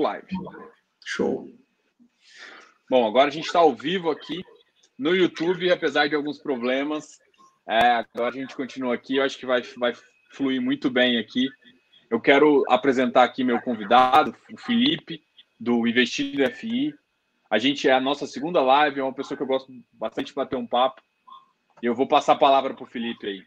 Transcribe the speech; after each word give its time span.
live. 0.00 0.26
Show. 1.04 1.48
Bom, 2.88 3.06
agora 3.06 3.28
a 3.28 3.32
gente 3.32 3.46
está 3.46 3.60
ao 3.60 3.74
vivo 3.74 4.10
aqui 4.10 4.42
no 4.98 5.14
YouTube, 5.14 5.70
apesar 5.70 6.08
de 6.08 6.14
alguns 6.14 6.38
problemas. 6.38 7.18
É, 7.68 8.04
agora 8.14 8.34
a 8.34 8.38
gente 8.38 8.56
continua 8.56 8.94
aqui. 8.94 9.16
Eu 9.16 9.24
acho 9.24 9.38
que 9.38 9.46
vai, 9.46 9.62
vai 9.78 9.92
fluir 10.32 10.60
muito 10.60 10.90
bem 10.90 11.18
aqui. 11.18 11.48
Eu 12.10 12.20
quero 12.20 12.64
apresentar 12.68 13.22
aqui 13.22 13.44
meu 13.44 13.60
convidado, 13.60 14.34
o 14.52 14.58
Felipe, 14.58 15.22
do 15.58 15.86
Investido 15.86 16.44
FI. 16.50 16.92
A 17.48 17.58
gente 17.58 17.88
é 17.88 17.92
a 17.92 18.00
nossa 18.00 18.26
segunda 18.26 18.60
live, 18.60 19.00
é 19.00 19.02
uma 19.02 19.14
pessoa 19.14 19.36
que 19.36 19.42
eu 19.42 19.46
gosto 19.46 19.72
bastante 19.92 20.28
de 20.28 20.34
bater 20.34 20.56
um 20.56 20.66
papo. 20.66 21.00
E 21.82 21.86
eu 21.86 21.94
vou 21.94 22.06
passar 22.06 22.32
a 22.32 22.38
palavra 22.38 22.74
para 22.74 22.84
o 22.84 22.86
Felipe 22.86 23.26
aí. 23.26 23.42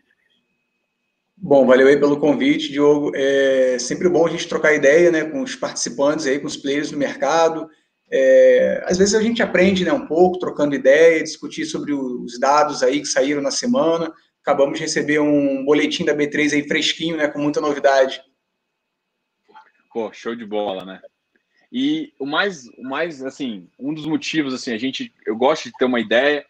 Bom, 1.36 1.66
valeu 1.66 1.88
aí 1.88 1.98
pelo 1.98 2.20
convite, 2.20 2.72
Diogo. 2.72 3.12
É 3.16 3.78
sempre 3.80 4.08
bom 4.08 4.26
a 4.26 4.30
gente 4.30 4.48
trocar 4.48 4.74
ideia 4.74 5.12
né, 5.12 5.26
com 5.26 5.42
os 5.42 5.56
participantes 5.56 6.26
aí, 6.26 6.40
com 6.40 6.48
os 6.48 6.58
players 6.58 6.92
do 6.92 6.98
mercado. 6.98 7.70
É, 8.12 8.84
às 8.86 8.98
vezes 8.98 9.16
a 9.16 9.22
gente 9.22 9.42
aprende 9.42 9.84
né, 9.84 9.92
um 9.92 10.06
pouco, 10.06 10.38
trocando 10.38 10.76
ideia, 10.76 11.24
discutir 11.24 11.66
sobre 11.66 11.94
os 11.94 12.40
dados 12.40 12.84
aí 12.84 13.00
que 13.02 13.08
saíram 13.08 13.42
na 13.42 13.52
semana. 13.52 14.14
Acabamos 14.42 14.78
de 14.78 14.86
receber 14.86 15.20
um 15.20 15.66
boletim 15.66 16.06
da 16.06 16.16
B3 16.16 16.54
aí 16.54 16.68
fresquinho, 16.68 17.18
né, 17.18 17.28
com 17.28 17.40
muita 17.40 17.60
novidade. 17.60 18.22
Pô, 19.92 20.12
show 20.14 20.36
de 20.36 20.46
bola, 20.46 20.86
né? 20.86 21.02
E 21.72 22.14
o 22.20 22.26
mais, 22.26 22.68
o 22.78 22.84
mais, 22.84 23.24
assim, 23.24 23.68
um 23.80 23.94
dos 23.94 24.06
motivos, 24.06 24.54
assim, 24.54 24.74
a 24.74 24.78
gente, 24.78 25.12
eu 25.26 25.36
gosto 25.36 25.66
de 25.66 25.74
ter 25.78 25.86
uma 25.86 26.00
ideia. 26.00 26.46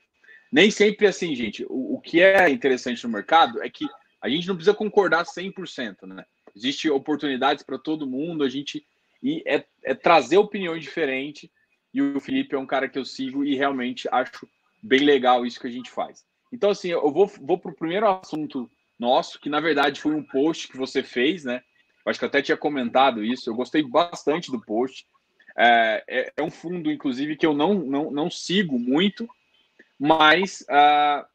Nem 0.51 0.69
sempre 0.69 1.07
assim, 1.07 1.33
gente. 1.33 1.65
O, 1.69 1.95
o 1.95 2.01
que 2.01 2.21
é 2.21 2.49
interessante 2.49 3.01
no 3.05 3.13
mercado 3.13 3.63
é 3.63 3.69
que 3.69 3.85
a 4.23 4.29
gente 4.29 4.47
não 4.47 4.55
precisa 4.55 4.75
concordar 4.75 5.25
100%, 5.25 6.07
né? 6.07 6.25
Existem 6.55 6.89
oportunidades 6.89 7.61
para 7.61 7.77
todo 7.77 8.07
mundo, 8.07 8.43
a 8.43 8.49
gente 8.49 8.85
e 9.21 9.43
é, 9.45 9.65
é, 9.83 9.93
trazer 9.93 10.37
opiniões 10.37 10.81
diferentes. 10.81 11.49
E 11.93 12.01
o 12.01 12.19
Felipe 12.19 12.55
é 12.55 12.59
um 12.59 12.65
cara 12.65 12.87
que 12.87 12.97
eu 12.97 13.05
sigo 13.05 13.43
e 13.43 13.55
realmente 13.55 14.07
acho 14.11 14.47
bem 14.81 14.99
legal 14.99 15.45
isso 15.45 15.59
que 15.59 15.67
a 15.67 15.71
gente 15.71 15.91
faz. 15.91 16.25
Então, 16.51 16.69
assim, 16.69 16.89
eu 16.89 17.11
vou, 17.11 17.27
vou 17.27 17.57
para 17.57 17.71
o 17.71 17.75
primeiro 17.75 18.07
assunto 18.07 18.69
nosso, 18.97 19.39
que 19.39 19.49
na 19.49 19.59
verdade 19.59 20.01
foi 20.01 20.13
um 20.15 20.23
post 20.23 20.69
que 20.69 20.77
você 20.77 21.03
fez, 21.03 21.43
né? 21.43 21.61
Eu 22.05 22.09
acho 22.09 22.19
que 22.19 22.25
eu 22.25 22.29
até 22.29 22.41
tinha 22.41 22.57
comentado 22.57 23.23
isso. 23.23 23.49
Eu 23.49 23.55
gostei 23.55 23.83
bastante 23.83 24.51
do 24.51 24.61
post. 24.61 25.05
É, 25.57 26.03
é, 26.07 26.33
é 26.37 26.43
um 26.43 26.51
fundo, 26.51 26.91
inclusive, 26.91 27.35
que 27.35 27.45
eu 27.45 27.53
não, 27.53 27.73
não, 27.73 28.11
não 28.11 28.29
sigo 28.29 28.79
muito, 28.79 29.27
mas 29.99 30.61
uh, 30.61 31.25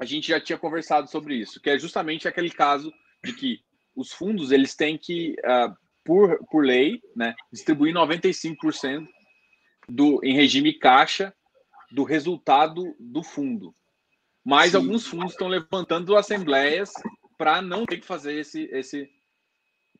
a 0.00 0.04
gente 0.04 0.28
já 0.28 0.40
tinha 0.40 0.58
conversado 0.58 1.10
sobre 1.10 1.34
isso, 1.36 1.60
que 1.60 1.70
é 1.70 1.78
justamente 1.78 2.28
aquele 2.28 2.50
caso 2.50 2.92
de 3.24 3.32
que 3.32 3.60
os 3.94 4.12
fundos 4.12 4.52
eles 4.52 4.74
têm 4.74 4.96
que, 4.96 5.34
uh, 5.40 5.74
por, 6.04 6.38
por 6.50 6.64
lei, 6.64 7.00
né, 7.16 7.34
distribuir 7.52 7.92
95% 7.92 9.06
do, 9.88 10.20
em 10.22 10.34
regime 10.34 10.72
caixa 10.72 11.34
do 11.90 12.04
resultado 12.04 12.94
do 12.98 13.22
fundo. 13.22 13.74
Mas 14.44 14.70
Sim. 14.70 14.78
alguns 14.78 15.06
fundos 15.06 15.32
estão 15.32 15.48
levantando 15.48 16.16
assembleias 16.16 16.92
para 17.36 17.60
não 17.60 17.84
ter 17.84 17.98
que 17.98 18.06
fazer 18.06 18.38
esse, 18.38 18.64
esse, 18.72 19.10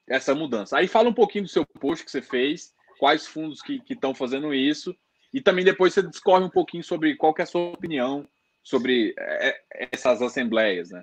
essa 0.09 0.35
mudança. 0.35 0.79
Aí 0.79 0.87
fala 0.87 1.09
um 1.09 1.15
pouquinho 1.15 1.45
do 1.45 1.51
seu 1.51 1.67
post 1.67 2.05
que 2.05 2.11
você 2.11 2.23
fez, 2.23 2.73
quais 2.99 3.27
fundos 3.27 3.61
que 3.61 3.83
estão 3.89 4.15
fazendo 4.15 4.55
isso, 4.55 4.95
e 5.33 5.41
também 5.41 5.65
depois 5.65 5.93
você 5.93 6.03
discorre 6.03 6.45
um 6.45 6.51
pouquinho 6.51 6.85
sobre 6.85 7.17
qual 7.17 7.35
é 7.39 7.43
a 7.43 7.47
sua 7.47 7.73
opinião 7.73 8.29
sobre 8.69 9.15
é, 9.19 9.57
essas 9.93 10.21
assembleias, 10.21 10.91
né? 10.91 11.03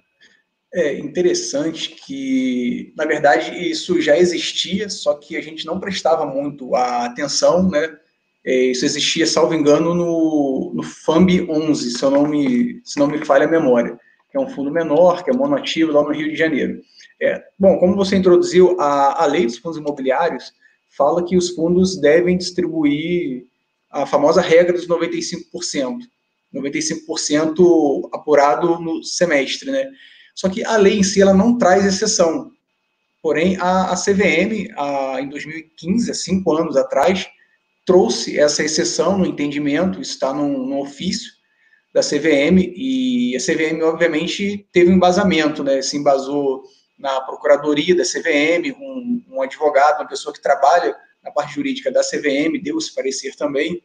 É 0.71 0.99
interessante 0.99 1.89
que, 1.89 2.93
na 2.95 3.05
verdade, 3.05 3.51
isso 3.71 3.99
já 3.99 4.15
existia, 4.17 4.87
só 4.87 5.15
que 5.15 5.35
a 5.35 5.41
gente 5.41 5.65
não 5.65 5.79
prestava 5.79 6.25
muito 6.27 6.75
atenção, 6.75 7.67
né? 7.67 7.97
É, 8.45 8.65
isso 8.65 8.85
existia, 8.85 9.25
salvo 9.25 9.55
engano, 9.55 9.95
no, 9.95 10.73
no 10.75 10.83
FAMB 10.83 11.49
11, 11.49 11.91
se, 11.97 12.03
eu 12.03 12.11
não 12.11 12.27
me, 12.27 12.81
se 12.83 12.99
não 12.99 13.07
me 13.07 13.25
falha 13.25 13.45
a 13.45 13.49
memória, 13.49 13.97
que 14.29 14.37
é 14.37 14.39
um 14.39 14.49
fundo 14.49 14.69
menor, 14.69 15.23
que 15.23 15.31
é 15.31 15.33
monoativo 15.33 15.91
lá 15.91 16.03
no 16.03 16.11
Rio 16.11 16.29
de 16.29 16.35
Janeiro. 16.35 16.81
É, 17.19 17.41
bom, 17.57 17.79
como 17.79 17.95
você 17.95 18.15
introduziu, 18.15 18.79
a, 18.79 19.23
a 19.23 19.25
lei 19.25 19.45
dos 19.45 19.57
fundos 19.57 19.79
imobiliários 19.79 20.53
fala 20.95 21.25
que 21.25 21.35
os 21.35 21.49
fundos 21.49 21.99
devem 21.99 22.37
distribuir 22.37 23.47
a 23.89 24.05
famosa 24.05 24.41
regra 24.41 24.73
dos 24.73 24.87
95%. 24.87 25.97
95% 26.55 28.09
apurado 28.13 28.79
no 28.79 29.03
semestre, 29.03 29.71
né? 29.71 29.85
Só 30.33 30.49
que 30.49 30.65
a 30.65 30.77
lei 30.77 30.99
em 30.99 31.03
si 31.03 31.21
ela 31.21 31.33
não 31.33 31.57
traz 31.57 31.85
exceção. 31.85 32.51
Porém, 33.21 33.57
a, 33.59 33.91
a 33.91 33.95
CVM, 33.95 34.71
a, 34.77 35.21
em 35.21 35.29
2015, 35.29 36.11
há 36.11 36.13
cinco 36.13 36.53
anos 36.53 36.77
atrás, 36.77 37.25
trouxe 37.85 38.39
essa 38.39 38.63
exceção 38.63 39.17
no 39.17 39.25
entendimento, 39.25 40.01
está 40.01 40.33
no, 40.33 40.65
no 40.65 40.81
ofício 40.81 41.31
da 41.93 42.01
CVM, 42.01 42.73
e 42.75 43.35
a 43.35 43.39
CVM, 43.39 43.81
obviamente, 43.83 44.67
teve 44.71 44.91
um 44.91 44.95
embasamento, 44.95 45.63
né? 45.63 45.81
Se 45.81 45.95
embasou 45.95 46.63
na 46.99 47.21
procuradoria 47.21 47.95
da 47.95 48.03
CVM, 48.03 48.75
um, 48.79 49.23
um 49.29 49.41
advogado, 49.41 50.01
uma 50.01 50.07
pessoa 50.07 50.33
que 50.33 50.41
trabalha 50.41 50.95
na 51.23 51.31
parte 51.31 51.55
jurídica 51.55 51.91
da 51.91 52.01
CVM, 52.01 52.61
deu 52.61 52.77
esse 52.77 52.93
parecer 52.93 53.35
também. 53.35 53.81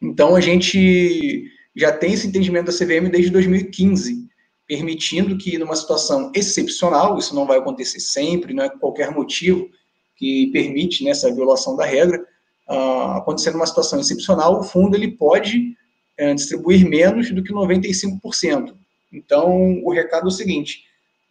Então, 0.00 0.36
a 0.36 0.40
gente 0.40 1.44
já 1.74 1.92
tem 1.92 2.12
esse 2.12 2.26
entendimento 2.26 2.66
da 2.66 2.72
CVM 2.72 3.10
desde 3.10 3.30
2015, 3.30 4.28
permitindo 4.66 5.36
que, 5.36 5.58
numa 5.58 5.74
situação 5.74 6.30
excepcional, 6.34 7.18
isso 7.18 7.34
não 7.34 7.46
vai 7.46 7.58
acontecer 7.58 8.00
sempre, 8.00 8.54
não 8.54 8.64
é 8.64 8.68
qualquer 8.68 9.10
motivo 9.10 9.68
que 10.16 10.48
permite 10.52 11.02
né, 11.04 11.12
violação 11.34 11.76
da 11.76 11.84
regra, 11.84 12.22
uh, 12.68 13.16
acontecendo 13.16 13.56
uma 13.56 13.66
situação 13.66 13.98
excepcional, 13.98 14.60
o 14.60 14.62
fundo 14.62 14.96
ele 14.96 15.16
pode 15.16 15.74
uh, 16.20 16.34
distribuir 16.34 16.88
menos 16.88 17.30
do 17.30 17.42
que 17.42 17.52
95%. 17.52 18.74
Então, 19.12 19.82
o 19.82 19.92
recado 19.92 20.24
é 20.24 20.28
o 20.28 20.30
seguinte: 20.30 20.84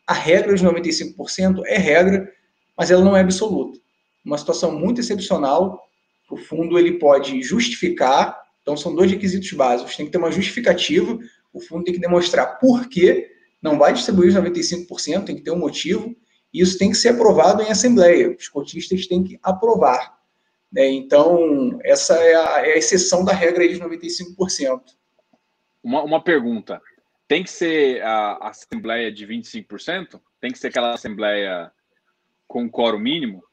a 0.06 0.14
regra 0.14 0.56
de 0.56 0.66
95% 0.66 1.62
é 1.66 1.78
regra, 1.78 2.30
mas 2.78 2.92
ela 2.92 3.04
não 3.04 3.16
é 3.16 3.22
absoluta. 3.22 3.80
Uma 4.26 4.38
situação 4.38 4.78
muito 4.78 5.00
excepcional, 5.00 5.82
o 6.30 6.38
fundo 6.38 6.78
ele 6.78 6.94
pode 6.94 7.42
justificar 7.42 8.41
então, 8.62 8.78
são 8.78 8.96
dois 8.96 9.12
requisitos 9.12 9.52
básicos. 9.54 9.96
Tem 9.96 10.06
que 10.06 10.12
ter 10.12 10.18
uma 10.18 10.32
justificativa, 10.32 11.18
o 11.52 11.60
fundo 11.60 11.84
tem 11.84 11.94
que 11.94 12.00
demonstrar 12.00 12.60
por 12.60 12.88
que 12.88 13.30
não 13.62 13.78
vai 13.78 13.94
distribuir 13.94 14.30
os 14.30 14.36
95%, 14.36 15.26
tem 15.26 15.36
que 15.36 15.42
ter 15.42 15.52
um 15.52 15.60
motivo, 15.60 16.16
e 16.54 16.62
isso 16.62 16.78
tem 16.78 16.90
que 16.90 16.98
ser 16.98 17.10
aprovado 17.10 17.62
em 17.62 17.72
assembleia. 17.72 18.36
Os 18.38 18.48
cotistas 18.48 19.08
têm 19.08 19.24
que 19.24 19.40
aprovar. 19.42 20.18
Né? 20.72 20.90
Então, 20.90 21.80
essa 21.84 22.16
é 22.16 22.36
a, 22.36 22.68
é 22.68 22.74
a, 22.74 22.78
exceção 22.78 23.24
da 23.24 23.34
regra 23.34 23.68
de 23.68 23.80
95%. 23.80 24.82
Uma, 25.84 26.04
uma 26.04 26.24
pergunta. 26.24 26.82
Tem 27.28 27.44
que 27.44 27.50
ser 27.50 28.02
a 28.04 28.50
assembleia 28.50 29.12
de 29.12 29.26
25%? 29.26 30.20
Tem 30.40 30.52
que 30.52 30.60
ser 30.60 30.68
aquela 30.68 30.94
assembleia 30.94 31.72
com 32.48 32.70
quórum 32.70 33.00
mínimo? 33.00 33.44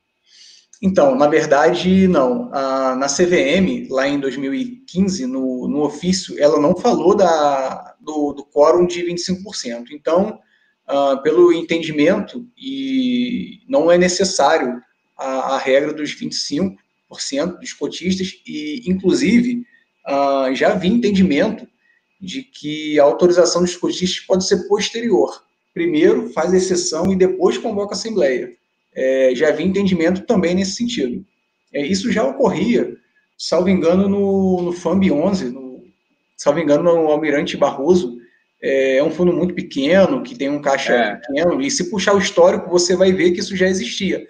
Então, 0.80 1.16
na 1.16 1.26
verdade, 1.26 2.06
não. 2.06 2.50
Ah, 2.52 2.94
na 2.96 3.06
CVM, 3.06 3.88
lá 3.90 4.06
em 4.06 4.20
2015, 4.20 5.26
no, 5.26 5.66
no 5.68 5.82
ofício, 5.82 6.38
ela 6.38 6.60
não 6.60 6.76
falou 6.76 7.16
da, 7.16 7.96
do, 8.00 8.32
do 8.32 8.44
quórum 8.44 8.86
de 8.86 9.02
25%. 9.02 9.86
Então, 9.90 10.38
ah, 10.86 11.16
pelo 11.16 11.52
entendimento, 11.52 12.46
e 12.56 13.60
não 13.68 13.90
é 13.90 13.98
necessário 13.98 14.80
a, 15.16 15.54
a 15.54 15.58
regra 15.58 15.92
dos 15.92 16.14
25% 16.14 16.76
dos 17.58 17.72
cotistas, 17.72 18.34
e, 18.46 18.84
inclusive, 18.86 19.64
ah, 20.06 20.50
já 20.54 20.74
vi 20.74 20.88
entendimento 20.88 21.66
de 22.20 22.42
que 22.42 23.00
a 23.00 23.04
autorização 23.04 23.62
dos 23.62 23.76
cotistas 23.76 24.24
pode 24.24 24.46
ser 24.46 24.68
posterior. 24.68 25.42
Primeiro 25.74 26.30
faz 26.30 26.52
a 26.52 26.56
exceção 26.56 27.12
e 27.12 27.16
depois 27.16 27.58
convoca 27.58 27.94
a 27.94 27.96
Assembleia 27.96 28.57
é, 28.98 29.32
já 29.34 29.48
havia 29.48 29.64
entendimento 29.64 30.22
também 30.22 30.54
nesse 30.54 30.72
sentido. 30.72 31.24
É, 31.72 31.86
isso 31.86 32.10
já 32.10 32.24
ocorria, 32.24 32.96
salvo 33.36 33.68
engano, 33.68 34.08
no, 34.08 34.62
no 34.62 34.72
FAMB 34.72 35.12
11, 35.12 35.50
no, 35.50 35.84
salvo 36.36 36.58
engano, 36.58 36.82
no 36.82 37.08
Almirante 37.08 37.56
Barroso, 37.56 38.18
é, 38.60 38.96
é 38.96 39.04
um 39.04 39.10
fundo 39.10 39.32
muito 39.32 39.54
pequeno, 39.54 40.22
que 40.22 40.34
tem 40.34 40.50
um 40.50 40.60
caixa 40.60 40.92
é. 40.92 41.14
pequeno, 41.14 41.62
e 41.62 41.70
se 41.70 41.88
puxar 41.90 42.14
o 42.14 42.18
histórico, 42.18 42.68
você 42.68 42.96
vai 42.96 43.12
ver 43.12 43.30
que 43.30 43.40
isso 43.40 43.56
já 43.56 43.68
existia. 43.68 44.26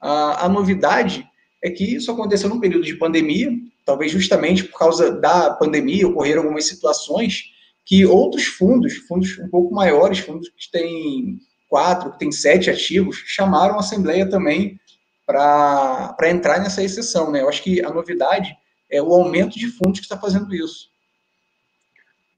A, 0.00 0.46
a 0.46 0.48
novidade 0.48 1.24
é 1.62 1.70
que 1.70 1.84
isso 1.84 2.10
aconteceu 2.10 2.48
num 2.48 2.60
período 2.60 2.84
de 2.84 2.96
pandemia, 2.96 3.52
talvez 3.84 4.10
justamente 4.10 4.64
por 4.64 4.78
causa 4.78 5.12
da 5.12 5.50
pandemia, 5.50 6.08
ocorreram 6.08 6.42
algumas 6.42 6.66
situações 6.66 7.44
que 7.86 8.04
outros 8.04 8.46
fundos, 8.46 8.96
fundos 9.08 9.38
um 9.38 9.48
pouco 9.48 9.74
maiores, 9.74 10.18
fundos 10.18 10.48
que 10.48 10.70
têm 10.70 11.38
quatro, 11.68 12.12
que 12.12 12.18
tem 12.18 12.32
sete 12.32 12.70
ativos, 12.70 13.16
chamaram 13.26 13.76
a 13.76 13.80
Assembleia 13.80 14.28
também 14.28 14.80
para 15.26 16.16
entrar 16.30 16.58
nessa 16.58 16.82
exceção. 16.82 17.30
Né? 17.30 17.42
Eu 17.42 17.48
acho 17.48 17.62
que 17.62 17.84
a 17.84 17.90
novidade 17.90 18.56
é 18.90 19.02
o 19.02 19.12
aumento 19.12 19.58
de 19.58 19.68
fundos 19.68 20.00
que 20.00 20.06
está 20.06 20.18
fazendo 20.18 20.54
isso. 20.54 20.90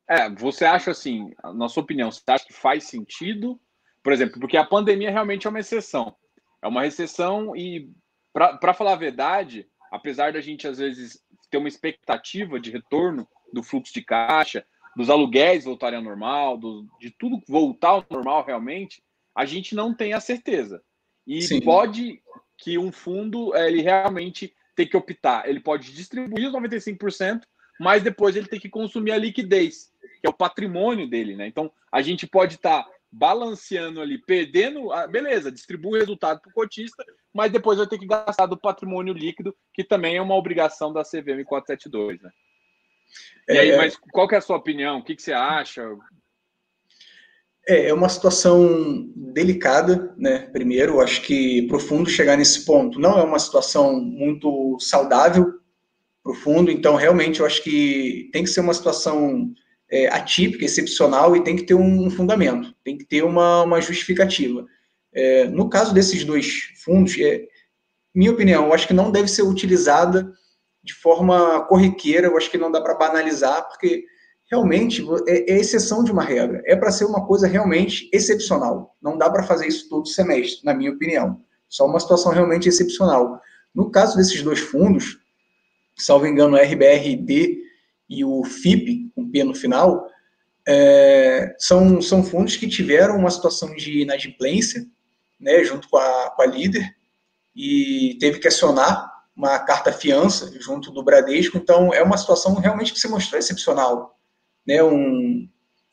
É, 0.08 0.28
você 0.28 0.64
acha 0.64 0.90
assim, 0.90 1.32
na 1.54 1.68
sua 1.68 1.84
opinião, 1.84 2.10
você 2.10 2.20
acha 2.26 2.44
que 2.44 2.52
faz 2.52 2.84
sentido? 2.84 3.60
Por 4.02 4.12
exemplo, 4.12 4.40
porque 4.40 4.56
a 4.56 4.66
pandemia 4.66 5.10
realmente 5.10 5.46
é 5.46 5.50
uma 5.50 5.60
exceção. 5.60 6.16
É 6.60 6.66
uma 6.66 6.84
exceção 6.84 7.54
e, 7.54 7.92
para 8.32 8.74
falar 8.74 8.94
a 8.94 8.96
verdade, 8.96 9.68
apesar 9.90 10.32
da 10.32 10.40
gente 10.40 10.66
às 10.66 10.78
vezes 10.78 11.22
ter 11.48 11.58
uma 11.58 11.68
expectativa 11.68 12.58
de 12.58 12.70
retorno 12.72 13.26
do 13.52 13.62
fluxo 13.62 13.92
de 13.94 14.02
caixa, 14.02 14.64
dos 14.96 15.08
aluguéis 15.08 15.64
voltarem 15.64 15.98
ao 15.98 16.04
normal, 16.04 16.58
do, 16.58 16.86
de 17.00 17.10
tudo 17.10 17.40
voltar 17.48 17.90
ao 17.90 18.04
normal 18.10 18.44
realmente, 18.44 19.02
a 19.34 19.44
gente 19.44 19.74
não 19.74 19.94
tem 19.94 20.12
a 20.12 20.20
certeza. 20.20 20.82
E 21.26 21.42
Sim. 21.42 21.60
pode 21.60 22.22
que 22.58 22.78
um 22.78 22.92
fundo 22.92 23.54
eh, 23.54 23.68
ele 23.68 23.80
realmente 23.80 24.54
tem 24.74 24.86
que 24.86 24.96
optar, 24.96 25.48
ele 25.48 25.60
pode 25.60 25.92
distribuir 25.92 26.48
os 26.48 26.54
95%, 26.54 27.42
mas 27.78 28.02
depois 28.02 28.36
ele 28.36 28.46
tem 28.46 28.60
que 28.60 28.68
consumir 28.68 29.12
a 29.12 29.18
liquidez, 29.18 29.90
que 30.20 30.26
é 30.26 30.30
o 30.30 30.34
patrimônio 30.34 31.08
dele, 31.08 31.36
né? 31.36 31.46
Então 31.46 31.72
a 31.90 32.02
gente 32.02 32.26
pode 32.26 32.56
estar 32.56 32.82
tá 32.82 32.90
balanceando 33.10 34.00
ali, 34.00 34.18
perdendo, 34.18 34.92
ah, 34.92 35.06
beleza, 35.06 35.50
distribui 35.50 35.96
o 35.96 36.00
resultado 36.00 36.40
para 36.40 36.50
o 36.50 36.54
cotista, 36.54 37.04
mas 37.32 37.50
depois 37.50 37.78
vai 37.78 37.86
ter 37.86 37.98
que 37.98 38.06
gastar 38.06 38.46
do 38.46 38.56
patrimônio 38.56 39.12
líquido, 39.12 39.56
que 39.74 39.82
também 39.82 40.16
é 40.16 40.22
uma 40.22 40.36
obrigação 40.36 40.92
da 40.92 41.02
CVM 41.02 41.44
472, 41.44 42.20
né? 42.20 42.30
E 43.48 43.58
aí, 43.58 43.70
é, 43.70 43.76
mas 43.76 43.96
qual 43.96 44.28
que 44.28 44.34
é 44.34 44.38
a 44.38 44.42
sua 44.42 44.56
opinião? 44.56 44.98
O 44.98 45.02
que, 45.02 45.16
que 45.16 45.22
você 45.22 45.32
acha? 45.32 45.82
É, 47.70 47.90
é 47.90 47.94
uma 47.94 48.08
situação 48.08 49.08
delicada, 49.14 50.12
né? 50.18 50.40
Primeiro, 50.52 51.00
acho 51.00 51.22
que 51.22 51.62
para 51.68 51.76
o 51.76 51.80
fundo 51.80 52.10
chegar 52.10 52.36
nesse 52.36 52.64
ponto 52.64 52.98
não 52.98 53.16
é 53.16 53.22
uma 53.22 53.38
situação 53.38 54.00
muito 54.00 54.76
saudável 54.80 55.54
para 56.20 56.32
o 56.32 56.34
fundo, 56.34 56.68
então 56.68 56.96
realmente 56.96 57.38
eu 57.38 57.46
acho 57.46 57.62
que 57.62 58.28
tem 58.32 58.42
que 58.42 58.50
ser 58.50 58.60
uma 58.60 58.74
situação 58.74 59.52
é, 59.88 60.08
atípica, 60.08 60.64
excepcional 60.64 61.36
e 61.36 61.44
tem 61.44 61.54
que 61.54 61.62
ter 61.62 61.74
um 61.74 62.10
fundamento, 62.10 62.74
tem 62.84 62.98
que 62.98 63.04
ter 63.04 63.22
uma, 63.22 63.62
uma 63.62 63.80
justificativa. 63.80 64.66
É, 65.12 65.44
no 65.44 65.70
caso 65.70 65.94
desses 65.94 66.24
dois 66.24 66.72
fundos, 66.84 67.16
é, 67.20 67.46
minha 68.12 68.32
opinião, 68.32 68.66
eu 68.66 68.74
acho 68.74 68.88
que 68.88 68.94
não 68.94 69.12
deve 69.12 69.28
ser 69.28 69.42
utilizada 69.42 70.28
de 70.82 70.92
forma 70.92 71.64
corriqueira, 71.66 72.26
eu 72.26 72.36
acho 72.36 72.50
que 72.50 72.58
não 72.58 72.72
dá 72.72 72.80
para 72.80 72.96
banalizar, 72.96 73.68
porque 73.68 74.04
realmente 74.50 75.06
é, 75.28 75.52
é, 75.52 75.58
exceção 75.58 76.02
de 76.02 76.10
uma 76.10 76.24
regra, 76.24 76.60
é 76.66 76.74
para 76.74 76.90
ser 76.90 77.04
uma 77.04 77.24
coisa 77.24 77.46
realmente 77.46 78.10
excepcional. 78.12 78.96
Não 79.00 79.16
dá 79.16 79.30
para 79.30 79.44
fazer 79.44 79.68
isso 79.68 79.88
todo 79.88 80.08
semestre, 80.08 80.64
na 80.64 80.74
minha 80.74 80.90
opinião. 80.90 81.40
Só 81.68 81.86
uma 81.86 82.00
situação 82.00 82.32
realmente 82.32 82.68
excepcional. 82.68 83.40
No 83.72 83.90
caso 83.90 84.16
desses 84.16 84.42
dois 84.42 84.58
fundos, 84.58 85.18
salvo 85.96 86.26
engano, 86.26 86.56
o 86.56 86.60
RBRD 86.60 87.60
e 88.08 88.24
o 88.24 88.42
FIP, 88.44 89.12
com 89.14 89.30
P 89.30 89.44
no 89.44 89.54
final, 89.54 90.04
é, 90.66 91.54
são, 91.56 92.02
são 92.02 92.24
fundos 92.24 92.56
que 92.56 92.66
tiveram 92.66 93.16
uma 93.16 93.30
situação 93.30 93.72
de 93.76 94.02
inadimplência, 94.02 94.84
né, 95.38 95.62
junto 95.62 95.88
com 95.88 95.96
a, 95.96 96.30
com 96.34 96.42
a 96.42 96.46
líder, 96.46 96.96
e 97.54 98.16
teve 98.18 98.40
que 98.40 98.48
acionar 98.48 99.08
uma 99.34 99.58
carta 99.60 99.92
fiança 99.92 100.52
junto 100.60 100.90
do 100.90 101.04
Bradesco, 101.04 101.56
então 101.56 101.94
é 101.94 102.02
uma 102.02 102.18
situação 102.18 102.54
realmente 102.54 102.92
que 102.92 102.98
se 102.98 103.08
mostrou 103.08 103.38
excepcional. 103.38 104.19
Né, 104.70 104.80
um, 104.84 105.48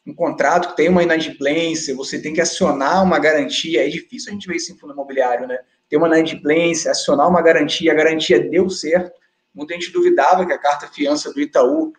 um 0.06 0.14
contrato 0.14 0.70
que 0.70 0.76
tem 0.76 0.88
uma 0.88 1.02
inadimplência, 1.02 1.96
você 1.96 2.22
tem 2.22 2.32
que 2.32 2.40
acionar 2.40 3.04
uma 3.04 3.18
garantia, 3.18 3.84
é 3.84 3.90
difícil 3.90 4.30
a 4.30 4.34
gente 4.34 4.48
ver 4.48 4.58
isso 4.58 4.72
em 4.72 4.78
fundo 4.78 4.94
imobiliário, 4.94 5.48
né? 5.48 5.58
Ter 5.90 5.98
uma 5.98 6.06
inadimplência, 6.06 6.92
acionar 6.92 7.28
uma 7.28 7.42
garantia, 7.42 7.92
a 7.92 7.96
garantia 7.96 8.40
deu 8.40 8.70
certo, 8.70 9.12
muita 9.52 9.74
gente 9.74 9.92
duvidava 9.92 10.46
que 10.46 10.54
a 10.54 10.60
carta 10.60 10.88
fiança 10.88 11.34
do 11.34 11.42
Itaú 11.42 11.92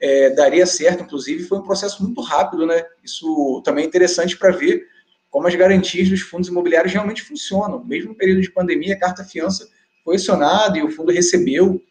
é, 0.00 0.30
daria 0.30 0.64
certo, 0.66 1.02
inclusive 1.02 1.42
foi 1.42 1.58
um 1.58 1.64
processo 1.64 2.00
muito 2.00 2.20
rápido, 2.20 2.64
né? 2.64 2.80
Isso 3.02 3.60
também 3.64 3.82
é 3.82 3.88
interessante 3.88 4.38
para 4.38 4.52
ver 4.52 4.86
como 5.28 5.48
as 5.48 5.54
garantias 5.56 6.08
dos 6.08 6.20
fundos 6.20 6.48
imobiliários 6.48 6.92
realmente 6.92 7.22
funcionam. 7.22 7.84
Mesmo 7.84 8.10
no 8.10 8.16
período 8.16 8.40
de 8.40 8.52
pandemia, 8.52 8.94
a 8.94 9.00
carta 9.00 9.24
fiança 9.24 9.68
foi 10.04 10.14
acionada 10.14 10.78
e 10.78 10.82
o 10.84 10.92
fundo 10.92 11.10
recebeu, 11.10 11.82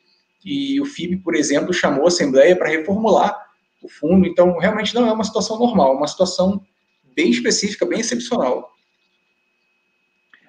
e 0.45 0.80
o 0.80 0.86
FIB, 0.86 1.18
por 1.18 1.36
exemplo, 1.36 1.74
chamou 1.74 2.06
a 2.06 2.07
Assembleia 2.07 2.56
para 2.56 2.69
reformular 2.69 3.49
o 3.81 3.90
fundo. 3.90 4.28
Então, 4.28 4.58
realmente 4.58 4.94
não 4.94 5.08
é 5.08 5.12
uma 5.12 5.24
situação 5.24 5.58
normal, 5.58 5.94
é 5.94 5.98
uma 5.98 6.08
situação 6.08 6.66
bem 7.16 7.30
específica, 7.30 7.86
bem 7.86 8.00
excepcional. 8.00 8.74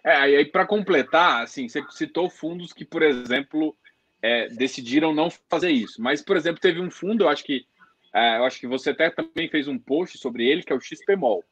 É, 0.03 0.15
aí 0.15 0.45
para 0.47 0.67
completar, 0.67 1.43
assim, 1.43 1.69
você 1.69 1.83
citou 1.91 2.31
fundos 2.31 2.73
que, 2.73 2.85
por 2.85 3.03
exemplo, 3.03 3.77
é, 4.23 4.49
decidiram 4.49 5.15
não 5.15 5.29
fazer 5.49 5.71
isso. 5.71 6.01
Mas, 6.01 6.23
por 6.23 6.37
exemplo, 6.37 6.61
teve 6.61 6.81
um 6.81 6.91
fundo, 6.91 7.25
eu 7.25 7.29
acho 7.29 7.45
que 7.45 7.67
é, 8.13 8.39
eu 8.39 8.45
acho 8.45 8.59
que 8.59 8.67
você 8.67 8.91
até 8.91 9.09
também 9.11 9.49
fez 9.49 9.69
um 9.69 9.79
post 9.79 10.19
sobre 10.19 10.47
ele, 10.47 10.63
que 10.63 10.73
é 10.73 10.77
o 10.77 10.81
XPMOL. 10.81 11.45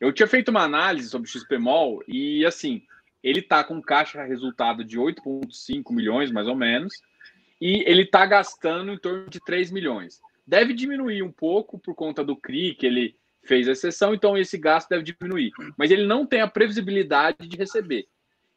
Eu 0.00 0.12
tinha 0.12 0.26
feito 0.26 0.50
uma 0.50 0.62
análise 0.62 1.08
sobre 1.08 1.28
o 1.28 1.32
XPMOL 1.32 2.02
e, 2.06 2.44
assim, 2.44 2.82
ele 3.22 3.40
está 3.40 3.64
com 3.64 3.80
caixa 3.80 4.22
resultado 4.22 4.84
de 4.84 4.98
8,5 4.98 5.92
milhões, 5.92 6.30
mais 6.30 6.46
ou 6.46 6.54
menos, 6.54 7.00
e 7.60 7.82
ele 7.88 8.02
está 8.02 8.26
gastando 8.26 8.92
em 8.92 8.98
torno 8.98 9.30
de 9.30 9.40
3 9.40 9.70
milhões. 9.70 10.20
Deve 10.46 10.74
diminuir 10.74 11.22
um 11.22 11.32
pouco 11.32 11.78
por 11.78 11.94
conta 11.94 12.22
do 12.22 12.36
CRI, 12.36 12.74
que 12.74 12.86
ele 12.86 13.16
fez 13.42 13.68
a 13.68 13.72
exceção, 13.72 14.14
então 14.14 14.36
esse 14.36 14.56
gasto 14.58 14.88
deve 14.88 15.02
diminuir. 15.02 15.52
Mas 15.76 15.90
ele 15.90 16.06
não 16.06 16.26
tem 16.26 16.40
a 16.40 16.48
previsibilidade 16.48 17.46
de 17.46 17.56
receber. 17.56 18.06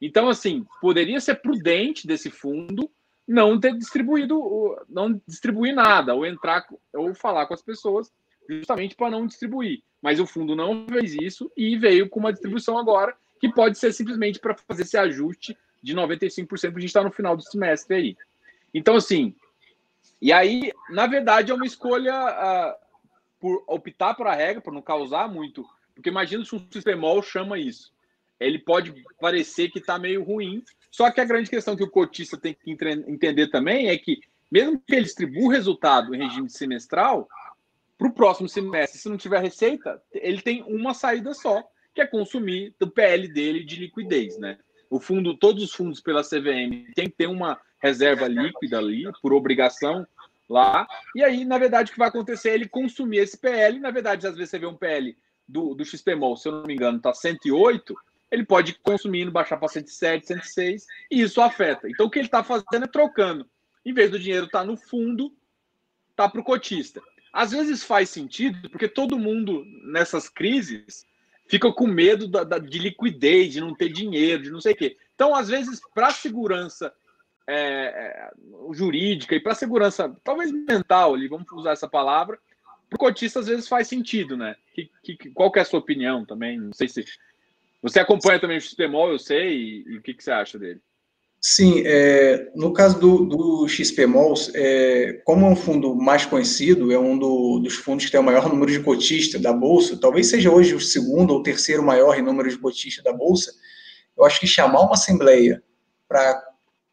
Então, 0.02 0.30
assim, 0.30 0.66
poderia 0.80 1.20
ser 1.20 1.36
prudente 1.36 2.08
desse 2.08 2.30
fundo 2.30 2.90
não 3.28 3.60
ter 3.60 3.76
distribuído, 3.76 4.78
não 4.88 5.20
distribuir 5.28 5.76
nada, 5.76 6.16
ou 6.16 6.26
entrar, 6.26 6.66
ou 6.94 7.14
falar 7.14 7.46
com 7.46 7.54
as 7.54 7.62
pessoas, 7.62 8.12
justamente 8.48 8.96
para 8.96 9.12
não 9.12 9.28
distribuir. 9.28 9.82
Mas 10.02 10.20
o 10.20 10.26
fundo 10.26 10.56
não 10.56 10.86
fez 10.88 11.14
isso 11.16 11.52
e 11.58 11.76
veio 11.78 12.08
com 12.08 12.20
uma 12.20 12.32
distribuição 12.32 12.78
agora, 12.78 13.16
que 13.40 13.52
pode 13.52 13.78
ser 13.78 13.92
simplesmente 13.92 14.40
para 14.40 14.56
fazer 14.56 14.84
esse 14.84 14.98
ajuste 14.98 15.58
de 15.84 15.94
95%, 15.94 16.70
a 16.70 16.80
gente 16.80 16.86
está 16.86 17.04
no 17.04 17.12
final 17.12 17.36
do 17.36 17.44
semestre 17.44 17.96
aí. 17.96 18.18
Então, 18.74 18.96
assim, 18.96 19.36
e 20.22 20.34
aí, 20.34 20.72
na 20.90 21.08
verdade, 21.08 21.52
é 21.52 21.56
uma 21.56 21.66
escolha 21.66 22.14
uh, 22.14 22.76
por 23.40 23.64
optar 23.68 24.16
por 24.16 24.28
a 24.28 24.34
regra, 24.34 24.62
para 24.62 24.74
não 24.74 24.82
causar 24.82 25.28
muito, 25.28 25.66
porque 25.94 26.10
imagina 26.10 26.44
se 26.44 26.56
um 26.56 26.68
sistemol 26.72 27.22
chama 27.22 27.60
isso. 27.60 27.94
Ele 28.40 28.60
pode 28.60 28.94
parecer 29.20 29.70
que 29.70 29.80
está 29.80 29.98
meio 29.98 30.24
ruim, 30.24 30.64
só 30.92 31.10
que 31.12 31.22
a 31.22 31.26
grande 31.26 31.50
questão 31.50 31.76
que 31.76 31.84
o 31.84 31.90
cotista 31.90 32.38
tem 32.38 32.54
que 32.54 32.72
entender 32.72 33.48
também 33.48 33.90
é 33.90 33.98
que, 33.98 34.20
mesmo 34.52 34.80
que 34.80 34.96
ele 34.96 35.06
distribua 35.06 35.46
o 35.46 35.52
resultado 35.52 36.14
em 36.14 36.20
regime 36.20 36.50
semestral, 36.50 37.28
para 37.98 38.08
o 38.08 38.14
próximo 38.14 38.48
semestre, 38.48 39.00
se 39.00 39.10
não 39.10 39.18
tiver 39.18 39.42
receita, 39.42 40.02
ele 40.14 40.42
tem 40.42 40.64
uma 40.64 40.94
saída 40.94 41.34
só, 41.34 41.64
que 41.94 42.02
é 42.02 42.06
consumir 42.06 42.76
do 42.80 42.88
PL 42.88 43.28
dele 43.28 43.64
de 43.64 43.76
liquidez, 43.78 44.38
né? 44.38 44.60
O 44.88 45.00
fundo, 45.00 45.36
todos 45.36 45.64
os 45.64 45.74
fundos 45.74 46.00
pela 46.00 46.24
CVM 46.24 46.94
tem 46.96 47.10
que 47.10 47.16
ter 47.18 47.28
uma 47.28 47.60
reserva 47.80 48.28
líquida 48.28 48.78
ali, 48.78 49.04
por 49.22 49.34
obrigação 49.34 50.08
lá. 50.50 50.88
E 51.16 51.24
aí, 51.24 51.46
na 51.46 51.58
verdade, 51.58 51.90
o 51.90 51.94
que 51.94 52.00
vai 52.00 52.08
acontecer 52.08 52.50
é 52.50 52.54
ele 52.56 52.68
consumir 52.68 53.18
esse 53.18 53.38
PL. 53.38 53.80
Na 53.80 53.92
verdade, 53.92 54.28
às 54.28 54.36
vezes 54.36 54.50
você 54.50 54.60
vê 54.60 54.66
um 54.66 54.76
PL 54.76 55.16
do, 55.48 55.74
do 55.74 55.86
XPMOL, 55.86 56.36
se 56.38 56.48
eu 56.48 56.54
não 56.54 56.64
me 56.64 56.74
engano, 56.74 56.98
está 56.98 57.14
108, 57.14 57.96
ele 58.30 58.46
pode 58.46 58.72
ir 58.72 58.80
consumindo, 58.84 59.32
baixar 59.32 59.58
para 59.58 59.68
107, 59.68 60.28
106, 60.28 60.86
e 61.10 61.22
isso 61.22 61.42
afeta. 61.42 61.90
Então, 61.90 62.06
o 62.06 62.10
que 62.10 62.20
ele 62.20 62.28
está 62.28 62.44
fazendo 62.44 62.84
é 62.84 62.88
trocando. 62.88 63.50
Em 63.86 63.94
vez 63.94 64.12
do 64.12 64.20
dinheiro 64.20 64.48
estar 64.48 64.60
tá 64.60 64.66
no 64.66 64.76
fundo, 64.76 65.34
tá 66.16 66.28
para 66.28 66.42
o 66.42 66.44
cotista. 66.44 67.02
Às 67.32 67.52
vezes 67.52 67.84
faz 67.84 68.10
sentido, 68.10 68.70
porque 68.70 68.88
todo 68.88 69.20
mundo 69.20 69.64
nessas 69.86 70.28
crises 70.28 71.06
fica 71.48 71.72
com 71.72 71.88
medo 71.88 72.28
da, 72.28 72.44
da, 72.44 72.58
de 72.58 72.80
liquidez, 72.80 73.54
de 73.54 73.62
não 73.62 73.74
ter 73.74 73.90
dinheiro, 73.90 74.44
de 74.44 74.52
não 74.52 74.60
sei 74.60 74.74
o 74.74 74.76
quê. 74.76 74.98
Então, 75.16 75.34
às 75.34 75.48
vezes, 75.48 75.80
para 75.94 76.12
segurança 76.12 76.94
é, 77.48 77.56
é, 77.56 78.30
jurídica 78.74 79.34
e 79.36 79.40
para 79.40 79.56
segurança, 79.56 80.14
talvez 80.24 80.52
mental, 80.52 81.14
ali, 81.14 81.28
vamos 81.28 81.50
usar 81.54 81.72
essa 81.72 81.88
palavra, 81.88 82.38
para 82.90 82.96
o 82.96 83.00
cotista 83.00 83.40
às 83.40 83.48
vezes 83.48 83.68
faz 83.68 83.88
sentido, 83.88 84.36
né? 84.38 84.56
Que, 84.74 84.90
que, 85.04 85.30
qual 85.32 85.52
que 85.52 85.60
é 85.60 85.62
a 85.62 85.66
sua 85.66 85.80
opinião 85.80 86.26
também? 86.26 86.60
Não 86.60 86.74
sei 86.74 86.88
se 86.88 87.04
você 87.82 88.00
acompanha 88.00 88.40
também 88.40 88.58
o 88.58 88.62
XPMOL, 88.62 89.12
eu 89.12 89.20
sei, 89.20 89.54
e, 89.54 89.86
e 89.88 89.98
o 89.98 90.02
que, 90.02 90.14
que 90.14 90.24
você 90.24 90.32
acha 90.32 90.60
dele? 90.60 90.82
Sim, 91.40 91.84
é, 91.86 92.52
no 92.56 92.74
caso 92.74 93.00
do, 93.00 93.26
do 93.26 93.68
XPMOL, 93.68 94.34
é, 94.56 95.22
como 95.24 95.46
é 95.46 95.50
um 95.50 95.56
fundo 95.56 95.96
mais 95.96 96.26
conhecido, 96.26 96.92
é 96.92 96.98
um 96.98 97.18
do, 97.18 97.60
dos 97.60 97.76
fundos 97.76 98.06
que 98.06 98.12
tem 98.12 98.20
o 98.20 98.24
maior 98.24 98.50
número 98.50 98.72
de 98.72 98.80
cotistas 98.82 99.40
da 99.40 99.54
Bolsa, 99.54 100.00
talvez 100.00 100.28
seja 100.28 100.52
hoje 100.52 100.74
o 100.74 100.80
segundo 100.80 101.34
ou 101.34 101.44
terceiro 101.44 101.84
maior 101.84 102.18
em 102.18 102.24
número 102.24 102.50
de 102.50 102.58
cotistas 102.58 103.04
da 103.04 103.14
Bolsa, 103.14 103.54
eu 104.18 104.26
acho 104.26 104.40
que 104.40 104.48
chamar 104.48 104.82
uma 104.82 104.94
assembleia 104.94 105.62
para 106.08 106.44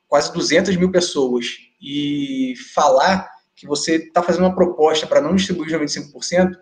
quase 0.09 0.33
200 0.33 0.77
mil 0.77 0.91
pessoas 0.91 1.47
e 1.81 2.55
falar 2.75 3.31
que 3.55 3.67
você 3.67 3.97
está 3.97 4.23
fazendo 4.23 4.45
uma 4.45 4.55
proposta 4.55 5.07
para 5.07 5.21
não 5.21 5.35
distribuir 5.35 5.69
os 5.69 5.95
95%, 5.95 6.57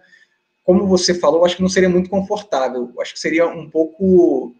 como 0.62 0.86
você 0.86 1.14
falou, 1.14 1.44
acho 1.44 1.56
que 1.56 1.62
não 1.62 1.68
seria 1.68 1.88
muito 1.88 2.08
confortável. 2.08 2.92
Acho 3.00 3.14
que 3.14 3.20
seria 3.20 3.46
um 3.46 3.68
pouco 3.68 4.54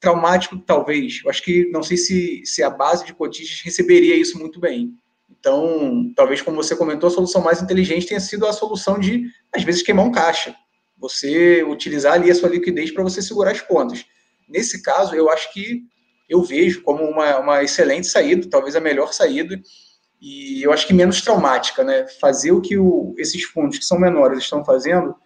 traumático, 0.00 0.58
talvez. 0.58 1.20
Acho 1.28 1.42
que 1.42 1.70
não 1.70 1.82
sei 1.82 1.96
se, 1.96 2.42
se 2.44 2.62
a 2.62 2.70
base 2.70 3.04
de 3.04 3.14
cotistas 3.14 3.60
receberia 3.60 4.16
isso 4.16 4.38
muito 4.38 4.58
bem. 4.58 4.94
Então, 5.30 6.12
talvez, 6.16 6.42
como 6.42 6.56
você 6.56 6.74
comentou, 6.74 7.08
a 7.08 7.12
solução 7.12 7.40
mais 7.40 7.62
inteligente 7.62 8.06
tenha 8.06 8.20
sido 8.20 8.46
a 8.46 8.52
solução 8.52 8.98
de, 8.98 9.30
às 9.54 9.62
vezes, 9.62 9.82
queimar 9.82 10.04
um 10.04 10.10
caixa. 10.10 10.54
Você 10.98 11.62
utilizar 11.62 12.14
ali 12.14 12.30
a 12.30 12.34
sua 12.34 12.48
liquidez 12.48 12.90
para 12.90 13.02
você 13.02 13.22
segurar 13.22 13.52
as 13.52 13.60
contas. 13.60 14.04
Nesse 14.48 14.82
caso, 14.82 15.14
eu 15.14 15.30
acho 15.30 15.52
que 15.52 15.84
eu 16.30 16.42
vejo 16.44 16.82
como 16.82 17.02
uma, 17.02 17.38
uma 17.40 17.62
excelente 17.64 18.06
saída, 18.06 18.48
talvez 18.48 18.76
a 18.76 18.80
melhor 18.80 19.12
saída, 19.12 19.60
e 20.20 20.62
eu 20.62 20.72
acho 20.72 20.86
que 20.86 20.94
menos 20.94 21.20
traumática, 21.20 21.82
né? 21.82 22.06
Fazer 22.20 22.52
o 22.52 22.60
que 22.60 22.78
o, 22.78 23.14
esses 23.18 23.42
fundos 23.42 23.78
que 23.78 23.84
são 23.84 23.98
menores 23.98 24.38
estão 24.38 24.64
fazendo, 24.64 25.16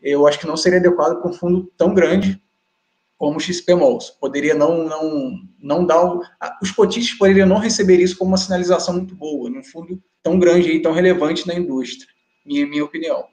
eu 0.00 0.26
acho 0.26 0.38
que 0.38 0.46
não 0.46 0.56
seria 0.56 0.78
adequado 0.78 1.20
para 1.20 1.30
um 1.30 1.34
fundo 1.34 1.70
tão 1.76 1.92
grande 1.92 2.42
como 3.18 3.36
o 3.36 3.40
XPMOLs. 3.40 4.10
Poderia 4.18 4.54
não, 4.54 4.84
não, 4.84 5.32
não 5.58 5.84
dar. 5.84 6.02
Os 6.62 6.70
cotistas 6.70 7.18
poderiam 7.18 7.46
não 7.46 7.58
receber 7.58 8.00
isso 8.00 8.16
como 8.16 8.30
uma 8.30 8.38
sinalização 8.38 8.94
muito 8.94 9.14
boa, 9.14 9.50
num 9.50 9.62
fundo 9.62 10.02
tão 10.22 10.38
grande 10.38 10.70
e 10.70 10.80
tão 10.80 10.92
relevante 10.92 11.46
na 11.46 11.54
indústria, 11.54 12.08
minha, 12.46 12.66
minha 12.66 12.84
opinião. 12.84 13.26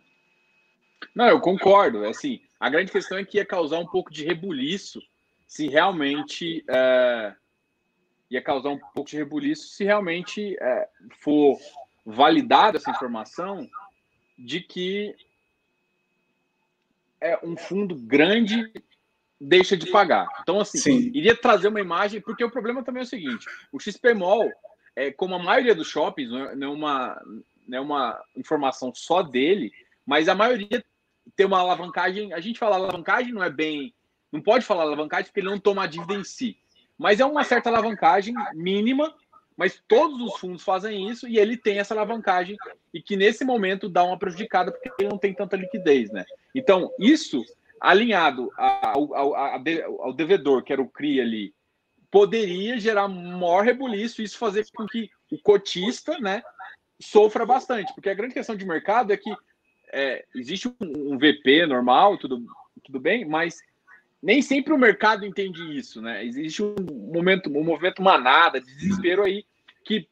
Não, 1.16 1.28
eu 1.30 1.40
concordo. 1.40 2.04
É 2.04 2.10
assim, 2.10 2.42
a 2.60 2.70
grande 2.70 2.92
questão 2.92 3.18
é 3.18 3.24
que 3.24 3.38
ia 3.38 3.46
causar 3.46 3.80
um 3.80 3.88
pouco 3.88 4.12
de 4.12 4.26
rebuliço 4.26 5.00
se 5.54 5.68
realmente. 5.68 6.64
É, 6.68 7.36
ia 8.30 8.42
causar 8.42 8.70
um 8.70 8.80
pouco 8.96 9.12
de 9.12 9.18
rebuliço 9.18 9.68
se 9.68 9.84
realmente 9.84 10.58
é, 10.60 10.90
for 11.20 11.56
validada 12.04 12.78
essa 12.78 12.90
informação 12.90 13.70
de 14.36 14.60
que 14.60 15.16
é 17.22 17.40
um 17.46 17.56
fundo 17.56 17.96
grande 17.96 18.74
deixa 19.40 19.78
de 19.78 19.92
pagar. 19.92 20.28
Então, 20.42 20.60
assim, 20.60 20.80
Sim. 20.80 21.12
iria 21.14 21.36
trazer 21.36 21.68
uma 21.68 21.80
imagem, 21.80 22.20
porque 22.20 22.44
o 22.44 22.50
problema 22.50 22.84
também 22.84 23.02
é 23.02 23.06
o 23.06 23.10
seguinte: 23.10 23.46
o 23.72 23.80
XPMOL, 23.80 24.52
é, 24.96 25.12
como 25.12 25.36
a 25.36 25.40
maioria 25.40 25.76
dos 25.76 25.88
shoppings, 25.88 26.32
não 26.32 26.68
é 26.68 26.70
uma, 26.70 27.22
não 27.68 27.78
é 27.78 27.82
uma 27.82 28.24
informação 28.36 28.92
só 28.96 29.22
dele, 29.22 29.72
mas 30.04 30.28
a 30.28 30.34
maioria 30.34 30.84
tem 31.36 31.46
uma 31.46 31.60
alavancagem. 31.60 32.34
A 32.34 32.40
gente 32.40 32.58
fala 32.58 32.78
alavancagem 32.78 33.32
não 33.32 33.44
é 33.44 33.50
bem. 33.52 33.94
Não 34.34 34.42
pode 34.42 34.66
falar 34.66 34.82
alavancagem 34.82 35.26
porque 35.26 35.40
ele 35.40 35.50
não 35.50 35.60
toma 35.60 35.84
a 35.84 35.88
dívida 35.88 36.16
em 36.16 36.24
si. 36.24 36.58
Mas 36.98 37.20
é 37.20 37.26
uma 37.26 37.44
certa 37.44 37.70
alavancagem 37.70 38.34
mínima, 38.56 39.14
mas 39.56 39.80
todos 39.88 40.20
os 40.20 40.40
fundos 40.40 40.64
fazem 40.64 41.08
isso 41.08 41.28
e 41.28 41.38
ele 41.38 41.56
tem 41.56 41.78
essa 41.78 41.94
alavancagem 41.94 42.58
e 42.92 43.00
que 43.00 43.16
nesse 43.16 43.46
momento 43.46 43.88
dá 43.88 44.04
uma 44.04 44.18
prejudicada 44.18 44.72
porque 44.72 44.92
ele 44.98 45.10
não 45.10 45.20
tem 45.20 45.36
tanta 45.36 45.56
liquidez, 45.56 46.12
né? 46.12 46.26
Então, 46.56 46.92
isso 47.00 47.46
alinhado 47.80 48.50
ao, 48.58 49.14
ao, 49.14 49.36
ao 49.36 50.14
devedor, 50.14 50.64
que 50.64 50.74
era 50.74 50.82
o 50.82 50.90
CRI 50.90 51.22
ali, 51.22 51.54
poderia 52.10 52.80
gerar 52.80 53.08
maior 53.08 53.64
rebuliço 53.64 54.22
e 54.22 54.26
isso 54.26 54.38
fazer 54.38 54.66
com 54.74 54.88
que 54.88 55.12
o 55.32 55.38
cotista, 55.38 56.18
né, 56.20 56.42
sofra 57.00 57.46
bastante, 57.46 57.94
porque 57.94 58.10
a 58.10 58.14
grande 58.14 58.34
questão 58.34 58.56
de 58.56 58.66
mercado 58.66 59.12
é 59.14 59.18
que 59.18 59.32
é, 59.92 60.26
existe 60.34 60.68
um, 60.68 60.76
um, 60.82 61.18
VP 61.18 61.66
normal, 61.68 62.18
tudo, 62.18 62.44
tudo 62.84 63.00
bem, 63.00 63.26
mas 63.26 63.62
nem 64.24 64.42
sempre 64.42 64.72
o 64.72 64.78
mercado 64.78 65.26
entende 65.26 65.78
isso, 65.78 66.02
né? 66.02 66.26
Existe 66.26 66.64
um 66.64 66.76
momento, 67.14 67.50
um 67.50 67.64
movimento 67.64 68.02
manada, 68.02 68.62
de 68.62 68.74
desespero 68.74 69.22
aí, 69.22 69.46
que 69.84 70.08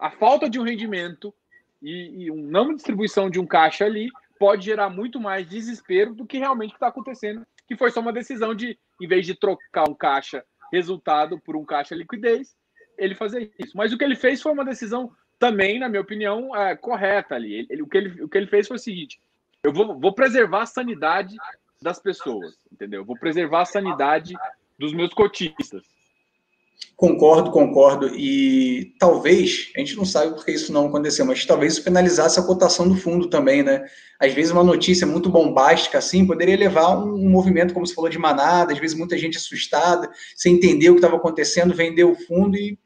a 0.00 0.10
falta 0.10 0.50
de 0.50 0.58
um 0.58 0.64
rendimento 0.64 1.32
e, 1.80 2.24
e 2.24 2.30
um 2.30 2.42
não 2.42 2.74
distribuição 2.74 3.30
de 3.30 3.38
um 3.38 3.46
caixa 3.46 3.84
ali 3.84 4.10
pode 4.36 4.64
gerar 4.64 4.90
muito 4.90 5.20
mais 5.20 5.48
desespero 5.48 6.12
do 6.12 6.26
que 6.26 6.38
realmente 6.38 6.74
está 6.74 6.88
acontecendo, 6.88 7.46
que 7.68 7.76
foi 7.76 7.92
só 7.92 8.00
uma 8.00 8.12
decisão 8.12 8.52
de, 8.52 8.76
em 9.00 9.06
vez 9.06 9.24
de 9.24 9.34
trocar 9.36 9.88
um 9.88 9.94
caixa 9.94 10.44
resultado 10.72 11.38
por 11.38 11.56
um 11.56 11.64
caixa 11.64 11.94
liquidez, 11.94 12.56
ele 12.98 13.14
fazer 13.14 13.52
isso. 13.60 13.76
Mas 13.76 13.92
o 13.92 13.98
que 13.98 14.02
ele 14.02 14.16
fez 14.16 14.42
foi 14.42 14.50
uma 14.50 14.64
decisão 14.64 15.12
também, 15.38 15.78
na 15.78 15.88
minha 15.88 16.02
opinião, 16.02 16.54
é, 16.54 16.74
correta 16.74 17.36
ali. 17.36 17.54
Ele, 17.54 17.66
ele, 17.70 17.82
o, 17.82 17.86
que 17.86 17.96
ele, 17.96 18.22
o 18.24 18.28
que 18.28 18.36
ele 18.36 18.48
fez 18.48 18.66
foi 18.66 18.76
o 18.76 18.80
seguinte: 18.80 19.20
eu 19.62 19.72
vou, 19.72 19.96
vou 19.98 20.12
preservar 20.12 20.62
a 20.62 20.66
sanidade 20.66 21.36
das 21.80 21.98
pessoas, 21.98 22.56
entendeu? 22.72 23.04
Vou 23.04 23.16
preservar 23.18 23.62
a 23.62 23.66
sanidade 23.66 24.34
dos 24.78 24.92
meus 24.92 25.12
cotistas. 25.12 25.82
Concordo, 26.96 27.50
concordo. 27.50 28.08
E 28.16 28.94
talvez, 28.98 29.70
a 29.76 29.80
gente 29.80 29.96
não 29.96 30.04
sabe 30.04 30.34
porque 30.34 30.52
isso 30.52 30.72
não 30.72 30.88
aconteceu, 30.88 31.24
mas 31.24 31.44
talvez 31.44 31.74
isso 31.74 31.84
penalizasse 31.84 32.38
a 32.38 32.42
cotação 32.42 32.88
do 32.88 32.96
fundo 32.96 33.28
também, 33.28 33.62
né? 33.62 33.84
Às 34.18 34.32
vezes 34.32 34.50
uma 34.50 34.64
notícia 34.64 35.06
muito 35.06 35.30
bombástica 35.30 35.98
assim 35.98 36.26
poderia 36.26 36.56
levar 36.56 36.98
um, 36.98 37.14
um 37.14 37.30
movimento, 37.30 37.72
como 37.72 37.86
você 37.86 37.94
falou, 37.94 38.10
de 38.10 38.18
manada, 38.18 38.72
às 38.72 38.78
vezes 38.78 38.96
muita 38.96 39.16
gente 39.16 39.38
assustada, 39.38 40.10
sem 40.36 40.54
entender 40.54 40.90
o 40.90 40.94
que 40.94 40.98
estava 40.98 41.16
acontecendo, 41.16 41.74
vender 41.74 42.04
o 42.04 42.16
fundo 42.16 42.56
e 42.56 42.78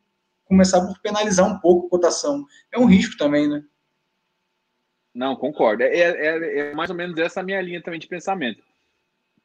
começar 0.45 0.87
por 0.87 0.99
penalizar 1.01 1.47
um 1.47 1.59
pouco 1.59 1.87
a 1.87 1.91
cotação. 1.91 2.45
É 2.71 2.79
um 2.79 2.87
risco 2.87 3.17
também, 3.17 3.49
né? 3.49 3.63
Não, 5.15 5.37
concordo. 5.37 5.83
É, 5.83 5.89
é, 5.89 6.59
é 6.59 6.75
mais 6.75 6.91
ou 6.91 6.97
menos 6.97 7.19
essa 7.19 7.43
minha 7.43 7.61
linha 7.61 7.83
também 7.83 8.01
de 8.01 8.09
pensamento 8.09 8.63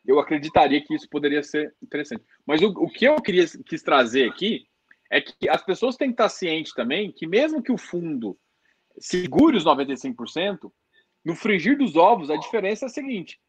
eu 0.08 0.20
acreditaria 0.20 0.82
que 0.82 0.96
isso 0.96 1.08
poderia 1.10 1.44
ser 1.44 1.76
interessante. 1.84 2.24
Mas 2.46 2.62
o, 2.62 2.70
o 2.70 2.90
que 2.90 3.06
eu 3.06 3.22
queria 3.22 3.46
quis 3.66 3.84
trazer 3.84 4.30
aqui 4.30 4.66
é 5.12 5.20
que 5.20 5.50
as 5.50 5.64
pessoas 5.64 5.98
têm 5.98 6.08
que 6.08 6.14
estar 6.14 6.30
cientes 6.30 6.74
também 6.74 7.12
que 7.12 7.28
mesmo 7.28 7.62
que 7.62 7.72
o 7.72 7.78
fundo 7.78 8.38
segure 8.98 9.58
os 9.58 9.66
95%, 9.66 10.72
no 11.24 11.36
frigir 11.36 11.78
dos 11.78 11.96
ovos 11.96 12.32
a 12.32 12.38
diferença 12.38 12.86
é 12.86 12.88
a 12.88 12.90
seguinte: 12.90 13.40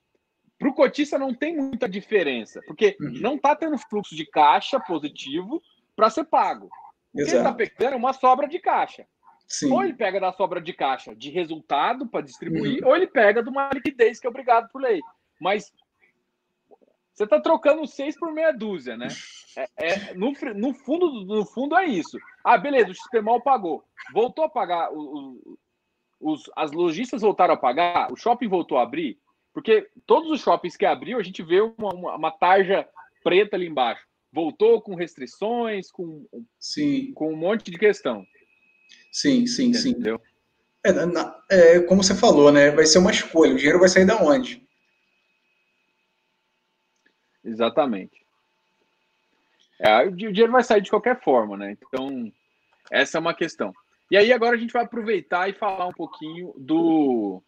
para 0.59 0.69
o 0.69 0.75
cotista 0.75 1.17
não 1.19 1.33
tem 1.33 1.57
muita 1.57 1.88
diferença, 1.88 2.61
porque 2.67 2.97
uhum. 3.00 3.12
não 3.21 3.37
está 3.37 3.55
tendo 3.55 3.79
fluxo 3.79 4.17
de 4.17 4.27
caixa 4.27 4.81
positivo 4.81 5.62
para 5.95 6.11
ser 6.11 6.25
pago. 6.25 6.69
O 7.12 7.19
que 7.19 7.23
ele 7.23 7.37
está 7.37 7.53
pegando 7.53 7.95
é 7.95 7.97
uma 7.97 8.12
sobra 8.12 8.47
de 8.49 8.59
caixa. 8.59 9.07
Sim. 9.47 9.73
Ou 9.73 9.83
ele 9.83 9.95
pega 9.95 10.21
da 10.21 10.33
sobra 10.33 10.61
de 10.61 10.75
caixa 10.75 11.17
de 11.17 11.31
resultado 11.31 12.07
para 12.07 12.21
distribuir, 12.21 12.83
uhum. 12.83 12.91
ou 12.91 12.97
ele 12.97 13.07
pega 13.07 13.43
de 13.43 13.49
uma 13.49 13.71
liquidez 13.71 14.21
que 14.21 14.27
é 14.27 14.31
obrigado 14.31 14.69
por 14.71 14.83
lei. 14.83 15.00
Mas 15.41 15.73
você 17.18 17.25
está 17.25 17.40
trocando 17.40 17.84
seis 17.84 18.16
por 18.16 18.32
meia 18.32 18.52
dúzia, 18.52 18.96
né? 18.96 19.08
É, 19.56 19.68
é, 19.76 20.14
no, 20.14 20.32
no, 20.54 20.72
fundo, 20.72 21.25
no 21.25 21.44
fundo 21.44 21.76
é 21.76 21.84
isso. 21.84 22.16
Ah, 22.44 22.56
beleza, 22.56 22.92
o 22.92 22.94
XPMOL 22.94 23.40
pagou. 23.40 23.82
Voltou 24.12 24.44
a 24.44 24.48
pagar, 24.48 24.92
o, 24.92 25.58
os, 26.20 26.48
as 26.54 26.70
lojistas 26.70 27.22
voltaram 27.22 27.54
a 27.54 27.56
pagar, 27.56 28.12
o 28.12 28.16
shopping 28.16 28.46
voltou 28.46 28.78
a 28.78 28.84
abrir, 28.84 29.18
porque 29.52 29.90
todos 30.06 30.30
os 30.30 30.40
shoppings 30.40 30.76
que 30.76 30.87
abriu, 30.87 31.18
a 31.18 31.22
gente 31.25 31.42
vê 31.42 31.60
uma, 31.60 31.92
uma, 31.92 32.14
uma 32.14 32.30
tarja 32.30 32.88
preta 33.25 33.56
ali 33.56 33.66
embaixo. 33.66 34.06
Voltou 34.32 34.80
com 34.80 34.94
restrições, 34.94 35.90
com, 35.90 36.25
sim. 36.60 37.12
com 37.14 37.32
um 37.32 37.37
monte 37.37 37.68
de 37.68 37.78
questão. 37.78 38.25
Sim, 39.10 39.44
sim, 39.44 39.70
Entendeu? 39.70 40.20
sim. 40.22 40.38
É, 40.84 40.92
na, 40.92 41.37
é, 41.50 41.80
como 41.80 42.00
você 42.00 42.14
falou, 42.14 42.52
né? 42.52 42.70
Vai 42.70 42.87
ser 42.87 42.98
uma 42.98 43.10
escolha. 43.10 43.54
O 43.54 43.56
dinheiro 43.56 43.80
vai 43.80 43.88
sair 43.88 44.04
da 44.04 44.22
onde? 44.22 44.67
Exatamente. 47.49 48.26
É, 49.81 50.05
o 50.05 50.11
dinheiro 50.11 50.52
vai 50.52 50.62
sair 50.62 50.81
de 50.81 50.90
qualquer 50.90 51.21
forma, 51.23 51.57
né? 51.57 51.76
Então, 51.81 52.33
essa 52.90 53.17
é 53.17 53.21
uma 53.21 53.35
questão. 53.35 53.73
E 54.11 54.17
aí 54.17 54.33
agora 54.33 54.57
a 54.57 54.59
gente 54.59 54.73
vai 54.73 54.85
aproveitar 54.85 55.49
e 55.49 55.52
falar 55.52 55.87
um 55.87 55.93
pouquinho 55.93 56.52
do, 56.57 57.43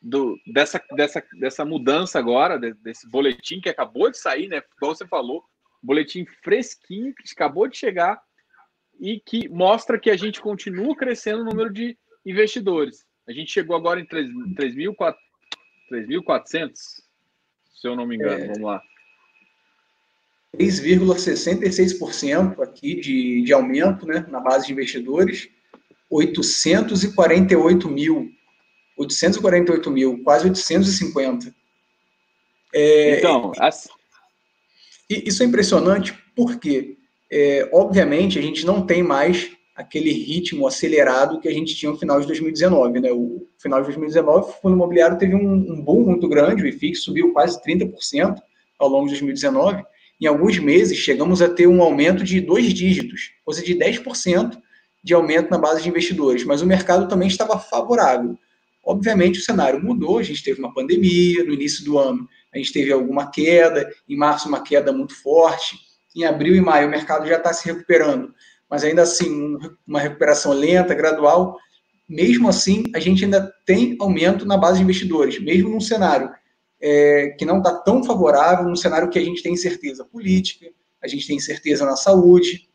do 0.00 0.38
dessa, 0.46 0.82
dessa, 0.94 1.24
dessa 1.38 1.64
mudança 1.64 2.18
agora, 2.18 2.58
desse 2.58 3.08
boletim 3.08 3.60
que 3.60 3.68
acabou 3.68 4.10
de 4.10 4.18
sair, 4.18 4.48
né? 4.48 4.62
Igual 4.76 4.94
você 4.94 5.06
falou, 5.06 5.44
boletim 5.82 6.26
fresquinho 6.42 7.14
que 7.14 7.32
acabou 7.32 7.68
de 7.68 7.76
chegar 7.76 8.20
e 9.00 9.20
que 9.20 9.48
mostra 9.48 9.98
que 9.98 10.10
a 10.10 10.16
gente 10.16 10.40
continua 10.40 10.96
crescendo 10.96 11.42
o 11.42 11.44
número 11.44 11.72
de 11.72 11.96
investidores. 12.26 13.06
A 13.28 13.32
gente 13.32 13.52
chegou 13.52 13.76
agora 13.76 14.00
em 14.00 14.06
3.400, 14.06 16.72
se 16.74 17.02
eu 17.84 17.94
não 17.94 18.06
me 18.06 18.16
engano, 18.16 18.44
é, 18.44 18.46
vamos 18.48 18.62
lá. 18.62 18.82
3,66% 20.56 22.62
aqui 22.62 23.00
de, 23.00 23.42
de 23.42 23.52
aumento 23.52 24.06
né, 24.06 24.24
na 24.28 24.40
base 24.40 24.66
de 24.66 24.72
investidores, 24.72 25.48
848 26.10 27.88
mil, 27.88 28.30
848 28.96 29.90
mil, 29.90 30.22
quase 30.22 30.48
850. 30.48 31.54
É, 32.74 33.18
então, 33.18 33.52
assim... 33.58 33.90
isso 35.08 35.42
é 35.42 35.46
impressionante 35.46 36.14
porque, 36.34 36.96
é, 37.30 37.68
obviamente, 37.72 38.38
a 38.38 38.42
gente 38.42 38.64
não 38.64 38.86
tem 38.86 39.02
mais 39.02 39.50
aquele 39.78 40.10
ritmo 40.10 40.66
acelerado 40.66 41.40
que 41.40 41.48
a 41.48 41.52
gente 41.52 41.76
tinha 41.76 41.92
no 41.92 41.98
final 41.98 42.20
de 42.20 42.26
2019. 42.26 43.00
Né? 43.00 43.12
O 43.12 43.46
final 43.58 43.80
de 43.80 43.86
2019, 43.86 44.50
o 44.50 44.52
fundo 44.54 44.74
imobiliário 44.74 45.16
teve 45.16 45.36
um, 45.36 45.72
um 45.72 45.80
boom 45.80 46.04
muito 46.04 46.28
grande, 46.28 46.64
o 46.64 46.66
IFIX 46.66 47.00
subiu 47.00 47.32
quase 47.32 47.62
30% 47.62 48.36
ao 48.76 48.88
longo 48.88 49.04
de 49.04 49.12
2019, 49.12 49.84
em 50.20 50.26
alguns 50.26 50.58
meses, 50.58 50.98
chegamos 50.98 51.40
a 51.40 51.48
ter 51.48 51.66
um 51.66 51.80
aumento 51.80 52.24
de 52.24 52.40
dois 52.40 52.72
dígitos, 52.74 53.30
ou 53.46 53.54
seja, 53.54 53.66
de 53.66 53.78
10% 53.78 54.58
de 55.02 55.14
aumento 55.14 55.50
na 55.50 55.58
base 55.58 55.82
de 55.82 55.88
investidores, 55.88 56.44
mas 56.44 56.60
o 56.60 56.66
mercado 56.66 57.08
também 57.08 57.28
estava 57.28 57.58
favorável. 57.58 58.36
Obviamente, 58.84 59.38
o 59.38 59.42
cenário 59.42 59.82
mudou, 59.82 60.18
a 60.18 60.22
gente 60.22 60.42
teve 60.42 60.58
uma 60.58 60.74
pandemia 60.74 61.44
no 61.44 61.52
início 61.52 61.84
do 61.84 61.98
ano, 61.98 62.28
a 62.52 62.58
gente 62.58 62.72
teve 62.72 62.92
alguma 62.92 63.30
queda, 63.30 63.88
em 64.08 64.16
março, 64.16 64.48
uma 64.48 64.62
queda 64.62 64.92
muito 64.92 65.14
forte, 65.22 65.76
em 66.16 66.24
abril 66.24 66.56
e 66.56 66.60
maio, 66.60 66.88
o 66.88 66.90
mercado 66.90 67.28
já 67.28 67.36
está 67.36 67.52
se 67.52 67.66
recuperando, 67.66 68.34
mas 68.68 68.82
ainda 68.82 69.02
assim, 69.02 69.56
uma 69.86 70.00
recuperação 70.00 70.52
lenta, 70.52 70.94
gradual. 70.94 71.56
Mesmo 72.08 72.48
assim, 72.48 72.84
a 72.94 72.98
gente 72.98 73.24
ainda 73.24 73.52
tem 73.64 73.96
aumento 74.00 74.44
na 74.44 74.56
base 74.56 74.78
de 74.78 74.84
investidores, 74.84 75.38
mesmo 75.38 75.68
num 75.68 75.80
cenário 75.80 76.30
é, 76.80 77.34
que 77.38 77.44
não 77.44 77.58
está 77.58 77.74
tão 77.74 78.04
favorável, 78.04 78.64
num 78.64 78.76
cenário 78.76 79.10
que 79.10 79.18
a 79.18 79.24
gente 79.24 79.42
tem 79.42 79.52
incerteza 79.52 80.04
política, 80.04 80.66
a 81.02 81.08
gente 81.08 81.26
tem 81.26 81.36
incerteza 81.36 81.84
na 81.84 81.96
saúde, 81.96 82.68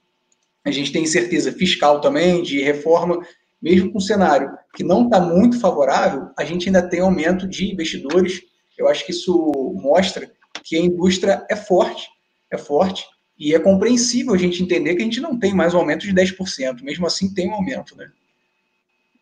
a 0.66 0.72
gente 0.72 0.92
tem 0.92 1.04
incerteza 1.04 1.52
fiscal 1.52 2.00
também, 2.00 2.42
de 2.42 2.62
reforma, 2.62 3.26
mesmo 3.62 3.92
com 3.92 3.98
um 3.98 4.02
cenário 4.02 4.52
que 4.76 4.84
não 4.84 5.06
está 5.06 5.20
muito 5.20 5.60
favorável, 5.60 6.30
a 6.38 6.44
gente 6.44 6.68
ainda 6.68 6.82
tem 6.88 7.00
aumento 7.00 7.48
de 7.48 7.72
investidores. 7.72 8.42
Eu 8.78 8.88
acho 8.88 9.06
que 9.06 9.12
isso 9.12 9.52
mostra 9.76 10.32
que 10.64 10.76
a 10.76 10.80
indústria 10.80 11.46
é 11.50 11.56
forte, 11.56 12.08
é 12.52 12.58
forte, 12.58 13.06
e 13.38 13.54
é 13.54 13.60
compreensível 13.60 14.34
a 14.34 14.38
gente 14.38 14.62
entender 14.62 14.96
que 14.96 15.02
a 15.02 15.06
gente 15.06 15.20
não 15.20 15.38
tem 15.38 15.54
mais 15.54 15.74
um 15.74 15.80
aumento 15.80 16.06
de 16.06 16.14
10%, 16.14 16.82
mesmo 16.82 17.06
assim 17.06 17.34
tem 17.34 17.50
um 17.50 17.54
aumento, 17.54 17.96
né? 17.96 18.12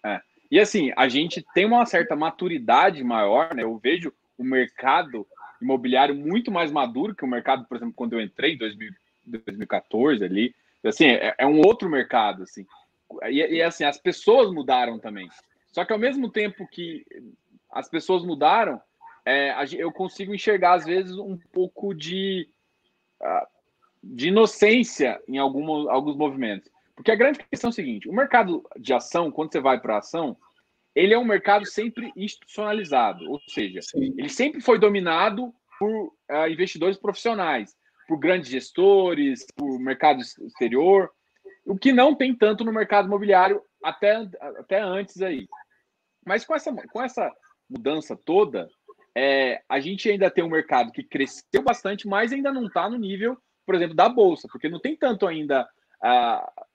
É. 0.05 0.19
E 0.49 0.59
assim, 0.59 0.91
a 0.97 1.07
gente 1.07 1.43
tem 1.53 1.65
uma 1.65 1.85
certa 1.85 2.15
maturidade 2.15 3.03
maior, 3.03 3.55
né? 3.55 3.63
Eu 3.63 3.77
vejo 3.77 4.13
o 4.37 4.43
mercado 4.43 5.27
imobiliário 5.61 6.15
muito 6.15 6.51
mais 6.51 6.71
maduro 6.71 7.15
que 7.15 7.23
o 7.23 7.27
mercado, 7.27 7.65
por 7.65 7.77
exemplo, 7.77 7.93
quando 7.95 8.13
eu 8.13 8.21
entrei 8.21 8.53
em 8.53 8.57
2000, 8.57 8.91
2014 9.25 10.23
ali. 10.23 10.55
Assim, 10.83 11.05
é, 11.05 11.35
é, 11.37 11.45
um 11.45 11.59
outro 11.59 11.89
mercado, 11.89 12.43
assim. 12.43 12.65
E, 13.23 13.57
e, 13.57 13.61
assim, 13.61 13.83
as 13.83 13.97
pessoas 13.97 14.51
mudaram 14.51 14.97
também. 14.97 15.29
Só 15.71 15.85
que 15.85 15.93
ao 15.93 15.99
mesmo 15.99 16.29
tempo 16.29 16.67
que 16.67 17.05
as 17.71 17.87
pessoas 17.87 18.23
mudaram, 18.23 18.81
é, 19.25 19.53
eu 19.77 19.91
consigo 19.91 20.33
enxergar, 20.33 20.73
às 20.73 20.85
vezes, 20.85 21.17
um 21.17 21.37
pouco 21.51 21.93
de, 21.93 22.49
ah, 23.21 23.47
de 24.03 24.29
inocência 24.29 25.21
em 25.27 25.37
alguns, 25.37 26.15
movimentos. 26.15 26.69
Porque 26.95 27.11
a 27.11 27.15
grande 27.15 27.39
questão 27.39 27.69
é 27.69 27.71
o 27.71 27.73
seguinte: 27.73 28.09
o 28.09 28.13
mercado 28.13 28.67
de 28.77 28.93
ação, 28.93 29.31
quando 29.31 29.51
você 29.51 29.59
vai 29.59 29.79
para 29.79 29.99
ação, 29.99 30.35
ele 30.95 31.13
é 31.13 31.17
um 31.17 31.25
mercado 31.25 31.65
sempre 31.65 32.11
institucionalizado, 32.15 33.29
ou 33.29 33.39
seja, 33.47 33.81
Sim. 33.81 34.13
ele 34.17 34.29
sempre 34.29 34.61
foi 34.61 34.77
dominado 34.77 35.53
por 35.79 36.07
uh, 36.07 36.47
investidores 36.49 36.97
profissionais, 36.97 37.75
por 38.07 38.17
grandes 38.19 38.49
gestores, 38.49 39.45
por 39.55 39.79
mercado 39.79 40.21
exterior, 40.21 41.09
o 41.65 41.77
que 41.77 41.91
não 41.91 42.13
tem 42.13 42.35
tanto 42.35 42.63
no 42.63 42.73
mercado 42.73 43.07
imobiliário 43.07 43.61
até, 43.83 44.27
até 44.59 44.81
antes 44.81 45.21
aí. 45.21 45.47
Mas 46.25 46.45
com 46.45 46.55
essa, 46.55 46.73
com 46.73 47.01
essa 47.01 47.31
mudança 47.69 48.15
toda, 48.15 48.69
é, 49.15 49.61
a 49.67 49.79
gente 49.79 50.09
ainda 50.09 50.29
tem 50.29 50.43
um 50.43 50.49
mercado 50.49 50.91
que 50.91 51.03
cresceu 51.03 51.61
bastante, 51.63 52.07
mas 52.07 52.31
ainda 52.31 52.51
não 52.51 52.67
está 52.67 52.89
no 52.89 52.97
nível, 52.97 53.37
por 53.65 53.75
exemplo, 53.75 53.95
da 53.95 54.09
Bolsa, 54.09 54.47
porque 54.51 54.69
não 54.69 54.79
tem 54.79 54.95
tanto 54.95 55.25
ainda 55.25 55.67
uh, 56.03 56.65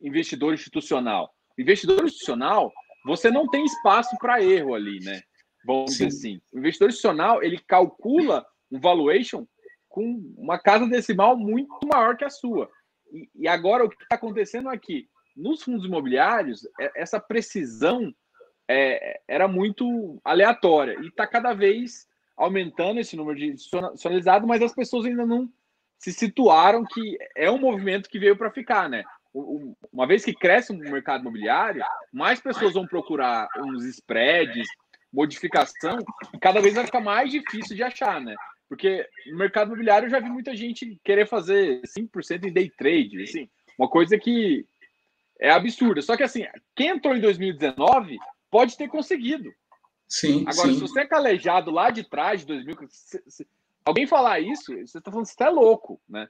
investidor 0.00 0.54
institucional. 0.54 1.34
O 1.56 1.60
investidor 1.60 2.04
institucional 2.04 2.72
você 3.04 3.30
não 3.30 3.48
tem 3.48 3.64
espaço 3.64 4.16
para 4.18 4.42
erro 4.42 4.74
ali, 4.74 4.98
né? 5.00 5.20
Vamos 5.66 5.96
Sim. 5.96 6.06
dizer 6.06 6.18
assim. 6.18 6.40
O 6.52 6.58
investidor 6.58 6.88
institucional, 6.88 7.42
ele 7.42 7.58
calcula 7.58 8.46
um 8.70 8.80
valuation 8.80 9.46
com 9.88 10.34
uma 10.36 10.58
casa 10.58 10.88
decimal 10.88 11.36
muito 11.36 11.86
maior 11.86 12.16
que 12.16 12.24
a 12.24 12.30
sua. 12.30 12.68
E, 13.12 13.28
e 13.34 13.48
agora 13.48 13.84
o 13.84 13.88
que 13.88 14.02
está 14.02 14.16
acontecendo 14.16 14.68
aqui? 14.68 15.08
Nos 15.36 15.62
fundos 15.62 15.86
imobiliários, 15.86 16.66
é, 16.80 16.90
essa 16.96 17.20
precisão 17.20 18.12
é, 18.68 19.20
era 19.28 19.46
muito 19.46 20.20
aleatória 20.24 20.96
e 21.00 21.08
está 21.08 21.26
cada 21.26 21.52
vez 21.52 22.06
aumentando 22.36 22.98
esse 23.00 23.16
número 23.16 23.38
de 23.38 23.46
institucionalizado, 23.46 24.46
mas 24.46 24.62
as 24.62 24.74
pessoas 24.74 25.06
ainda 25.06 25.24
não 25.24 25.48
se 25.98 26.12
situaram 26.12 26.84
que 26.84 27.16
é 27.36 27.50
um 27.50 27.58
movimento 27.58 28.08
que 28.08 28.18
veio 28.18 28.36
para 28.36 28.50
ficar, 28.50 28.88
né? 28.88 29.04
Uma 29.92 30.06
vez 30.06 30.24
que 30.24 30.32
cresce 30.32 30.72
o 30.72 30.76
mercado 30.76 31.22
imobiliário, 31.22 31.82
mais 32.12 32.40
pessoas 32.40 32.74
vão 32.74 32.86
procurar 32.86 33.48
uns 33.58 33.84
spreads, 33.84 34.68
modificação, 35.12 35.98
e 36.32 36.38
cada 36.38 36.60
vez 36.60 36.74
vai 36.74 36.86
ficar 36.86 37.00
mais 37.00 37.30
difícil 37.30 37.74
de 37.74 37.82
achar, 37.82 38.20
né? 38.20 38.34
Porque 38.68 39.06
no 39.26 39.36
mercado 39.36 39.68
imobiliário 39.68 40.06
eu 40.06 40.10
já 40.10 40.20
vi 40.20 40.28
muita 40.28 40.54
gente 40.54 40.98
querer 41.04 41.26
fazer 41.26 41.82
5% 41.82 42.44
em 42.44 42.52
day 42.52 42.70
trade, 42.70 43.22
assim, 43.22 43.48
uma 43.78 43.88
coisa 43.88 44.16
que 44.16 44.64
é 45.40 45.50
absurda. 45.50 46.00
Só 46.00 46.16
que 46.16 46.22
assim, 46.22 46.46
quem 46.74 46.88
entrou 46.88 47.16
em 47.16 47.20
2019 47.20 48.16
pode 48.50 48.76
ter 48.76 48.88
conseguido. 48.88 49.52
Sim. 50.08 50.44
Agora, 50.46 50.68
sim. 50.68 50.74
se 50.74 50.80
você 50.80 51.00
é 51.00 51.06
calejado 51.06 51.70
lá 51.70 51.90
de 51.90 52.04
trás 52.04 52.40
de 52.40 52.46
2000, 52.46 52.76
se, 52.88 53.22
se, 53.26 53.46
alguém 53.84 54.06
falar 54.06 54.38
isso, 54.40 54.72
você 54.72 54.98
está 54.98 55.10
falando 55.10 55.26
que 55.26 55.32
você 55.32 55.44
é 55.44 55.48
louco, 55.48 56.00
né? 56.08 56.28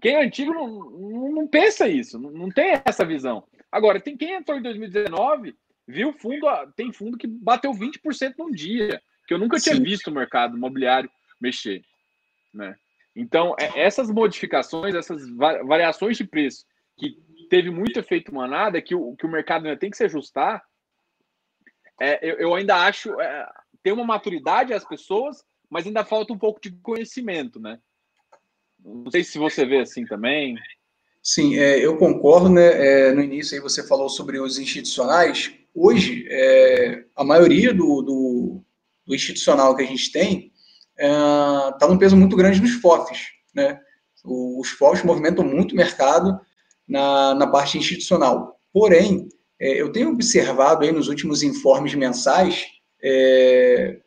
Quem 0.00 0.14
é 0.14 0.24
antigo 0.24 0.52
não, 0.52 1.30
não, 1.30 1.48
pensa 1.48 1.88
isso, 1.88 2.18
não, 2.18 2.30
não, 2.30 2.48
tem 2.50 2.80
essa 2.84 3.04
visão. 3.04 3.44
Agora, 3.70 4.00
tem 4.00 4.16
quem 4.16 4.34
entrou 4.34 4.58
em 4.58 4.62
2019, 4.62 5.56
viu 5.86 6.12
fundo, 6.12 6.46
tem 6.76 6.92
fundo 6.92 7.18
que 7.18 7.26
bateu 7.26 7.72
20% 7.72 8.34
num 8.38 8.50
dia, 8.50 9.02
que 9.26 9.34
eu 9.34 9.38
nunca 9.38 9.58
Sim. 9.58 9.70
tinha 9.70 9.82
visto 9.82 10.08
o 10.08 10.14
mercado 10.14 10.56
imobiliário 10.56 11.10
mexer. 11.40 11.82
Né? 12.54 12.74
Então, 13.14 13.54
é, 13.58 13.80
essas 13.80 14.10
modificações, 14.10 14.94
essas 14.94 15.28
variações 15.36 16.16
de 16.16 16.24
preço, 16.24 16.64
que 16.96 17.16
teve 17.48 17.70
muito 17.70 17.98
efeito 17.98 18.34
manada, 18.34 18.80
que 18.80 18.94
o, 18.94 19.16
que 19.16 19.26
o 19.26 19.30
mercado 19.30 19.66
ainda 19.66 19.78
tem 19.78 19.90
que 19.90 19.96
se 19.96 20.04
ajustar, 20.04 20.62
é, 22.00 22.18
eu, 22.22 22.36
eu, 22.36 22.54
ainda 22.54 22.76
acho 22.76 23.20
é, 23.20 23.46
tem 23.82 23.92
uma 23.92 24.04
maturidade 24.04 24.72
as 24.72 24.84
pessoas, 24.84 25.44
mas 25.68 25.86
ainda 25.86 26.04
falta 26.04 26.32
um 26.32 26.38
pouco 26.38 26.60
de 26.60 26.72
conhecimento, 26.72 27.60
né? 27.60 27.78
Não 28.84 29.10
sei 29.10 29.24
se 29.24 29.38
você 29.38 29.64
vê 29.64 29.80
assim 29.80 30.04
também. 30.04 30.56
Sim, 31.22 31.58
é, 31.58 31.84
eu 31.84 31.96
concordo. 31.96 32.48
Né? 32.48 33.08
É, 33.08 33.12
no 33.12 33.22
início 33.22 33.54
aí 33.54 33.62
você 33.62 33.86
falou 33.86 34.08
sobre 34.08 34.38
os 34.38 34.58
institucionais. 34.58 35.52
Hoje, 35.74 36.26
é, 36.28 37.04
a 37.14 37.24
maioria 37.24 37.72
do, 37.72 38.02
do, 38.02 38.64
do, 39.06 39.14
institucional 39.14 39.76
que 39.76 39.82
a 39.82 39.86
gente 39.86 40.10
tem 40.10 40.52
está 40.96 41.78
é, 41.82 41.88
num 41.88 41.98
peso 41.98 42.16
muito 42.16 42.36
grande 42.36 42.60
nos 42.60 42.72
FOFs. 42.72 43.28
Né? 43.54 43.78
Os 44.24 44.70
FOFs 44.70 45.04
movimentam 45.04 45.44
muito 45.44 45.72
o 45.72 45.76
mercado 45.76 46.40
na, 46.88 47.34
na 47.34 47.46
parte 47.46 47.78
institucional. 47.78 48.60
Porém, 48.72 49.28
é, 49.60 49.80
eu 49.80 49.92
tenho 49.92 50.10
observado 50.10 50.84
aí 50.84 50.92
nos 50.92 51.08
últimos 51.08 51.42
informes 51.42 51.94
mensais 51.94 52.66
é, 53.02 54.00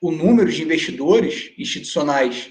o 0.00 0.10
número 0.10 0.50
de 0.50 0.62
investidores 0.62 1.52
institucionais 1.58 2.50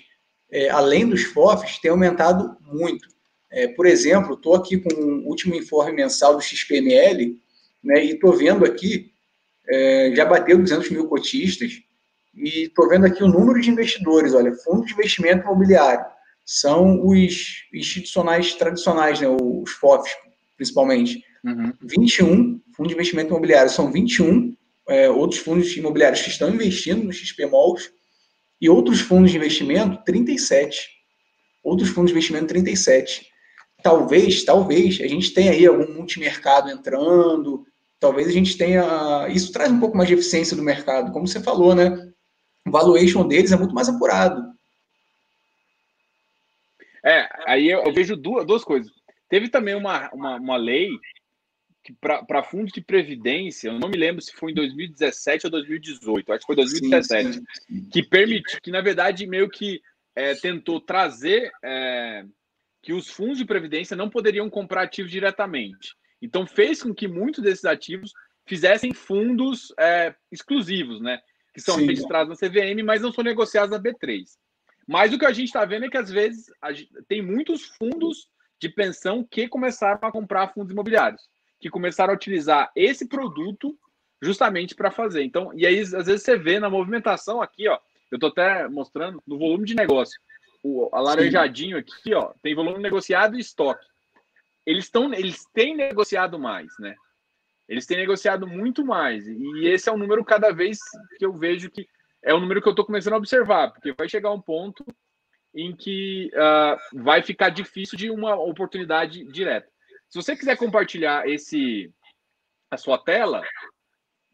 é, 0.52 0.70
além 0.70 1.08
dos 1.08 1.24
FOFs, 1.24 1.80
tem 1.80 1.92
aumentado 1.92 2.58
muito. 2.62 3.08
É, 3.52 3.68
por 3.68 3.86
exemplo, 3.86 4.36
estou 4.36 4.56
aqui 4.56 4.78
com 4.78 4.94
o 4.94 5.28
último 5.28 5.56
informe 5.56 5.92
mensal 5.92 6.36
do 6.36 6.42
XPML, 6.42 7.36
né, 7.84 8.06
e 8.06 8.12
estou 8.12 8.34
vendo 8.34 8.66
aqui, 8.66 9.12
é, 9.68 10.12
já 10.16 10.26
bateu 10.26 10.58
200 10.58 10.90
mil 10.92 11.08
cotistas, 11.08 11.82
e 12.36 12.66
estou 12.66 12.88
vendo 12.88 13.06
aqui 13.06 13.24
o 13.24 13.28
número 13.28 13.60
de 13.60 13.70
investidores, 13.70 14.34
olha, 14.34 14.54
fundos 14.54 14.88
de 14.88 14.94
investimento 14.94 15.44
imobiliário, 15.44 16.06
são 16.46 17.06
os 17.06 17.66
institucionais 17.74 18.54
tradicionais, 18.54 19.20
né, 19.20 19.28
os 19.28 19.72
FOFs, 19.72 20.12
principalmente. 20.56 21.24
Uhum. 21.44 21.72
21 21.82 22.62
fundos 22.76 22.90
de 22.90 22.96
investimento 22.96 23.30
imobiliário, 23.30 23.72
são 23.72 23.92
21 23.92 24.56
é, 24.90 25.10
outros 25.10 25.40
fundos 25.40 25.76
imobiliários 25.78 26.22
que 26.22 26.30
estão 26.30 26.50
investindo 26.50 27.04
no 27.04 27.14
XP 27.14 27.46
Malls, 27.46 27.92
e 28.62 28.70
outros 28.70 29.00
fundos 29.00 29.32
de 29.32 29.38
investimento, 29.38 30.04
37. 30.04 30.90
Outros 31.64 31.90
fundos 31.90 32.12
de 32.12 32.18
investimento, 32.18 32.48
37. 32.48 33.28
Talvez, 33.82 34.44
talvez, 34.44 35.00
a 35.02 35.08
gente 35.08 35.34
tenha 35.34 35.52
aí 35.52 35.66
algum 35.66 35.94
multimercado 35.94 36.70
entrando, 36.70 37.66
talvez 38.00 38.28
a 38.28 38.32
gente 38.32 38.58
tenha. 38.58 39.28
Isso 39.30 39.52
traz 39.52 39.72
um 39.72 39.80
pouco 39.80 39.96
mais 39.96 40.08
de 40.08 40.16
eficiência 40.16 40.56
do 40.56 40.64
mercado, 40.64 41.12
como 41.12 41.28
você 41.28 41.42
falou, 41.42 41.74
né? 41.74 42.12
O 42.68 42.72
valuation 42.72 43.26
deles 43.28 43.52
é 43.52 43.58
muito 43.58 43.74
mais 43.74 43.88
apurado. 43.88 44.42
É, 47.04 47.30
aí 47.48 47.70
eu, 47.70 47.94
vejo 47.94 48.16
duas, 48.18 48.46
duas 48.46 48.64
coisas. 48.64 48.92
Teve 49.30 49.48
também 49.48 49.76
uma, 49.76 50.10
uma, 50.14 50.36
uma 50.36 50.58
lei 50.58 50.90
para 51.94 52.44
fundos 52.44 52.72
de 52.72 52.82
previdência, 52.82 53.70
eu 53.70 53.80
não 53.80 53.90
me 53.90 53.98
lembro 53.98 54.22
se 54.22 54.34
foi 54.34 54.52
em 54.52 54.56
2017 54.56 55.48
ou 55.48 55.52
2018, 55.52 56.32
acho 56.32 56.40
que 56.42 56.46
foi 56.46 56.56
2017, 56.56 57.34
sim, 57.34 57.44
sim. 57.52 57.90
que 57.90 58.04
permitiu, 58.04 58.60
que 58.62 58.72
na 58.72 58.82
verdade 58.82 59.26
meio 59.26 59.50
que 59.50 59.82
é, 60.16 60.36
tentou 60.36 60.80
trazer 60.82 61.52
é, 61.64 62.26
que 62.82 62.94
os 62.94 63.10
fundos 63.10 63.38
de 63.38 63.46
previdência 63.46 63.96
não 63.96 64.10
poderiam 64.10 64.50
comprar 64.50 64.84
ativos 64.84 65.12
diretamente. 65.12 65.96
Então 66.22 66.46
fez 66.46 66.84
com 66.84 66.94
que 66.94 67.08
muitos 67.08 67.44
desses 67.44 67.66
ativos 67.66 68.14
fizessem 68.46 68.94
fundos 68.94 69.74
é, 69.80 70.14
exclusivos, 70.32 71.00
né? 71.02 71.20
Que 71.54 71.62
são 71.62 71.76
sim. 71.76 71.86
registrados 71.86 72.30
na 72.30 72.48
CVM, 72.48 72.84
mas 72.84 73.02
não 73.02 73.12
são 73.12 73.24
negociados 73.24 73.72
na 73.72 73.82
B3. 73.82 74.24
Mas 74.88 75.14
o 75.14 75.20
que 75.20 75.26
a 75.26 75.32
gente 75.32 75.48
está 75.48 75.64
vendo 75.66 75.86
é 75.86 75.90
que 75.90 75.98
às 75.98 76.10
vezes 76.10 76.48
gente, 76.72 76.90
tem 77.08 77.22
muitos 77.22 77.66
fundos 77.66 78.28
de 78.60 78.68
pensão 78.70 79.24
que 79.24 79.48
começaram 79.48 80.00
a 80.02 80.12
comprar 80.12 80.54
fundos 80.54 80.72
imobiliários 80.72 81.22
que 81.60 81.70
começaram 81.70 82.14
a 82.14 82.16
utilizar 82.16 82.72
esse 82.76 83.08
produto 83.08 83.78
justamente 84.22 84.76
para 84.76 84.92
fazer. 84.92 85.24
Então, 85.24 85.52
e 85.54 85.66
aí 85.66 85.80
às 85.80 85.92
vezes 85.92 86.24
você 86.24 86.38
vê 86.38 86.60
na 86.60 86.70
movimentação 86.70 87.42
aqui, 87.42 87.68
ó, 87.68 87.80
eu 88.12 88.16
estou 88.16 88.30
até 88.30 88.68
mostrando 88.68 89.22
no 89.26 89.38
volume 89.38 89.66
de 89.66 89.76
negócio. 89.76 90.20
O 90.64 90.90
alaranjadinho 90.92 91.78
aqui, 91.78 92.14
ó, 92.14 92.34
tem 92.42 92.56
volume 92.56 92.80
negociado 92.80 93.38
e 93.38 93.40
estoque. 93.40 93.86
Eles 94.66 94.86
estão, 94.86 95.14
eles 95.14 95.46
têm 95.54 95.76
negociado 95.76 96.38
mais, 96.38 96.68
né? 96.80 96.96
Eles 97.68 97.86
têm 97.86 97.98
negociado 97.98 98.48
muito 98.48 98.84
mais. 98.84 99.28
E 99.28 99.68
esse 99.68 99.88
é 99.88 99.92
um 99.92 99.98
número 99.98 100.26
cada 100.26 100.52
vez 100.52 100.80
que 101.18 101.26
eu 101.26 101.34
vejo 101.34 101.70
que 101.70 101.88
é 102.22 102.34
um 102.34 102.40
número 102.40 102.62
que 102.62 102.68
eu 102.68 102.72
estou 102.72 102.86
começando 102.86 103.14
a 103.14 103.18
observar, 103.18 103.72
porque 103.72 103.94
vai 103.94 104.10
chegar 104.10 104.32
um 104.32 104.42
ponto 104.42 104.86
em 105.56 105.76
que 105.76 106.32
uh, 106.34 107.02
vai 107.02 107.22
ficar 107.22 107.50
difícil 107.50 107.98
de 107.98 108.10
uma 108.10 108.36
oportunidade 108.36 109.24
direta. 109.32 109.70
Se 110.10 110.22
você 110.22 110.36
quiser 110.36 110.58
compartilhar 110.58 111.28
esse 111.28 111.92
a 112.72 112.78
sua 112.78 112.98
tela, 112.98 113.42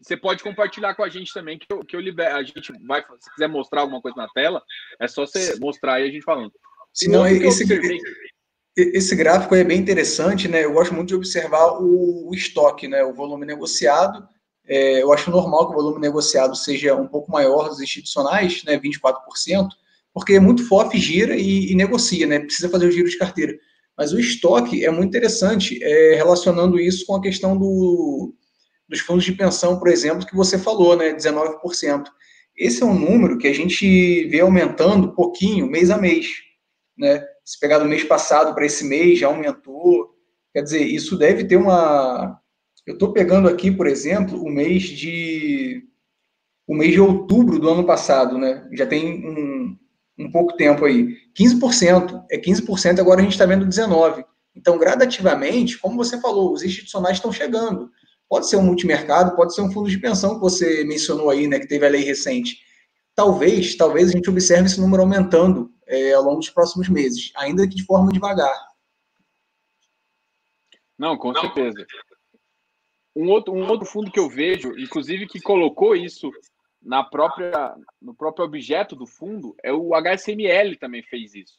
você 0.02 0.16
pode 0.16 0.44
compartilhar 0.44 0.94
com 0.96 1.04
a 1.04 1.10
gente 1.10 1.34
também, 1.34 1.58
que 1.58 1.66
eu, 1.70 1.80
que 1.80 1.96
eu 1.96 2.00
libero. 2.00 2.36
A 2.36 2.44
gente 2.44 2.74
vai, 2.86 3.02
se 3.20 3.32
quiser 3.34 3.48
mostrar 3.48 3.82
alguma 3.82 4.02
coisa 4.02 4.18
na 4.18 4.28
tela, 4.30 4.62
é 5.00 5.08
só 5.08 5.26
você 5.26 5.58
mostrar 5.60 5.96
aí 5.96 6.08
a 6.08 6.12
gente 6.12 6.24
falando. 6.24 6.52
Se 6.94 7.10
não, 7.10 7.28
esse, 7.28 7.64
observei... 7.64 8.00
esse 8.76 9.16
gráfico 9.16 9.56
é 9.56 9.64
bem 9.64 9.80
interessante, 9.80 10.48
né? 10.48 10.64
Eu 10.64 10.74
gosto 10.74 10.94
muito 10.94 11.10
de 11.10 11.16
observar 11.16 11.82
o, 11.82 12.30
o 12.30 12.34
estoque, 12.34 12.88
né? 12.88 13.04
O 13.04 13.14
volume 13.14 13.46
negociado. 13.46 14.28
É, 14.68 15.04
eu 15.04 15.14
acho 15.14 15.30
normal 15.30 15.68
que 15.68 15.74
o 15.74 15.82
volume 15.82 16.00
negociado 16.00 16.56
seja 16.56 16.96
um 16.96 17.08
pouco 17.08 17.32
maior 17.32 17.70
dos 17.70 17.82
institucionais, 17.82 18.64
né? 18.64 18.80
24%, 18.80 19.70
porque 20.14 20.40
muito 20.40 20.68
FOF 20.68 20.98
gira 20.98 21.36
e, 21.36 21.72
e 21.72 21.76
negocia, 21.76 22.26
né? 22.26 22.40
Precisa 22.40 22.70
fazer 22.70 22.88
o 22.88 22.92
giro 22.92 23.10
de 23.10 23.18
carteira. 23.18 23.58
Mas 23.98 24.12
o 24.12 24.20
estoque 24.20 24.84
é 24.84 24.92
muito 24.92 25.10
interessante, 25.10 25.82
é, 25.82 26.16
relacionando 26.16 26.80
isso 26.80 27.06
com 27.06 27.16
a 27.16 27.22
questão 27.22 27.58
do, 27.58 28.34
dos 28.88 29.00
fundos 29.00 29.24
de 29.24 29.34
pensão, 29.34 29.80
por 29.80 29.88
exemplo, 29.88 30.26
que 30.26 30.36
você 30.36 30.58
falou, 30.58 30.96
né, 30.96 31.14
19%. 31.14 32.06
Esse 32.58 32.84
é 32.84 32.86
um 32.86 32.98
número 32.98 33.38
que 33.38 33.48
a 33.48 33.54
gente 33.54 34.26
vê 34.26 34.40
aumentando 34.40 35.14
pouquinho, 35.14 35.68
mês 35.68 35.90
a 35.90 35.98
mês. 35.98 36.28
Né? 36.98 37.26
Se 37.44 37.60
pegar 37.60 37.80
do 37.80 37.86
mês 37.86 38.04
passado 38.04 38.54
para 38.54 38.66
esse 38.66 38.86
mês, 38.86 39.20
já 39.20 39.28
aumentou. 39.28 40.16
Quer 40.54 40.62
dizer, 40.62 40.84
isso 40.84 41.18
deve 41.18 41.44
ter 41.44 41.58
uma. 41.58 42.40
Eu 42.88 42.94
estou 42.94 43.12
pegando 43.12 43.50
aqui, 43.50 43.72
por 43.72 43.88
exemplo, 43.88 44.42
o 44.42 44.50
mês 44.50 44.84
de. 44.84 45.84
O 46.68 46.74
mês 46.74 46.94
de 46.94 47.02
outubro 47.02 47.60
do 47.60 47.70
ano 47.70 47.86
passado, 47.86 48.38
né? 48.38 48.68
Já 48.72 48.88
tem 48.88 49.26
um, 49.26 49.78
um 50.18 50.32
pouco 50.32 50.56
tempo 50.56 50.86
aí. 50.86 51.18
15%. 51.38 52.26
É 52.32 52.38
15%, 52.38 53.00
agora 53.00 53.20
a 53.20 53.24
gente 53.24 53.34
está 53.34 53.46
vendo 53.46 53.66
19%. 53.66 54.24
Então, 54.56 54.78
gradativamente, 54.78 55.78
como 55.78 55.98
você 55.98 56.20
falou, 56.20 56.54
os 56.54 56.64
institucionais 56.64 57.18
estão 57.18 57.32
chegando. 57.32 57.92
Pode 58.30 58.50
ser 58.50 58.56
um 58.56 58.64
multimercado, 58.64 59.36
pode 59.36 59.54
ser 59.54 59.62
um 59.62 59.72
fundo 59.72 59.90
de 59.90 60.00
pensão 60.00 60.36
que 60.36 60.42
você 60.42 60.84
mencionou 60.86 61.30
aí, 61.30 61.48
né, 61.48 61.60
que 61.60 61.68
teve 61.68 61.86
a 61.86 61.90
lei 61.90 62.04
recente. 62.04 62.58
Talvez, 63.14 63.76
talvez 63.76 64.10
a 64.10 64.12
gente 64.14 64.30
observe 64.30 64.68
esse 64.68 64.80
número 64.80 65.04
aumentando 65.04 65.72
é, 65.86 66.14
ao 66.14 66.24
longo 66.24 66.40
dos 66.40 66.50
próximos 66.50 66.90
meses, 66.90 67.32
ainda 67.36 67.68
que 67.68 67.76
de 67.76 67.84
forma 67.84 68.12
devagar. 68.12 68.56
Não, 70.98 71.18
com 71.18 71.34
certeza. 71.34 71.86
Um 73.16 73.30
outro, 73.30 73.54
um 73.54 73.68
outro 73.70 73.86
fundo 73.86 74.12
que 74.12 74.20
eu 74.20 74.30
vejo, 74.30 74.78
inclusive 74.78 75.28
que 75.28 75.40
colocou 75.40 75.96
isso 75.96 76.32
na 76.86 77.04
própria, 77.04 77.76
no 78.00 78.14
próprio 78.14 78.46
objeto 78.46 78.96
do 78.96 79.08
fundo, 79.08 79.56
é 79.64 79.74
o 79.74 79.96
HSML 79.96 80.78
também 80.78 81.02
fez 81.02 81.34
isso. 81.34 81.58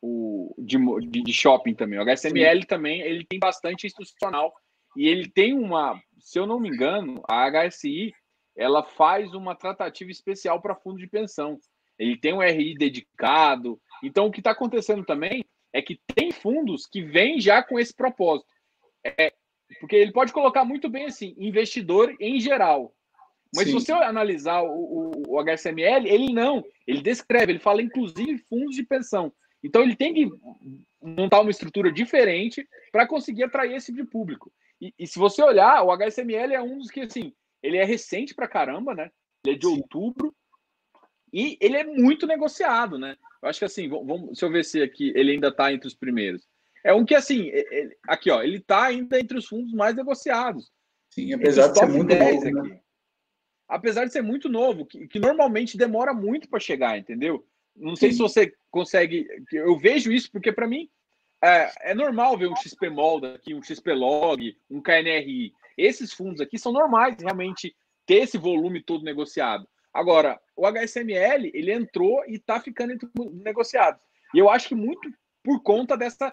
O 0.00 0.54
de, 0.58 0.78
de 1.22 1.32
shopping 1.32 1.74
também. 1.74 1.98
O 1.98 2.02
HSML 2.02 2.62
Sim. 2.62 2.66
também 2.66 3.00
ele 3.02 3.24
tem 3.24 3.38
bastante 3.38 3.86
institucional 3.86 4.54
e 4.96 5.06
ele 5.06 5.28
tem 5.28 5.52
uma, 5.52 6.00
se 6.18 6.38
eu 6.38 6.46
não 6.46 6.58
me 6.58 6.68
engano, 6.68 7.22
a 7.28 7.46
HSI 7.50 8.14
ela 8.56 8.82
faz 8.82 9.34
uma 9.34 9.54
tratativa 9.54 10.10
especial 10.10 10.60
para 10.60 10.74
fundo 10.74 10.98
de 10.98 11.06
pensão. 11.06 11.58
Ele 11.98 12.16
tem 12.16 12.32
um 12.32 12.40
RI 12.40 12.74
dedicado. 12.74 13.80
Então, 14.02 14.26
o 14.26 14.30
que 14.30 14.40
está 14.40 14.52
acontecendo 14.52 15.04
também 15.04 15.44
é 15.72 15.82
que 15.82 16.00
tem 16.14 16.32
fundos 16.32 16.86
que 16.86 17.02
vêm 17.02 17.40
já 17.40 17.62
com 17.62 17.78
esse 17.78 17.94
propósito. 17.94 18.48
É, 19.04 19.32
porque 19.80 19.96
ele 19.96 20.12
pode 20.12 20.32
colocar 20.32 20.64
muito 20.64 20.88
bem 20.88 21.04
assim, 21.04 21.34
investidor 21.38 22.16
em 22.18 22.40
geral. 22.40 22.94
Mas 23.54 23.64
Sim. 23.64 23.78
se 23.78 23.86
você 23.86 23.92
analisar 23.92 24.62
o, 24.62 24.68
o, 24.68 25.22
o, 25.28 25.38
HSML, 25.38 26.06
ele 26.06 26.32
não. 26.32 26.62
Ele 26.86 27.00
descreve, 27.00 27.52
ele 27.52 27.58
fala 27.58 27.82
inclusive 27.82 28.38
fundos 28.48 28.76
de 28.76 28.82
pensão. 28.82 29.32
Então 29.62 29.82
ele 29.82 29.96
tem 29.96 30.14
que 30.14 30.30
montar 31.02 31.40
uma 31.40 31.50
estrutura 31.50 31.90
diferente 31.90 32.68
para 32.92 33.06
conseguir 33.06 33.44
atrair 33.44 33.74
esse 33.74 33.86
tipo 33.86 34.04
de 34.04 34.10
público. 34.10 34.52
E, 34.80 34.94
e, 34.98 35.06
se 35.06 35.18
você 35.18 35.42
olhar, 35.42 35.82
o 35.82 35.90
HSML 35.90 36.54
é 36.54 36.62
um 36.62 36.78
dos 36.78 36.90
que, 36.90 37.00
assim, 37.00 37.32
ele 37.62 37.76
é 37.78 37.84
recente 37.84 38.34
para 38.34 38.46
caramba, 38.46 38.94
né? 38.94 39.10
Ele 39.44 39.56
é 39.56 39.58
de 39.58 39.66
Sim. 39.66 39.76
outubro 39.76 40.34
e 41.32 41.58
ele 41.60 41.76
é 41.76 41.84
muito 41.84 42.26
negociado, 42.26 42.98
né? 42.98 43.16
Eu 43.42 43.48
acho 43.48 43.58
que 43.58 43.64
assim, 43.64 43.88
vamos, 43.88 44.26
deixa 44.26 44.46
eu 44.46 44.50
ver 44.50 44.64
se 44.64 44.82
aqui 44.82 45.12
ele 45.14 45.32
ainda 45.32 45.48
está 45.48 45.72
entre 45.72 45.86
os 45.86 45.94
primeiros. 45.94 46.46
É 46.84 46.92
um 46.94 47.04
que, 47.04 47.14
assim, 47.14 47.48
ele, 47.48 47.96
aqui, 48.06 48.30
ó, 48.30 48.42
ele 48.42 48.58
está 48.58 48.86
ainda 48.86 49.18
entre 49.18 49.36
os 49.36 49.46
fundos 49.46 49.72
mais 49.72 49.96
negociados. 49.96 50.70
Sim, 51.10 51.32
apesar 51.32 51.68
de 51.68 51.78
ser 51.78 51.86
muito 51.86 52.14
novo, 52.14 52.68
né? 52.68 52.80
Apesar 53.68 54.06
de 54.06 54.12
ser 54.12 54.22
muito 54.22 54.48
novo, 54.48 54.86
que, 54.86 55.06
que 55.06 55.18
normalmente 55.18 55.76
demora 55.76 56.14
muito 56.14 56.48
para 56.48 56.58
chegar, 56.58 56.98
entendeu? 56.98 57.46
Não 57.76 57.94
sei 57.94 58.10
Sim. 58.10 58.16
se 58.16 58.22
você 58.22 58.54
consegue. 58.70 59.26
Eu 59.52 59.78
vejo 59.78 60.10
isso 60.10 60.30
porque, 60.32 60.50
para 60.50 60.66
mim, 60.66 60.88
é, 61.42 61.90
é, 61.90 61.94
normal 61.94 62.36
ver 62.36 62.48
um 62.48 62.56
XPMOL 62.56 63.20
daqui, 63.20 63.54
um 63.54 63.62
XPlog, 63.62 64.56
um 64.70 64.80
KNRI. 64.80 65.52
Esses 65.76 66.12
fundos 66.12 66.40
aqui 66.40 66.58
são 66.58 66.72
normais 66.72 67.16
realmente 67.20 67.76
ter 68.06 68.22
esse 68.22 68.38
volume 68.38 68.82
todo 68.82 69.04
negociado. 69.04 69.68
Agora, 69.92 70.40
o 70.56 70.66
HSML, 70.66 71.50
ele 71.54 71.72
entrou 71.72 72.24
e 72.26 72.34
está 72.34 72.60
ficando 72.60 72.92
entre 72.92 73.08
negociados. 73.32 74.00
E 74.34 74.38
eu 74.38 74.50
acho 74.50 74.68
que 74.68 74.74
muito 74.74 75.08
por 75.42 75.62
conta 75.62 75.96
dessa, 75.96 76.32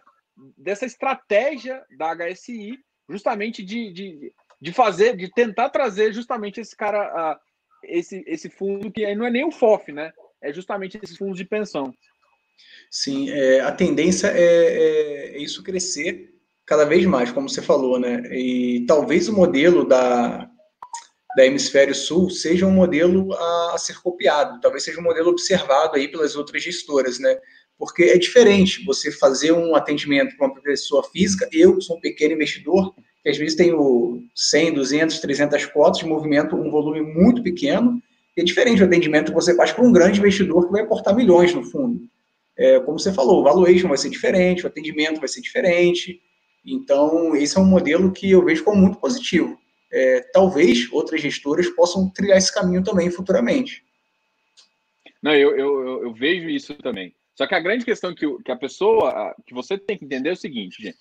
dessa 0.56 0.84
estratégia 0.84 1.84
da 1.96 2.14
HSI, 2.14 2.78
justamente 3.08 3.62
de, 3.62 3.92
de, 3.92 4.34
de 4.60 4.72
fazer, 4.72 5.16
de 5.16 5.30
tentar 5.32 5.70
trazer 5.70 6.12
justamente 6.12 6.60
esse 6.60 6.76
cara, 6.76 7.38
esse, 7.84 8.24
esse 8.26 8.48
fundo 8.48 8.90
que 8.90 9.14
não 9.14 9.26
é 9.26 9.30
nem 9.30 9.44
o 9.44 9.52
FOF, 9.52 9.92
né? 9.92 10.12
É 10.42 10.52
justamente 10.52 10.98
esses 11.02 11.16
fundos 11.16 11.36
de 11.36 11.44
pensão. 11.44 11.92
Sim, 12.90 13.30
é, 13.30 13.60
a 13.60 13.72
tendência 13.72 14.28
é, 14.28 14.40
é, 14.40 15.36
é, 15.36 15.38
isso 15.38 15.62
crescer 15.62 16.34
cada 16.64 16.84
vez 16.84 17.04
mais, 17.06 17.30
como 17.30 17.48
você 17.48 17.62
falou, 17.62 17.98
né? 17.98 18.22
E 18.32 18.84
talvez 18.86 19.28
o 19.28 19.32
modelo 19.32 19.84
da, 19.84 20.48
da 21.36 21.46
Hemisfério 21.46 21.94
Sul 21.94 22.30
seja 22.30 22.66
um 22.66 22.72
modelo 22.72 23.32
a, 23.34 23.74
a, 23.74 23.78
ser 23.78 24.00
copiado, 24.00 24.60
talvez 24.60 24.82
seja 24.82 25.00
um 25.00 25.04
modelo 25.04 25.30
observado 25.30 25.96
aí 25.96 26.08
pelas 26.08 26.34
outras 26.34 26.62
gestoras, 26.62 27.18
né? 27.18 27.38
Porque 27.78 28.04
é 28.04 28.18
diferente 28.18 28.84
você 28.84 29.12
fazer 29.12 29.52
um 29.52 29.76
atendimento 29.76 30.36
para 30.36 30.46
uma 30.46 30.62
pessoa 30.62 31.04
física, 31.04 31.48
eu 31.52 31.80
sou 31.80 31.98
um 31.98 32.00
pequeno 32.00 32.34
investidor, 32.34 32.94
que 33.26 33.30
às 33.30 33.36
vezes 33.36 33.56
tenho 33.56 34.22
100, 34.36 34.74
200, 34.74 35.18
300 35.18 35.66
cotas 35.66 35.98
de 35.98 36.06
movimento, 36.06 36.54
um 36.54 36.70
volume 36.70 37.00
muito 37.00 37.42
pequeno, 37.42 38.00
e 38.36 38.40
é 38.40 38.44
diferente 38.44 38.78
do 38.78 38.84
atendimento 38.84 39.32
que 39.32 39.34
você 39.34 39.56
faz 39.56 39.72
para 39.72 39.84
um 39.84 39.92
grande 39.92 40.20
investidor 40.20 40.66
que 40.66 40.72
vai 40.72 40.82
aportar 40.82 41.16
milhões 41.16 41.52
no 41.52 41.64
fundo 41.64 42.00
é, 42.56 42.80
como 42.80 42.98
você 42.98 43.12
falou, 43.12 43.40
o 43.40 43.44
valuation 43.44 43.88
vai 43.88 43.98
ser 43.98 44.08
diferente, 44.08 44.64
o 44.64 44.66
atendimento 44.66 45.18
vai 45.18 45.28
ser 45.28 45.42
diferente. 45.42 46.20
Então, 46.64 47.36
esse 47.36 47.56
é 47.56 47.60
um 47.60 47.66
modelo 47.66 48.12
que 48.12 48.30
eu 48.30 48.44
vejo 48.44 48.64
como 48.64 48.80
muito 48.80 48.98
positivo. 48.98 49.58
É, 49.92 50.20
talvez 50.32 50.90
outras 50.90 51.20
gestoras 51.20 51.68
possam 51.70 52.10
trilhar 52.10 52.38
esse 52.38 52.52
caminho 52.52 52.82
também 52.82 53.10
futuramente. 53.10 53.84
Não, 55.22 55.34
eu, 55.34 55.56
eu, 55.56 56.02
eu 56.04 56.14
vejo 56.14 56.48
isso 56.48 56.74
também. 56.76 57.14
Só 57.34 57.46
que 57.46 57.54
a 57.54 57.60
grande 57.60 57.84
questão 57.84 58.14
que, 58.14 58.26
que 58.42 58.50
a 58.50 58.56
pessoa, 58.56 59.34
que 59.46 59.52
você 59.52 59.76
tem 59.76 59.98
que 59.98 60.04
entender 60.04 60.30
é 60.30 60.32
o 60.32 60.36
seguinte, 60.36 60.82
gente. 60.82 60.98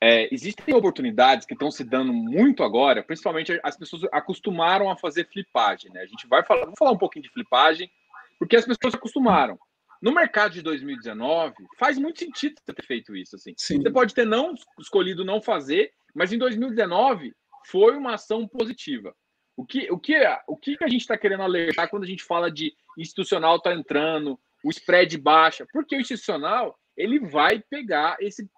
É, 0.00 0.32
existem 0.32 0.74
oportunidades 0.74 1.44
que 1.44 1.54
estão 1.54 1.70
se 1.70 1.82
dando 1.82 2.12
muito 2.12 2.62
agora, 2.62 3.02
principalmente 3.02 3.58
as 3.64 3.76
pessoas 3.76 4.04
acostumaram 4.12 4.88
a 4.90 4.96
fazer 4.96 5.28
flipagem, 5.28 5.90
né? 5.92 6.02
A 6.02 6.06
gente 6.06 6.26
vai 6.28 6.44
falar, 6.44 6.62
vamos 6.62 6.78
falar 6.78 6.92
um 6.92 6.98
pouquinho 6.98 7.24
de 7.24 7.32
flipagem, 7.32 7.90
porque 8.38 8.56
as 8.56 8.64
pessoas 8.64 8.94
acostumaram. 8.94 9.58
No 10.00 10.12
mercado 10.12 10.52
de 10.52 10.62
2019, 10.62 11.54
faz 11.76 11.98
muito 11.98 12.20
sentido 12.20 12.54
você 12.64 12.72
ter 12.72 12.86
feito 12.86 13.16
isso. 13.16 13.34
Assim. 13.34 13.52
Sim. 13.56 13.82
Você 13.82 13.90
pode 13.90 14.14
ter 14.14 14.24
não 14.24 14.54
escolhido 14.78 15.24
não 15.24 15.42
fazer, 15.42 15.92
mas 16.14 16.32
em 16.32 16.38
2019 16.38 17.34
foi 17.66 17.96
uma 17.96 18.14
ação 18.14 18.46
positiva. 18.46 19.12
O 19.56 19.66
que, 19.66 19.90
o 19.90 19.98
que, 19.98 20.14
o 20.46 20.56
que 20.56 20.76
a 20.80 20.88
gente 20.88 21.00
está 21.00 21.18
querendo 21.18 21.42
alertar 21.42 21.90
quando 21.90 22.04
a 22.04 22.06
gente 22.06 22.22
fala 22.22 22.48
de 22.48 22.72
institucional 22.96 23.56
está 23.56 23.74
entrando, 23.74 24.38
o 24.64 24.70
spread 24.70 25.18
baixa? 25.18 25.66
Porque 25.72 25.96
o 25.96 26.00
institucional 26.00 26.78
ele 26.96 27.18
vai 27.18 27.60
pegar 27.68 28.16
esse, 28.20 28.48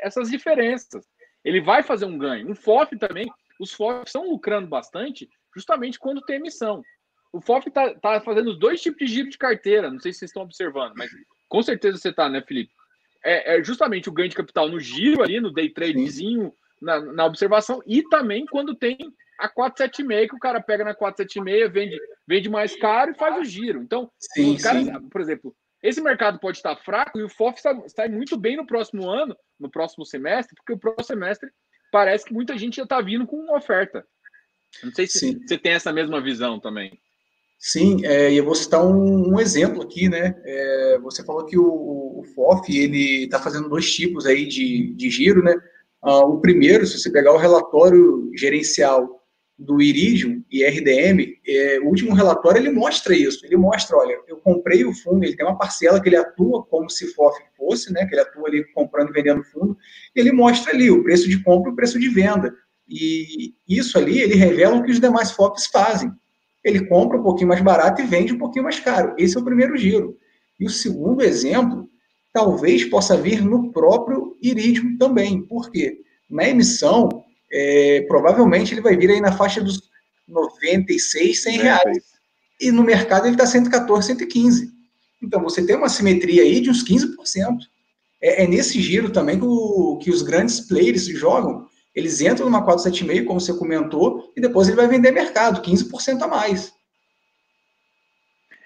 essas 0.00 0.30
diferenças. 0.30 1.04
Ele 1.44 1.60
vai 1.60 1.82
fazer 1.82 2.04
um 2.04 2.18
ganho. 2.18 2.50
Um 2.50 2.54
FOF 2.54 2.96
também, 2.98 3.30
os 3.60 3.72
FOF 3.72 4.04
estão 4.06 4.28
lucrando 4.28 4.68
bastante 4.68 5.28
justamente 5.54 5.98
quando 5.98 6.22
tem 6.22 6.36
emissão. 6.36 6.82
O 7.32 7.40
FOF 7.40 7.70
tá, 7.70 7.94
tá 7.94 8.20
fazendo 8.20 8.50
os 8.50 8.58
dois 8.58 8.80
tipos 8.80 8.98
de 8.98 9.06
giro 9.06 9.28
de 9.28 9.38
carteira. 9.38 9.90
Não 9.90 10.00
sei 10.00 10.12
se 10.12 10.20
vocês 10.20 10.30
estão 10.30 10.42
observando, 10.42 10.94
mas 10.96 11.10
com 11.48 11.62
certeza 11.62 11.98
você 11.98 12.12
tá, 12.12 12.28
né, 12.28 12.42
Felipe? 12.42 12.72
É, 13.24 13.56
é 13.56 13.64
justamente 13.64 14.08
o 14.08 14.12
ganho 14.12 14.28
de 14.28 14.36
capital 14.36 14.68
no 14.68 14.80
giro 14.80 15.22
ali, 15.22 15.40
no 15.40 15.52
day 15.52 15.68
tradezinho, 15.68 16.52
na, 16.80 17.00
na 17.00 17.24
observação, 17.26 17.82
e 17.86 18.02
também 18.04 18.46
quando 18.46 18.74
tem 18.74 18.96
a 19.38 19.48
476, 19.48 20.30
que 20.30 20.36
o 20.36 20.40
cara 20.40 20.60
pega 20.60 20.84
na 20.84 20.94
476, 20.94 21.72
vende, 21.72 22.00
vende 22.26 22.48
mais 22.48 22.76
caro 22.76 23.12
e 23.12 23.18
faz 23.18 23.36
o 23.38 23.44
giro. 23.44 23.82
Então, 23.82 24.10
sim, 24.18 24.54
os 24.54 24.62
caras, 24.62 24.84
sim. 24.84 25.08
por 25.08 25.20
exemplo, 25.20 25.54
esse 25.82 26.00
mercado 26.00 26.38
pode 26.40 26.58
estar 26.58 26.76
fraco 26.76 27.18
e 27.18 27.22
o 27.22 27.28
FOF 27.28 27.60
está 27.86 28.08
muito 28.08 28.36
bem 28.36 28.56
no 28.56 28.66
próximo 28.66 29.08
ano, 29.08 29.36
no 29.58 29.70
próximo 29.70 30.04
semestre, 30.04 30.54
porque 30.56 30.72
o 30.72 30.78
próximo 30.78 31.04
semestre 31.04 31.48
parece 31.92 32.24
que 32.24 32.34
muita 32.34 32.58
gente 32.58 32.76
já 32.76 32.82
está 32.82 33.00
vindo 33.00 33.26
com 33.26 33.36
uma 33.36 33.56
oferta. 33.56 34.04
Não 34.82 34.92
sei 34.92 35.06
se 35.06 35.18
sim. 35.18 35.40
você 35.46 35.56
tem 35.56 35.72
essa 35.72 35.92
mesma 35.92 36.20
visão 36.20 36.60
também. 36.60 36.98
Sim, 37.58 38.04
é, 38.04 38.32
e 38.32 38.36
eu 38.36 38.44
vou 38.44 38.54
citar 38.54 38.84
um, 38.84 39.34
um 39.34 39.40
exemplo 39.40 39.82
aqui, 39.82 40.08
né? 40.08 40.40
É, 40.44 40.98
você 41.00 41.24
falou 41.24 41.44
que 41.44 41.58
o, 41.58 42.20
o 42.20 42.24
FOF 42.34 42.76
ele 42.76 43.24
está 43.24 43.40
fazendo 43.40 43.68
dois 43.68 43.92
tipos 43.92 44.26
aí 44.26 44.46
de, 44.46 44.94
de 44.94 45.10
giro, 45.10 45.42
né? 45.42 45.54
Ah, 46.00 46.24
o 46.24 46.40
primeiro, 46.40 46.86
se 46.86 46.98
você 46.98 47.10
pegar 47.10 47.32
o 47.32 47.38
relatório 47.38 48.30
gerencial 48.36 49.17
do 49.58 49.82
Iridium 49.82 50.44
e 50.50 50.64
RDM, 50.64 51.36
é, 51.46 51.80
o 51.80 51.86
último 51.86 52.14
relatório 52.14 52.60
ele 52.60 52.70
mostra 52.70 53.14
isso. 53.16 53.44
Ele 53.44 53.56
mostra, 53.56 53.96
olha, 53.96 54.16
eu 54.28 54.36
comprei 54.36 54.84
o 54.84 54.94
fundo, 54.94 55.24
ele 55.24 55.36
tem 55.36 55.44
uma 55.44 55.58
parcela 55.58 56.00
que 56.00 56.08
ele 56.08 56.16
atua 56.16 56.64
como 56.64 56.88
se 56.88 57.12
FOF 57.12 57.36
fosse, 57.56 57.92
né? 57.92 58.06
Que 58.06 58.14
ele 58.14 58.22
atua 58.22 58.48
ali 58.48 58.64
comprando 58.72 59.10
e 59.10 59.12
vendendo 59.12 59.42
fundo. 59.42 59.76
Ele 60.14 60.30
mostra 60.30 60.72
ali 60.72 60.90
o 60.90 61.02
preço 61.02 61.28
de 61.28 61.42
compra 61.42 61.70
e 61.70 61.72
o 61.72 61.76
preço 61.76 61.98
de 61.98 62.08
venda. 62.08 62.54
E 62.88 63.54
isso 63.68 63.98
ali 63.98 64.20
ele 64.20 64.34
revela 64.34 64.76
o 64.76 64.84
que 64.84 64.92
os 64.92 65.00
demais 65.00 65.32
FOFs 65.32 65.66
fazem 65.66 66.12
ele 66.64 66.86
compra 66.86 67.18
um 67.18 67.22
pouquinho 67.22 67.48
mais 67.48 67.62
barato 67.62 68.02
e 68.02 68.06
vende 68.06 68.32
um 68.32 68.38
pouquinho 68.38 68.64
mais 68.64 68.80
caro. 68.80 69.14
Esse 69.18 69.36
é 69.36 69.40
o 69.40 69.44
primeiro 69.44 69.76
giro. 69.76 70.16
E 70.58 70.66
o 70.66 70.70
segundo 70.70 71.22
exemplo, 71.22 71.88
talvez 72.32 72.84
possa 72.84 73.16
vir 73.16 73.42
no 73.42 73.72
próprio 73.72 74.36
Iridium 74.42 74.96
também. 74.98 75.42
Por 75.42 75.70
quê? 75.70 76.00
Na 76.28 76.48
emissão, 76.48 77.08
é, 77.50 78.04
provavelmente 78.08 78.74
ele 78.74 78.80
vai 78.80 78.96
vir 78.96 79.10
aí 79.10 79.20
na 79.20 79.32
faixa 79.32 79.62
dos 79.62 79.88
96, 80.26 81.42
100 81.42 81.58
reais. 81.58 81.98
E 82.60 82.70
no 82.70 82.82
mercado 82.82 83.26
ele 83.26 83.34
está 83.34 83.46
114, 83.46 84.08
115. 84.08 84.70
Então 85.22 85.42
você 85.42 85.64
tem 85.64 85.76
uma 85.76 85.88
simetria 85.88 86.42
aí 86.42 86.60
de 86.60 86.70
uns 86.70 86.84
15%. 86.84 87.58
É, 88.20 88.44
é 88.44 88.46
nesse 88.46 88.80
giro 88.80 89.10
também 89.10 89.38
que, 89.38 89.46
o, 89.46 89.98
que 90.02 90.10
os 90.10 90.22
grandes 90.22 90.60
players 90.60 91.06
jogam. 91.06 91.66
Eles 91.94 92.20
entram 92.20 92.46
numa 92.46 92.62
476, 92.62 93.26
como 93.26 93.40
você 93.40 93.52
comentou, 93.54 94.32
e 94.36 94.40
depois 94.40 94.68
ele 94.68 94.76
vai 94.76 94.86
vender 94.86 95.10
mercado, 95.10 95.62
15% 95.62 96.22
a 96.22 96.28
mais. 96.28 96.72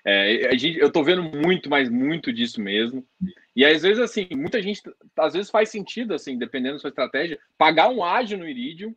É, 0.04 0.48
a 0.48 0.56
gente, 0.56 0.78
eu 0.78 0.88
estou 0.88 1.04
vendo 1.04 1.22
muito, 1.22 1.70
mas 1.70 1.88
muito 1.88 2.32
disso 2.32 2.60
mesmo. 2.60 3.06
E 3.54 3.64
às 3.64 3.82
vezes, 3.82 3.98
assim, 3.98 4.26
muita 4.32 4.60
gente, 4.60 4.82
às 5.16 5.34
vezes 5.34 5.50
faz 5.50 5.68
sentido, 5.68 6.14
assim, 6.14 6.36
dependendo 6.36 6.74
da 6.74 6.80
sua 6.80 6.88
estratégia, 6.88 7.38
pagar 7.56 7.88
um 7.88 8.02
ágio 8.02 8.36
no 8.36 8.48
Iridium 8.48 8.94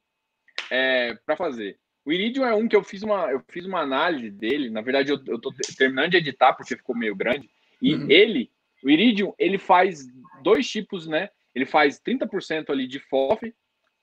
é, 0.72 1.14
para 1.26 1.36
fazer. 1.36 1.78
O 2.04 2.12
Iridium 2.12 2.46
é 2.46 2.54
um 2.54 2.68
que 2.68 2.76
eu 2.76 2.84
fiz 2.84 3.04
uma, 3.04 3.32
eu 3.32 3.44
fiz 3.50 3.66
uma 3.66 3.82
análise 3.82 4.32
dele. 4.32 4.70
Na 4.70 4.82
verdade, 4.82 5.12
eu, 5.12 5.18
estou 5.18 5.54
terminando 5.78 6.12
de 6.12 6.18
editar 6.18 6.54
porque 6.54 6.76
ficou 6.76 6.96
meio 6.96 7.16
grande. 7.16 7.50
E 7.82 7.96
uhum. 7.96 8.10
ele, 8.10 8.52
o 8.84 8.90
Iridium, 8.90 9.34
ele 9.38 9.58
faz 9.58 10.08
dois 10.42 10.70
tipos, 10.70 11.08
né? 11.08 11.30
Ele 11.54 11.66
faz 11.66 12.00
30% 12.00 12.70
ali 12.70 12.88
de 12.88 13.00
FOF 13.00 13.54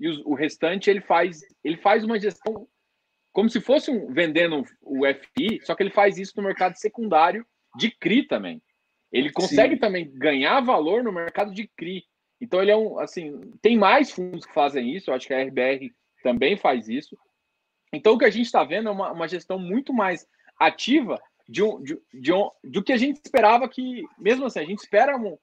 e 0.01 0.09
o, 0.09 0.31
o 0.31 0.35
restante 0.35 0.91
ele 0.91 1.01
faz 1.01 1.43
ele 1.63 1.77
faz 1.77 2.03
uma 2.03 2.19
gestão 2.19 2.67
como 3.33 3.49
se 3.49 3.61
fosse 3.61 3.91
um, 3.91 4.13
vendendo 4.13 4.65
o 4.81 5.03
FI, 5.07 5.61
só 5.65 5.75
que 5.75 5.83
ele 5.83 5.91
faz 5.91 6.19
isso 6.19 6.35
no 6.37 6.43
mercado 6.43 6.77
secundário 6.77 7.47
de 7.77 7.91
CRI 7.91 8.27
também. 8.27 8.63
Ele 9.11 9.31
consegue 9.31 9.75
Sim. 9.75 9.81
também 9.81 10.11
ganhar 10.15 10.61
valor 10.61 11.03
no 11.03 11.13
mercado 11.13 11.53
de 11.53 11.67
CRI. 11.77 12.05
Então 12.41 12.61
ele 12.61 12.71
é 12.71 12.77
um 12.77 12.99
assim, 12.99 13.41
tem 13.61 13.77
mais 13.77 14.11
fundos 14.11 14.45
que 14.45 14.53
fazem 14.53 14.95
isso, 14.95 15.11
eu 15.11 15.15
acho 15.15 15.27
que 15.27 15.35
a 15.35 15.43
RBR 15.43 15.93
também 16.23 16.57
faz 16.57 16.89
isso. 16.89 17.17
Então 17.93 18.15
o 18.15 18.19
que 18.19 18.25
a 18.25 18.31
gente 18.31 18.47
está 18.47 18.65
vendo 18.65 18.89
é 18.89 18.93
uma, 18.93 19.13
uma 19.13 19.29
gestão 19.29 19.59
muito 19.59 19.93
mais 19.93 20.27
ativa 20.59 21.21
de 21.49 21.63
um, 21.63 21.83
de, 21.83 21.99
de 22.13 22.33
um, 22.33 22.51
do 22.65 22.83
que 22.83 22.93
a 22.93 22.97
gente 22.97 23.21
esperava 23.25 23.69
que, 23.69 24.05
mesmo 24.19 24.47
assim, 24.47 24.61
a 24.61 24.65
gente 24.65 24.79
espera 24.79 25.17
um, 25.17 25.37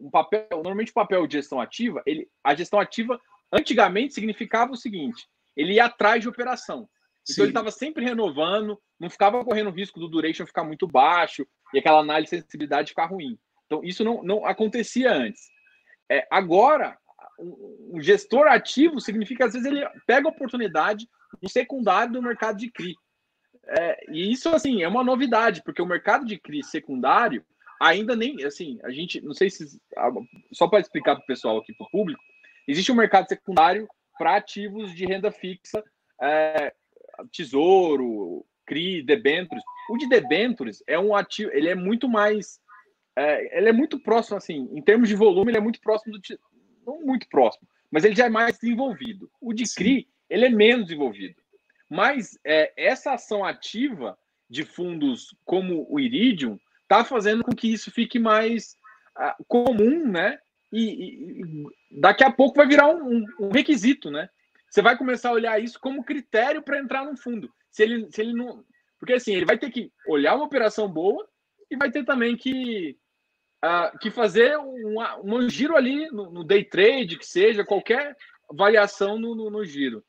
um 0.00 0.10
papel, 0.10 0.46
normalmente 0.50 0.90
o 0.90 0.94
papel 0.94 1.26
de 1.26 1.34
gestão 1.34 1.60
ativa, 1.60 2.02
ele, 2.06 2.28
a 2.44 2.54
gestão 2.54 2.78
ativa 2.78 3.20
Antigamente 3.52 4.14
significava 4.14 4.72
o 4.72 4.76
seguinte: 4.76 5.26
ele 5.56 5.74
ia 5.74 5.86
atrás 5.86 6.20
de 6.20 6.28
operação. 6.28 6.88
Então 7.28 7.34
Sim. 7.36 7.42
ele 7.42 7.50
estava 7.50 7.70
sempre 7.70 8.04
renovando, 8.04 8.80
não 8.98 9.10
ficava 9.10 9.44
correndo 9.44 9.68
o 9.68 9.74
risco 9.74 9.98
do 9.98 10.08
duration 10.08 10.46
ficar 10.46 10.64
muito 10.64 10.86
baixo 10.86 11.46
e 11.74 11.78
aquela 11.78 12.00
análise 12.00 12.36
de 12.36 12.42
sensibilidade 12.42 12.90
ficar 12.90 13.06
ruim. 13.06 13.38
Então 13.66 13.82
isso 13.82 14.04
não, 14.04 14.22
não 14.22 14.46
acontecia 14.46 15.12
antes. 15.12 15.42
É, 16.10 16.26
agora, 16.30 16.96
um, 17.38 18.00
gestor 18.00 18.46
ativo 18.46 19.00
significa 19.00 19.46
às 19.46 19.52
vezes 19.52 19.66
ele 19.66 19.84
pega 20.06 20.28
a 20.28 20.30
oportunidade 20.30 21.08
no 21.42 21.48
secundário 21.48 22.12
do 22.12 22.22
mercado 22.22 22.58
de 22.58 22.70
CRI. 22.70 22.94
É, 23.68 24.12
e 24.12 24.30
isso 24.30 24.48
assim 24.50 24.82
é 24.82 24.88
uma 24.88 25.02
novidade, 25.02 25.62
porque 25.64 25.82
o 25.82 25.86
mercado 25.86 26.24
de 26.24 26.38
CRI 26.38 26.62
secundário 26.62 27.44
ainda 27.80 28.14
nem 28.14 28.42
assim, 28.44 28.78
a 28.84 28.90
gente 28.90 29.20
não 29.20 29.34
sei 29.34 29.50
se 29.50 29.80
só 30.52 30.68
para 30.68 30.80
explicar 30.80 31.16
para 31.16 31.24
o 31.24 31.26
pessoal 31.26 31.58
aqui 31.58 31.74
para 31.74 31.86
o 31.86 31.90
público, 31.90 32.22
Existe 32.66 32.90
um 32.90 32.96
mercado 32.96 33.28
secundário 33.28 33.88
para 34.18 34.36
ativos 34.36 34.92
de 34.92 35.06
renda 35.06 35.30
fixa, 35.30 35.84
é, 36.20 36.74
tesouro, 37.30 38.44
CRI, 38.66 39.02
debentures. 39.02 39.62
O 39.90 39.96
de 39.96 40.08
debentures 40.08 40.82
é 40.86 40.98
um 40.98 41.14
ativo, 41.14 41.50
ele 41.52 41.68
é 41.68 41.74
muito 41.74 42.08
mais, 42.08 42.60
é, 43.14 43.58
ele 43.58 43.68
é 43.68 43.72
muito 43.72 43.98
próximo, 44.00 44.36
assim, 44.36 44.68
em 44.72 44.82
termos 44.82 45.08
de 45.08 45.14
volume, 45.14 45.50
ele 45.50 45.58
é 45.58 45.60
muito 45.60 45.80
próximo 45.80 46.12
do, 46.12 46.20
não 46.86 47.00
muito 47.00 47.28
próximo, 47.28 47.68
mas 47.90 48.04
ele 48.04 48.14
já 48.14 48.26
é 48.26 48.30
mais 48.30 48.58
desenvolvido. 48.58 49.30
O 49.40 49.52
de 49.52 49.64
CRI, 49.72 50.08
ele 50.28 50.46
é 50.46 50.50
menos 50.50 50.86
desenvolvido. 50.86 51.36
Mas 51.88 52.38
é, 52.44 52.72
essa 52.76 53.12
ação 53.12 53.44
ativa 53.44 54.18
de 54.50 54.64
fundos 54.64 55.34
como 55.44 55.86
o 55.88 56.00
Iridium 56.00 56.58
está 56.82 57.04
fazendo 57.04 57.44
com 57.44 57.54
que 57.54 57.72
isso 57.72 57.90
fique 57.90 58.18
mais 58.18 58.76
uh, 59.16 59.44
comum, 59.46 60.06
né? 60.08 60.38
e, 60.72 61.40
e, 61.40 62.00
daqui 62.00 62.24
a 62.24 62.30
pouco 62.30 62.56
vai 62.56 62.66
virar 62.66 62.88
um, 62.88 63.24
um, 63.40 63.48
requisito, 63.50 64.10
né? 64.10 64.28
Você 64.76 64.82
vai 64.82 64.94
começar 64.94 65.30
a 65.30 65.32
olhar 65.32 65.58
isso 65.58 65.80
como 65.80 66.04
critério 66.04 66.62
para 66.62 66.78
entrar 66.78 67.02
no 67.02 67.16
fundo. 67.16 67.50
Se 67.70 67.82
ele, 67.82 68.10
se 68.10 68.20
ele 68.20 68.34
não. 68.34 68.62
Porque 69.00 69.14
assim, 69.14 69.34
ele 69.34 69.46
vai 69.46 69.56
ter 69.56 69.70
que 69.70 69.90
olhar 70.06 70.34
uma 70.34 70.44
operação 70.44 70.86
boa 70.86 71.26
e 71.70 71.76
vai 71.78 71.90
ter 71.90 72.04
também 72.04 72.36
que, 72.36 72.94
uh, 73.64 73.98
que 73.98 74.10
fazer 74.10 74.58
um, 74.58 74.96
um 75.24 75.48
giro 75.48 75.74
ali 75.74 76.10
no, 76.10 76.30
no, 76.30 76.44
day 76.44 76.62
trade, 76.62 77.16
que 77.16 77.24
seja, 77.24 77.64
qualquer 77.64 78.14
variação 78.52 79.18
no, 79.18 79.34
no, 79.34 79.48
no 79.48 79.64
giro. 79.64 80.04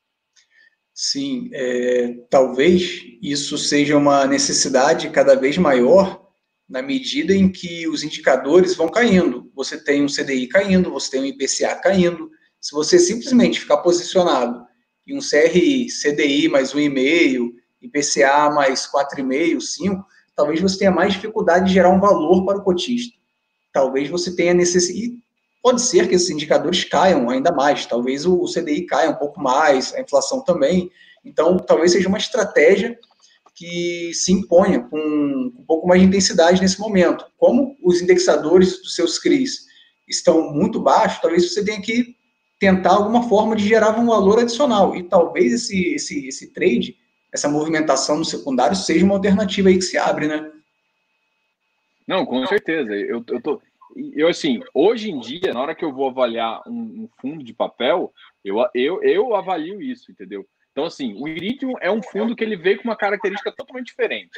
Sim, 0.92 1.48
é, 1.54 2.12
talvez 2.28 3.06
isso 3.22 3.56
seja 3.56 3.96
uma 3.96 4.26
necessidade 4.26 5.08
cada 5.08 5.34
vez 5.34 5.56
maior 5.56 6.28
na 6.68 6.82
medida 6.82 7.32
em 7.32 7.50
que 7.50 7.88
os 7.88 8.02
indicadores 8.02 8.76
vão 8.76 8.90
caindo. 8.90 9.50
Você 9.54 9.82
tem 9.82 10.04
um 10.04 10.08
CDI 10.08 10.46
caindo, 10.46 10.90
você 10.90 11.12
tem 11.12 11.22
um 11.22 11.24
IPCA 11.24 11.74
caindo. 11.76 12.30
Se 12.60 12.74
você 12.74 12.98
simplesmente 12.98 13.60
ficar 13.60 13.78
posicionado 13.78 14.66
em 15.06 15.16
um 15.16 15.20
CRI, 15.20 15.86
CDI 15.86 16.48
mais 16.48 16.72
1,5, 16.74 17.50
IPCA 17.80 18.50
mais 18.50 18.86
4,5, 18.90 19.60
5, 19.60 20.06
talvez 20.34 20.60
você 20.60 20.78
tenha 20.78 20.90
mais 20.90 21.14
dificuldade 21.14 21.66
de 21.66 21.74
gerar 21.74 21.90
um 21.90 22.00
valor 22.00 22.44
para 22.44 22.58
o 22.58 22.62
cotista. 22.62 23.16
Talvez 23.72 24.08
você 24.08 24.34
tenha 24.34 24.54
necessidade. 24.54 25.22
Pode 25.62 25.82
ser 25.82 26.08
que 26.08 26.14
esses 26.14 26.30
indicadores 26.30 26.84
caiam 26.84 27.28
ainda 27.30 27.52
mais, 27.52 27.84
talvez 27.84 28.24
o 28.24 28.44
CDI 28.44 28.86
caia 28.86 29.10
um 29.10 29.16
pouco 29.16 29.40
mais, 29.40 29.92
a 29.94 30.00
inflação 30.00 30.42
também. 30.42 30.90
Então, 31.24 31.56
talvez 31.58 31.92
seja 31.92 32.08
uma 32.08 32.18
estratégia 32.18 32.98
que 33.54 34.12
se 34.14 34.32
imponha 34.32 34.80
com 34.80 34.98
um 34.98 35.64
pouco 35.66 35.86
mais 35.86 36.00
de 36.00 36.06
intensidade 36.06 36.60
nesse 36.60 36.78
momento. 36.78 37.24
Como 37.36 37.76
os 37.82 38.00
indexadores 38.00 38.80
dos 38.80 38.94
seus 38.94 39.18
CRIs 39.18 39.66
estão 40.08 40.52
muito 40.52 40.80
baixos, 40.80 41.20
talvez 41.20 41.52
você 41.52 41.64
tenha 41.64 41.80
que 41.82 42.16
tentar 42.58 42.94
alguma 42.94 43.28
forma 43.28 43.54
de 43.54 43.66
gerar 43.66 43.98
um 43.98 44.06
valor 44.06 44.40
adicional. 44.40 44.96
E 44.96 45.02
talvez 45.02 45.52
esse, 45.52 45.94
esse, 45.94 46.28
esse 46.28 46.52
trade, 46.52 46.96
essa 47.32 47.48
movimentação 47.48 48.18
no 48.18 48.24
secundário, 48.24 48.76
seja 48.76 49.04
uma 49.04 49.14
alternativa 49.14 49.68
aí 49.68 49.76
que 49.76 49.82
se 49.82 49.96
abre, 49.96 50.26
né? 50.26 50.50
Não, 52.06 52.24
com 52.24 52.44
certeza. 52.46 52.92
Eu, 52.94 53.24
eu 53.28 53.40
tô. 53.40 53.60
Eu, 54.14 54.28
assim, 54.28 54.60
hoje 54.72 55.10
em 55.10 55.18
dia, 55.18 55.52
na 55.52 55.60
hora 55.60 55.74
que 55.74 55.84
eu 55.84 55.92
vou 55.92 56.08
avaliar 56.08 56.62
um, 56.66 57.04
um 57.04 57.08
fundo 57.20 57.42
de 57.42 57.52
papel, 57.52 58.12
eu, 58.44 58.56
eu, 58.74 59.02
eu 59.02 59.34
avalio 59.34 59.80
isso, 59.82 60.10
entendeu? 60.10 60.46
Então, 60.72 60.84
assim, 60.84 61.14
o 61.20 61.26
Iridium 61.26 61.74
é 61.80 61.90
um 61.90 62.02
fundo 62.02 62.36
que 62.36 62.44
ele 62.44 62.56
veio 62.56 62.78
com 62.78 62.84
uma 62.84 62.96
característica 62.96 63.52
totalmente 63.52 63.88
diferente. 63.88 64.30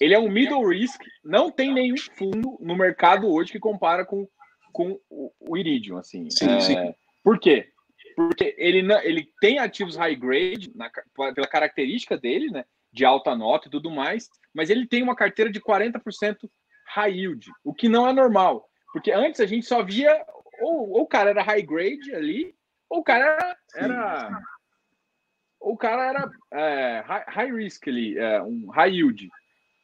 Ele 0.00 0.14
é 0.14 0.18
um 0.18 0.30
middle 0.30 0.66
risk, 0.66 1.00
não 1.22 1.50
tem 1.50 1.72
nenhum 1.72 1.96
fundo 1.96 2.58
no 2.60 2.76
mercado 2.76 3.30
hoje 3.30 3.52
que 3.52 3.60
compara 3.60 4.04
com, 4.04 4.26
com 4.72 4.98
o 5.08 5.56
Iridium, 5.56 5.98
assim. 5.98 6.28
Sim, 6.30 6.50
é, 6.50 6.60
sim. 6.60 6.94
Por 7.22 7.38
quê? 7.38 7.68
Porque 8.16 8.54
ele, 8.58 8.92
ele 9.02 9.28
tem 9.40 9.58
ativos 9.58 9.96
high 9.96 10.14
grade, 10.14 10.72
na, 10.74 10.90
pela 11.34 11.46
característica 11.46 12.16
dele, 12.16 12.50
né? 12.50 12.64
De 12.92 13.04
alta 13.04 13.36
nota 13.36 13.68
e 13.68 13.70
tudo 13.70 13.90
mais, 13.90 14.28
mas 14.52 14.68
ele 14.68 14.86
tem 14.86 15.02
uma 15.02 15.14
carteira 15.14 15.50
de 15.50 15.60
40% 15.60 16.50
high 16.88 17.12
yield, 17.12 17.50
o 17.64 17.72
que 17.72 17.88
não 17.88 18.08
é 18.08 18.12
normal. 18.12 18.68
Porque 18.92 19.12
antes 19.12 19.40
a 19.40 19.46
gente 19.46 19.64
só 19.64 19.82
via 19.82 20.24
ou, 20.60 20.90
ou 20.90 21.02
o 21.02 21.06
cara 21.06 21.30
era 21.30 21.42
high 21.42 21.62
grade 21.62 22.14
ali, 22.14 22.54
ou 22.88 23.00
o 23.00 23.04
cara 23.04 23.24
era, 23.24 23.56
era 23.74 24.42
o 25.60 25.76
cara 25.76 26.06
era 26.06 26.30
é, 26.52 27.04
high, 27.28 27.52
risk 27.52 27.86
ali, 27.86 28.18
é, 28.18 28.42
um 28.42 28.68
high 28.70 28.92
yield. 28.92 29.28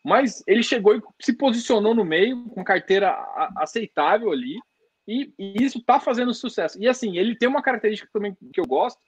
Mas 0.05 0.43
ele 0.47 0.63
chegou 0.63 0.97
e 0.97 1.03
se 1.21 1.37
posicionou 1.37 1.95
no 1.95 2.05
meio 2.05 2.45
com 2.49 2.65
carteira 2.65 3.15
aceitável 3.57 4.33
ali, 4.33 4.59
e, 5.07 5.33
e 5.39 5.63
isso 5.63 5.79
está 5.79 6.01
fazendo 6.01 6.35
sucesso. 6.35 6.81
E 6.81 6.89
assim, 6.89 7.17
ele 7.17 7.37
tem 7.37 7.49
uma 7.49 7.63
característica 7.63 8.11
também 8.13 8.37
que 8.53 8.61
eu 8.61 8.67
gosto, 8.67 9.01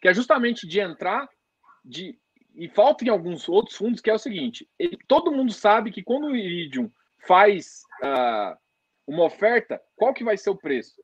que 0.00 0.08
é 0.08 0.14
justamente 0.14 0.66
de 0.66 0.80
entrar 0.80 1.28
de 1.84 2.18
e 2.56 2.68
falta 2.68 3.04
em 3.04 3.08
alguns 3.08 3.48
outros 3.48 3.76
fundos 3.76 4.00
que 4.00 4.10
é 4.10 4.14
o 4.14 4.18
seguinte: 4.18 4.68
ele, 4.78 4.96
todo 5.08 5.32
mundo 5.32 5.52
sabe 5.52 5.90
que 5.90 6.02
quando 6.02 6.28
o 6.28 6.36
Iridium 6.36 6.90
faz 7.26 7.82
uh, 8.02 8.56
uma 9.06 9.24
oferta, 9.24 9.80
qual 9.96 10.14
que 10.14 10.24
vai 10.24 10.36
ser 10.36 10.50
o 10.50 10.56
preço? 10.56 11.02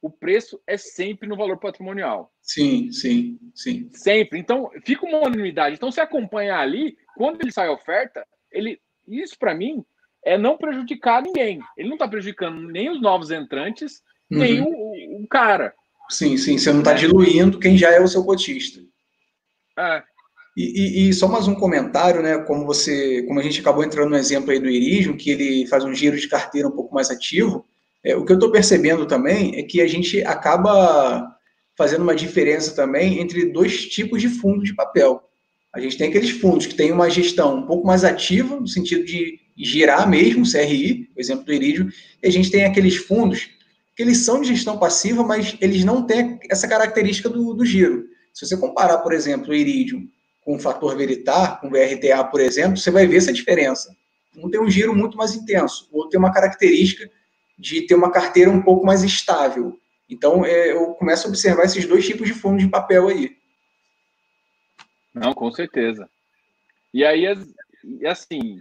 O 0.00 0.10
preço 0.10 0.60
é 0.66 0.76
sempre 0.76 1.28
no 1.28 1.36
valor 1.36 1.58
patrimonial. 1.58 2.32
Sim, 2.40 2.90
sim, 2.90 3.38
sim. 3.54 3.88
Sempre. 3.92 4.40
Então, 4.40 4.68
fica 4.84 5.06
uma 5.06 5.18
unanimidade. 5.18 5.76
Então, 5.76 5.92
se 5.92 6.00
acompanhar 6.00 6.58
ali, 6.58 6.96
quando 7.16 7.40
ele 7.40 7.52
sai 7.52 7.68
a 7.68 7.72
oferta, 7.72 8.26
ele, 8.50 8.80
isso 9.06 9.38
para 9.38 9.54
mim 9.54 9.84
é 10.24 10.38
não 10.38 10.56
prejudicar 10.56 11.22
ninguém. 11.22 11.60
Ele 11.76 11.88
não 11.88 11.96
está 11.96 12.06
prejudicando 12.06 12.60
nem 12.60 12.90
os 12.90 13.00
novos 13.00 13.30
entrantes, 13.30 14.02
uhum. 14.30 14.38
nem 14.38 14.60
o, 14.60 15.22
o, 15.22 15.26
cara. 15.28 15.74
Sim, 16.08 16.36
sim. 16.36 16.58
Você 16.58 16.72
não 16.72 16.80
está 16.80 16.92
diluindo 16.92 17.58
quem 17.58 17.76
já 17.76 17.90
é 17.90 18.00
o 18.00 18.08
seu 18.08 18.24
cotista. 18.24 18.80
É. 19.78 20.02
E, 20.56 21.06
e, 21.06 21.08
e, 21.08 21.14
só 21.14 21.26
mais 21.26 21.48
um 21.48 21.54
comentário, 21.54 22.22
né? 22.22 22.38
Como 22.38 22.66
você, 22.66 23.22
como 23.22 23.40
a 23.40 23.42
gente 23.42 23.60
acabou 23.60 23.82
entrando 23.82 24.10
no 24.10 24.16
exemplo 24.16 24.50
aí 24.50 24.60
do 24.60 24.68
Iridium, 24.68 25.16
que 25.16 25.30
ele 25.30 25.66
faz 25.66 25.82
um 25.84 25.94
giro 25.94 26.18
de 26.18 26.28
carteira 26.28 26.68
um 26.68 26.72
pouco 26.72 26.94
mais 26.94 27.10
ativo. 27.10 27.66
É, 28.04 28.14
o 28.16 28.24
que 28.24 28.32
eu 28.32 28.36
estou 28.36 28.50
percebendo 28.50 29.06
também 29.06 29.58
é 29.58 29.62
que 29.62 29.80
a 29.80 29.86
gente 29.86 30.22
acaba 30.24 31.26
fazendo 31.76 32.02
uma 32.02 32.14
diferença 32.14 32.74
também 32.76 33.18
entre 33.20 33.46
dois 33.46 33.86
tipos 33.86 34.20
de 34.20 34.28
fundos 34.28 34.64
de 34.64 34.74
papel. 34.74 35.22
A 35.72 35.80
gente 35.80 35.96
tem 35.96 36.08
aqueles 36.08 36.30
fundos 36.30 36.66
que 36.66 36.74
têm 36.74 36.92
uma 36.92 37.08
gestão 37.08 37.56
um 37.56 37.66
pouco 37.66 37.86
mais 37.86 38.04
ativa, 38.04 38.60
no 38.60 38.68
sentido 38.68 39.04
de 39.04 39.40
girar 39.56 40.08
mesmo, 40.08 40.50
CRI, 40.50 41.10
o 41.16 41.20
exemplo 41.20 41.44
do 41.44 41.52
Iridium, 41.52 41.88
e 42.22 42.26
a 42.26 42.30
gente 42.30 42.50
tem 42.50 42.64
aqueles 42.64 42.96
fundos 42.96 43.50
que 43.94 44.02
eles 44.02 44.18
são 44.18 44.40
de 44.40 44.48
gestão 44.48 44.78
passiva, 44.78 45.22
mas 45.22 45.56
eles 45.60 45.84
não 45.84 46.06
têm 46.06 46.38
essa 46.50 46.66
característica 46.66 47.28
do, 47.28 47.52
do 47.52 47.64
giro. 47.64 48.08
Se 48.32 48.46
você 48.46 48.56
comparar, 48.56 48.98
por 48.98 49.12
exemplo, 49.12 49.50
o 49.50 49.54
Iridium 49.54 50.08
com 50.44 50.56
o 50.56 50.58
fator 50.58 50.96
Veritar, 50.96 51.60
com 51.60 51.68
o 51.68 51.70
VRTA, 51.70 52.24
por 52.24 52.40
exemplo, 52.40 52.76
você 52.76 52.90
vai 52.90 53.06
ver 53.06 53.18
essa 53.18 53.32
diferença. 53.32 53.94
Um 54.36 54.50
tem 54.50 54.60
um 54.60 54.70
giro 54.70 54.94
muito 54.94 55.16
mais 55.16 55.34
intenso, 55.34 55.88
o 55.92 55.98
outro 55.98 56.10
tem 56.10 56.18
uma 56.18 56.32
característica 56.32 57.10
de 57.58 57.82
ter 57.82 57.94
uma 57.94 58.10
carteira 58.10 58.50
um 58.50 58.62
pouco 58.62 58.84
mais 58.84 59.02
estável. 59.02 59.78
Então, 60.08 60.44
é, 60.44 60.72
eu 60.72 60.94
começo 60.94 61.26
a 61.26 61.30
observar 61.30 61.64
esses 61.64 61.86
dois 61.86 62.04
tipos 62.04 62.26
de 62.26 62.34
fundos 62.34 62.64
de 62.64 62.70
papel 62.70 63.08
aí. 63.08 63.36
Não, 65.14 65.32
com 65.32 65.50
certeza. 65.52 66.08
E 66.92 67.04
aí, 67.04 67.26
assim, 68.06 68.60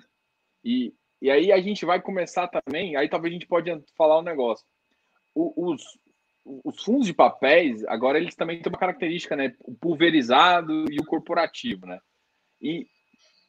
e, 0.64 0.94
e 1.22 1.30
aí 1.30 1.52
a 1.52 1.62
gente 1.62 1.86
vai 1.86 2.02
começar 2.02 2.48
também, 2.48 2.96
aí 2.96 3.10
talvez 3.10 3.32
a 3.32 3.36
gente 3.36 3.48
pode 3.48 3.72
falar 3.98 4.20
um 4.20 4.24
negócio. 4.24 4.66
O, 5.34 5.72
os, 5.72 5.82
os 6.44 6.84
fundos 6.84 7.08
de 7.08 7.14
papéis, 7.14 7.84
agora 7.86 8.18
eles 8.18 8.36
também 8.36 8.62
têm 8.62 8.72
uma 8.72 8.80
característica, 8.80 9.36
né? 9.36 9.54
O 9.62 9.74
pulverizado 9.74 10.86
e 10.92 11.00
o 11.00 11.06
corporativo, 11.06 11.86
né? 11.86 12.00
E 12.60 12.88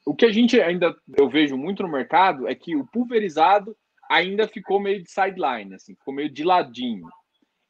o 0.04 0.14
que 0.14 0.24
a 0.24 0.32
gente 0.32 0.60
ainda 0.60 0.94
eu 1.16 1.28
vejo 1.28 1.56
muito 1.56 1.82
no 1.82 1.88
mercado 1.88 2.48
é 2.48 2.54
que 2.54 2.76
o 2.76 2.86
pulverizado 2.86 3.76
ainda 4.10 4.46
ficou 4.46 4.80
meio 4.80 5.02
de 5.02 5.10
sideline, 5.10 5.74
assim, 5.74 5.94
ficou 5.94 6.12
meio 6.12 6.30
de 6.30 6.44
ladinho. 6.44 7.08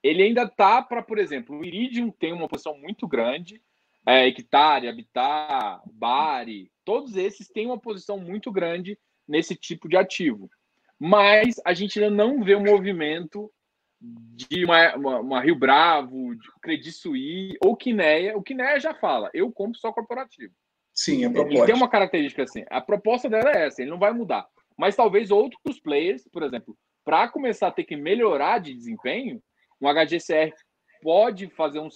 Ele 0.02 0.22
ainda 0.22 0.48
tá 0.48 0.82
para, 0.82 1.02
por 1.02 1.18
exemplo, 1.18 1.56
o 1.56 1.64
Iridium 1.64 2.10
tem 2.10 2.32
uma 2.32 2.48
posição 2.48 2.76
muito 2.76 3.06
grande, 3.06 3.62
é, 4.04 4.26
Hectare, 4.26 4.88
Habitat, 4.88 5.80
Bari, 5.92 6.72
todos 6.84 7.16
esses 7.16 7.48
têm 7.48 7.66
uma 7.66 7.78
posição 7.78 8.18
muito 8.18 8.50
grande 8.50 8.98
nesse 9.32 9.56
tipo 9.56 9.88
de 9.88 9.96
ativo. 9.96 10.50
Mas 10.98 11.58
a 11.64 11.72
gente 11.72 11.98
ainda 11.98 12.14
não 12.14 12.44
vê 12.44 12.54
um 12.54 12.64
movimento 12.64 13.50
de 13.98 14.64
uma, 14.64 14.94
uma, 14.94 15.20
uma, 15.20 15.40
Rio 15.40 15.56
Bravo, 15.56 16.36
de 16.36 16.46
Credit 16.60 16.92
Suisse 16.92 17.56
ou 17.64 17.74
Quineia. 17.74 18.36
O 18.36 18.42
Quineia 18.42 18.78
já 18.78 18.92
fala, 18.92 19.30
eu 19.32 19.50
compro 19.50 19.78
só 19.80 19.90
corporativo. 19.90 20.52
Sim, 20.92 21.24
a 21.24 21.30
proposta. 21.30 21.58
Ele 21.58 21.66
tem 21.66 21.74
uma 21.74 21.88
característica 21.88 22.42
assim. 22.42 22.64
A 22.68 22.80
proposta 22.80 23.30
dela 23.30 23.50
é 23.50 23.66
essa, 23.66 23.80
ele 23.80 23.90
não 23.90 23.98
vai 23.98 24.12
mudar. 24.12 24.46
Mas 24.76 24.94
talvez 24.94 25.30
outros 25.30 25.80
players, 25.80 26.28
por 26.30 26.42
exemplo, 26.42 26.76
para 27.02 27.26
começar 27.28 27.68
a 27.68 27.72
ter 27.72 27.84
que 27.84 27.96
melhorar 27.96 28.58
de 28.58 28.74
desempenho, 28.74 29.42
um 29.80 29.88
HGCR 29.88 30.52
pode 31.00 31.48
fazer 31.48 31.80
um 31.80 31.88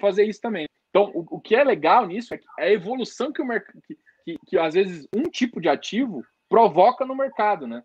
fazer 0.00 0.24
isso 0.24 0.40
também. 0.40 0.66
Então, 0.90 1.10
o, 1.12 1.36
o 1.36 1.40
que 1.40 1.56
é 1.56 1.64
legal 1.64 2.06
nisso 2.06 2.32
é, 2.32 2.40
é 2.60 2.68
a 2.68 2.72
evolução 2.72 3.32
que 3.32 3.42
o 3.42 3.46
mercado 3.46 3.82
que, 3.82 3.98
que, 4.28 4.36
que 4.46 4.58
às 4.58 4.74
vezes 4.74 5.06
um 5.14 5.22
tipo 5.22 5.60
de 5.60 5.68
ativo 5.68 6.22
provoca 6.48 7.06
no 7.06 7.16
mercado, 7.16 7.66
né? 7.66 7.82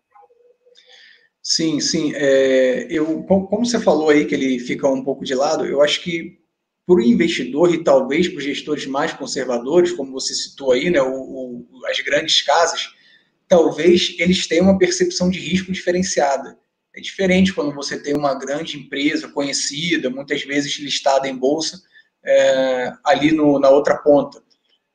Sim, 1.42 1.80
sim. 1.80 2.12
É, 2.14 2.86
eu, 2.90 3.22
como 3.24 3.64
você 3.64 3.80
falou 3.80 4.10
aí 4.10 4.26
que 4.26 4.34
ele 4.34 4.58
fica 4.58 4.88
um 4.88 5.04
pouco 5.04 5.24
de 5.24 5.34
lado, 5.34 5.64
eu 5.64 5.80
acho 5.80 6.02
que 6.02 6.38
para 6.86 6.96
o 6.96 7.02
investidor 7.02 7.72
e 7.72 7.82
talvez 7.82 8.28
para 8.28 8.38
os 8.38 8.44
gestores 8.44 8.86
mais 8.86 9.12
conservadores, 9.12 9.92
como 9.92 10.12
você 10.12 10.34
citou 10.34 10.72
aí, 10.72 10.90
né, 10.90 11.00
o, 11.00 11.12
o, 11.12 11.66
as 11.86 11.98
grandes 12.00 12.42
casas, 12.42 12.90
talvez 13.48 14.14
eles 14.18 14.46
tenham 14.46 14.66
uma 14.66 14.78
percepção 14.78 15.30
de 15.30 15.38
risco 15.38 15.72
diferenciada. 15.72 16.58
É 16.94 17.00
diferente 17.00 17.52
quando 17.52 17.74
você 17.74 18.00
tem 18.00 18.14
uma 18.14 18.34
grande 18.34 18.78
empresa 18.78 19.28
conhecida, 19.28 20.10
muitas 20.10 20.42
vezes 20.42 20.78
listada 20.78 21.26
em 21.26 21.36
bolsa, 21.36 21.82
é, 22.24 22.92
ali 23.02 23.32
no, 23.32 23.58
na 23.58 23.70
outra 23.70 23.96
ponta 23.96 24.42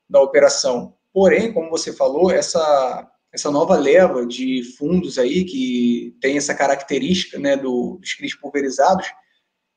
da 0.08 0.22
operação. 0.22 0.96
Porém, 1.20 1.52
como 1.52 1.70
você 1.70 1.92
falou, 1.92 2.32
essa 2.32 3.06
essa 3.34 3.52
nova 3.52 3.76
leva 3.76 4.26
de 4.26 4.64
fundos 4.78 5.20
aí 5.20 5.44
que 5.44 6.16
tem 6.22 6.38
essa 6.38 6.56
característica 6.56 7.38
né, 7.38 7.58
do, 7.58 7.98
dos 8.00 8.14
CRIs 8.14 8.40
pulverizados, 8.40 9.06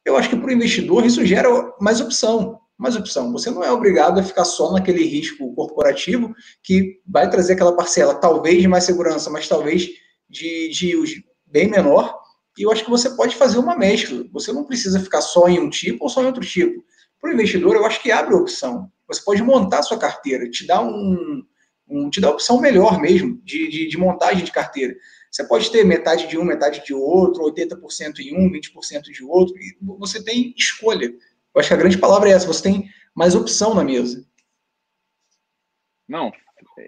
eu 0.05 0.17
acho 0.17 0.31
que 0.31 0.37
para 0.37 0.47
o 0.47 0.53
investidor 0.53 1.05
isso 1.05 1.27
gera 1.27 1.49
mais 1.81 2.01
opção. 2.01 2.61
Mais 2.79 2.95
opção. 2.95 3.33
Você 3.33 3.51
não 3.51 3.65
é 3.65 3.73
obrigado 3.73 4.21
a 4.21 4.23
ficar 4.23 4.45
só 4.45 4.71
naquele 4.71 5.05
risco 5.05 5.53
corporativo 5.57 6.33
que 6.63 7.01
vai 7.05 7.29
trazer 7.29 7.55
aquela 7.55 7.75
parcela, 7.75 8.15
talvez 8.15 8.63
de 8.63 8.69
mais 8.69 8.85
segurança, 8.85 9.29
mas 9.29 9.49
talvez 9.49 9.89
de, 10.31 10.69
de 10.69 11.25
bem 11.45 11.69
menor. 11.69 12.17
E 12.57 12.63
eu 12.63 12.71
acho 12.71 12.85
que 12.85 12.91
você 12.91 13.11
pode 13.11 13.35
fazer 13.35 13.59
uma 13.59 13.77
mescla. 13.77 14.25
Você 14.33 14.53
não 14.53 14.63
precisa 14.63 15.01
ficar 15.01 15.21
só 15.21 15.49
em 15.49 15.59
um 15.59 15.69
tipo 15.69 16.05
ou 16.05 16.09
só 16.09 16.23
em 16.23 16.27
outro 16.27 16.45
tipo. 16.45 16.85
Para 17.21 17.31
o 17.31 17.35
investidor, 17.35 17.75
eu 17.75 17.85
acho 17.85 18.01
que 18.01 18.13
abre 18.13 18.33
a 18.33 18.39
opção. 18.39 18.89
Você 19.13 19.23
pode 19.23 19.43
montar 19.43 19.83
sua 19.83 19.99
carteira, 19.99 20.49
te 20.49 20.67
dá 20.67 20.83
um, 20.83 21.45
um, 21.89 22.11
te 22.11 22.21
dá 22.21 22.31
opção 22.31 22.61
melhor 22.61 23.01
mesmo 23.01 23.41
de, 23.43 23.69
de, 23.69 23.89
de, 23.89 23.99
montagem 23.99 24.45
de 24.45 24.53
carteira. 24.53 24.95
Você 25.31 25.47
pode 25.47 25.71
ter 25.71 25.85
metade 25.85 26.27
de 26.27 26.39
um, 26.39 26.45
metade 26.45 26.85
de 26.85 26.95
outro, 26.95 27.45
80% 27.45 28.19
em 28.21 28.37
um, 28.37 28.51
20% 28.51 29.03
de 29.03 29.25
outro, 29.25 29.57
e 29.57 29.77
você 29.99 30.23
tem 30.23 30.55
escolha. 30.57 31.07
Eu 31.07 31.61
acho 31.61 31.69
que 31.69 31.75
a 31.75 31.79
grande 31.79 31.99
palavra 31.99 32.29
é 32.29 32.33
essa, 32.33 32.47
você 32.47 32.63
tem 32.63 32.89
mais 33.15 33.35
opção 33.35 33.75
na 33.75 33.85
mesa. 33.85 34.27
Não, 36.09 36.33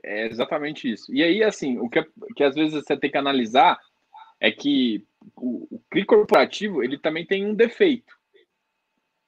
é 0.02 0.26
exatamente 0.26 0.90
isso. 0.90 1.12
E 1.14 1.22
aí, 1.22 1.42
assim, 1.42 1.78
o 1.78 1.88
que, 1.88 2.02
que 2.36 2.44
às 2.44 2.54
vezes 2.54 2.74
você 2.74 2.96
tem 2.96 3.10
que 3.10 3.18
analisar 3.18 3.78
é 4.40 4.50
que 4.50 5.06
o, 5.36 5.66
o 5.76 5.80
CRI 5.90 6.04
corporativo, 6.04 6.82
ele 6.82 6.98
também 6.98 7.26
tem 7.26 7.46
um 7.46 7.54
defeito. 7.54 8.13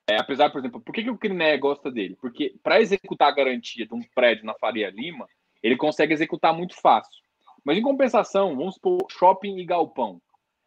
É, 0.09 0.17
apesar, 0.19 0.51
por 0.51 0.59
exemplo, 0.59 0.81
por 0.81 0.95
que, 0.95 1.03
que 1.03 1.11
o 1.11 1.19
CRINE 1.19 1.59
gosta 1.59 1.91
dele? 1.91 2.17
Porque 2.21 2.55
para 2.63 2.81
executar 2.81 3.29
a 3.29 3.35
garantia 3.35 3.87
de 3.87 3.95
um 3.95 4.03
prédio 4.15 4.45
na 4.45 4.55
Faria 4.55 4.89
Lima, 4.91 5.27
ele 5.63 5.77
consegue 5.77 6.13
executar 6.13 6.55
muito 6.55 6.81
fácil. 6.81 7.23
Mas 7.65 7.77
em 7.77 7.83
compensação, 7.83 8.57
vamos 8.57 8.75
supor 8.75 8.99
shopping 9.11 9.59
e 9.59 9.65
galpão. 9.65 10.23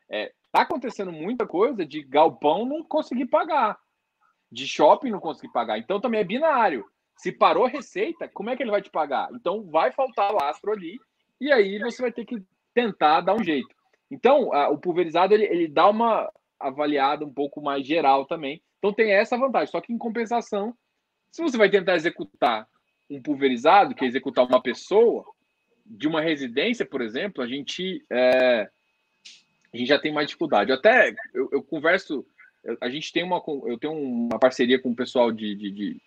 É, 0.10 0.34
tá 0.52 0.62
acontecendo 0.62 1.12
muita 1.12 1.48
coisa 1.48 1.86
de 1.86 2.04
galpão 2.04 2.66
não 2.66 2.84
conseguir 2.84 3.28
pagar, 3.28 3.78
de 4.52 4.68
shopping 4.68 5.12
não 5.12 5.22
conseguir 5.22 5.54
pagar. 5.54 5.78
Então 5.78 6.02
também 6.02 6.20
é 6.20 6.26
binário. 6.26 6.84
Se 7.16 7.32
parou 7.32 7.66
receita, 7.66 8.28
como 8.28 8.50
é 8.50 8.58
que 8.58 8.64
ele 8.64 8.72
vai 8.72 8.82
te 8.82 8.90
pagar? 8.90 9.30
Então 9.34 9.64
vai 9.70 9.92
faltar 9.92 10.34
lastro 10.34 10.72
ali 10.72 11.00
e 11.40 11.52
aí 11.52 11.80
você 11.80 12.02
vai 12.02 12.12
ter 12.12 12.26
que 12.26 12.44
tentar 12.74 13.22
dar 13.22 13.36
um 13.36 13.44
jeito. 13.44 13.74
Então 14.12 14.54
a, 14.54 14.70
o 14.70 14.78
pulverizado 14.78 15.34
ele, 15.34 15.46
ele 15.46 15.68
dá 15.68 15.90
uma 15.90 16.30
avaliada 16.60 17.24
um 17.24 17.34
pouco 17.34 17.62
mais 17.62 17.86
geral 17.86 18.26
também. 18.26 18.62
Então 18.80 18.94
tem 18.94 19.12
essa 19.12 19.38
vantagem. 19.38 19.68
Só 19.68 19.80
que 19.80 19.94
em 19.94 19.98
compensação, 19.98 20.74
se 21.32 21.42
você 21.42 21.58
vai 21.58 21.70
tentar 21.70 21.96
executar 21.96 22.68
um 23.10 23.22
pulverizado, 23.22 23.94
que 23.94 24.04
é 24.04 24.08
executar 24.08 24.46
uma 24.46 24.62
pessoa, 24.62 25.26
de 25.86 26.08
uma 26.08 26.22
residência, 26.22 26.86
por 26.86 27.02
exemplo, 27.02 27.44
a 27.44 27.48
gente, 27.48 28.06
é, 28.10 28.70
a 29.74 29.78
gente 29.78 29.88
já 29.88 29.98
tem 29.98 30.14
mais 30.14 30.28
dificuldade. 30.28 30.72
Até 30.72 31.14
eu, 31.34 31.50
eu 31.52 31.64
converso, 31.64 32.26
a 32.80 32.90
gente 32.90 33.12
tem 33.12 33.24
uma, 33.24 33.42
eu 33.66 33.78
tenho 33.78 33.94
uma 33.94 34.40
parceria 34.40 34.80
com 34.80 34.92
o 34.92 34.96
pessoal 34.96 35.32
de, 35.32 35.56
de, 35.56 35.72
de 35.72 36.02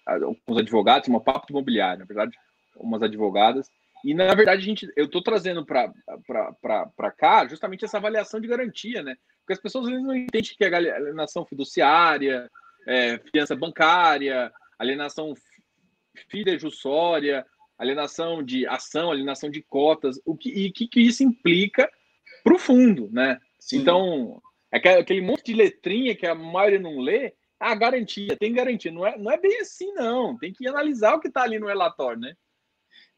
com 0.46 0.52
os 0.52 0.58
advogados, 0.58 1.08
uma 1.08 1.20
papo 1.20 1.46
imobiliária, 1.50 1.98
na 1.98 2.04
verdade, 2.04 2.36
umas 2.76 3.02
advogadas. 3.02 3.68
E 4.04 4.14
na 4.14 4.34
verdade 4.34 4.62
a 4.62 4.64
gente, 4.64 4.88
eu 4.96 5.04
estou 5.06 5.22
trazendo 5.22 5.64
para 5.64 7.10
cá 7.16 7.46
justamente 7.46 7.84
essa 7.84 7.98
avaliação 7.98 8.40
de 8.40 8.48
garantia, 8.48 9.02
né? 9.02 9.16
Porque 9.40 9.52
as 9.52 9.60
pessoas 9.60 9.84
às 9.84 9.90
vezes 9.90 10.06
não 10.06 10.14
entendem 10.14 10.54
que 10.56 10.64
é 10.64 10.74
alienação 10.74 11.44
fiduciária, 11.46 12.50
é, 12.86 13.18
fiança 13.18 13.54
bancária, 13.54 14.52
alienação 14.78 15.34
fidejussória, 16.28 17.46
alienação 17.78 18.42
de 18.42 18.66
ação, 18.66 19.10
alienação 19.10 19.50
de 19.50 19.62
cotas, 19.62 20.20
o 20.24 20.36
que, 20.36 20.50
e 20.50 20.68
o 20.68 20.72
que, 20.72 20.86
que 20.86 21.00
isso 21.00 21.22
implica 21.22 21.90
para 22.44 22.54
o 22.54 22.58
fundo, 22.58 23.08
né? 23.12 23.40
Sim. 23.58 23.78
Então, 23.78 24.42
é 24.72 24.76
aquele 24.76 25.20
monte 25.20 25.44
de 25.44 25.54
letrinha 25.54 26.14
que 26.14 26.26
a 26.26 26.34
maioria 26.34 26.80
não 26.80 26.98
lê, 27.00 27.34
Ah, 27.58 27.76
garantia, 27.76 28.36
tem 28.36 28.52
garantia. 28.52 28.90
Não 28.90 29.06
é, 29.06 29.16
não 29.16 29.30
é 29.30 29.38
bem 29.38 29.60
assim, 29.60 29.92
não. 29.94 30.36
Tem 30.36 30.52
que 30.52 30.66
analisar 30.66 31.14
o 31.14 31.20
que 31.20 31.28
está 31.28 31.42
ali 31.42 31.60
no 31.60 31.68
relatório, 31.68 32.20
né? 32.20 32.34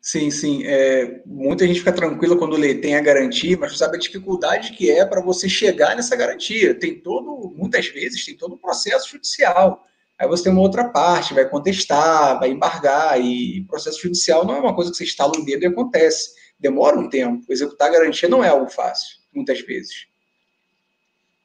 Sim, 0.05 0.31
sim. 0.31 0.63
É, 0.67 1.23
muita 1.25 1.67
gente 1.67 1.79
fica 1.79 1.91
tranquila 1.91 2.37
quando 2.37 2.59
lê 2.59 2.75
tem 2.75 2.95
a 2.95 3.01
garantia, 3.01 3.57
mas 3.57 3.79
sabe 3.79 3.97
a 3.97 3.99
dificuldade 3.99 4.75
que 4.75 4.91
é 4.91 5.03
para 5.03 5.23
você 5.23 5.49
chegar 5.49 5.97
nessa 5.97 6.15
garantia. 6.15 6.79
Tem 6.79 7.01
todo, 7.01 7.51
muitas 7.57 7.87
vezes, 7.89 8.23
tem 8.23 8.37
todo 8.37 8.55
um 8.55 8.59
processo 8.59 9.09
judicial. 9.09 9.83
Aí 10.19 10.29
você 10.29 10.45
tem 10.45 10.53
uma 10.53 10.61
outra 10.61 10.91
parte, 10.91 11.33
vai 11.33 11.49
contestar, 11.49 12.39
vai 12.39 12.51
embargar, 12.51 13.19
e 13.19 13.65
processo 13.65 13.99
judicial 14.03 14.45
não 14.45 14.55
é 14.55 14.61
uma 14.61 14.75
coisa 14.75 14.91
que 14.91 14.99
você 14.99 15.05
instala 15.05 15.33
um 15.39 15.45
dedo 15.45 15.63
e 15.63 15.69
acontece. 15.69 16.35
Demora 16.61 16.99
um 16.99 17.09
tempo. 17.09 17.43
Executar 17.49 17.89
a 17.89 17.93
garantia 17.93 18.29
não 18.29 18.45
é 18.45 18.49
algo 18.51 18.69
fácil, 18.69 19.17
muitas 19.33 19.63
vezes. 19.63 20.07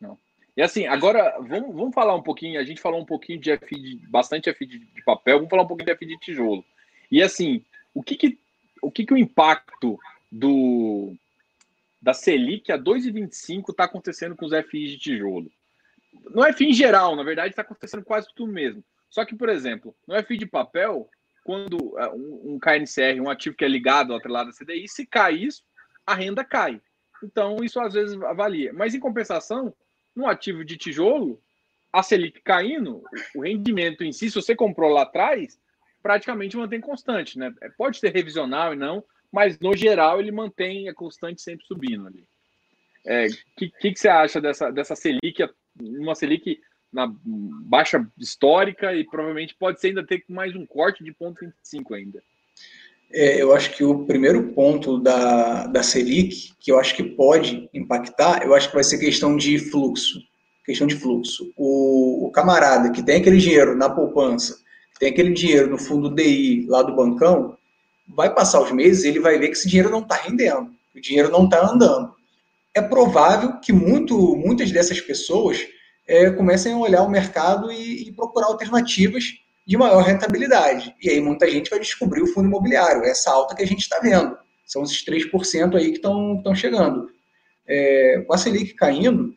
Não. 0.01 0.17
E 0.57 0.61
assim, 0.61 0.85
agora 0.85 1.39
vamos, 1.39 1.73
vamos 1.73 1.95
falar 1.95 2.13
um 2.13 2.21
pouquinho. 2.21 2.59
A 2.59 2.65
gente 2.65 2.81
falou 2.81 2.99
um 2.99 3.05
pouquinho 3.05 3.39
de 3.39 3.57
FI, 3.57 4.01
bastante 4.09 4.53
FI 4.53 4.65
de, 4.65 4.79
de 4.79 5.03
papel, 5.05 5.37
vamos 5.37 5.49
falar 5.49 5.63
um 5.63 5.67
pouquinho 5.67 5.85
de 5.85 5.97
FI 5.97 6.05
de 6.05 6.19
tijolo. 6.19 6.65
E 7.09 7.23
assim, 7.23 7.63
o 7.93 8.03
que, 8.03 8.17
que 8.17 8.48
o 8.81 8.91
que, 8.91 9.05
que 9.05 9.13
o 9.13 9.17
impacto 9.17 9.99
do 10.31 11.15
da 12.01 12.13
Selic 12.13 12.71
a 12.71 12.77
2,25 12.77 13.71
está 13.71 13.83
acontecendo 13.83 14.35
com 14.35 14.45
os 14.45 14.53
FIs 14.69 14.91
de 14.91 14.97
tijolo? 14.97 15.51
No 16.31 16.43
FI 16.53 16.69
em 16.69 16.73
geral, 16.73 17.15
na 17.15 17.23
verdade, 17.23 17.49
está 17.49 17.61
acontecendo 17.61 18.03
quase 18.03 18.27
tudo 18.33 18.51
mesmo. 18.51 18.83
Só 19.09 19.25
que, 19.25 19.35
por 19.35 19.49
exemplo, 19.49 19.95
no 20.07 20.21
FI 20.23 20.37
de 20.37 20.45
papel, 20.45 21.09
quando 21.43 21.97
é, 21.99 22.09
um, 22.09 22.53
um 22.53 22.59
KNCR, 22.59 23.21
um 23.21 23.29
ativo 23.29 23.55
que 23.55 23.65
é 23.65 23.67
ligado 23.67 24.13
ao 24.13 24.19
atrelado 24.19 24.49
da 24.51 24.55
CDI, 24.55 24.87
se 24.87 25.05
cai 25.05 25.35
isso, 25.35 25.63
a 26.05 26.13
renda 26.13 26.43
cai. 26.43 26.81
Então, 27.23 27.57
isso 27.63 27.79
às 27.81 27.93
vezes 27.93 28.19
avalia. 28.21 28.71
Mas, 28.71 28.93
em 28.93 28.99
compensação, 28.99 29.73
no 30.15 30.27
ativo 30.27 30.63
de 30.63 30.77
tijolo, 30.77 31.41
a 31.91 32.03
Selic 32.03 32.41
caindo, 32.41 33.03
o 33.35 33.41
rendimento 33.41 34.03
em 34.03 34.11
si, 34.11 34.29
se 34.29 34.35
você 34.35 34.55
comprou 34.55 34.91
lá 34.91 35.01
atrás, 35.01 35.59
praticamente 36.01 36.57
mantém 36.57 36.79
constante, 36.79 37.37
né? 37.37 37.53
É, 37.61 37.69
pode 37.69 37.97
ser 37.97 38.13
revisional 38.13 38.73
e 38.73 38.77
não, 38.77 39.03
mas 39.31 39.59
no 39.59 39.75
geral 39.75 40.19
ele 40.19 40.31
mantém 40.31 40.89
a 40.89 40.93
constante 40.93 41.41
sempre 41.41 41.65
subindo 41.65 42.07
ali. 42.07 42.21
O 43.05 43.09
é, 43.09 43.27
que, 43.57 43.69
que, 43.69 43.91
que, 43.91 43.99
você 43.99 44.09
acha 44.09 44.41
dessa, 44.41 44.71
dessa 44.71 44.95
Selic, 44.95 45.47
uma 45.79 46.15
Selic 46.15 46.59
na 46.91 47.07
baixa 47.11 48.05
histórica 48.17 48.93
e 48.95 49.05
provavelmente 49.05 49.55
pode 49.57 49.79
ser 49.79 49.89
ainda 49.89 50.05
ter 50.05 50.23
mais 50.27 50.55
um 50.55 50.65
corte 50.65 51.03
de 51.03 51.13
ponto 51.13 51.39
25 51.39 51.93
ainda? 51.93 52.21
É, 53.11 53.41
eu 53.41 53.53
acho 53.55 53.75
que 53.75 53.83
o 53.83 54.05
primeiro 54.05 54.53
ponto 54.53 54.99
da, 54.99 55.65
da 55.67 55.81
Selic, 55.81 56.53
que 56.59 56.71
eu 56.71 56.79
acho 56.79 56.95
que 56.95 57.03
pode 57.03 57.69
impactar, 57.73 58.43
eu 58.43 58.53
acho 58.53 58.67
que 58.67 58.75
vai 58.75 58.83
ser 58.83 58.99
questão 58.99 59.35
de 59.35 59.57
fluxo. 59.57 60.19
Questão 60.63 60.85
de 60.85 60.95
fluxo. 60.95 61.51
O, 61.57 62.27
o 62.27 62.31
camarada 62.31 62.91
que 62.91 63.03
tem 63.03 63.19
aquele 63.19 63.37
dinheiro 63.37 63.75
na 63.75 63.89
poupança 63.89 64.59
tem 64.99 65.09
aquele 65.09 65.31
dinheiro 65.31 65.69
no 65.69 65.77
fundo 65.77 66.13
DI 66.13 66.65
lá 66.67 66.83
do 66.83 66.95
bancão, 66.95 67.57
vai 68.07 68.33
passar 68.33 68.61
os 68.61 68.71
meses 68.71 69.05
ele 69.05 69.19
vai 69.19 69.39
ver 69.39 69.47
que 69.47 69.53
esse 69.53 69.67
dinheiro 69.67 69.89
não 69.89 70.01
está 70.01 70.15
rendendo, 70.15 70.69
o 70.95 70.99
dinheiro 70.99 71.31
não 71.31 71.45
está 71.45 71.65
andando. 71.65 72.13
É 72.75 72.81
provável 72.81 73.59
que 73.59 73.71
muito, 73.71 74.35
muitas 74.35 74.71
dessas 74.71 74.99
pessoas 74.99 75.65
é, 76.07 76.29
comecem 76.31 76.73
a 76.73 76.77
olhar 76.77 77.03
o 77.03 77.09
mercado 77.09 77.71
e, 77.71 78.07
e, 78.07 78.11
procurar 78.11 78.47
alternativas 78.47 79.23
de 79.65 79.77
maior 79.77 80.03
rentabilidade. 80.03 80.93
E 81.01 81.09
aí 81.09 81.21
muita 81.21 81.49
gente 81.49 81.69
vai 81.69 81.79
descobrir 81.79 82.21
o 82.21 82.27
fundo 82.27 82.47
imobiliário, 82.47 83.03
essa 83.03 83.31
alta 83.31 83.55
que 83.55 83.63
a 83.63 83.67
gente 83.67 83.81
está 83.81 83.99
vendo. 83.99 84.37
São 84.65 84.83
esses 84.83 85.03
3% 85.05 85.75
aí 85.75 85.91
que 85.91 85.97
estão 85.97 86.55
chegando. 86.55 87.09
É, 87.67 88.23
com 88.25 88.33
a 88.33 88.37
Selic 88.37 88.73
caindo, 88.73 89.33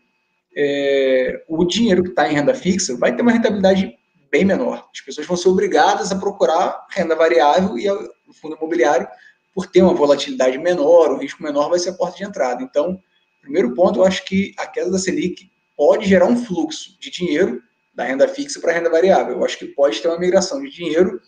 é, 0.57 1.43
o 1.49 1.65
dinheiro 1.65 2.03
que 2.03 2.11
está 2.11 2.31
em 2.31 2.35
renda 2.35 2.55
fixa 2.55 2.97
vai 2.97 3.15
ter 3.15 3.23
uma 3.23 3.33
rentabilidade 3.33 3.95
bem 4.33 4.47
menor. 4.47 4.89
As 4.91 5.01
pessoas 5.03 5.27
vão 5.27 5.37
ser 5.37 5.51
obrigadas 5.51 6.11
a 6.11 6.17
procurar 6.17 6.87
renda 6.91 7.15
variável 7.15 7.77
e 7.77 7.89
o 7.91 8.33
fundo 8.33 8.57
imobiliário, 8.57 9.07
por 9.55 9.67
ter 9.67 9.83
uma 9.83 9.93
volatilidade 9.93 10.57
menor, 10.57 11.13
o 11.13 11.19
risco 11.19 11.43
menor, 11.43 11.69
vai 11.69 11.79
ser 11.79 11.91
a 11.91 11.93
porta 11.93 12.17
de 12.17 12.25
entrada. 12.25 12.63
Então, 12.63 12.99
primeiro 13.43 13.75
ponto, 13.75 14.01
eu 14.01 14.05
acho 14.05 14.25
que 14.25 14.55
a 14.57 14.67
queda 14.67 14.91
da 14.91 14.99
Selic 14.99 15.51
pode 15.77 16.07
gerar 16.07 16.25
um 16.25 16.43
fluxo 16.43 16.99
de 16.99 17.11
dinheiro 17.11 17.63
da 17.95 18.05
renda 18.05 18.27
fixa 18.27 18.59
para 18.59 18.73
a 18.73 18.75
renda 18.75 18.89
variável. 18.89 19.37
Eu 19.37 19.45
acho 19.45 19.59
que 19.59 19.67
pode 19.67 20.01
ter 20.01 20.09
uma 20.09 20.19
migração 20.19 20.63
de 20.63 20.71
dinheiro. 20.71 21.21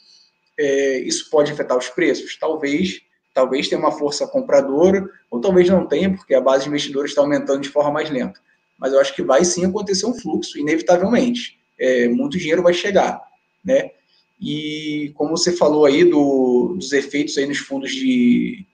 É, 0.59 1.01
isso 1.01 1.29
pode 1.29 1.53
afetar 1.53 1.77
os 1.77 1.91
preços? 1.91 2.39
Talvez. 2.39 3.03
Talvez 3.35 3.69
tenha 3.69 3.81
uma 3.81 3.91
força 3.91 4.29
compradora, 4.29 5.05
ou 5.29 5.41
talvez 5.41 5.69
não 5.69 5.87
tenha, 5.89 6.15
porque 6.17 6.35
a 6.37 6.41
base 6.41 6.63
de 6.63 6.69
investidores 6.69 7.11
está 7.11 7.21
aumentando 7.21 7.61
de 7.61 7.69
forma 7.69 7.91
mais 7.91 8.09
lenta. 8.09 8.41
Mas 8.79 8.93
eu 8.93 9.01
acho 9.01 9.13
que 9.13 9.25
vai 9.25 9.45
sim 9.45 9.67
acontecer 9.67 10.07
um 10.07 10.15
fluxo, 10.15 10.57
inevitavelmente 10.57 11.59
é, 11.79 12.09
muito 12.09 12.39
dinheiro 12.39 12.63
vai 12.63 12.75
chegar, 12.75 13.21
né? 13.65 13.91
E 14.41 15.13
como 15.15 15.37
você 15.37 15.53
falou 15.53 15.85
aí 15.85 16.05
do, 16.05 16.75
dos 16.77 16.93
efeitos 16.93 17.39
aí 17.39 17.47
nos 17.47 17.59
fundos 17.59 17.93
de, 17.93 18.67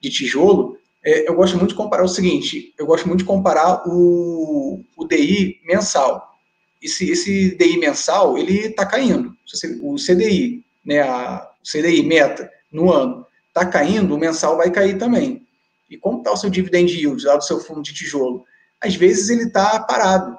de 0.00 0.10
tijolo, 0.10 0.78
é, 1.04 1.28
eu 1.28 1.34
gosto 1.34 1.56
muito 1.58 1.70
de 1.70 1.76
comparar 1.76 2.04
o 2.04 2.08
seguinte, 2.08 2.72
eu 2.78 2.86
gosto 2.86 3.06
muito 3.06 3.20
de 3.20 3.26
comparar 3.26 3.82
o, 3.86 4.82
o 4.96 5.04
DI 5.04 5.60
mensal. 5.66 6.34
Esse, 6.82 7.10
esse 7.10 7.54
DI 7.56 7.76
mensal, 7.78 8.38
ele 8.38 8.68
está 8.68 8.86
caindo. 8.86 9.34
O 9.82 9.96
CDI, 9.96 10.64
né, 10.84 11.00
a, 11.00 11.50
CDI 11.62 12.02
meta 12.02 12.50
no 12.72 12.90
ano, 12.90 13.26
está 13.48 13.66
caindo, 13.66 14.14
o 14.14 14.18
mensal 14.18 14.56
vai 14.56 14.70
cair 14.70 14.98
também. 14.98 15.46
E 15.90 15.96
como 15.96 16.18
está 16.18 16.32
o 16.32 16.36
seu 16.36 16.50
dividend 16.50 16.92
yield 16.92 17.24
lá 17.24 17.36
do 17.36 17.44
seu 17.44 17.60
fundo 17.60 17.82
de 17.82 17.94
tijolo? 17.94 18.44
Às 18.80 18.94
vezes 18.94 19.28
ele 19.28 19.44
está 19.44 19.80
parado. 19.80 20.36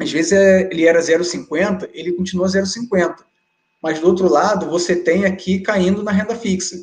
Às 0.00 0.10
vezes 0.10 0.32
é, 0.32 0.68
ele 0.72 0.86
era 0.86 0.98
0,50, 0.98 1.90
ele 1.92 2.12
continua 2.12 2.46
0,50. 2.46 3.16
Mas 3.82 3.98
do 3.98 4.06
outro 4.06 4.28
lado, 4.28 4.68
você 4.68 4.96
tem 4.96 5.26
aqui 5.26 5.60
caindo 5.60 6.02
na 6.02 6.10
renda 6.10 6.34
fixa. 6.34 6.76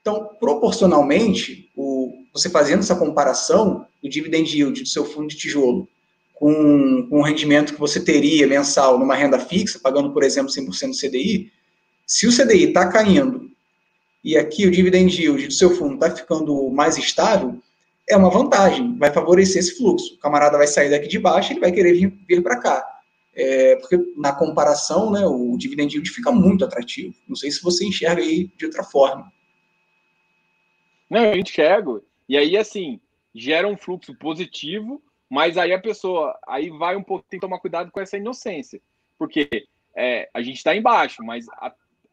Então, 0.00 0.30
proporcionalmente, 0.40 1.70
o, 1.76 2.10
você 2.32 2.48
fazendo 2.48 2.80
essa 2.80 2.96
comparação 2.96 3.86
do 4.02 4.08
dividend 4.08 4.50
yield 4.56 4.82
do 4.82 4.88
seu 4.88 5.04
fundo 5.04 5.28
de 5.28 5.36
tijolo 5.36 5.86
com, 6.34 7.06
com 7.08 7.20
o 7.20 7.22
rendimento 7.22 7.74
que 7.74 7.80
você 7.80 8.00
teria 8.00 8.46
mensal 8.46 8.98
numa 8.98 9.14
renda 9.14 9.38
fixa, 9.38 9.78
pagando, 9.78 10.10
por 10.10 10.22
exemplo, 10.22 10.50
100% 10.50 10.88
do 10.88 10.96
CDI, 10.96 11.52
se 12.06 12.26
o 12.26 12.34
CDI 12.34 12.68
está 12.68 12.88
caindo 12.88 13.50
e 14.24 14.36
aqui 14.36 14.66
o 14.66 14.70
dividend 14.70 15.14
yield 15.20 15.46
do 15.46 15.52
seu 15.52 15.76
fundo 15.76 15.94
está 15.94 16.10
ficando 16.10 16.70
mais 16.70 16.96
estável, 16.96 17.62
é 18.12 18.16
uma 18.16 18.30
vantagem, 18.30 18.96
vai 18.96 19.12
favorecer 19.12 19.58
esse 19.60 19.76
fluxo. 19.76 20.14
O 20.14 20.18
camarada 20.18 20.58
vai 20.58 20.66
sair 20.66 20.90
daqui 20.90 21.08
de 21.08 21.18
baixo, 21.18 21.52
ele 21.52 21.60
vai 21.60 21.72
querer 21.72 21.92
vir, 21.92 22.10
vir 22.28 22.42
para 22.42 22.60
cá. 22.60 23.00
É, 23.34 23.76
porque 23.76 23.96
na 24.16 24.32
comparação, 24.32 25.10
né, 25.10 25.24
o 25.26 25.56
dividend 25.56 25.94
yield 25.94 26.10
fica 26.10 26.30
muito 26.30 26.64
atrativo. 26.64 27.14
Não 27.26 27.34
sei 27.36 27.50
se 27.50 27.62
você 27.62 27.86
enxerga 27.86 28.20
aí 28.20 28.50
de 28.56 28.66
outra 28.66 28.84
forma. 28.84 29.32
Não, 31.08 31.24
eu 31.24 31.38
enxergo. 31.38 32.04
E 32.28 32.36
aí, 32.36 32.56
assim, 32.56 33.00
gera 33.34 33.66
um 33.66 33.76
fluxo 33.76 34.14
positivo, 34.14 35.02
mas 35.28 35.56
aí 35.56 35.72
a 35.72 35.80
pessoa 35.80 36.38
aí 36.46 36.70
vai 36.70 36.94
um 36.96 37.02
pouco, 37.02 37.24
tem 37.28 37.40
que 37.40 37.46
tomar 37.46 37.58
cuidado 37.58 37.90
com 37.90 38.00
essa 38.00 38.18
inocência. 38.18 38.80
Porque 39.18 39.66
é, 39.96 40.28
a 40.32 40.42
gente 40.42 40.56
está 40.56 40.76
embaixo, 40.76 41.22
mas 41.24 41.46
a, 41.50 41.72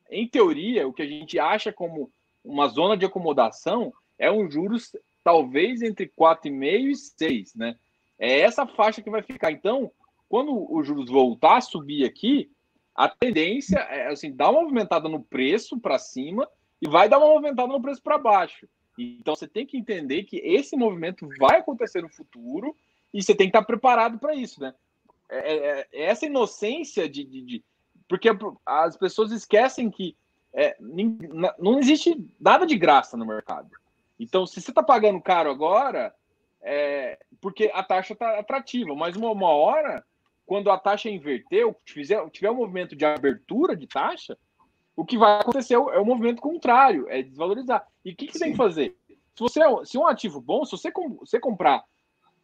em 0.09 0.27
teoria, 0.27 0.87
o 0.87 0.93
que 0.93 1.01
a 1.01 1.07
gente 1.07 1.37
acha 1.37 1.71
como 1.71 2.11
uma 2.43 2.67
zona 2.67 2.95
de 2.95 3.05
acomodação 3.05 3.93
é 4.17 4.31
um 4.31 4.49
juros 4.49 4.91
talvez 5.23 5.81
entre 5.81 6.07
4,5 6.07 6.91
e 6.91 6.95
6, 6.95 7.55
né? 7.55 7.75
É 8.17 8.39
essa 8.41 8.67
faixa 8.67 9.01
que 9.01 9.09
vai 9.09 9.21
ficar. 9.21 9.51
Então, 9.51 9.91
quando 10.27 10.71
os 10.71 10.85
juros 10.85 11.09
voltar 11.09 11.57
a 11.57 11.61
subir 11.61 12.05
aqui, 12.05 12.51
a 12.95 13.07
tendência 13.07 13.79
é 13.79 14.07
assim, 14.07 14.35
dar 14.35 14.49
uma 14.49 14.61
movimentada 14.61 15.07
no 15.07 15.23
preço 15.23 15.79
para 15.79 15.97
cima 15.97 16.47
e 16.81 16.89
vai 16.89 17.07
dar 17.07 17.17
uma 17.17 17.27
movimentada 17.27 17.71
no 17.71 17.81
preço 17.81 18.01
para 18.01 18.17
baixo. 18.17 18.67
Então 18.97 19.35
você 19.35 19.47
tem 19.47 19.65
que 19.65 19.77
entender 19.77 20.23
que 20.23 20.37
esse 20.37 20.75
movimento 20.75 21.27
vai 21.39 21.59
acontecer 21.59 22.01
no 22.01 22.09
futuro 22.09 22.75
e 23.13 23.23
você 23.23 23.33
tem 23.33 23.47
que 23.47 23.57
estar 23.57 23.65
preparado 23.65 24.19
para 24.19 24.35
isso, 24.35 24.59
né? 24.61 24.73
É, 25.29 25.37
é, 25.37 25.87
é, 25.93 26.03
essa 26.03 26.25
inocência 26.25 27.07
de, 27.07 27.23
de, 27.23 27.41
de, 27.41 27.63
Porque 28.07 28.29
as 28.65 28.97
pessoas 28.97 29.31
esquecem 29.31 29.89
que 29.89 30.17
é, 30.53 30.75
não 31.57 31.79
existe 31.79 32.27
nada 32.39 32.65
de 32.65 32.75
graça 32.77 33.15
no 33.15 33.25
mercado. 33.25 33.69
Então, 34.19 34.45
se 34.45 34.61
você 34.61 34.71
está 34.71 34.83
pagando 34.83 35.21
caro 35.21 35.49
agora, 35.49 36.13
é 36.61 37.17
porque 37.39 37.71
a 37.73 37.81
taxa 37.83 38.13
está 38.13 38.37
atrativa, 38.39 38.93
mas 38.95 39.15
uma, 39.15 39.31
uma 39.31 39.49
hora, 39.49 40.03
quando 40.45 40.69
a 40.69 40.77
taxa 40.77 41.09
inverter, 41.09 41.73
tiver, 41.85 42.29
tiver 42.29 42.51
um 42.51 42.55
movimento 42.55 42.95
de 42.95 43.05
abertura 43.05 43.75
de 43.75 43.87
taxa, 43.87 44.37
o 44.95 45.05
que 45.05 45.17
vai 45.17 45.39
acontecer 45.39 45.75
é 45.75 45.79
o, 45.79 45.89
é 45.89 46.03
movimento 46.03 46.41
contrário, 46.41 47.07
é 47.09 47.23
desvalorizar. 47.23 47.87
E 48.03 48.11
o 48.11 48.15
que, 48.15 48.27
que 48.27 48.37
tem 48.37 48.51
que 48.51 48.57
fazer? 48.57 48.97
Se 49.07 49.39
você 49.39 49.63
é 49.63 49.85
se 49.85 49.97
um 49.97 50.05
ativo 50.05 50.41
bom, 50.41 50.65
se 50.65 50.71
você, 50.71 50.91
você 51.17 51.39
comprar 51.39 51.85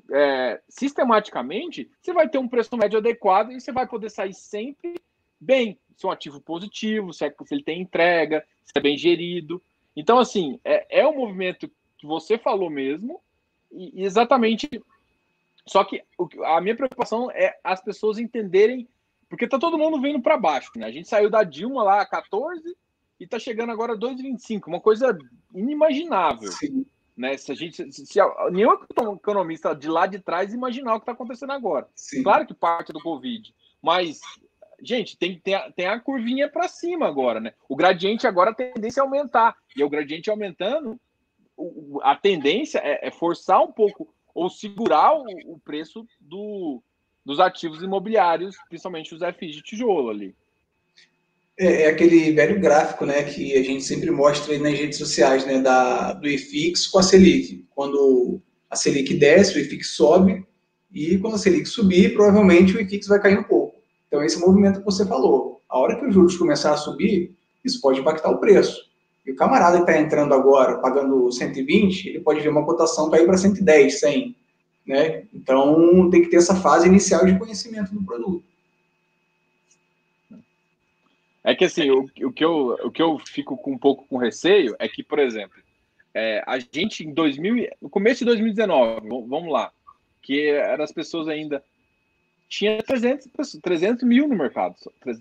é, 0.10 0.62
sistematicamente, 0.70 1.92
você 2.02 2.14
vai 2.14 2.30
ter 2.30 2.38
um 2.38 2.48
preço 2.48 2.78
médio 2.78 3.00
adequado 3.00 3.52
e 3.52 3.60
você 3.60 3.74
vai 3.74 3.86
poder 3.86 4.10
sair 4.10 4.34
sempre 4.34 4.96
bem. 5.40 5.78
Se 5.98 6.06
é 6.06 6.10
um 6.10 6.12
ativo 6.12 6.40
positivo, 6.40 7.12
se, 7.12 7.26
é, 7.26 7.36
se 7.46 7.54
ele 7.54 7.64
tem 7.64 7.82
entrega, 7.82 8.46
se 8.64 8.72
é 8.74 8.80
bem 8.80 8.98
gerido. 8.98 9.62
Então, 9.96 10.20
assim, 10.20 10.60
é, 10.64 11.02
é 11.02 11.08
um 11.08 11.16
movimento 11.16 11.72
que 11.98 12.06
você 12.06 12.38
falou 12.38 12.70
mesmo, 12.70 13.22
e, 13.72 14.04
exatamente. 14.04 14.70
Só 15.68 15.84
que 15.84 16.04
a 16.46 16.62
minha 16.62 16.76
preocupação 16.76 17.32
é 17.32 17.58
as 17.64 17.82
pessoas 17.82 18.20
entenderem 18.20 18.88
Porque 19.30 19.48
tá 19.48 19.58
todo 19.58 19.78
mundo 19.78 20.00
vindo 20.00 20.22
para 20.22 20.38
baixo, 20.38 20.72
né? 20.76 20.86
A 20.86 20.92
gente 20.92 21.08
saiu 21.08 21.30
da 21.30 21.44
Dilma 21.44 21.84
lá 21.84 22.02
a 22.02 22.06
14 22.06 22.76
e 23.20 23.26
tá 23.26 23.40
chegando 23.40 23.72
agora 23.72 23.94
a 23.94 23.98
2,25, 23.98 24.68
uma 24.68 24.80
coisa 24.80 25.18
inimaginável. 25.54 26.52
Sim. 26.52 26.86
Né? 27.18 27.38
Se 27.38 27.52
a 27.52 27.56
gente, 27.56 27.92
se, 27.92 28.06
se, 28.06 28.20
nenhum 28.52 28.74
economista 29.16 29.74
de 29.74 29.88
lá 29.88 30.06
de 30.06 30.20
trás 30.20 30.54
imaginar 30.54 30.96
o 30.96 31.00
que 31.00 31.04
está 31.04 31.14
acontecendo 31.14 31.54
agora. 31.54 31.88
Sim. 31.96 32.22
Claro 32.24 32.46
que 32.46 32.54
parte 32.54 32.92
do 32.92 33.02
Covid, 33.02 33.54
mas 33.82 34.20
gente, 34.86 35.18
tem, 35.18 35.40
tem, 35.40 35.54
a, 35.54 35.72
tem 35.72 35.88
a 35.88 36.00
curvinha 36.00 36.50
para 36.50 36.68
cima 36.68 37.08
agora, 37.08 37.40
né? 37.40 37.54
O 37.68 37.76
gradiente 37.76 38.28
agora 38.28 38.52
a 38.52 38.54
tendência 38.54 39.02
é 39.02 39.04
aumentar. 39.04 39.56
E 39.76 39.84
o 39.84 39.90
gradiente 39.90 40.30
aumentando, 40.30 41.00
o, 41.58 42.00
a 42.04 42.16
tendência 42.16 42.80
é, 42.80 43.08
é, 43.08 43.12
forçar 43.12 43.62
um 43.62 43.72
pouco 43.72 44.14
ou 44.34 44.50
segurar 44.50 45.14
o, 45.18 45.26
o 45.46 45.60
preço 45.60 46.06
do, 46.20 46.82
dos 47.26 47.40
ativos 47.40 47.82
imobiliários, 47.82 48.56
principalmente 48.68 49.16
os 49.16 49.22
FIs 49.38 49.56
de 49.56 49.62
tijolo 49.62 50.10
ali. 50.10 50.36
É, 51.58 51.84
é, 51.84 51.88
aquele 51.88 52.34
velho 52.34 52.60
gráfico, 52.60 53.06
né, 53.06 53.24
que 53.24 53.58
a 53.58 53.64
gente 53.64 53.84
sempre 53.84 54.12
mostra 54.12 54.58
nas 54.60 54.74
redes 54.74 54.98
sociais, 54.98 55.46
né, 55.46 55.62
da, 55.62 56.14
do 56.14 56.28
IFIX 56.28 56.88
com 56.88 57.00
a 57.00 57.04
Selic. 57.04 57.66
Quando 57.74 58.42
a 58.70 58.76
Selic 58.76 59.14
desce, 59.14 59.58
o 59.58 59.62
IFIX 59.62 59.96
sobe, 59.96 60.46
e 60.92 61.18
quando 61.18 61.36
a 61.36 61.38
Selic 61.38 61.66
subir, 61.66 62.14
provavelmente 62.14 62.76
o 62.76 62.82
IFIX 62.82 63.08
vai 63.08 63.22
cair 63.22 63.40
um 63.40 63.44
pouco. 63.44 63.55
Então, 64.16 64.24
esse 64.24 64.40
movimento 64.40 64.80
que 64.80 64.86
você 64.86 65.06
falou. 65.06 65.62
A 65.68 65.78
hora 65.78 66.00
que 66.00 66.06
os 66.06 66.14
juros 66.14 66.38
começar 66.38 66.72
a 66.72 66.78
subir, 66.78 67.36
isso 67.66 67.82
pode 67.82 68.00
impactar 68.00 68.30
o 68.30 68.38
preço. 68.38 68.90
E 69.26 69.32
o 69.32 69.36
camarada 69.36 69.76
que 69.76 69.84
está 69.84 70.00
entrando 70.00 70.34
agora, 70.34 70.78
pagando 70.78 71.30
120, 71.30 72.08
ele 72.08 72.22
pode 72.22 72.40
ver 72.40 72.48
uma 72.48 72.64
cotação 72.64 73.10
cair 73.10 73.26
para 73.26 73.36
110, 73.36 74.00
100. 74.00 74.36
Né? 74.88 75.24
Então, 75.34 76.10
tem 76.10 76.22
que 76.22 76.30
ter 76.30 76.38
essa 76.38 76.56
fase 76.56 76.88
inicial 76.88 77.26
de 77.26 77.38
conhecimento 77.38 77.94
do 77.94 78.06
produto. 78.06 78.46
É 81.44 81.54
que 81.54 81.66
assim, 81.66 81.92
o, 81.92 82.10
o, 82.24 82.32
que 82.32 82.46
eu, 82.46 82.78
o 82.84 82.90
que 82.90 83.02
eu 83.02 83.20
fico 83.20 83.58
com 83.58 83.74
um 83.74 83.78
pouco 83.78 84.08
com 84.08 84.16
receio 84.16 84.78
é 84.80 84.88
que, 84.88 85.04
por 85.04 85.20
exemplo, 85.20 85.62
é, 86.14 86.42
a 86.48 86.58
gente 86.58 87.04
em 87.04 87.14
2000, 87.14 87.68
no 87.82 87.90
começo 87.90 88.20
de 88.20 88.26
2019, 88.26 89.10
vamos 89.28 89.52
lá, 89.52 89.74
que 90.22 90.48
eram 90.48 90.86
as 90.86 90.94
pessoas 90.94 91.28
ainda 91.28 91.62
tinha 92.58 92.82
300, 92.82 93.28
300 93.62 94.04
mil 94.04 94.28
no 94.28 94.36
mercado, 94.36 94.76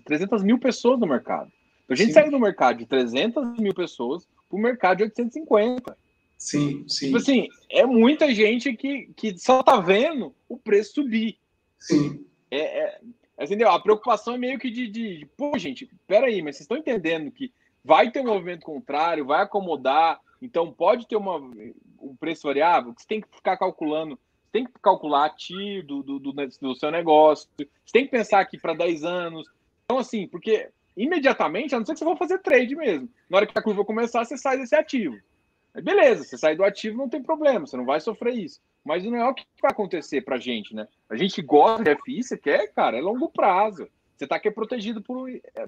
300 0.05 0.41
mil 0.41 0.57
pessoas 0.57 0.99
no 0.99 1.05
mercado. 1.05 1.51
Então, 1.83 1.93
a 1.93 1.95
gente 1.95 2.07
sim. 2.07 2.13
saiu 2.13 2.31
do 2.31 2.39
mercado 2.39 2.77
de 2.77 2.85
300 2.85 3.59
mil 3.59 3.73
pessoas 3.73 4.25
para 4.49 4.57
o 4.57 4.61
mercado 4.61 4.97
de 4.97 5.03
850. 5.03 5.97
Sim, 6.37 6.85
sim. 6.87 7.05
Tipo 7.07 7.17
assim, 7.17 7.49
é 7.69 7.85
muita 7.85 8.33
gente 8.33 8.73
que, 8.73 9.09
que 9.15 9.37
só 9.37 9.61
tá 9.61 9.79
vendo 9.79 10.33
o 10.47 10.57
preço 10.57 10.93
subir. 10.93 11.37
Sim. 11.77 12.25
É, 12.49 12.59
é, 12.59 12.99
entendeu? 13.41 13.69
A 13.69 13.81
preocupação 13.81 14.35
é 14.35 14.37
meio 14.37 14.57
que 14.57 14.69
de, 14.69 14.87
de, 14.87 15.19
de 15.19 15.25
pô, 15.37 15.57
gente, 15.57 15.89
peraí, 16.07 16.41
mas 16.41 16.55
vocês 16.55 16.61
estão 16.61 16.77
entendendo 16.77 17.31
que 17.31 17.51
vai 17.83 18.11
ter 18.11 18.21
um 18.21 18.25
movimento 18.25 18.61
contrário, 18.61 19.25
vai 19.25 19.43
acomodar, 19.43 20.19
então 20.41 20.71
pode 20.71 21.07
ter 21.07 21.15
uma, 21.15 21.37
um 21.37 22.15
preço 22.19 22.47
variável, 22.47 22.93
que 22.93 23.01
você 23.01 23.07
tem 23.07 23.21
que 23.21 23.27
ficar 23.35 23.57
calculando 23.57 24.17
tem 24.55 24.63
que 24.63 24.71
calcular 24.81 25.25
ativo 25.25 26.01
do, 26.01 26.17
do, 26.17 26.31
do 26.31 26.75
seu 26.75 26.89
negócio, 26.89 27.49
você 27.57 27.67
tem 27.91 28.05
que 28.05 28.11
pensar 28.11 28.39
aqui 28.39 28.57
para 28.57 28.73
10 28.73 29.03
anos. 29.03 29.49
Então, 29.83 29.97
assim, 29.97 30.29
porque 30.29 30.69
imediatamente, 30.95 31.75
a 31.75 31.77
não 31.77 31.85
ser 31.85 31.91
que 31.91 31.99
você 31.99 32.05
for 32.05 32.17
fazer 32.17 32.39
trade 32.39 32.73
mesmo, 32.73 33.09
na 33.29 33.35
hora 33.35 33.45
que 33.45 33.59
a 33.59 33.61
curva 33.61 33.83
começar, 33.83 34.23
você 34.23 34.37
sai 34.37 34.57
desse 34.57 34.73
ativo. 34.73 35.17
Beleza, 35.83 36.23
você 36.23 36.37
sai 36.37 36.55
do 36.55 36.63
ativo, 36.63 36.97
não 36.97 37.09
tem 37.09 37.21
problema, 37.21 37.67
você 37.67 37.75
não 37.75 37.83
vai 37.83 37.99
sofrer 37.99 38.33
isso. 38.33 38.61
Mas 38.81 39.03
não 39.03 39.17
é 39.17 39.27
o 39.27 39.33
que 39.33 39.45
vai 39.61 39.71
acontecer 39.71 40.21
para 40.21 40.37
a 40.37 40.39
gente, 40.39 40.73
né? 40.73 40.87
A 41.09 41.17
gente 41.17 41.41
gosta 41.41 41.83
de 41.83 42.01
FI, 42.03 42.23
você 42.23 42.37
quer, 42.37 42.71
cara, 42.71 42.97
é 42.97 43.01
longo 43.01 43.27
prazo. 43.27 43.89
Você 44.15 44.23
está 44.23 44.37
aqui 44.37 44.49
protegido 44.49 45.01
por, 45.01 45.29
é, 45.29 45.67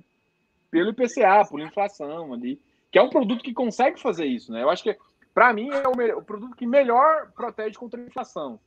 pelo 0.71 0.91
IPCA, 0.91 1.45
por 1.49 1.59
inflação 1.59 2.33
ali, 2.33 2.57
que 2.89 2.97
é 2.97 3.01
um 3.01 3.09
produto 3.09 3.43
que 3.43 3.53
consegue 3.53 3.99
fazer 3.99 4.27
isso, 4.27 4.49
né? 4.49 4.63
Eu 4.63 4.69
acho 4.69 4.81
que, 4.81 4.95
para 5.33 5.51
mim, 5.51 5.69
é 5.71 5.85
o, 5.89 6.19
o 6.19 6.23
produto 6.23 6.55
que 6.55 6.65
melhor 6.65 7.33
protege 7.33 7.77
contra 7.77 7.99
a 8.01 8.05
inflação. 8.05 8.57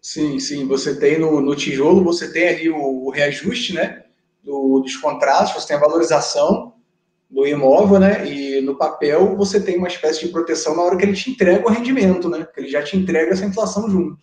Sim, 0.00 0.38
sim. 0.38 0.66
Você 0.66 0.98
tem 0.98 1.18
no, 1.18 1.40
no 1.40 1.54
tijolo, 1.54 2.04
você 2.04 2.32
tem 2.32 2.48
ali 2.48 2.70
o, 2.70 3.06
o 3.06 3.10
reajuste, 3.10 3.74
né? 3.74 4.04
Do, 4.42 4.80
dos 4.80 4.96
contratos, 4.96 5.52
você 5.52 5.68
tem 5.68 5.76
a 5.76 5.80
valorização 5.80 6.74
do 7.28 7.46
imóvel, 7.46 8.00
né? 8.00 8.26
E 8.26 8.60
no 8.60 8.76
papel 8.76 9.36
você 9.36 9.62
tem 9.62 9.76
uma 9.76 9.88
espécie 9.88 10.24
de 10.24 10.32
proteção 10.32 10.74
na 10.74 10.82
hora 10.82 10.96
que 10.96 11.04
ele 11.04 11.14
te 11.14 11.30
entrega 11.30 11.66
o 11.66 11.70
rendimento, 11.70 12.28
né? 12.28 12.46
Que 12.46 12.60
ele 12.60 12.68
já 12.68 12.82
te 12.82 12.96
entrega 12.96 13.32
essa 13.32 13.44
inflação 13.44 13.88
junto. 13.90 14.18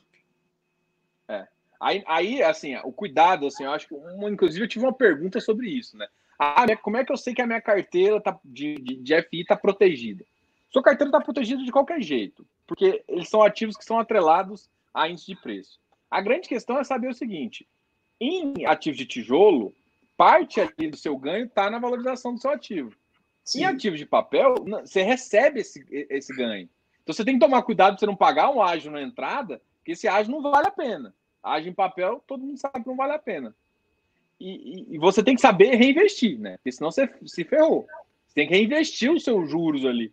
É. 1.27 1.47
Aí, 1.79 2.03
aí 2.07 2.41
assim, 2.41 2.75
o 2.83 2.91
cuidado, 2.91 3.45
assim, 3.45 3.63
eu 3.63 3.71
acho 3.71 3.87
que, 3.87 3.95
inclusive, 4.27 4.63
eu 4.63 4.69
tive 4.69 4.85
uma 4.85 4.93
pergunta 4.93 5.39
sobre 5.39 5.69
isso, 5.69 5.95
né? 5.97 6.07
Ah, 6.37 6.65
como 6.77 6.97
é 6.97 7.05
que 7.05 7.11
eu 7.11 7.17
sei 7.17 7.33
que 7.33 7.41
a 7.41 7.47
minha 7.47 7.61
carteira 7.61 8.19
tá, 8.19 8.37
de, 8.43 8.75
de, 8.75 8.95
de 8.97 9.21
FI 9.23 9.41
está 9.41 9.55
protegida? 9.55 10.25
Sua 10.69 10.83
carteira 10.83 11.09
está 11.09 11.21
protegida 11.21 11.63
de 11.63 11.71
qualquer 11.71 12.01
jeito, 12.01 12.45
porque 12.67 13.03
eles 13.07 13.29
são 13.29 13.41
ativos 13.41 13.77
que 13.77 13.85
são 13.85 13.97
atrelados 13.97 14.69
a 14.95 15.09
índice 15.09 15.27
de 15.27 15.35
preço. 15.35 15.77
A 16.09 16.21
grande 16.21 16.47
questão 16.47 16.79
é 16.79 16.83
saber 16.83 17.09
o 17.09 17.13
seguinte: 17.13 17.67
em 18.19 18.65
ativos 18.65 18.97
de 18.97 19.05
tijolo, 19.05 19.73
parte 20.15 20.61
ali 20.61 20.89
do 20.89 20.95
seu 20.95 21.17
ganho 21.17 21.45
está 21.45 21.69
na 21.69 21.77
valorização 21.77 22.33
do 22.33 22.39
seu 22.39 22.51
ativo. 22.51 22.95
Sim. 23.43 23.61
Em 23.61 23.65
ativos 23.65 23.99
de 23.99 24.05
papel, 24.05 24.55
você 24.81 25.03
recebe 25.03 25.59
esse, 25.59 25.85
esse 26.09 26.33
ganho. 26.33 26.69
Então 27.03 27.13
você 27.13 27.23
tem 27.23 27.35
que 27.35 27.45
tomar 27.45 27.61
cuidado 27.61 27.91
para 27.91 27.99
você 27.99 28.05
não 28.07 28.15
pagar 28.15 28.49
um 28.49 28.61
ágio 28.61 28.91
na 28.91 29.01
entrada, 29.01 29.61
porque 29.77 29.91
esse 29.91 30.07
ágio 30.07 30.31
não 30.31 30.41
vale 30.41 30.67
a 30.67 30.71
pena. 30.71 31.13
Ágio 31.43 31.69
em 31.69 31.73
papel, 31.73 32.23
todo 32.25 32.43
mundo 32.43 32.57
sabe 32.57 32.81
que 32.81 32.89
não 32.89 32.95
vale 32.95 33.13
a 33.13 33.19
pena. 33.19 33.55
E, 34.39 34.49
e, 34.49 34.95
e, 34.95 34.97
você 34.97 35.23
tem 35.23 35.35
que 35.35 35.41
saber 35.41 35.75
reinvestir, 35.75 36.39
né? 36.39 36.57
Porque 36.57 36.71
senão 36.71 36.91
você 36.91 37.07
se 37.25 37.43
ferrou. 37.43 37.87
Você 38.27 38.33
tem 38.33 38.47
que 38.47 38.53
reinvestir 38.53 39.11
os 39.11 39.23
seus 39.23 39.49
juros 39.49 39.85
ali. 39.85 40.11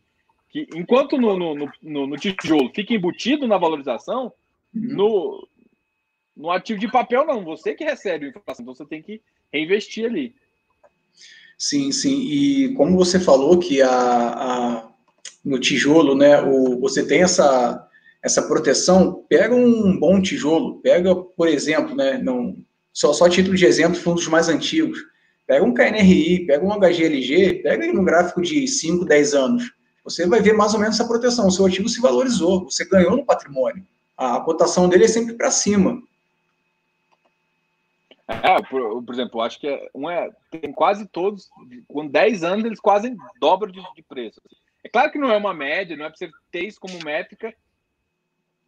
Que 0.51 0.69
enquanto 0.75 1.17
no, 1.17 1.37
no, 1.37 1.73
no, 1.81 2.07
no 2.07 2.17
tijolo 2.17 2.71
fica 2.75 2.93
embutido 2.93 3.49
na 3.49 3.57
valorização, 3.57 4.33
no, 4.73 5.47
no 6.37 6.51
ativo 6.51 6.81
de 6.81 6.91
papel, 6.91 7.27
não. 7.27 7.45
Você 7.45 7.75
que 7.75 7.85
recebe 7.85 8.27
a 8.27 8.29
inflação, 8.31 8.63
então 8.63 8.75
você 8.75 8.87
tem 8.87 9.03
que 9.03 9.21
reinvestir 9.53 10.07
ali. 10.07 10.35
Sim, 11.59 11.93
sim. 11.93 12.23
E 12.23 12.75
como 12.75 12.97
você 12.97 13.21
falou 13.21 13.59
que 13.59 13.81
a, 13.83 13.91
a 13.91 14.93
no 15.45 15.59
tijolo, 15.59 16.15
né, 16.15 16.41
o, 16.41 16.79
você 16.81 17.07
tem 17.07 17.23
essa, 17.23 17.89
essa 18.23 18.43
proteção, 18.43 19.25
pega 19.29 19.55
um 19.55 19.99
bom 19.99 20.21
tijolo, 20.21 20.81
pega, 20.81 21.15
por 21.15 21.49
exemplo, 21.49 21.95
né, 21.95 22.19
não, 22.19 22.57
só, 22.93 23.13
só 23.13 23.29
título 23.29 23.57
de 23.57 23.67
exemplo, 23.67 23.99
fundos 23.99 24.27
mais 24.29 24.49
antigos, 24.49 24.99
pega 25.47 25.65
um 25.65 25.75
KNRI, 25.75 26.47
pega 26.47 26.65
um 26.65 26.73
HGLG, 26.79 27.63
pega 27.63 27.85
aí 27.85 27.93
no 27.93 28.05
gráfico 28.05 28.41
de 28.41 28.67
5, 28.67 29.05
10 29.05 29.35
anos, 29.35 29.73
você 30.05 30.27
vai 30.27 30.41
ver 30.41 30.53
mais 30.53 30.75
ou 30.75 30.81
menos 30.81 30.95
essa 30.95 31.09
proteção, 31.09 31.49
o 31.49 31.51
seu 31.51 31.67
ativo 31.67 31.89
se 31.89 32.01
valorizou, 32.01 32.65
você 32.65 32.85
ganhou 32.85 33.17
no 33.17 33.27
patrimônio 33.27 33.85
a 34.17 34.41
cotação 34.41 34.89
dele 34.89 35.05
é 35.05 35.09
sempre 35.09 35.35
para 35.35 35.51
cima. 35.51 36.03
É, 38.29 38.63
por, 38.63 39.03
por, 39.03 39.15
exemplo, 39.15 39.41
acho 39.43 39.61
que 39.61 39.69
é, 39.69 39.91
um 39.95 40.09
é, 40.09 40.31
tem 40.51 40.73
quase 40.73 41.07
todos, 41.07 41.51
com 41.89 42.07
10 42.07 42.45
anos, 42.45 42.65
eles 42.65 42.81
quase 42.81 43.15
dobram 43.39 43.71
de, 43.71 43.83
de 43.95 44.03
preço. 44.03 44.41
É 44.83 44.89
claro 44.89 45.11
que 45.11 45.19
não 45.19 45.31
é 45.31 45.37
uma 45.37 45.53
média, 45.53 45.97
não 45.97 46.07
é 46.07 46.09
para 46.09 46.17
você 46.17 46.31
ter 46.51 46.65
isso 46.67 46.81
como 46.81 47.05
métrica, 47.05 47.55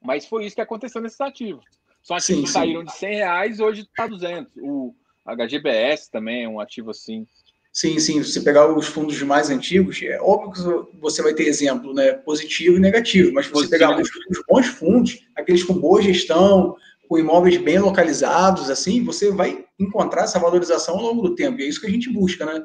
mas 0.02 0.26
foi 0.26 0.44
isso 0.44 0.54
que 0.54 0.60
aconteceu 0.60 1.00
nesses 1.00 1.20
ativos. 1.20 1.64
São 2.02 2.16
ativos 2.16 2.40
sim, 2.40 2.46
que 2.46 2.50
saíram 2.52 2.84
de 2.84 2.92
100 2.92 3.14
reais 3.14 3.60
hoje 3.60 3.82
está 3.82 4.06
200. 4.06 4.52
O 4.58 4.94
HGBS 5.24 6.10
também 6.10 6.44
é 6.44 6.48
um 6.48 6.60
ativo 6.60 6.90
assim. 6.90 7.26
Sim, 7.74 7.98
sim. 7.98 8.22
Se 8.22 8.32
você 8.32 8.40
pegar 8.40 8.72
os 8.72 8.86
fundos 8.86 9.20
mais 9.22 9.50
antigos, 9.50 10.00
é 10.00 10.16
óbvio 10.20 10.52
que 10.52 10.96
você 11.00 11.20
vai 11.20 11.34
ter 11.34 11.48
exemplo 11.48 11.92
né, 11.92 12.12
positivo 12.12 12.76
e 12.76 12.80
negativo, 12.80 13.32
mas 13.34 13.46
se 13.46 13.52
você 13.52 13.68
pegar 13.68 14.00
os, 14.00 14.08
os, 14.30 14.40
bons 14.48 14.68
fundos, 14.68 15.26
aqueles 15.34 15.64
com 15.64 15.74
boa 15.74 16.00
gestão, 16.00 16.76
com 17.08 17.18
imóveis 17.18 17.56
bem 17.56 17.80
localizados, 17.80 18.70
assim, 18.70 19.02
você 19.02 19.32
vai 19.32 19.64
encontrar 19.76 20.22
essa 20.22 20.38
valorização 20.38 20.94
ao 20.94 21.02
longo 21.02 21.22
do 21.22 21.34
tempo. 21.34 21.58
E 21.58 21.64
é 21.64 21.66
isso 21.66 21.80
que 21.80 21.88
a 21.88 21.90
gente 21.90 22.08
busca, 22.12 22.46
né? 22.46 22.64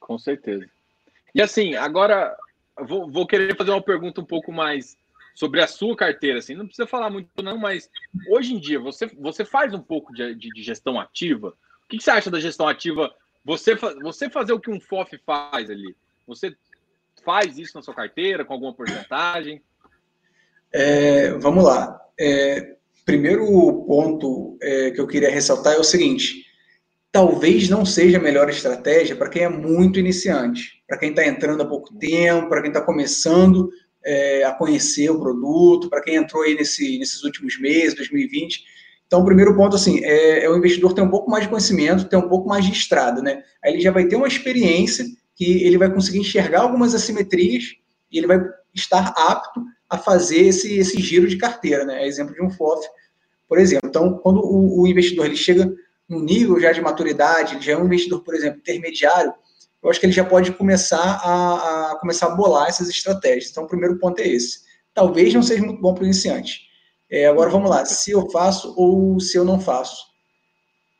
Com 0.00 0.18
certeza. 0.18 0.66
E 1.34 1.42
assim, 1.42 1.74
agora 1.74 2.34
vou, 2.80 3.10
vou 3.10 3.26
querer 3.26 3.54
fazer 3.54 3.72
uma 3.72 3.82
pergunta 3.82 4.22
um 4.22 4.24
pouco 4.24 4.50
mais 4.50 4.96
sobre 5.34 5.60
a 5.60 5.66
sua 5.66 5.94
carteira. 5.94 6.38
Assim, 6.38 6.54
não 6.54 6.64
precisa 6.64 6.88
falar 6.88 7.10
muito, 7.10 7.28
não, 7.42 7.58
mas 7.58 7.90
hoje 8.30 8.54
em 8.54 8.58
dia 8.58 8.80
você, 8.80 9.06
você 9.06 9.44
faz 9.44 9.74
um 9.74 9.82
pouco 9.82 10.14
de, 10.14 10.34
de, 10.34 10.48
de 10.48 10.62
gestão 10.62 10.98
ativa? 10.98 11.54
O 11.88 11.96
que 11.96 12.04
você 12.04 12.10
acha 12.10 12.30
da 12.30 12.38
gestão 12.38 12.68
ativa? 12.68 13.10
Você, 13.42 13.74
você 14.02 14.28
fazer 14.28 14.52
o 14.52 14.60
que 14.60 14.70
um 14.70 14.78
FOF 14.78 15.18
faz 15.24 15.70
ali? 15.70 15.96
Você 16.26 16.54
faz 17.24 17.56
isso 17.56 17.72
na 17.74 17.82
sua 17.82 17.94
carteira 17.94 18.44
com 18.44 18.52
alguma 18.52 18.74
porcentagem? 18.74 19.62
É, 20.70 21.30
vamos 21.30 21.64
lá. 21.64 21.98
É, 22.20 22.76
primeiro 23.06 23.46
ponto 23.86 24.58
é, 24.60 24.90
que 24.90 25.00
eu 25.00 25.06
queria 25.06 25.30
ressaltar 25.30 25.76
é 25.76 25.78
o 25.78 25.84
seguinte: 25.84 26.44
talvez 27.10 27.70
não 27.70 27.86
seja 27.86 28.18
a 28.18 28.22
melhor 28.22 28.50
estratégia 28.50 29.16
para 29.16 29.30
quem 29.30 29.44
é 29.44 29.48
muito 29.48 29.98
iniciante, 29.98 30.82
para 30.86 30.98
quem 30.98 31.08
está 31.08 31.26
entrando 31.26 31.62
há 31.62 31.66
pouco 31.66 31.94
tempo, 31.94 32.50
para 32.50 32.60
quem 32.60 32.70
está 32.70 32.82
começando 32.82 33.70
é, 34.04 34.44
a 34.44 34.52
conhecer 34.52 35.08
o 35.08 35.18
produto, 35.18 35.88
para 35.88 36.02
quem 36.02 36.16
entrou 36.16 36.42
aí 36.42 36.54
nesse, 36.54 36.98
nesses 36.98 37.24
últimos 37.24 37.58
meses, 37.58 37.94
2020 37.94 38.76
Então, 39.08 39.22
o 39.22 39.24
primeiro 39.24 39.56
ponto, 39.56 39.74
assim, 39.74 40.04
é, 40.04 40.44
é, 40.44 40.50
o 40.50 40.56
investidor 40.56 40.92
ter 40.92 41.00
um 41.00 41.08
pouco 41.08 41.30
mais 41.30 41.44
de 41.44 41.48
conhecimento, 41.48 42.04
ter 42.04 42.16
um 42.16 42.28
pouco 42.28 42.46
mais 42.46 42.64
de 42.64 42.72
estrada, 42.72 43.22
né? 43.22 43.42
Aí 43.64 43.72
ele 43.72 43.80
já 43.80 43.90
vai 43.90 44.06
ter 44.06 44.16
uma 44.16 44.28
experiência 44.28 45.06
que 45.34 45.64
ele 45.64 45.78
vai 45.78 45.90
conseguir 45.92 46.18
enxergar 46.18 46.60
algumas 46.60 46.94
assimetrias 46.94 47.64
e 48.12 48.18
ele 48.18 48.26
vai 48.26 48.38
estar 48.74 49.14
apto 49.16 49.64
a 49.88 49.96
fazer 49.96 50.40
esse, 50.40 50.78
esse 50.78 51.00
giro 51.00 51.26
de 51.26 51.38
carteira, 51.38 51.86
né? 51.86 52.02
É 52.02 52.06
exemplo 52.06 52.34
de 52.34 52.42
um 52.42 52.50
FOF, 52.50 52.86
por 53.48 53.58
exemplo. 53.58 53.88
Então, 53.88 54.18
quando 54.18 54.40
o, 54.40 54.82
o 54.82 54.86
investidor 54.86 55.24
ele 55.24 55.36
chega 55.36 55.72
no 56.06 56.20
nível 56.20 56.60
já 56.60 56.70
de 56.70 56.82
maturidade, 56.82 57.54
ele 57.54 57.62
já 57.62 57.72
é 57.72 57.78
um 57.78 57.86
investidor, 57.86 58.22
por 58.22 58.34
exemplo, 58.34 58.58
intermediário, 58.58 59.32
eu 59.82 59.88
acho 59.88 60.00
que 60.00 60.06
ele 60.06 60.12
já 60.12 60.24
pode 60.24 60.52
começar 60.52 60.98
a, 60.98 61.92
a 61.92 61.96
começar 61.98 62.26
a 62.26 62.34
bolar 62.34 62.68
essas 62.68 62.88
estratégias. 62.88 63.50
Então, 63.50 63.64
o 63.64 63.68
primeiro 63.68 63.98
ponto 63.98 64.20
é 64.20 64.28
esse. 64.28 64.60
Talvez 64.92 65.32
não 65.32 65.42
seja 65.42 65.62
muito 65.62 65.80
bom 65.80 65.94
para 65.94 66.02
o 66.02 66.06
iniciante, 66.06 66.67
é, 67.10 67.26
agora 67.26 67.50
vamos 67.50 67.70
lá, 67.70 67.84
se 67.84 68.10
eu 68.10 68.28
faço 68.30 68.74
ou 68.76 69.18
se 69.18 69.36
eu 69.36 69.44
não 69.44 69.58
faço. 69.58 70.06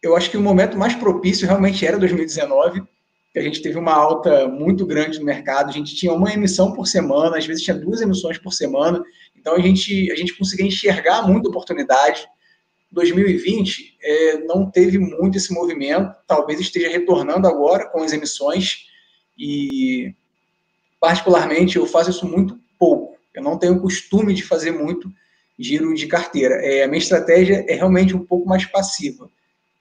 Eu 0.03 0.17
acho 0.17 0.31
que 0.31 0.37
o 0.37 0.41
momento 0.41 0.79
mais 0.79 0.95
propício 0.95 1.47
realmente 1.47 1.85
era 1.85 1.99
2019, 1.99 2.83
que 3.33 3.39
a 3.39 3.43
gente 3.43 3.61
teve 3.61 3.79
uma 3.79 3.93
alta 3.93 4.49
muito 4.49 4.87
grande 4.87 5.19
no 5.19 5.25
mercado, 5.25 5.69
a 5.69 5.73
gente 5.73 5.95
tinha 5.95 6.13
uma 6.13 6.33
emissão 6.33 6.73
por 6.73 6.87
semana, 6.87 7.37
às 7.37 7.47
vezes 7.47 7.63
tinha 7.63 7.77
duas 7.77 8.01
emissões 8.01 8.39
por 8.39 8.53
semana, 8.53 9.03
então 9.37 9.55
a 9.55 9.61
gente, 9.61 10.11
a 10.11 10.17
gente 10.17 10.37
conseguia 10.37 10.67
enxergar 10.67 11.23
muita 11.27 11.49
oportunidade. 11.49 12.27
2020 12.91 13.99
é, 14.03 14.39
não 14.45 14.71
teve 14.71 14.99
muito 14.99 15.37
esse 15.37 15.53
movimento, 15.53 16.15
talvez 16.27 16.59
esteja 16.59 16.89
retornando 16.89 17.47
agora 17.47 17.87
com 17.91 18.03
as 18.03 18.15
emissões, 18.15 18.87
e 19.37 20.15
particularmente 20.99 21.77
eu 21.77 21.87
faço 21.87 22.11
isso 22.11 22.27
muito 22.27 22.59
pouco, 22.79 23.19
eu 23.35 23.43
não 23.43 23.59
tenho 23.59 23.81
costume 23.81 24.33
de 24.33 24.43
fazer 24.43 24.71
muito, 24.71 25.13
giro 25.59 25.93
de 25.95 26.07
carteira. 26.07 26.55
É, 26.57 26.85
a 26.85 26.89
minha 26.89 26.99
estratégia 26.99 27.65
é 27.69 27.75
realmente 27.75 28.15
um 28.15 28.25
pouco 28.25 28.49
mais 28.49 28.65
passiva. 28.65 29.31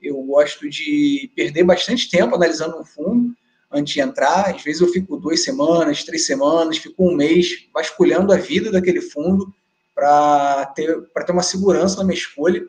Eu 0.02 0.22
gosto 0.24 0.70
de 0.70 1.32
perder 1.36 1.64
bastante 1.64 2.10
tempo 2.10 2.36
analisando 2.36 2.80
um 2.80 2.86
fundo 2.86 3.34
antes 3.72 3.94
de 3.94 4.02
entrar. 4.02 4.50
Às 4.50 4.64
vezes 4.64 4.82
eu 4.82 4.88
fico 4.88 5.18
duas 5.18 5.44
semanas, 5.44 6.04
três 6.04 6.26
semanas, 6.26 6.78
fico 6.78 7.08
um 7.08 7.16
mês 7.16 7.68
vasculhando 7.74 8.34
a 8.34 8.38
vida 8.38 8.72
daquele 8.72 9.02
fundo 9.02 9.54
para 9.94 10.66
ter, 10.76 10.96
ter 11.26 11.32
uma 11.32 11.44
segurança 11.44 11.98
na 11.98 12.04
minha 12.04 12.18
escolha. 12.18 12.66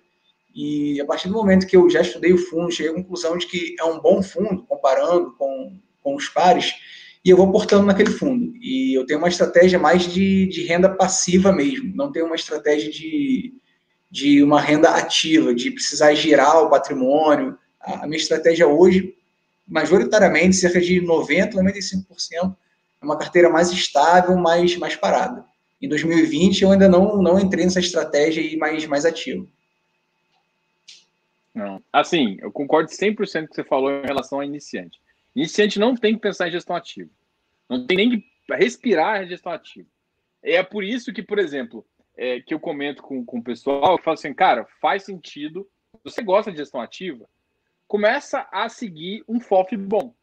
E 0.55 1.01
a 1.01 1.05
partir 1.05 1.29
do 1.29 1.35
momento 1.35 1.67
que 1.67 1.77
eu 1.77 1.89
já 1.89 2.01
estudei 2.01 2.33
o 2.33 2.39
fundo, 2.39 2.73
cheguei 2.73 2.91
à 2.91 2.95
conclusão 2.95 3.37
de 3.39 3.47
que 3.47 3.77
é 3.79 3.85
um 3.85 4.01
bom 4.01 4.23
fundo, 4.23 4.65
comparando 4.65 5.33
com, 5.37 5.79
com 6.03 6.17
os 6.17 6.29
pares, 6.29 6.73
e 7.29 7.31
eu 7.31 7.37
vou 7.37 7.53
portando 7.53 7.85
naquele 7.85 8.11
fundo. 8.11 8.57
E 8.57 8.97
eu 8.97 9.05
tenho 9.05 9.19
uma 9.19 9.29
estratégia 9.29 9.79
mais 9.79 10.11
de, 10.11 10.47
de 10.47 10.65
renda 10.65 10.89
passiva 10.89 11.53
mesmo, 11.53 11.95
não 11.95 12.11
tenho 12.11 12.25
uma 12.25 12.35
estratégia 12.35 12.91
de, 12.91 13.53
de 14.11 14.43
uma 14.43 14.59
renda 14.59 14.89
ativa, 14.89 15.55
de 15.55 15.71
precisar 15.71 16.15
girar 16.15 16.63
o 16.63 16.71
patrimônio. 16.71 17.59
A, 17.79 18.07
minha 18.07 18.17
estratégia 18.17 18.67
hoje, 18.67 19.15
majoritariamente, 19.67 20.57
cerca 20.57 20.81
de 20.81 21.03
90%, 21.03 21.53
95%, 21.53 22.57
é 23.03 23.05
uma 23.05 23.19
carteira 23.19 23.51
mais 23.51 23.71
estável, 23.71 24.35
mais, 24.39 24.75
mais 24.79 24.97
parada. 24.97 25.45
Em 25.83 25.89
2020, 25.89 26.63
eu 26.63 26.73
ainda 26.73 26.89
não, 26.89 27.21
não 27.21 27.39
entrei 27.39 27.65
nessa 27.65 27.79
estratégia 27.79 28.43
aí 28.43 28.57
mais, 28.57 28.87
mais 28.87 29.05
ativa. 29.05 29.47
Assim, 31.93 32.39
eu 32.41 32.51
concordo 32.51 32.91
100% 32.91 33.17
com 33.17 33.23
o 33.23 33.49
que 33.49 33.55
você 33.55 33.65
falou 33.65 33.91
em 33.91 34.07
relação 34.07 34.41
a 34.41 34.47
iniciante. 34.47 34.99
Iniciante 35.37 35.79
não 35.79 35.95
tem 35.95 36.15
que 36.15 36.21
pensar 36.21 36.49
em 36.49 36.53
gestão 36.53 36.75
ativa. 36.75 37.11
Não 37.69 37.87
tem 37.87 37.97
nem 37.97 38.11
que 38.11 38.25
respirar 38.51 39.23
em 39.23 39.29
gestão 39.29 39.53
ativa. 39.53 39.89
É 40.43 40.63
por 40.63 40.83
isso 40.83 41.13
que, 41.13 41.23
por 41.23 41.39
exemplo, 41.39 41.85
é, 42.17 42.41
que 42.41 42.55
eu 42.55 42.61
comento 42.61 43.03
com, 43.03 43.25
com 43.25 43.39
o 43.39 43.45
pessoal, 43.45 43.93
eu 43.93 44.03
falo 44.03 44.15
assim, 44.15 44.33
cara, 44.33 44.67
faz 44.81 45.05
sentido, 45.05 45.69
você 46.03 46.23
gosta 46.23 46.51
de 46.51 46.59
gestão 46.59 46.81
ativa, 46.81 47.29
começa 47.87 48.47
a 48.53 48.69
seguir 48.69 49.23
um 49.29 49.41
FOF 49.41 49.77
bom. 49.77 50.15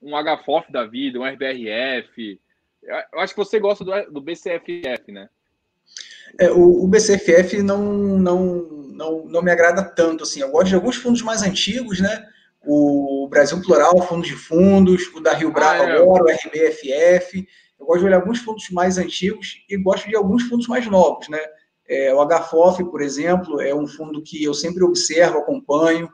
Um 0.00 0.12
HFOF 0.12 0.70
da 0.70 0.84
vida, 0.84 1.18
um 1.18 1.24
RBRF. 1.24 2.40
Eu 2.82 3.20
acho 3.20 3.34
que 3.34 3.38
você 3.38 3.58
gosta 3.58 3.84
do, 3.84 4.12
do 4.12 4.20
BCFF, 4.20 5.10
né? 5.10 5.28
É, 6.38 6.50
o, 6.50 6.84
o, 6.84 6.88
BCFF 6.88 7.62
não, 7.62 7.82
não, 8.18 8.62
não, 8.92 9.24
não 9.24 9.42
me 9.42 9.50
agrada 9.50 9.82
tanto, 9.82 10.24
assim. 10.24 10.40
Eu 10.40 10.50
gosto 10.50 10.68
de 10.68 10.74
alguns 10.74 10.96
fundos 10.96 11.22
mais 11.22 11.42
antigos, 11.42 12.00
né? 12.00 12.28
O 12.66 13.28
Brasil 13.28 13.60
Plural, 13.62 13.96
fundo 14.02 14.26
de 14.26 14.34
fundos, 14.34 15.06
o 15.14 15.20
da 15.20 15.32
Rio 15.32 15.52
Bravo 15.52 15.84
ah, 15.84 15.88
é. 15.88 15.96
agora, 15.98 16.24
o 16.24 16.28
RBFF. 16.28 17.46
Eu 17.78 17.86
gosto 17.86 18.00
de 18.00 18.06
olhar 18.06 18.16
alguns 18.16 18.40
fundos 18.40 18.68
mais 18.70 18.98
antigos 18.98 19.58
e 19.68 19.76
gosto 19.76 20.08
de 20.08 20.16
alguns 20.16 20.42
fundos 20.44 20.66
mais 20.66 20.86
novos, 20.86 21.28
né? 21.28 21.38
É, 21.88 22.12
o 22.12 22.26
HFOF, 22.26 22.82
por 22.90 23.00
exemplo, 23.00 23.60
é 23.60 23.74
um 23.74 23.86
fundo 23.86 24.22
que 24.22 24.42
eu 24.42 24.52
sempre 24.52 24.82
observo, 24.82 25.38
acompanho. 25.38 26.10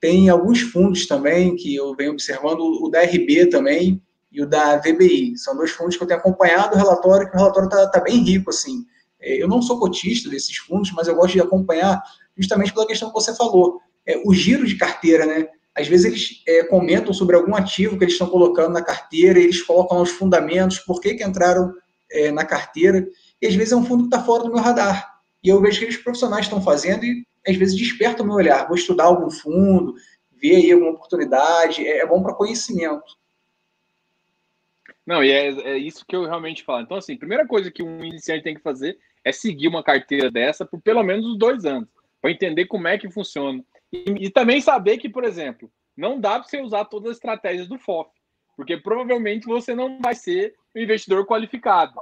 Tem 0.00 0.28
alguns 0.28 0.60
fundos 0.60 1.06
também 1.06 1.54
que 1.54 1.74
eu 1.74 1.94
venho 1.94 2.12
observando, 2.12 2.60
o 2.60 2.88
da 2.88 3.02
RB 3.02 3.46
também 3.46 4.02
e 4.32 4.42
o 4.42 4.46
da 4.46 4.78
VBI. 4.78 5.36
São 5.36 5.56
dois 5.56 5.70
fundos 5.70 5.96
que 5.96 6.02
eu 6.02 6.06
tenho 6.08 6.18
acompanhado 6.18 6.74
o 6.74 6.78
relatório, 6.78 7.28
que 7.28 7.36
o 7.36 7.38
relatório 7.38 7.68
está 7.68 7.88
tá 7.88 8.00
bem 8.00 8.18
rico, 8.18 8.50
assim. 8.50 8.84
É, 9.20 9.40
eu 9.40 9.46
não 9.46 9.62
sou 9.62 9.78
cotista 9.78 10.28
desses 10.28 10.56
fundos, 10.56 10.90
mas 10.92 11.06
eu 11.06 11.14
gosto 11.14 11.34
de 11.34 11.40
acompanhar 11.40 12.02
justamente 12.36 12.72
pela 12.72 12.86
questão 12.86 13.08
que 13.08 13.14
você 13.14 13.34
falou. 13.34 13.80
É, 14.04 14.20
o 14.24 14.34
giro 14.34 14.66
de 14.66 14.76
carteira, 14.76 15.24
né? 15.24 15.48
Às 15.76 15.86
vezes 15.88 16.06
eles 16.06 16.42
é, 16.48 16.64
comentam 16.64 17.12
sobre 17.12 17.36
algum 17.36 17.54
ativo 17.54 17.98
que 17.98 18.04
eles 18.04 18.14
estão 18.14 18.28
colocando 18.28 18.72
na 18.72 18.82
carteira, 18.82 19.38
eles 19.38 19.60
colocam 19.62 20.00
os 20.00 20.10
fundamentos, 20.10 20.78
por 20.78 21.00
que, 21.00 21.14
que 21.14 21.24
entraram 21.24 21.72
é, 22.10 22.30
na 22.30 22.44
carteira, 22.44 23.06
e 23.40 23.46
às 23.46 23.54
vezes 23.54 23.72
é 23.72 23.76
um 23.76 23.84
fundo 23.84 24.04
que 24.04 24.14
está 24.14 24.24
fora 24.24 24.44
do 24.44 24.52
meu 24.52 24.62
radar. 24.62 25.20
E 25.44 25.48
eu 25.48 25.60
vejo 25.60 25.80
que 25.80 25.86
os 25.86 25.96
profissionais 25.98 26.46
estão 26.46 26.62
fazendo 26.62 27.04
e 27.04 27.26
às 27.46 27.56
vezes 27.56 27.76
desperta 27.76 28.22
o 28.22 28.26
meu 28.26 28.36
olhar. 28.36 28.66
Vou 28.66 28.76
estudar 28.76 29.04
algum 29.04 29.30
fundo, 29.30 29.94
ver 30.32 30.56
aí 30.56 30.72
alguma 30.72 30.92
oportunidade, 30.92 31.86
é, 31.86 31.98
é 31.98 32.06
bom 32.06 32.22
para 32.22 32.34
conhecimento. 32.34 33.04
Não, 35.06 35.22
e 35.22 35.30
é, 35.30 35.48
é, 35.48 35.76
isso 35.76 36.04
que 36.06 36.16
eu 36.16 36.24
realmente 36.24 36.64
falo. 36.64 36.82
Então, 36.82 36.96
assim, 36.96 37.16
primeira 37.16 37.46
coisa 37.46 37.70
que 37.70 37.82
um 37.82 38.02
iniciante 38.02 38.42
tem 38.42 38.54
que 38.54 38.62
fazer 38.62 38.98
é 39.22 39.30
seguir 39.30 39.68
uma 39.68 39.82
carteira 39.82 40.30
dessa 40.30 40.64
por 40.64 40.80
pelo 40.80 41.02
menos 41.02 41.26
os 41.26 41.38
dois 41.38 41.64
anos, 41.64 41.88
para 42.20 42.30
entender 42.30 42.66
como 42.66 42.88
é 42.88 42.98
que 42.98 43.10
funciona 43.10 43.62
e, 43.92 44.26
e, 44.26 44.30
também 44.30 44.60
saber 44.60 44.98
que, 44.98 45.08
por 45.08 45.24
exemplo, 45.24 45.70
não 45.96 46.20
dá 46.20 46.38
para 46.38 46.48
você 46.48 46.60
usar 46.60 46.84
todas 46.86 47.10
as 47.10 47.16
estratégias 47.16 47.68
do 47.68 47.78
FOF, 47.78 48.10
porque 48.56 48.76
provavelmente 48.76 49.46
você 49.46 49.74
não 49.74 50.00
vai 50.00 50.14
ser 50.14 50.54
um 50.74 50.80
investidor 50.80 51.26
qualificado. 51.26 51.94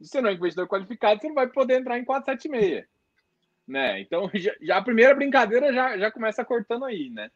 Se 0.00 0.08
você 0.08 0.20
não 0.20 0.30
é 0.30 0.34
investidor 0.34 0.68
qualificado, 0.68 1.20
você 1.20 1.28
não 1.28 1.34
vai 1.34 1.46
poder 1.48 1.80
entrar 1.80 1.98
em 1.98 2.04
476. 2.04 2.86
Né? 3.66 4.00
Então, 4.00 4.30
já, 4.34 4.52
já 4.60 4.76
a 4.76 4.82
primeira 4.82 5.14
brincadeira 5.14 5.72
já, 5.72 5.96
já 5.96 6.10
começa 6.10 6.44
cortando 6.44 6.84
aí, 6.84 7.10
né? 7.10 7.30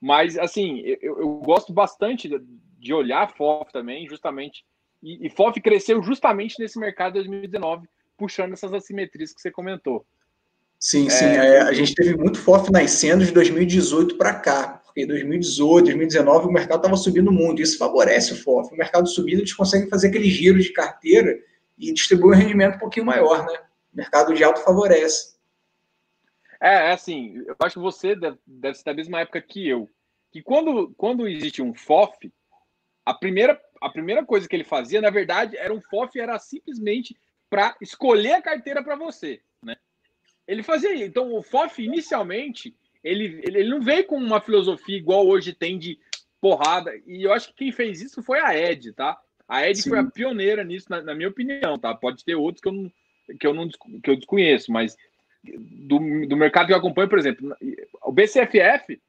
Mas, 0.00 0.36
assim, 0.36 0.80
eu, 0.80 1.20
eu 1.20 1.34
gosto 1.38 1.72
bastante 1.72 2.28
de, 2.28 2.40
de 2.78 2.92
olhar 2.92 3.32
FOF 3.32 3.72
também, 3.72 4.08
justamente. 4.08 4.64
E, 5.00 5.26
e 5.26 5.30
FOF 5.30 5.60
cresceu 5.60 6.02
justamente 6.02 6.58
nesse 6.58 6.76
mercado 6.78 7.12
de 7.12 7.20
2019, 7.20 7.88
puxando 8.16 8.52
essas 8.52 8.72
assimetrias 8.72 9.32
que 9.32 9.40
você 9.40 9.50
comentou. 9.50 10.04
Sim, 10.82 11.08
sim. 11.08 11.26
É, 11.26 11.60
a 11.60 11.72
gente 11.72 11.94
teve 11.94 12.16
muito 12.16 12.40
FOF 12.40 12.72
nascendo 12.72 13.24
de 13.24 13.30
2018 13.30 14.18
para 14.18 14.34
cá, 14.34 14.82
porque 14.84 15.02
em 15.02 15.06
2018, 15.06 15.84
2019 15.84 16.48
o 16.48 16.50
mercado 16.50 16.78
estava 16.78 16.96
subindo 16.96 17.30
muito. 17.30 17.62
Isso 17.62 17.78
favorece 17.78 18.32
o 18.32 18.36
FOF. 18.42 18.74
O 18.74 18.76
mercado 18.76 19.08
subindo, 19.08 19.38
eles 19.38 19.54
conseguem 19.54 19.88
fazer 19.88 20.08
aquele 20.08 20.28
giro 20.28 20.58
de 20.58 20.72
carteira 20.72 21.38
e 21.78 21.92
distribuir 21.92 22.36
um 22.36 22.40
rendimento 22.40 22.74
um 22.74 22.78
pouquinho 22.80 23.06
maior, 23.06 23.46
né? 23.46 23.60
O 23.92 23.96
mercado 23.96 24.34
de 24.34 24.42
alto 24.42 24.58
favorece. 24.64 25.36
É, 26.60 26.88
é 26.88 26.92
assim, 26.92 27.44
eu 27.46 27.54
acho 27.60 27.74
que 27.74 27.80
você 27.80 28.16
deve, 28.16 28.38
deve 28.44 28.76
ser 28.76 28.84
da 28.84 28.94
mesma 28.94 29.20
época 29.20 29.40
que 29.40 29.68
eu. 29.68 29.88
Que 30.32 30.42
quando, 30.42 30.92
quando 30.96 31.28
existe 31.28 31.62
um 31.62 31.72
FOF, 31.72 32.32
a 33.06 33.14
primeira, 33.14 33.56
a 33.80 33.88
primeira 33.88 34.24
coisa 34.26 34.48
que 34.48 34.56
ele 34.56 34.64
fazia, 34.64 35.00
na 35.00 35.10
verdade, 35.10 35.56
era 35.56 35.72
um 35.72 35.80
FOF, 35.80 36.18
era 36.18 36.36
simplesmente 36.40 37.16
para 37.48 37.76
escolher 37.80 38.32
a 38.32 38.42
carteira 38.42 38.82
para 38.82 38.96
você. 38.96 39.40
Ele 40.46 40.62
fazia 40.62 40.94
Então, 41.04 41.32
o 41.32 41.42
FOF, 41.42 41.82
inicialmente, 41.82 42.74
ele, 43.02 43.40
ele, 43.44 43.58
ele, 43.58 43.68
não 43.68 43.80
veio 43.80 44.04
com 44.04 44.16
uma 44.16 44.40
filosofia 44.40 44.96
igual 44.96 45.26
hoje 45.26 45.52
tem 45.52 45.78
de 45.78 45.98
porrada. 46.40 46.92
E 47.06 47.22
eu 47.22 47.32
acho 47.32 47.48
que 47.48 47.54
quem 47.54 47.72
fez 47.72 48.00
isso 48.00 48.22
foi 48.22 48.40
a 48.40 48.56
Ed, 48.56 48.92
tá? 48.92 49.18
A 49.48 49.68
Ed 49.68 49.80
Sim. 49.80 49.90
foi 49.90 49.98
a 49.98 50.04
pioneira 50.04 50.64
nisso, 50.64 50.86
na, 50.88 51.02
na, 51.02 51.14
minha 51.14 51.28
opinião, 51.28 51.78
tá? 51.78 51.94
Pode 51.94 52.24
ter 52.24 52.34
outros 52.34 52.60
que 52.60 52.68
eu 52.68 52.72
não, 52.72 52.92
que 53.38 53.46
eu 53.46 53.54
não 53.54 53.68
que 53.68 54.10
eu 54.10 54.16
desconheço, 54.16 54.72
mas 54.72 54.96
do, 55.44 55.98
do 56.26 56.36
mercado 56.36 56.66
que 56.66 56.72
eu 56.72 56.76
acompanho, 56.76 57.08
por 57.08 57.18
exemplo, 57.18 57.54
o 58.02 58.12
BCFF, 58.12 59.00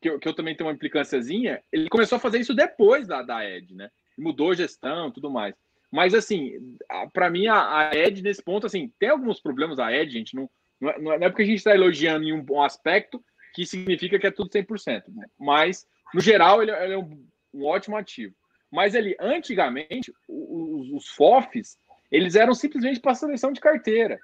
que 0.00 0.08
eu, 0.08 0.18
que 0.18 0.28
eu 0.28 0.34
também 0.34 0.54
tenho 0.54 0.68
uma 0.68 0.74
implicânciazinha, 0.74 1.62
ele 1.72 1.88
começou 1.88 2.16
a 2.16 2.20
fazer 2.20 2.38
isso 2.38 2.54
depois 2.54 3.06
da, 3.06 3.22
da 3.22 3.48
Ed, 3.48 3.74
né? 3.74 3.90
Mudou 4.16 4.54
gestão 4.54 5.10
tudo 5.10 5.30
mais. 5.30 5.54
Mas, 5.90 6.14
assim, 6.14 6.76
para 7.12 7.28
mim, 7.28 7.48
a, 7.48 7.90
a 7.90 7.96
Ed, 7.96 8.22
nesse 8.22 8.42
ponto, 8.42 8.66
assim, 8.66 8.92
tem 8.98 9.08
alguns 9.08 9.40
problemas 9.40 9.78
a 9.78 9.92
Ed, 9.92 10.12
gente, 10.12 10.36
não, 10.36 10.48
é, 10.88 10.98
não 10.98 11.12
é, 11.12 11.28
porque 11.28 11.42
a 11.42 11.46
gente 11.46 11.58
está 11.58 11.74
elogiando 11.74 12.24
em 12.24 12.32
um 12.32 12.42
bom 12.42 12.62
aspecto 12.62 13.22
que 13.54 13.66
significa 13.66 14.18
que 14.18 14.26
é 14.26 14.30
tudo 14.30 14.50
100%. 14.50 15.02
Mas, 15.38 15.86
no 16.14 16.20
geral, 16.20 16.62
ele, 16.62 16.70
ele 16.70 16.94
é 16.94 16.98
um, 16.98 17.26
um, 17.52 17.64
ótimo 17.66 17.96
ativo. 17.96 18.34
Mas 18.70 18.94
ele, 18.94 19.16
antigamente, 19.20 20.12
os, 20.28 20.90
os 20.90 21.08
FOFs, 21.08 21.76
eles 22.10 22.36
eram 22.36 22.54
simplesmente 22.54 23.00
para 23.00 23.14
seleção 23.14 23.52
de 23.52 23.60
carteira. 23.60 24.18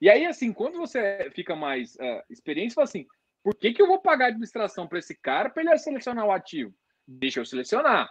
E 0.00 0.08
aí, 0.08 0.24
assim, 0.24 0.52
quando 0.52 0.78
você 0.78 1.30
fica 1.34 1.54
mais 1.54 1.94
uh, 1.96 2.22
experiente, 2.30 2.70
você 2.70 2.74
fala 2.76 2.84
assim: 2.86 3.06
por 3.42 3.54
que, 3.54 3.72
que 3.72 3.82
eu 3.82 3.86
vou 3.86 4.00
pagar 4.00 4.26
administração 4.26 4.86
para 4.88 4.98
esse 4.98 5.14
cara 5.14 5.50
para 5.50 5.62
ele 5.62 5.78
selecionar 5.78 6.26
o 6.26 6.32
ativo? 6.32 6.74
Deixa 7.06 7.40
eu 7.40 7.44
selecionar. 7.44 8.08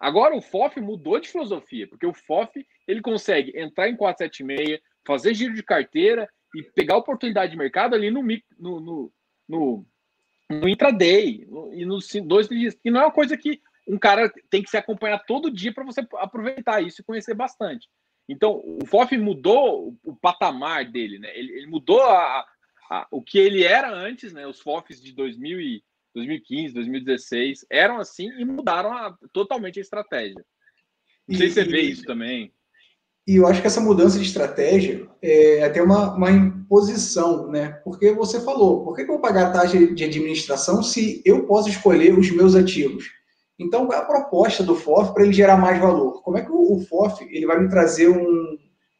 Agora 0.00 0.34
o 0.34 0.42
FOF 0.42 0.80
mudou 0.80 1.20
de 1.20 1.28
filosofia, 1.28 1.86
porque 1.88 2.06
o 2.06 2.12
FOF 2.12 2.66
ele 2.88 3.00
consegue 3.00 3.52
entrar 3.56 3.88
em 3.88 3.96
476, 3.96 4.80
fazer 5.06 5.34
giro 5.34 5.54
de 5.54 5.62
carteira 5.62 6.28
e 6.54 6.62
pegar 6.62 6.96
oportunidade 6.96 7.52
de 7.52 7.58
mercado 7.58 7.94
ali 7.94 8.10
no, 8.10 8.22
no, 8.22 8.80
no, 8.80 9.12
no, 9.48 9.86
no 10.50 10.68
intraday 10.68 11.46
e 11.72 11.84
nos 11.84 12.08
dois 12.24 12.48
dias. 12.48 12.76
E 12.84 12.90
não 12.90 13.00
é 13.00 13.04
uma 13.04 13.12
coisa 13.12 13.36
que 13.36 13.60
um 13.88 13.98
cara 13.98 14.32
tem 14.50 14.62
que 14.62 14.70
se 14.70 14.76
acompanhar 14.76 15.18
todo 15.26 15.50
dia 15.50 15.72
para 15.72 15.84
você 15.84 16.06
aproveitar 16.16 16.80
isso 16.82 17.00
e 17.00 17.04
conhecer 17.04 17.34
bastante. 17.34 17.88
Então, 18.28 18.62
o 18.64 18.86
FOF 18.86 19.16
mudou 19.18 19.96
o 20.04 20.14
patamar 20.14 20.90
dele, 20.90 21.18
né? 21.18 21.36
Ele, 21.36 21.52
ele 21.52 21.66
mudou 21.66 22.00
a, 22.02 22.46
a, 22.90 23.06
o 23.10 23.20
que 23.20 23.38
ele 23.38 23.64
era 23.64 23.92
antes, 23.92 24.32
né? 24.32 24.46
Os 24.46 24.60
FOFs 24.60 25.02
de 25.02 25.12
2000 25.12 25.60
e 25.60 25.84
2015, 26.14 26.74
2016 26.74 27.66
eram 27.70 27.98
assim 27.98 28.30
e 28.38 28.44
mudaram 28.44 28.92
a, 28.92 29.16
totalmente 29.32 29.78
a 29.78 29.82
estratégia. 29.82 30.44
Não 31.26 31.36
sei 31.36 31.48
se 31.48 31.54
você 31.54 31.64
vê 31.64 31.80
isso 31.82 32.04
também. 32.04 32.52
E 33.26 33.36
eu 33.36 33.46
acho 33.46 33.60
que 33.60 33.66
essa 33.66 33.80
mudança 33.80 34.18
de 34.18 34.24
estratégia 34.24 35.06
é 35.22 35.62
até 35.62 35.80
uma, 35.80 36.14
uma 36.14 36.30
imposição, 36.30 37.46
né? 37.46 37.80
Porque 37.84 38.12
você 38.12 38.40
falou, 38.40 38.82
por 38.82 38.96
que, 38.96 39.02
eu 39.02 39.06
vou 39.06 39.20
pagar 39.20 39.46
a 39.46 39.50
taxa 39.50 39.78
de 39.78 40.04
administração 40.04 40.82
se 40.82 41.22
eu 41.24 41.46
posso 41.46 41.68
escolher 41.68 42.18
os 42.18 42.30
meus 42.32 42.56
ativos? 42.56 43.04
Então, 43.58 43.86
qual 43.86 43.96
é 43.96 44.02
a 44.02 44.06
proposta 44.06 44.64
do 44.64 44.74
FOF 44.74 45.14
para 45.14 45.22
ele 45.22 45.32
gerar 45.32 45.56
mais 45.56 45.80
valor? 45.80 46.20
Como 46.22 46.36
é 46.36 46.42
que 46.42 46.50
o, 46.50 46.74
o 46.74 46.80
FOF 46.80 47.24
ele 47.30 47.46
vai 47.46 47.60
me 47.60 47.68
trazer 47.68 48.08
um, 48.08 48.58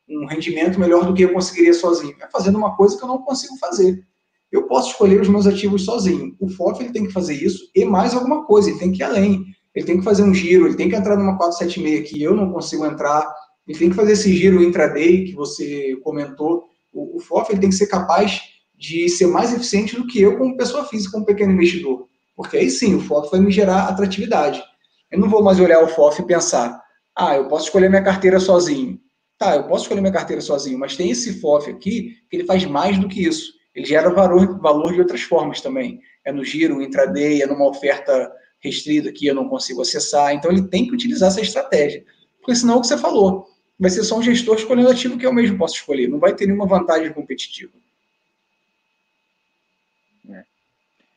um 0.09 0.27
rendimento 0.27 0.79
melhor 0.79 1.05
do 1.05 1.15
que 1.15 1.23
eu 1.23 1.33
conseguiria 1.33 1.75
sozinho? 1.75 2.15
É 2.21 2.29
fazendo 2.31 2.59
uma 2.59 2.77
coisa 2.77 2.97
que 2.97 3.03
eu 3.03 3.09
não 3.09 3.19
consigo 3.23 3.57
fazer. 3.59 4.05
Eu 4.53 4.69
posso 4.69 4.91
escolher 4.91 5.21
os 5.21 5.29
meus 5.29 5.49
ativos 5.49 5.85
sozinho. 5.85 6.37
O 6.39 6.49
FOF 6.49 6.81
ele 6.81 6.93
tem 6.93 7.07
que 7.07 7.13
fazer 7.13 7.35
isso 7.35 7.71
e 7.75 7.85
mais 7.85 8.15
alguma 8.15 8.45
coisa, 8.45 8.71
ele 8.71 8.79
tem 8.79 8.93
que 8.93 9.01
ir 9.01 9.05
além. 9.05 9.45
Ele 9.75 9.87
tem 9.87 9.99
que 9.99 10.05
fazer 10.05 10.23
um 10.23 10.35
giro, 10.35 10.67
ele 10.67 10.77
tem 10.77 10.89
que 10.89 10.95
entrar 10.95 11.17
numa 11.17 11.37
476 11.39 12.11
que 12.11 12.23
eu 12.23 12.37
não 12.37 12.53
consigo 12.53 12.85
entrar, 12.85 13.27
ele 13.67 13.79
tem 13.79 13.91
que 13.91 13.97
fazer 13.97 14.13
esse 14.13 14.33
giro 14.35 14.63
intraday 14.63 15.25
que 15.25 15.35
você 15.35 15.97
comentou. 16.03 16.65
O, 16.93 17.17
o 17.17 17.21
FOF 17.21 17.53
ele 17.53 17.61
tem 17.61 17.71
que 17.71 17.77
ser 17.77 17.87
capaz 17.87 18.41
de 18.77 19.09
ser 19.09 19.27
mais 19.27 19.53
eficiente 19.53 19.95
do 19.95 20.07
que 20.07 20.21
eu 20.21 20.37
como 20.37 20.57
pessoa 20.57 20.85
física, 20.85 21.13
como 21.13 21.25
pequeno 21.25 21.53
investidor. 21.53 22.09
Porque 22.35 22.57
aí 22.57 22.71
sim, 22.71 22.95
o 22.95 23.01
FOF 23.01 23.31
vai 23.31 23.41
me 23.41 23.53
gerar 23.53 23.85
atratividade. 23.85 24.63
Eu 25.11 25.21
não 25.21 25.29
vou 25.29 25.43
mais 25.43 25.61
olhar 25.61 25.83
o 25.83 25.89
FOF 25.89 26.21
e 26.21 26.27
pensar, 26.27 26.83
ah, 27.15 27.37
eu 27.37 27.47
posso 27.47 27.67
escolher 27.67 27.89
minha 27.89 28.03
carteira 28.03 28.41
sozinho. 28.41 28.99
Tá, 29.39 29.57
eu 29.57 29.65
posso 29.65 29.85
escolher 29.85 30.01
minha 30.01 30.13
carteira 30.13 30.41
sozinho, 30.41 30.79
mas 30.79 30.97
tem 30.97 31.11
esse 31.11 31.41
FOF 31.41 31.71
aqui 31.71 32.17
que 32.31 32.37
ele 32.37 32.45
faz 32.45 32.65
mais 32.65 32.99
do 32.99 33.09
que 33.09 33.25
isso. 33.25 33.53
Ele 33.75 33.87
gera 33.87 34.11
valor, 34.11 34.61
valor 34.61 34.93
de 34.93 35.01
outras 35.01 35.23
formas 35.23 35.61
também. 35.61 36.01
É 36.25 36.33
no 36.33 36.45
giro, 36.45 36.83
intraday, 36.83 37.43
é 37.43 37.47
numa 37.47 37.69
oferta 37.69 38.31
restrita 38.61 39.13
que 39.13 39.27
eu 39.27 39.35
não 39.35 39.49
consigo 39.49 39.83
acessar. 39.83 40.35
Então 40.35 40.51
ele 40.51 40.69
tem 40.69 40.87
que 40.87 40.95
utilizar 40.95 41.29
essa 41.29 41.41
estratégia. 41.41 42.05
Porque 42.39 42.55
senão 42.55 42.75
é 42.75 42.77
o 42.79 42.81
que 42.81 42.87
você 42.87 42.99
falou, 42.99 43.47
vai 43.79 43.91
ser 43.91 44.05
só 44.05 44.19
um 44.19 44.23
gestor 44.23 44.57
escolhendo 44.57 44.91
ativo 44.91 45.19
que 45.19 45.27
eu 45.27 45.33
mesmo 45.33 45.59
posso 45.59 45.75
escolher. 45.75 46.09
Não 46.09 46.19
vai 46.19 46.35
ter 46.35 46.47
nenhuma 46.47 46.67
vantagem 46.67 47.13
competitiva. 47.13 47.73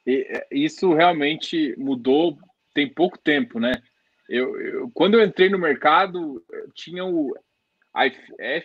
E, 0.06 0.28
é, 0.30 0.48
isso 0.52 0.94
realmente 0.94 1.74
mudou 1.78 2.38
tem 2.74 2.88
pouco 2.88 3.18
tempo, 3.18 3.60
né? 3.60 3.82
Eu, 4.30 4.60
eu, 4.60 4.92
quando 4.94 5.16
eu 5.16 5.24
entrei 5.24 5.50
no 5.50 5.58
mercado, 5.58 6.44
tinha 6.74 7.06
o 7.06 7.36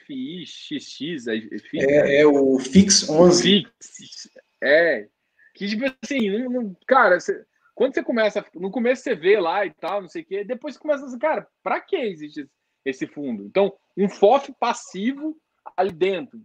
FIXX. 0.07 1.29
É, 1.75 2.21
é 2.21 2.27
o 2.27 2.59
Fix 2.59 3.09
11. 3.09 3.67
Fix, 3.81 4.29
é. 4.63 5.07
Que, 5.55 5.69
tipo 5.69 5.85
assim, 6.03 6.31
não, 6.31 6.51
não, 6.51 6.77
cara, 6.87 7.21
você, 7.21 7.45
quando 7.75 7.95
você 7.95 8.03
começa, 8.03 8.45
no 8.55 8.71
começo 8.71 9.03
você 9.03 9.15
vê 9.15 9.39
lá 9.39 9.65
e 9.65 9.73
tal, 9.73 10.03
não 10.03 10.09
sei 10.09 10.23
o 10.23 10.25
quê, 10.25 10.45
depois 10.45 10.75
você 10.75 10.81
começa 10.81 11.05
assim, 11.05 11.19
cara, 11.19 11.47
para 11.63 11.81
que 11.81 11.97
existe 11.97 12.49
esse 12.85 13.07
fundo? 13.07 13.45
Então, 13.45 13.73
um 13.97 14.09
FOF 14.09 14.53
passivo 14.59 15.37
ali 15.77 15.93
dentro. 15.93 16.41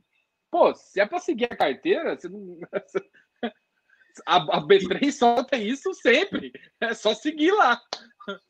Pô, 0.51 0.73
se 0.73 0.99
é 0.99 1.05
para 1.05 1.19
seguir 1.19 1.45
a 1.45 1.55
carteira, 1.55 2.15
você 2.15 2.29
não, 2.29 2.59
a, 4.25 4.57
a 4.57 4.61
B3 4.61 5.11
solta 5.11 5.57
isso 5.57 5.93
sempre. 5.95 6.51
É 6.79 6.93
só 6.93 7.13
seguir 7.13 7.51
lá. 7.51 7.81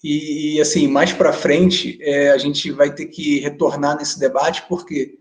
E, 0.04 0.56
e 0.56 0.62
assim, 0.62 0.88
mais 0.88 1.12
para 1.12 1.34
frente, 1.34 1.98
é, 2.02 2.32
a 2.32 2.38
gente 2.38 2.72
vai 2.72 2.94
ter 2.94 3.08
que 3.08 3.40
retornar 3.40 3.98
nesse 3.98 4.20
debate, 4.20 4.64
porque 4.68 5.20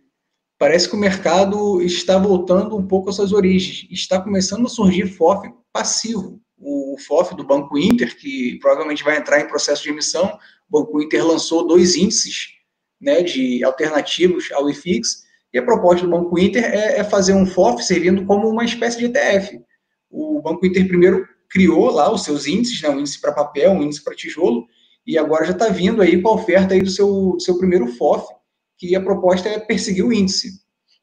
parece 0.58 0.88
que 0.88 0.94
o 0.94 1.00
mercado 1.00 1.80
está 1.82 2.18
voltando 2.18 2.76
um 2.76 2.86
pouco 2.86 3.10
às 3.10 3.16
suas 3.16 3.32
origens. 3.32 3.86
Está 3.90 4.20
começando 4.20 4.66
a 4.66 4.70
surgir 4.70 5.06
FOF 5.06 5.52
passivo. 5.72 6.40
O 6.56 6.96
FOF 7.06 7.34
do 7.34 7.44
Banco 7.44 7.76
Inter, 7.76 8.16
que 8.16 8.58
provavelmente 8.60 9.02
vai 9.02 9.16
entrar 9.16 9.40
em 9.40 9.48
processo 9.48 9.82
de 9.82 9.90
emissão, 9.90 10.38
o 10.70 10.80
Banco 10.80 11.00
Inter 11.00 11.26
lançou 11.26 11.66
dois 11.66 11.96
índices 11.96 12.48
né, 13.00 13.22
de 13.22 13.62
alternativos 13.64 14.50
ao 14.52 14.68
IFIX, 14.68 15.24
e 15.52 15.58
a 15.58 15.62
proposta 15.62 16.04
do 16.04 16.10
Banco 16.10 16.38
Inter 16.38 16.64
é, 16.64 16.98
é 16.98 17.04
fazer 17.04 17.32
um 17.32 17.46
FOF 17.46 17.82
servindo 17.82 18.26
como 18.26 18.48
uma 18.48 18.64
espécie 18.64 18.98
de 18.98 19.04
ETF 19.04 19.62
o 20.14 20.40
Banco 20.40 20.64
Inter 20.64 20.86
primeiro 20.86 21.26
criou 21.50 21.90
lá 21.90 22.12
os 22.12 22.22
seus 22.22 22.46
índices, 22.46 22.80
né, 22.80 22.88
um 22.88 23.00
índice 23.00 23.20
para 23.20 23.32
papel, 23.32 23.72
um 23.72 23.82
índice 23.82 24.02
para 24.02 24.14
tijolo, 24.14 24.66
e 25.06 25.18
agora 25.18 25.44
já 25.44 25.52
está 25.52 25.68
vindo 25.68 26.00
aí 26.00 26.22
com 26.22 26.28
a 26.28 26.34
oferta 26.34 26.72
aí 26.72 26.80
do 26.80 26.90
seu, 26.90 27.36
seu 27.40 27.58
primeiro 27.58 27.88
FOF, 27.88 28.26
que 28.78 28.94
a 28.94 29.02
proposta 29.02 29.48
é 29.48 29.58
perseguir 29.58 30.04
o 30.04 30.12
índice. 30.12 30.62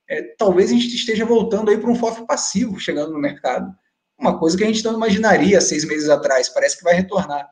É, 0.10 0.22
talvez 0.38 0.72
a 0.72 0.74
gente 0.74 0.88
esteja 0.96 1.26
voltando 1.26 1.70
aí 1.70 1.78
para 1.78 1.90
um 1.90 1.96
FOF 1.96 2.26
passivo 2.26 2.80
chegando 2.80 3.12
no 3.12 3.20
mercado. 3.20 3.72
Uma 4.18 4.40
coisa 4.40 4.58
que 4.58 4.64
a 4.64 4.68
gente 4.68 4.84
não 4.84 4.94
imaginaria 4.94 5.62
seis 5.62 5.86
meses 5.86 6.10
atrás, 6.10 6.50
parece 6.50 6.78
que 6.78 6.84
vai 6.84 6.96
retornar. 6.96 7.50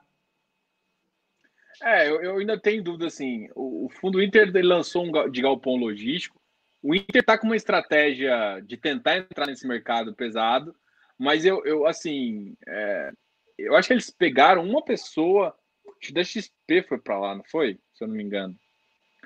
É, 1.81 2.09
eu, 2.09 2.21
eu 2.21 2.37
ainda 2.37 2.59
tenho 2.59 2.83
dúvida 2.83 3.07
assim. 3.07 3.47
O, 3.55 3.85
o 3.85 3.89
Fundo 3.89 4.21
Inter 4.21 4.51
lançou 4.63 5.05
um 5.05 5.29
de 5.29 5.41
galpão 5.41 5.75
logístico. 5.75 6.39
O 6.81 6.95
Inter 6.95 7.21
está 7.21 7.37
com 7.37 7.47
uma 7.47 7.55
estratégia 7.55 8.61
de 8.65 8.77
tentar 8.77 9.17
entrar 9.17 9.47
nesse 9.47 9.67
mercado 9.67 10.15
pesado, 10.15 10.73
mas 11.17 11.45
eu, 11.45 11.65
eu 11.65 11.85
assim, 11.85 12.55
é, 12.67 13.11
eu 13.57 13.75
acho 13.75 13.89
que 13.89 13.93
eles 13.93 14.09
pegaram 14.09 14.63
uma 14.63 14.81
pessoa, 14.81 15.53
acho 16.01 16.13
da 16.13 16.23
XP 16.23 16.83
foi 16.87 16.97
para 16.97 17.19
lá, 17.19 17.35
não 17.35 17.43
foi? 17.43 17.77
Se 17.93 18.03
eu 18.03 18.07
não 18.07 18.15
me 18.15 18.23
engano. 18.23 18.55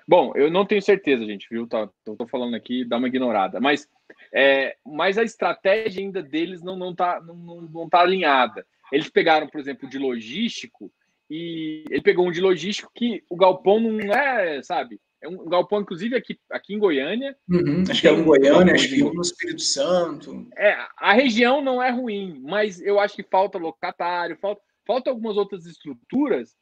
Bom, 0.07 0.33
eu 0.35 0.49
não 0.51 0.65
tenho 0.65 0.81
certeza, 0.81 1.23
gente, 1.25 1.47
viu? 1.49 1.67
Tá, 1.67 1.87
tô, 2.03 2.15
tô 2.15 2.27
falando 2.27 2.55
aqui, 2.55 2.83
dá 2.83 2.97
uma 2.97 3.07
ignorada. 3.07 3.61
Mas, 3.61 3.87
é, 4.33 4.75
mas 4.85 5.17
a 5.17 5.23
estratégia 5.23 6.01
ainda 6.03 6.21
deles 6.21 6.61
não, 6.61 6.75
não, 6.75 6.93
tá, 6.93 7.21
não, 7.21 7.35
não, 7.35 7.61
não 7.61 7.89
tá 7.89 8.01
alinhada. 8.01 8.65
Eles 8.91 9.09
pegaram, 9.09 9.47
por 9.47 9.61
exemplo, 9.61 9.87
de 9.87 9.97
logístico, 9.97 10.91
e 11.29 11.83
ele 11.89 12.01
pegou 12.01 12.27
um 12.27 12.31
de 12.31 12.41
logístico 12.41 12.91
que 12.93 13.23
o 13.29 13.35
galpão 13.35 13.79
não 13.79 13.99
é, 14.13 14.61
sabe? 14.63 14.99
É 15.21 15.27
um 15.27 15.45
galpão, 15.45 15.81
inclusive, 15.81 16.15
aqui, 16.15 16.37
aqui 16.51 16.73
em 16.73 16.79
Goiânia. 16.79 17.35
Uhum, 17.47 17.83
acho 17.89 18.01
que 18.01 18.07
é 18.07 18.11
um 18.11 18.25
Goiânia, 18.25 18.73
acho 18.73 18.89
que 18.89 19.03
um 19.03 19.13
no 19.13 19.21
Espírito 19.21 19.61
Santo. 19.61 20.47
É, 20.57 20.77
a 20.97 21.13
região 21.13 21.61
não 21.61 21.81
é 21.81 21.89
ruim, 21.89 22.41
mas 22.43 22.81
eu 22.81 22.99
acho 22.99 23.15
que 23.15 23.23
falta 23.23 23.57
locatário, 23.57 24.37
falta, 24.37 24.61
falta 24.85 25.09
algumas 25.09 25.37
outras 25.37 25.65
estruturas 25.65 26.53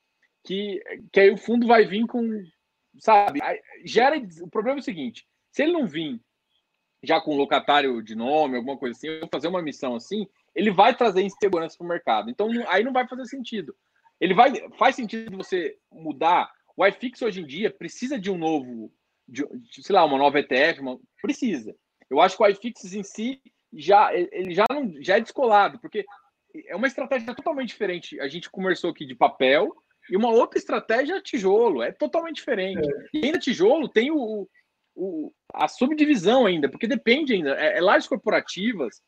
que, 0.46 0.80
que 1.12 1.20
aí 1.20 1.32
o 1.32 1.38
fundo 1.38 1.66
vai 1.66 1.86
vir 1.86 2.06
com, 2.06 2.44
sabe? 3.00 3.40
Gera, 3.84 4.22
o 4.42 4.50
problema 4.50 4.78
é 4.78 4.82
o 4.82 4.84
seguinte, 4.84 5.26
se 5.52 5.64
ele 5.64 5.72
não 5.72 5.88
vir 5.88 6.22
já 7.04 7.20
com 7.20 7.36
locatário 7.36 8.02
de 8.02 8.16
nome, 8.16 8.58
alguma 8.58 8.78
coisa 8.78 8.96
assim, 8.96 9.10
ou 9.22 9.30
fazer 9.32 9.48
uma 9.48 9.62
missão 9.62 9.96
assim, 9.96 10.28
ele 10.54 10.70
vai 10.70 10.96
trazer 10.96 11.24
insegurança 11.24 11.78
para 11.78 11.86
o 11.86 11.90
mercado. 11.90 12.30
Então, 12.30 12.50
aí 12.68 12.84
não 12.84 12.94
vai 12.94 13.08
fazer 13.08 13.26
sentido. 13.26 13.76
Ele 14.22 14.36
vai, 14.36 14.52
faz 14.78 14.96
sentido 14.96 15.36
você 15.36 15.76
mudar 15.92 16.50
o 16.78 16.86
iFix 16.88 17.22
hoje 17.22 17.42
em 17.42 17.46
dia 17.46 17.70
precisa 17.72 18.20
de 18.20 18.32
um 18.32 18.38
novo, 18.38 18.94
de, 19.28 19.46
sei 19.82 19.94
lá, 19.94 20.06
uma 20.06 20.18
nova 20.18 20.40
ETF, 20.40 20.80
uma, 20.80 21.00
precisa. 21.22 21.76
Eu 22.10 22.22
acho 22.22 22.38
que 22.38 22.44
o 22.44 22.48
iFix 22.48 22.94
em 22.94 23.04
si 23.04 23.42
já 23.74 24.14
ele 24.14 24.54
já 24.54 24.66
não 24.70 24.92
já 25.02 25.18
é 25.18 25.20
descolado, 25.20 25.80
porque 25.80 26.06
é 26.68 26.76
uma 26.76 26.88
estratégia 26.88 27.34
totalmente 27.34 27.70
diferente. 27.70 28.20
A 28.20 28.28
gente 28.28 28.50
conversou 28.50 28.92
aqui 28.92 29.06
de 29.06 29.16
papel 29.16 29.74
e 30.10 30.18
uma 30.18 30.30
outra 30.30 30.60
estratégia 30.60 31.16
é 31.16 31.22
tijolo, 31.22 31.82
é 31.82 31.92
totalmente 31.92 32.38
diferente. 32.38 32.88
É. 32.88 33.08
E 33.14 33.26
ainda 33.26 33.40
tijolo 33.40 33.88
tem 33.88 34.12
o, 34.12 34.48
o, 34.96 35.32
a 35.54 35.68
subdivisão 35.68 36.46
ainda, 36.46 36.70
porque 36.70 36.88
depende 36.88 37.34
ainda, 37.34 37.56
é, 37.56 37.78
é 37.78 37.82
lajes 37.82 38.08
corporativas, 38.08 39.02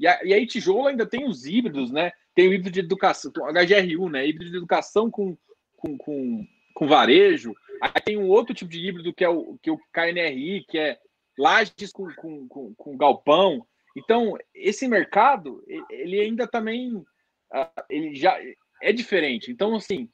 e, 0.00 0.06
a, 0.06 0.20
e, 0.24 0.34
aí 0.34 0.46
tijolo 0.46 0.88
ainda 0.88 1.06
tem 1.06 1.28
os 1.28 1.46
híbridos, 1.46 1.92
né? 1.92 2.10
Tem 2.34 2.48
o 2.48 2.52
híbrido 2.52 2.72
de 2.72 2.80
educação, 2.80 3.30
HGRU, 3.30 4.08
né? 4.08 4.26
Híbrido 4.26 4.50
de 4.50 4.56
educação 4.56 5.10
com, 5.10 5.36
com, 5.76 5.96
com 5.96 6.44
com 6.80 6.88
varejo. 6.88 7.54
Aí 7.80 8.00
tem 8.02 8.16
um 8.16 8.28
outro 8.28 8.54
tipo 8.54 8.70
de 8.70 8.78
híbrido 8.78 9.12
que 9.12 9.22
é 9.22 9.28
o, 9.28 9.58
que 9.62 9.68
é 9.68 9.72
o 9.72 9.80
KNRI, 9.92 10.64
que 10.66 10.78
é 10.78 10.98
lajes 11.38 11.92
com, 11.92 12.10
com, 12.14 12.48
com, 12.48 12.74
com 12.74 12.96
galpão. 12.96 13.66
Então, 13.94 14.36
esse 14.54 14.88
mercado, 14.88 15.62
ele 15.90 16.18
ainda 16.18 16.46
também 16.46 17.04
ah, 17.52 17.70
ele 17.90 18.14
já 18.14 18.38
é 18.80 18.92
diferente. 18.92 19.50
Então, 19.50 19.74
assim, 19.74 20.08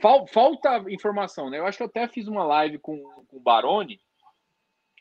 fal, 0.00 0.26
falta 0.26 0.82
informação, 0.88 1.50
né? 1.50 1.58
Eu 1.58 1.66
acho 1.66 1.76
que 1.76 1.82
eu 1.82 1.88
até 1.88 2.08
fiz 2.08 2.28
uma 2.28 2.44
live 2.44 2.78
com, 2.78 2.96
com 3.28 3.36
o 3.36 3.40
Baroni 3.40 4.00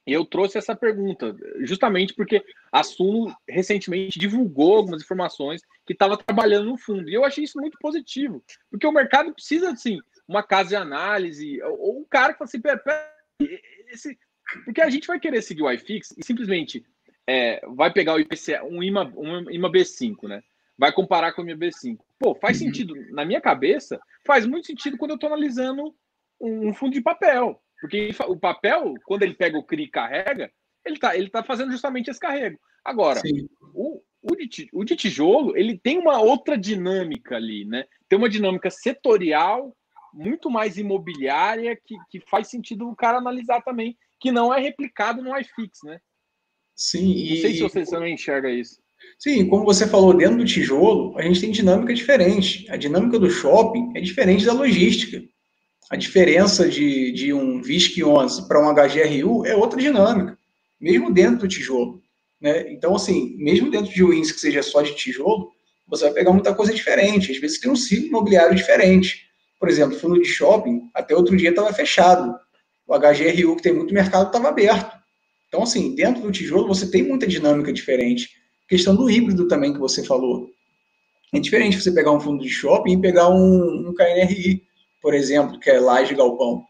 E 0.06 0.14
eu 0.14 0.24
trouxe 0.24 0.58
essa 0.58 0.76
pergunta, 0.76 1.36
justamente 1.62 2.14
porque 2.14 2.44
a 2.72 2.84
Suno 2.84 3.36
recentemente 3.50 4.20
divulgou 4.20 4.78
algumas 4.78 5.02
informações 5.02 5.64
que 5.86 5.94
estava 5.94 6.16
trabalhando 6.16 6.70
no 6.70 6.78
fundo. 6.78 7.10
E 7.10 7.14
eu 7.14 7.26
achei 7.26 7.44
isso 7.44 7.60
muito 7.60 7.78
positivo, 7.80 8.44
porque 8.70 8.86
o 8.86 8.92
mercado 8.92 9.34
precisa, 9.34 9.72
assim, 9.72 10.00
uma 10.28 10.44
casa 10.44 10.70
de 10.70 10.76
análise, 10.76 11.62
ou 11.64 12.00
um 12.00 12.06
cara 12.06 12.34
que 12.34 12.40
fala 12.40 12.48
assim, 12.48 12.62
pera, 12.62 12.78
pera, 12.78 13.12
esse... 13.90 14.18
porque 14.64 14.82
a 14.82 14.90
gente 14.90 15.08
vai 15.08 15.20
querer 15.20 15.42
seguir 15.42 15.64
o 15.64 15.72
iFix 15.72 16.14
e 16.16 16.24
simplesmente 16.24 16.86
é, 17.28 17.66
vai 17.68 17.92
pegar 17.92 18.14
o 18.14 18.20
IPCA, 18.20 18.64
um 18.64 18.84
IMA, 18.84 19.12
um 19.16 19.50
IMA 19.50 19.72
B5, 19.72 20.28
né? 20.28 20.44
Vai 20.78 20.92
comparar 20.92 21.34
com 21.34 21.42
o 21.42 21.50
IMA 21.50 21.60
B5. 21.60 21.98
Pô, 22.20 22.36
faz 22.36 22.60
uhum. 22.60 22.68
sentido, 22.68 22.96
na 23.12 23.26
minha 23.26 23.42
cabeça, 23.42 24.00
faz 24.24 24.46
muito 24.46 24.68
sentido 24.68 24.98
quando 24.98 25.12
eu 25.12 25.16
estou 25.16 25.28
analisando 25.28 25.96
um 26.40 26.74
fundo 26.74 26.94
de 26.94 27.02
papel. 27.02 27.60
Porque 27.86 28.10
o 28.28 28.36
papel, 28.36 28.96
quando 29.06 29.22
ele 29.22 29.36
pega 29.36 29.60
o 29.60 29.64
CRI 29.64 29.84
e 29.84 29.88
carrega, 29.88 30.52
ele 30.84 30.96
está 30.96 31.16
ele 31.16 31.30
tá 31.30 31.44
fazendo 31.44 31.72
justamente 31.72 32.10
esse 32.10 32.20
carrego. 32.20 32.60
Agora, 32.84 33.22
o, 33.76 34.02
o, 34.24 34.36
de, 34.36 34.68
o 34.74 34.84
de 34.84 34.96
tijolo, 34.96 35.56
ele 35.56 35.78
tem 35.78 36.00
uma 36.00 36.20
outra 36.20 36.58
dinâmica 36.58 37.36
ali, 37.36 37.64
né? 37.64 37.86
Tem 38.10 38.18
uma 38.18 38.28
dinâmica 38.28 38.72
setorial, 38.72 39.76
muito 40.12 40.50
mais 40.50 40.80
imobiliária, 40.80 41.76
que, 41.76 41.96
que 42.10 42.20
faz 42.28 42.48
sentido 42.48 42.90
o 42.90 42.96
cara 42.96 43.20
analisar 43.20 43.62
também, 43.62 43.96
que 44.20 44.32
não 44.32 44.52
é 44.52 44.60
replicado 44.60 45.22
no 45.22 45.38
iFix, 45.38 45.78
né? 45.84 46.00
Sim. 46.76 47.30
Não 47.30 47.38
sei 47.38 47.54
se 47.54 47.62
você 47.62 47.86
também 47.86 48.16
enxerga 48.16 48.50
isso. 48.50 48.82
Sim, 49.20 49.48
como 49.48 49.64
você 49.64 49.88
falou, 49.88 50.12
dentro 50.16 50.38
do 50.38 50.46
tijolo, 50.46 51.16
a 51.20 51.22
gente 51.22 51.40
tem 51.40 51.52
dinâmica 51.52 51.94
diferente. 51.94 52.66
A 52.72 52.78
dinâmica 52.78 53.20
do 53.20 53.30
shopping 53.30 53.92
é 53.96 54.02
diferente 54.02 54.44
da 54.44 54.54
logística 54.54 55.24
a 55.90 55.96
diferença 55.96 56.68
de, 56.68 57.12
de 57.12 57.34
um 57.34 57.62
VISC 57.62 58.04
11 58.04 58.48
para 58.48 58.60
um 58.60 58.74
HGRU 58.74 59.46
é 59.46 59.56
outra 59.56 59.80
dinâmica, 59.80 60.38
mesmo 60.80 61.14
dentro 61.14 61.40
do 61.40 61.48
tijolo. 61.48 62.02
Né? 62.42 62.72
Então, 62.74 62.96
assim, 62.96 63.36
mesmo 63.38 63.70
dentro 63.70 63.94
de 63.94 64.04
um 64.04 64.12
índice 64.12 64.34
que 64.34 64.40
seja 64.40 64.64
só 64.64 64.82
de 64.82 64.96
tijolo, 64.96 65.52
você 65.88 66.06
vai 66.06 66.14
pegar 66.14 66.32
muita 66.32 66.54
coisa 66.54 66.74
diferente. 66.74 67.32
Às 67.32 67.38
vezes 67.38 67.60
tem 67.60 67.72
um 67.72 67.76
ciclo 67.76 68.08
imobiliário 68.08 68.56
diferente. 68.56 69.26
Por 69.60 69.70
exemplo, 69.70 69.98
fundo 69.98 70.20
de 70.20 70.28
shopping, 70.28 70.90
até 70.94 71.16
outro 71.16 71.38
dia 71.38 71.50
estava 71.52 71.72
fechado. 71.72 72.36
O 72.88 72.98
HGRU, 72.98 73.56
que 73.56 73.64
tem 73.64 73.74
muito 73.74 73.94
mercado, 73.94 74.28
estava 74.28 74.50
aberto. 74.50 74.96
Então, 75.48 75.64
assim, 75.64 75.96
dentro 75.96 76.22
do 76.22 76.32
tijolo 76.32 76.68
você 76.68 76.90
tem 76.90 77.04
muita 77.04 77.28
dinâmica 77.28 77.72
diferente. 77.72 78.30
A 78.66 78.70
questão 78.70 78.96
do 78.96 79.10
híbrido 79.10 79.48
também 79.48 79.72
que 79.72 79.80
você 79.80 80.04
falou. 80.04 80.50
É 81.34 81.40
diferente 81.40 81.80
você 81.80 81.92
pegar 81.92 82.12
um 82.12 82.20
fundo 82.20 82.44
de 82.44 82.50
shopping 82.50 82.94
e 82.94 83.02
pegar 83.02 83.30
um, 83.30 83.90
um 83.90 83.94
KNRI 83.94 84.64
por 85.06 85.14
exemplo, 85.14 85.60
que 85.60 85.70
é 85.70 85.80
laje 85.80 86.16
galpão. 86.16 86.66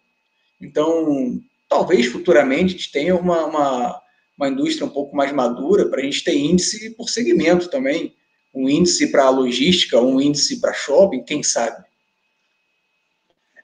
Então, 0.59 1.39
talvez 1.69 2.07
futuramente 2.07 2.75
a 2.75 2.77
gente 2.77 2.91
tenha 2.91 3.15
uma, 3.15 3.45
uma, 3.45 4.01
uma 4.37 4.49
indústria 4.49 4.85
um 4.85 4.89
pouco 4.89 5.15
mais 5.15 5.31
madura 5.31 5.87
para 5.87 6.01
a 6.01 6.03
gente 6.03 6.21
ter 6.21 6.35
índice 6.35 6.93
por 6.97 7.07
segmento 7.07 7.69
também. 7.69 8.13
Um 8.53 8.67
índice 8.67 9.09
para 9.09 9.29
logística, 9.29 10.01
um 10.01 10.19
índice 10.19 10.59
para 10.59 10.73
shopping, 10.73 11.23
quem 11.23 11.43
sabe? 11.43 11.81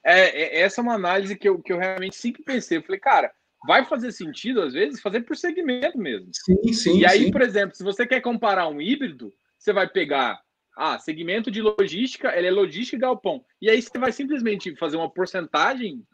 É, 0.02 0.42
é, 0.42 0.60
essa 0.62 0.80
é 0.80 0.82
uma 0.82 0.94
análise 0.94 1.36
que 1.36 1.50
eu, 1.50 1.60
que 1.60 1.70
eu 1.70 1.76
realmente 1.76 2.16
sempre 2.16 2.42
pensei. 2.42 2.78
Eu 2.78 2.82
falei, 2.82 2.98
cara, 2.98 3.30
vai 3.66 3.84
fazer 3.84 4.10
sentido, 4.10 4.62
às 4.62 4.72
vezes, 4.72 5.02
fazer 5.02 5.20
por 5.20 5.36
segmento 5.36 5.98
mesmo. 5.98 6.30
Sim, 6.32 6.72
sim. 6.72 6.98
E 7.00 7.04
aí, 7.04 7.24
sim. 7.24 7.30
por 7.30 7.42
exemplo, 7.42 7.76
se 7.76 7.84
você 7.84 8.06
quer 8.06 8.22
comparar 8.22 8.68
um 8.68 8.80
híbrido, 8.80 9.34
você 9.58 9.70
vai 9.70 9.86
pegar 9.86 10.40
ah, 10.76 10.98
segmento 10.98 11.50
de 11.50 11.60
logística, 11.60 12.36
ele 12.36 12.48
é 12.48 12.50
logística 12.50 12.96
e 12.96 13.00
galpão. 13.00 13.44
E 13.60 13.68
aí 13.68 13.80
você 13.80 13.98
vai 13.98 14.12
simplesmente 14.12 14.74
fazer 14.76 14.96
uma 14.96 15.10
porcentagem, 15.10 16.06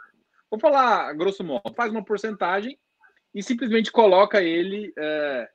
vou 0.51 0.59
falar 0.59 1.13
grosso 1.15 1.45
modo, 1.45 1.75
faz 1.77 1.91
uma 1.93 2.05
porcentagem 2.05 2.79
e 3.35 3.43
simplesmente 3.43 3.93
coloca 3.93 4.43
ele 4.43 4.93
é, 4.99 5.49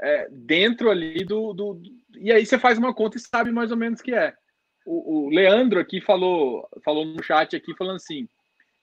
é, 0.00 0.28
dentro 0.30 0.90
ali 0.90 1.24
do, 1.24 1.52
do, 1.52 1.82
E 2.16 2.32
aí 2.32 2.46
você 2.46 2.58
faz 2.58 2.78
uma 2.78 2.94
conta 2.94 3.16
e 3.16 3.20
sabe 3.20 3.50
mais 3.50 3.70
ou 3.70 3.76
menos 3.76 4.00
que 4.00 4.14
é. 4.14 4.34
O, 4.86 5.26
o 5.26 5.28
Leandro 5.28 5.80
aqui 5.80 6.00
falou, 6.00 6.66
falou 6.82 7.04
no 7.04 7.22
chat 7.22 7.54
aqui, 7.54 7.76
falando 7.76 7.96
assim, 7.96 8.26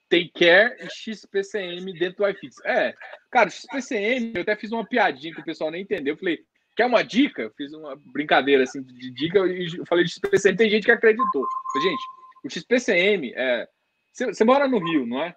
tem 0.08 0.30
care 0.32 0.76
e 0.84 0.88
XPCM 0.88 1.92
dentro 1.98 2.18
do 2.18 2.28
iFix. 2.28 2.56
É, 2.64 2.94
cara, 3.30 3.50
XPCM, 3.50 4.32
eu 4.36 4.42
até 4.42 4.54
fiz 4.54 4.70
uma 4.70 4.86
piadinha 4.86 5.34
que 5.34 5.40
o 5.40 5.44
pessoal 5.44 5.70
nem 5.70 5.82
entendeu. 5.82 6.14
Eu 6.14 6.18
falei, 6.18 6.44
Quer 6.76 6.86
uma 6.86 7.02
dica? 7.02 7.42
Eu 7.42 7.50
fiz 7.56 7.72
uma 7.72 7.96
brincadeira 7.96 8.62
assim 8.62 8.82
de 8.82 9.10
dica 9.10 9.38
e 9.46 9.84
falei 9.86 10.04
de 10.04 10.12
XPCM. 10.12 10.56
Tem 10.56 10.70
gente 10.70 10.84
que 10.84 10.92
acreditou. 10.92 11.46
Gente, 11.82 12.02
o 12.44 12.50
XPCM 12.50 13.32
é. 13.34 13.66
Você 14.12 14.44
mora 14.44 14.68
no 14.68 14.78
Rio, 14.78 15.06
não 15.06 15.22
é? 15.22 15.34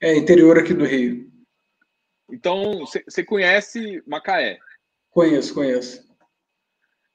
É, 0.00 0.16
interior 0.16 0.58
aqui 0.58 0.74
do 0.74 0.84
Rio. 0.84 1.30
Então, 2.30 2.84
você 2.86 3.24
conhece 3.24 4.02
Macaé? 4.06 4.58
Conheço, 5.10 5.52
conheço. 5.52 6.02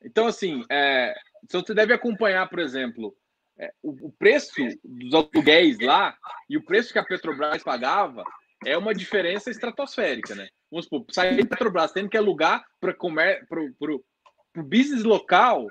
Então, 0.04 0.28
assim, 0.28 0.64
é, 0.70 1.16
você 1.50 1.74
deve 1.74 1.94
acompanhar, 1.94 2.48
por 2.48 2.60
exemplo, 2.60 3.16
é, 3.58 3.74
o, 3.82 4.08
o, 4.08 4.12
preço 4.12 4.54
dos 4.84 5.14
aluguéis 5.14 5.80
lá 5.80 6.16
e 6.48 6.56
o 6.56 6.64
preço 6.64 6.94
que 6.94 7.00
a 7.00 7.04
Petrobras 7.04 7.64
pagava 7.64 8.24
é 8.64 8.78
uma 8.78 8.94
diferença 8.94 9.50
estratosférica, 9.50 10.36
né? 10.36 10.48
Vamos 10.72 10.86
supor, 10.86 11.06
sair 11.12 11.38
da 11.38 11.46
Petrobras 11.46 11.92
tendo 11.92 12.10
que 12.10 12.18
alugar 12.18 12.66
para 12.80 12.96
o 13.02 14.64
business 14.64 15.04
local, 15.04 15.68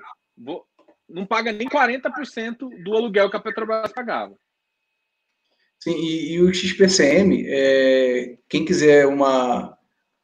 não 1.07 1.25
paga 1.25 1.51
nem 1.51 1.67
40% 1.67 2.83
do 2.83 2.95
aluguel 2.95 3.29
que 3.29 3.37
a 3.37 3.39
Petrobras 3.39 3.91
pagava. 3.91 4.35
Sim, 5.79 5.95
e, 5.95 6.33
e 6.33 6.41
o 6.41 6.53
XPCM, 6.53 7.45
é, 7.47 8.37
quem 8.49 8.65
quiser 8.65 9.05
uma, 9.05 9.77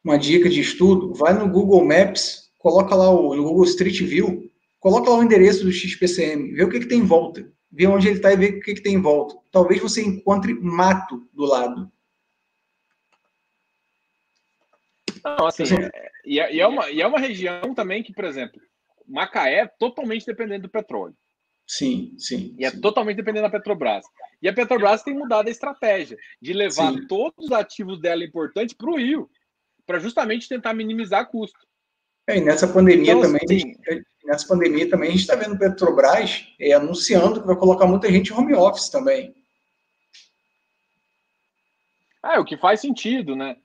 uma 0.04 0.18
dica 0.18 0.50
de 0.50 0.60
estudo, 0.60 1.14
vai 1.14 1.34
no 1.34 1.48
Google 1.48 1.86
Maps, 1.86 2.52
coloca 2.58 2.96
lá 2.96 3.10
o 3.10 3.36
no 3.36 3.44
Google 3.44 3.66
Street 3.66 4.02
View, 4.02 4.52
coloca 4.80 5.10
lá 5.10 5.20
o 5.20 5.24
endereço 5.24 5.64
do 5.64 5.72
XPCM, 5.72 6.54
vê 6.54 6.64
o 6.64 6.70
que, 6.70 6.80
que 6.80 6.88
tem 6.88 7.00
em 7.00 7.06
volta, 7.06 7.48
vê 7.72 7.86
onde 7.88 8.08
ele 8.08 8.18
está 8.18 8.34
e 8.34 8.38
vê 8.38 8.48
o 8.48 8.60
que, 8.62 8.74
que 8.74 8.82
tem 8.82 8.96
em 8.96 9.02
volta. 9.02 9.36
Talvez 9.52 9.80
você 9.80 10.04
encontre 10.04 10.54
mato 10.56 11.28
do 11.32 11.46
lado. 11.46 11.92
Não, 15.24 15.48
assim, 15.48 15.64
é, 15.64 16.12
e, 16.26 16.40
é, 16.40 16.54
e, 16.54 16.60
é 16.60 16.68
uma, 16.68 16.90
e 16.90 17.02
é 17.02 17.08
uma 17.08 17.20
região 17.20 17.74
também 17.74 18.04
que, 18.04 18.14
por 18.14 18.26
exemplo, 18.26 18.60
Macaé 19.08 19.60
é 19.60 19.68
totalmente 19.68 20.26
dependente 20.26 20.62
do 20.62 20.70
petróleo. 20.70 21.16
Sim, 21.66 22.14
sim. 22.18 22.56
E 22.60 22.66
é 22.66 22.72
sim. 22.72 22.82
totalmente 22.82 23.18
dependente 23.18 23.44
da 23.44 23.50
Petrobras. 23.50 24.06
E 24.42 24.50
a 24.50 24.54
Petrobras 24.54 25.02
tem 25.02 25.14
mudado 25.14 25.48
a 25.48 25.52
estratégia 25.52 26.18
de 26.42 26.52
levar 26.52 26.92
sim. 26.92 27.08
todos 27.08 27.46
os 27.46 27.52
ativos 27.52 28.00
dela 28.02 28.24
importantes 28.24 28.76
para 28.76 28.90
o 28.90 28.98
Rio, 28.98 29.30
para 29.86 30.00
justamente 30.00 30.50
tentar 30.50 30.74
minimizar 30.74 31.30
custo. 31.30 31.58
É, 32.28 32.38
e 32.38 32.42
nessa 32.42 32.68
pandemia 32.68 33.14
então, 33.14 33.22
também, 33.22 33.42
assim, 33.44 33.74
nessa 34.26 34.48
pandemia 34.48 34.90
também 34.90 35.10
a 35.10 35.12
gente 35.12 35.22
está 35.22 35.36
vendo 35.36 35.58
Petrobras 35.58 36.48
é, 36.60 36.74
anunciando 36.74 37.42
que 37.42 37.48
vai 37.48 37.56
colocar 37.56 37.86
muita 37.86 38.12
gente 38.12 38.32
em 38.32 38.36
home 38.36 38.54
office 38.54 38.90
também. 38.90 39.34
É, 42.24 42.40
o 42.40 42.46
que 42.46 42.56
faz 42.56 42.80
sentido, 42.80 43.36
né? 43.36 43.58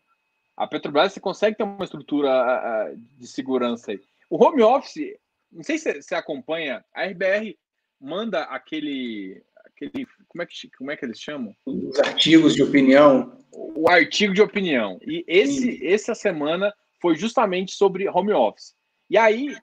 A 0.59 0.66
Petrobras 0.66 1.12
você 1.12 1.20
consegue 1.20 1.56
ter 1.56 1.62
uma 1.62 1.84
estrutura 1.84 2.92
de 3.16 3.28
segurança 3.28 3.92
aí. 3.92 4.00
O 4.28 4.44
home 4.44 4.61
office, 4.61 5.16
não 5.52 5.62
sei 5.62 5.78
se 5.78 6.02
você 6.02 6.16
acompanha, 6.16 6.84
a 6.92 7.04
RBR 7.04 7.56
manda 8.00 8.42
aquele, 8.42 9.40
aquele 9.64 10.06
como 10.26 10.42
é 10.42 10.46
que 10.46 10.68
como 10.76 10.90
é 10.90 10.96
que 10.96 11.04
eles 11.04 11.20
chamam? 11.20 11.54
Os 11.64 11.98
artigos 12.00 12.54
de 12.54 12.62
opinião. 12.64 13.38
O 13.52 13.88
artigo 13.88 14.34
de 14.34 14.42
opinião. 14.42 14.98
E 15.02 15.24
esse 15.28 15.86
essa 15.86 16.14
semana 16.14 16.74
foi 17.00 17.14
justamente 17.14 17.72
sobre 17.72 18.09
home 18.09 18.32
office. 18.32 18.74
E 19.09 19.16
aí 19.16 19.56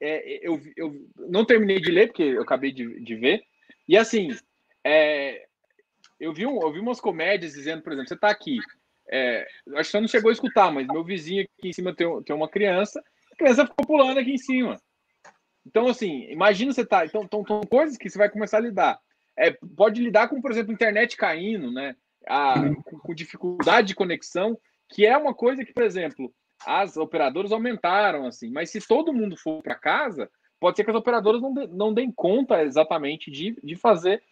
é, 0.00 0.40
eu, 0.46 0.60
eu 0.76 1.08
não 1.28 1.44
terminei 1.44 1.80
de 1.80 1.92
ler 1.92 2.08
porque 2.08 2.24
eu 2.24 2.42
acabei 2.42 2.72
de, 2.72 3.00
de 3.00 3.14
ver. 3.14 3.44
E 3.88 3.96
assim, 3.96 4.36
é, 4.84 5.46
eu 6.18 6.34
vi 6.34 6.46
um, 6.46 6.60
eu 6.60 6.72
vi 6.72 6.80
umas 6.80 7.00
comédias 7.00 7.52
dizendo, 7.52 7.82
por 7.82 7.92
exemplo, 7.92 8.08
você 8.08 8.14
está 8.14 8.28
aqui 8.28 8.58
é, 9.12 9.46
acho 9.74 9.84
que 9.84 9.84
você 9.84 10.00
não 10.00 10.08
chegou 10.08 10.30
a 10.30 10.32
escutar, 10.32 10.72
mas 10.72 10.86
meu 10.86 11.04
vizinho 11.04 11.42
aqui 11.42 11.68
em 11.68 11.72
cima 11.72 11.94
tem, 11.94 12.22
tem 12.22 12.34
uma 12.34 12.48
criança, 12.48 12.98
a 13.30 13.36
criança 13.36 13.66
ficou 13.66 13.86
pulando 13.86 14.18
aqui 14.18 14.32
em 14.32 14.38
cima. 14.38 14.80
Então, 15.66 15.86
assim, 15.86 16.24
imagina 16.30 16.72
você 16.72 16.84
tá. 16.84 17.04
Então, 17.04 17.22
então, 17.22 17.44
são 17.46 17.60
coisas 17.60 17.98
que 17.98 18.08
você 18.08 18.16
vai 18.16 18.30
começar 18.30 18.56
a 18.56 18.62
lidar. 18.62 18.98
É, 19.38 19.50
pode 19.76 20.02
lidar 20.02 20.28
com, 20.28 20.40
por 20.40 20.50
exemplo, 20.50 20.72
internet 20.72 21.14
caindo, 21.18 21.70
né? 21.70 21.94
A, 22.26 22.54
com, 22.84 22.98
com, 22.98 23.14
dificuldade 23.14 23.88
de 23.88 23.94
conexão, 23.94 24.58
que 24.88 25.04
é 25.04 25.14
uma 25.16 25.34
coisa 25.34 25.62
que, 25.62 25.74
por 25.74 25.82
exemplo, 25.82 26.32
as 26.64 26.96
operadoras 26.96 27.52
aumentaram, 27.52 28.26
assim, 28.26 28.50
mas 28.50 28.70
se 28.70 28.80
todo 28.80 29.12
mundo 29.12 29.36
for 29.36 29.62
para 29.62 29.74
casa, 29.74 30.30
pode 30.58 30.76
ser 30.76 30.84
que 30.84 30.90
as 30.90 30.96
operadoras 30.96 31.42
não, 31.42 31.52
de, 31.52 31.66
não 31.66 31.92
deem 31.92 32.10
conta 32.10 32.62
exatamente 32.62 33.30
de, 33.30 33.56
de 33.62 33.76
fazer 33.76 34.22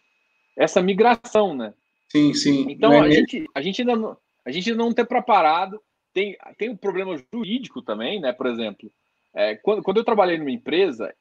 essa 0.57 0.81
migração, 0.81 1.53
né? 1.53 1.73
Sim, 2.09 2.33
sim. 2.33 2.71
Então, 2.71 2.99
a, 3.01 3.09
gente, 3.09 3.45
a 3.53 3.61
gente 3.61 3.81
ainda 3.81 3.95
não 3.95 4.17
a 4.45 4.51
gente 4.51 4.73
não 4.73 4.93
ter 4.93 5.05
preparado. 5.05 5.81
Tem, 6.13 6.37
tem 6.57 6.69
um 6.69 6.75
problema 6.75 7.15
jurídico 7.33 7.81
também, 7.81 8.19
né? 8.19 8.33
Por 8.33 8.47
exemplo, 8.47 8.91
é, 9.33 9.55
quando, 9.55 9.81
quando 9.81 9.97
eu 9.97 10.03
trabalhei 10.03 10.37
numa 10.37 10.51
empresa, 10.51 11.13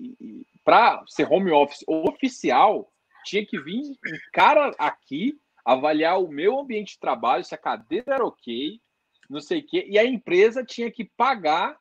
para 0.65 1.03
ser 1.07 1.31
home 1.31 1.53
office 1.53 1.85
oficial, 1.87 2.93
tinha 3.25 3.45
que 3.45 3.61
vir 3.61 3.83
um 3.83 3.97
cara 4.33 4.75
aqui 4.79 5.39
avaliar 5.65 6.21
o 6.21 6.29
meu 6.29 6.59
ambiente 6.59 6.95
de 6.95 6.99
trabalho, 6.99 7.45
se 7.45 7.55
a 7.55 7.59
cadeira 7.59 8.15
era 8.15 8.25
ok, 8.25 8.81
não 9.29 9.41
sei 9.41 9.61
o 9.61 9.67
quê, 9.67 9.87
e 9.89 9.99
a 9.99 10.05
empresa 10.05 10.65
tinha 10.65 10.91
que 10.91 11.05
pagar 11.05 11.79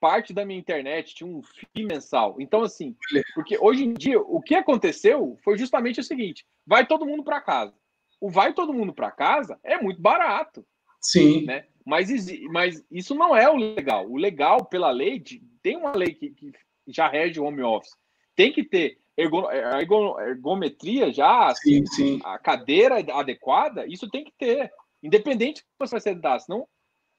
parte 0.00 0.32
da 0.32 0.44
minha 0.44 0.58
internet, 0.58 1.14
tinha 1.14 1.28
um 1.28 1.42
FII 1.42 1.84
mensal. 1.84 2.36
Então, 2.40 2.62
assim, 2.62 2.96
porque 3.34 3.58
hoje 3.60 3.84
em 3.84 3.94
dia, 3.94 4.20
o 4.20 4.40
que 4.40 4.54
aconteceu 4.54 5.36
foi 5.44 5.58
justamente 5.58 6.00
o 6.00 6.04
seguinte: 6.04 6.46
vai 6.66 6.86
todo 6.86 7.06
mundo 7.06 7.22
para 7.22 7.40
casa. 7.40 7.74
O 8.20 8.30
vai 8.30 8.52
todo 8.52 8.74
mundo 8.74 8.92
para 8.92 9.10
casa 9.10 9.58
é 9.62 9.80
muito 9.80 10.00
barato. 10.00 10.64
Sim. 11.00 11.44
Né? 11.44 11.64
Mas, 11.84 12.08
mas 12.50 12.84
isso 12.90 13.14
não 13.14 13.34
é 13.34 13.48
o 13.48 13.56
legal. 13.56 14.08
O 14.10 14.16
legal, 14.16 14.64
pela 14.64 14.90
lei, 14.90 15.22
tem 15.62 15.76
uma 15.76 15.92
lei 15.92 16.14
que, 16.14 16.30
que 16.30 16.52
já 16.86 17.08
rege 17.08 17.40
o 17.40 17.44
home 17.44 17.62
office. 17.62 17.96
Tem 18.36 18.52
que 18.52 18.62
ter 18.62 18.98
ergo, 19.16 20.20
ergometria 20.20 21.12
já, 21.12 21.52
sim, 21.54 21.84
sim. 21.86 22.20
a 22.24 22.38
cadeira 22.38 22.98
adequada, 23.12 23.86
isso 23.86 24.08
tem 24.08 24.24
que 24.24 24.32
ter. 24.38 24.70
Independente 25.02 25.62
do 25.62 25.64
que 25.64 25.70
você 25.78 25.92
vai 25.92 26.00
sentar, 26.00 26.40
senão 26.40 26.66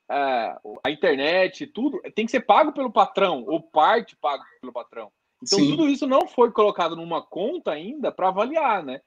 é, 0.10 0.58
a 0.84 0.90
internet, 0.90 1.68
tudo, 1.68 2.02
tem 2.16 2.26
que 2.26 2.32
ser 2.32 2.42
pago 2.42 2.74
pelo 2.74 2.92
patrão, 2.92 3.44
ou 3.48 3.62
parte 3.62 4.16
pago 4.16 4.44
pelo 4.60 4.74
patrão. 4.74 5.12
Então, 5.42 5.60
Sim. 5.60 5.70
tudo 5.70 5.88
isso 5.88 6.06
não 6.06 6.28
foi 6.28 6.52
colocado 6.52 6.96
numa 6.96 7.22
conta 7.22 7.72
ainda 7.72 8.12
para 8.12 8.28
avaliar, 8.28 8.84
né? 8.84 9.02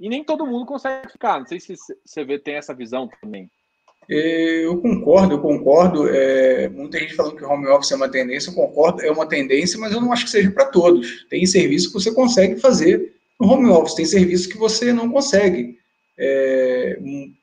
E 0.00 0.08
nem 0.08 0.24
todo 0.24 0.46
mundo 0.46 0.64
consegue 0.64 1.10
ficar. 1.12 1.38
Não 1.38 1.46
sei 1.46 1.60
se 1.60 1.76
você 2.04 2.24
vê, 2.24 2.38
tem 2.38 2.54
essa 2.54 2.74
visão 2.74 3.08
também. 3.20 3.50
É, 4.10 4.64
eu 4.64 4.78
concordo, 4.78 5.34
eu 5.34 5.40
concordo. 5.40 6.08
É, 6.08 6.68
muita 6.68 6.98
gente 6.98 7.14
falando 7.14 7.36
que 7.36 7.44
o 7.44 7.48
home 7.48 7.66
office 7.68 7.92
é 7.92 7.96
uma 7.96 8.08
tendência, 8.08 8.50
eu 8.50 8.54
concordo, 8.54 9.02
é 9.02 9.10
uma 9.10 9.26
tendência, 9.26 9.78
mas 9.78 9.92
eu 9.92 10.00
não 10.00 10.12
acho 10.12 10.24
que 10.24 10.30
seja 10.30 10.50
para 10.50 10.66
todos. 10.66 11.26
Tem 11.28 11.44
serviço 11.46 11.88
que 11.88 11.94
você 11.94 12.12
consegue 12.12 12.60
fazer 12.60 13.14
no 13.40 13.48
home 13.48 13.70
office, 13.70 13.94
tem 13.94 14.04
serviço 14.04 14.48
que 14.48 14.58
você 14.58 14.92
não 14.92 15.10
consegue. 15.10 15.78
É, 16.16 16.98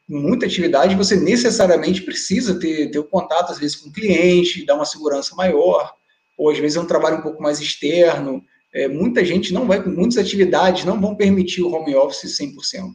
muita 0.07 0.45
atividade, 0.45 0.95
você 0.95 1.15
necessariamente 1.15 2.01
precisa 2.03 2.59
ter, 2.59 2.89
ter 2.89 2.99
o 2.99 3.03
contato, 3.03 3.51
às 3.51 3.59
vezes, 3.59 3.75
com 3.75 3.89
o 3.89 3.93
cliente, 3.93 4.65
dar 4.65 4.75
uma 4.75 4.85
segurança 4.85 5.35
maior, 5.35 5.93
ou 6.37 6.49
às 6.49 6.57
vezes 6.57 6.77
é 6.77 6.81
um 6.81 6.87
trabalho 6.87 7.17
um 7.17 7.21
pouco 7.21 7.41
mais 7.41 7.59
externo. 7.59 8.43
É, 8.73 8.87
muita 8.87 9.25
gente 9.25 9.53
não 9.53 9.67
vai, 9.67 9.83
muitas 9.83 10.17
atividades 10.17 10.85
não 10.85 10.99
vão 10.99 11.15
permitir 11.15 11.61
o 11.61 11.71
home 11.71 11.95
office 11.95 12.39
100%. 12.39 12.91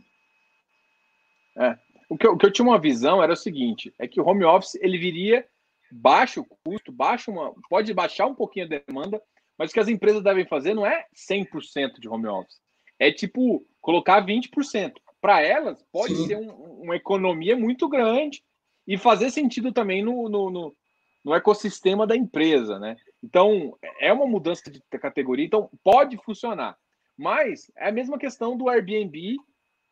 É. 1.59 1.86
O 2.09 2.17
que, 2.17 2.27
eu, 2.27 2.33
o 2.33 2.39
que 2.39 2.47
eu 2.47 2.53
tinha 2.53 2.67
uma 2.67 2.79
visão 2.79 3.23
era 3.23 3.33
o 3.33 3.37
seguinte, 3.37 3.93
é 3.99 4.07
que 4.07 4.21
o 4.21 4.27
home 4.27 4.45
office 4.45 4.77
ele 4.77 4.99
viria 4.99 5.47
baixo 5.91 6.45
custo, 6.65 6.93
baixo 6.93 7.31
uma, 7.31 7.55
pode 7.69 7.93
baixar 7.93 8.27
um 8.27 8.35
pouquinho 8.35 8.67
a 8.67 8.81
demanda, 8.87 9.21
mas 9.59 9.71
o 9.71 9.75
que 9.75 9.81
as 9.81 9.89
empresas 9.89 10.23
devem 10.23 10.47
fazer 10.47 10.75
não 10.75 10.87
é 10.87 11.07
100% 11.15 11.99
de 11.99 12.09
home 12.09 12.27
office. 12.27 12.61
É 12.99 13.11
tipo 13.11 13.67
colocar 13.81 14.25
20% 14.25 14.95
para 15.21 15.41
elas 15.41 15.85
pode 15.93 16.15
Sim. 16.15 16.27
ser 16.27 16.37
um, 16.37 16.51
uma 16.83 16.97
economia 16.97 17.57
muito 17.57 17.89
grande 17.89 18.43
e 18.87 18.97
fazer 18.97 19.31
sentido 19.31 19.73
também 19.73 20.03
no, 20.03 20.29
no, 20.29 20.51
no, 20.51 20.77
no, 21.25 21.35
ecossistema 21.35 22.07
da 22.07 22.17
empresa, 22.17 22.79
né? 22.79 22.97
Então, 23.23 23.77
é 24.01 24.13
uma 24.13 24.27
mudança 24.27 24.71
de 24.71 24.81
categoria, 25.01 25.45
então 25.45 25.69
pode 25.83 26.17
funcionar. 26.19 26.77
Mas 27.17 27.71
é 27.77 27.89
a 27.89 27.93
mesma 27.93 28.19
questão 28.19 28.57
do 28.57 28.69
Airbnb 28.69 29.37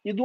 e 0.04 0.12
do 0.12 0.24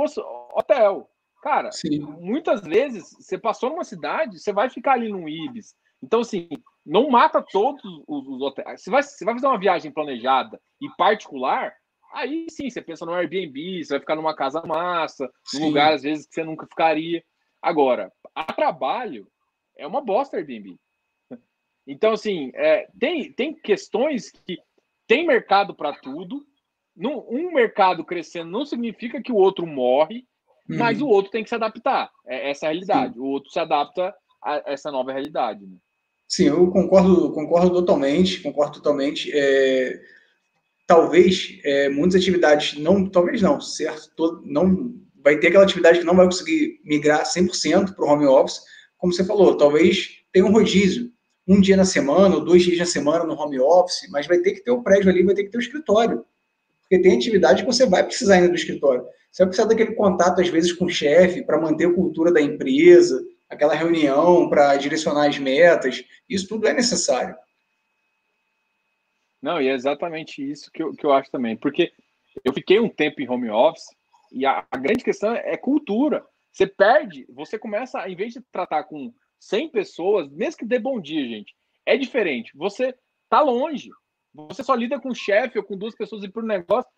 hotel. 0.53 1.09
Cara, 1.41 1.71
Sim. 1.71 1.99
muitas 1.99 2.61
vezes 2.61 3.11
você 3.19 3.37
passou 3.37 3.69
numa 3.69 3.83
cidade, 3.83 4.39
você 4.39 4.51
vai 4.51 4.69
ficar 4.69 4.93
ali 4.93 5.09
num 5.09 5.27
Ibis. 5.27 5.73
Então, 6.01 6.21
assim, 6.21 6.49
não 6.85 7.09
mata 7.09 7.41
todos 7.41 7.83
os, 8.07 8.27
os 8.27 8.41
hotéis. 8.41 8.81
Você 8.81 8.89
vai, 8.89 9.03
você 9.03 9.25
vai 9.25 9.33
fazer 9.33 9.47
uma 9.47 9.59
viagem 9.59 9.91
planejada 9.91 10.59
e 10.81 10.89
particular, 10.97 11.73
Aí 12.11 12.47
sim, 12.49 12.69
você 12.69 12.81
pensa 12.81 13.05
no 13.05 13.13
Airbnb, 13.13 13.83
você 13.83 13.93
vai 13.93 13.99
ficar 13.99 14.15
numa 14.15 14.35
casa 14.35 14.61
massa, 14.65 15.29
num 15.53 15.67
lugar 15.67 15.93
às 15.93 16.01
vezes 16.01 16.27
que 16.27 16.33
você 16.33 16.43
nunca 16.43 16.65
ficaria. 16.65 17.23
Agora, 17.61 18.11
a 18.33 18.45
trabalho 18.45 19.27
é 19.77 19.85
uma 19.85 20.01
bosta 20.01 20.37
Airbnb. 20.37 20.75
Então, 21.85 22.13
assim, 22.13 22.51
é, 22.55 22.87
tem, 22.99 23.31
tem 23.33 23.53
questões 23.53 24.31
que 24.31 24.57
tem 25.07 25.25
mercado 25.25 25.75
para 25.75 25.93
tudo. 25.93 26.45
Num, 26.95 27.19
um 27.29 27.53
mercado 27.53 28.03
crescendo 28.03 28.51
não 28.51 28.65
significa 28.65 29.21
que 29.21 29.31
o 29.31 29.37
outro 29.37 29.65
morre, 29.65 30.27
uhum. 30.70 30.78
mas 30.78 31.01
o 31.01 31.07
outro 31.07 31.32
tem 31.32 31.43
que 31.43 31.49
se 31.49 31.55
adaptar. 31.55 32.09
É 32.26 32.51
essa 32.51 32.65
é 32.65 32.70
a 32.70 32.72
realidade. 32.72 33.13
Sim. 33.13 33.20
O 33.20 33.26
outro 33.26 33.51
se 33.51 33.59
adapta 33.59 34.13
a 34.43 34.63
essa 34.67 34.91
nova 34.91 35.11
realidade. 35.11 35.65
Né? 35.65 35.78
Sim, 36.28 36.47
eu 36.47 36.70
concordo, 36.70 37.32
concordo 37.32 37.72
totalmente, 37.72 38.41
concordo 38.41 38.74
totalmente. 38.74 39.32
É, 39.34 39.99
talvez 40.86 41.59
é, 41.63 41.89
muitas 41.89 42.22
atividades 42.22 42.78
não, 42.80 43.09
talvez 43.09 43.41
não, 43.41 43.59
certo? 43.59 44.11
Todo, 44.15 44.41
não 44.45 44.95
vai 45.24 45.38
ter 45.38 45.47
aquela 45.47 45.63
atividade 45.63 45.99
que 45.99 46.05
não 46.05 46.15
vai 46.15 46.26
conseguir 46.26 46.80
migrar 46.84 47.24
100% 47.24 47.95
para 47.95 48.05
o 48.05 48.07
home 48.07 48.26
office, 48.26 48.61
como 48.97 49.13
você 49.13 49.24
falou, 49.24 49.57
talvez 49.57 50.24
tenha 50.32 50.45
um 50.45 50.51
rodízio, 50.51 51.11
um 51.47 51.59
dia 51.59 51.76
na 51.76 51.86
semana 51.86 52.36
ou 52.36 52.43
dois 52.43 52.63
dias 52.63 52.78
na 52.78 52.86
semana 52.86 53.24
no 53.24 53.34
home 53.34 53.59
office, 53.59 54.07
mas 54.11 54.28
vai 54.28 54.39
ter 54.39 54.53
que 54.53 54.63
ter 54.63 54.72
o 54.72 54.84
prédio 54.84 55.09
ali, 55.09 55.24
vai 55.24 55.34
ter 55.34 55.45
que 55.45 55.49
ter 55.49 55.57
o 55.57 55.61
escritório, 55.61 56.24
porque 56.82 57.01
tem 57.01 57.15
atividade 57.15 57.63
que 57.63 57.72
você 57.72 57.86
vai 57.86 58.03
precisar 58.03 58.36
ainda 58.36 58.49
do 58.49 58.55
escritório. 58.55 59.03
Você 59.32 59.43
vai 59.43 59.47
precisar 59.47 59.67
daquele 59.67 59.95
contato, 59.95 60.41
às 60.41 60.49
vezes, 60.49 60.73
com 60.73 60.86
o 60.86 60.89
chefe, 60.89 61.43
para 61.43 61.59
manter 61.59 61.88
a 61.88 61.93
cultura 61.93 62.32
da 62.32 62.41
empresa, 62.41 63.23
aquela 63.49 63.73
reunião 63.73 64.49
para 64.49 64.75
direcionar 64.77 65.27
as 65.27 65.38
metas, 65.38 66.03
isso 66.27 66.47
tudo 66.47 66.67
é 66.67 66.73
necessário. 66.73 67.36
Não, 69.41 69.61
e 69.61 69.67
é 69.67 69.73
exatamente 69.73 70.41
isso 70.43 70.69
que 70.71 70.84
eu, 70.84 70.93
que 70.93 71.05
eu 71.05 71.11
acho 71.11 71.32
também. 71.32 71.55
Porque 71.55 71.91
eu 72.43 72.53
fiquei 72.53 72.80
um 72.80 72.89
tempo 72.89 73.21
em 73.21 73.30
home 73.30 73.49
office 73.49 73.88
e 74.32 74.45
a, 74.45 74.65
a 74.69 74.77
grande 74.77 75.03
questão 75.03 75.34
é 75.34 75.55
cultura. 75.57 76.25
Você 76.51 76.67
perde, 76.67 77.25
você 77.30 77.57
começa, 77.57 78.07
em 78.07 78.15
vez 78.15 78.34
de 78.34 78.41
tratar 78.51 78.84
com 78.84 79.13
100 79.39 79.69
pessoas, 79.69 80.30
mesmo 80.30 80.59
que 80.59 80.65
dê 80.65 80.77
bom 80.77 80.99
dia, 80.99 81.25
gente, 81.27 81.55
é 81.86 81.97
diferente. 81.97 82.51
Você 82.55 82.93
tá 83.30 83.41
longe. 83.41 83.89
Você 84.34 84.63
só 84.63 84.75
lida 84.75 84.99
com 84.99 85.09
o 85.09 85.15
chefe 85.15 85.57
ou 85.57 85.63
com 85.63 85.77
duas 85.77 85.95
pessoas 85.95 86.23
e 86.23 86.30
por 86.30 86.43
negócio. 86.43 86.89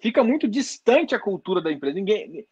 Fica 0.00 0.22
muito 0.24 0.48
distante 0.48 1.14
a 1.14 1.20
cultura 1.20 1.60
da 1.60 1.72
empresa. 1.72 1.94
Ninguém, 1.94 2.46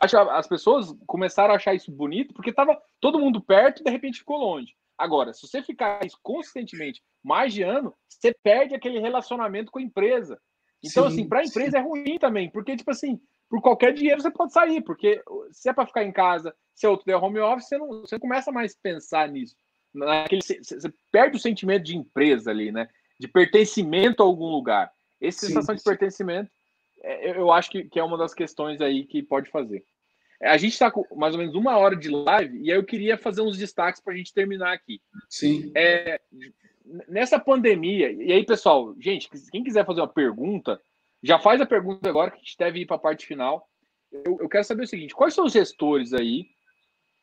as 0.00 0.46
pessoas 0.46 0.94
começaram 1.06 1.52
a 1.52 1.56
achar 1.56 1.74
isso 1.74 1.90
bonito 1.90 2.34
porque 2.34 2.50
estava 2.50 2.80
todo 3.00 3.18
mundo 3.18 3.40
perto 3.40 3.80
e 3.80 3.84
de 3.84 3.90
repente 3.90 4.18
ficou 4.18 4.38
longe. 4.38 4.74
Agora, 4.96 5.32
se 5.32 5.46
você 5.46 5.62
ficar 5.62 6.04
isso 6.04 6.18
consistentemente 6.22 7.02
mais 7.22 7.54
de 7.54 7.62
ano, 7.62 7.94
você 8.08 8.34
perde 8.42 8.74
aquele 8.74 8.98
relacionamento 8.98 9.72
com 9.72 9.78
a 9.78 9.82
empresa. 9.82 10.38
Então, 10.82 11.08
sim, 11.08 11.14
assim, 11.14 11.28
para 11.28 11.40
a 11.40 11.44
empresa 11.44 11.72
sim. 11.72 11.78
é 11.78 11.80
ruim 11.80 12.18
também, 12.18 12.50
porque, 12.50 12.76
tipo 12.76 12.90
assim, 12.90 13.20
por 13.48 13.60
qualquer 13.60 13.92
dinheiro 13.92 14.20
você 14.20 14.30
pode 14.30 14.52
sair, 14.52 14.82
porque 14.82 15.22
se 15.52 15.68
é 15.68 15.72
para 15.72 15.86
ficar 15.86 16.04
em 16.04 16.12
casa, 16.12 16.54
se 16.74 16.86
é 16.86 16.88
outro 16.88 17.06
der 17.06 17.16
home 17.16 17.40
office, 17.40 17.68
você 17.68 17.78
não, 17.78 17.88
você 17.88 18.14
não 18.14 18.20
começa 18.20 18.52
mais 18.52 18.72
a 18.72 18.78
pensar 18.82 19.28
nisso. 19.28 19.56
Naquele, 19.92 20.42
você 20.42 20.92
perde 21.10 21.36
o 21.36 21.40
sentimento 21.40 21.84
de 21.84 21.96
empresa 21.96 22.50
ali, 22.50 22.70
né? 22.70 22.88
De 23.18 23.26
pertencimento 23.26 24.22
a 24.22 24.26
algum 24.26 24.46
lugar. 24.46 24.90
Essa 25.20 25.46
sensação 25.46 25.74
de 25.74 25.82
pertencimento, 25.82 26.48
é, 26.48 26.59
eu 27.02 27.50
acho 27.52 27.70
que, 27.70 27.84
que 27.84 27.98
é 27.98 28.04
uma 28.04 28.18
das 28.18 28.34
questões 28.34 28.80
aí 28.80 29.04
que 29.04 29.22
pode 29.22 29.50
fazer. 29.50 29.84
A 30.42 30.56
gente 30.56 30.72
está 30.72 30.90
com 30.90 31.04
mais 31.16 31.34
ou 31.34 31.40
menos 31.40 31.54
uma 31.54 31.76
hora 31.76 31.94
de 31.94 32.08
live 32.08 32.58
e 32.62 32.70
aí 32.70 32.78
eu 32.78 32.84
queria 32.84 33.18
fazer 33.18 33.42
uns 33.42 33.58
destaques 33.58 34.00
para 34.00 34.14
a 34.14 34.16
gente 34.16 34.32
terminar 34.32 34.72
aqui. 34.72 35.00
Sim. 35.28 35.70
É, 35.74 36.20
nessa 37.08 37.38
pandemia, 37.38 38.10
e 38.10 38.32
aí, 38.32 38.44
pessoal, 38.44 38.94
gente, 38.98 39.28
quem 39.50 39.62
quiser 39.62 39.84
fazer 39.84 40.00
uma 40.00 40.08
pergunta, 40.08 40.80
já 41.22 41.38
faz 41.38 41.60
a 41.60 41.66
pergunta 41.66 42.08
agora 42.08 42.30
que 42.30 42.38
a 42.38 42.40
gente 42.40 42.56
deve 42.56 42.80
ir 42.80 42.86
para 42.86 42.96
a 42.96 43.00
parte 43.00 43.26
final. 43.26 43.68
Eu, 44.10 44.38
eu, 44.40 44.48
quero 44.48 44.64
saber 44.64 44.84
o 44.84 44.86
seguinte: 44.86 45.14
quais 45.14 45.34
são 45.34 45.44
os 45.44 45.52
gestores 45.52 46.12
aí 46.12 46.46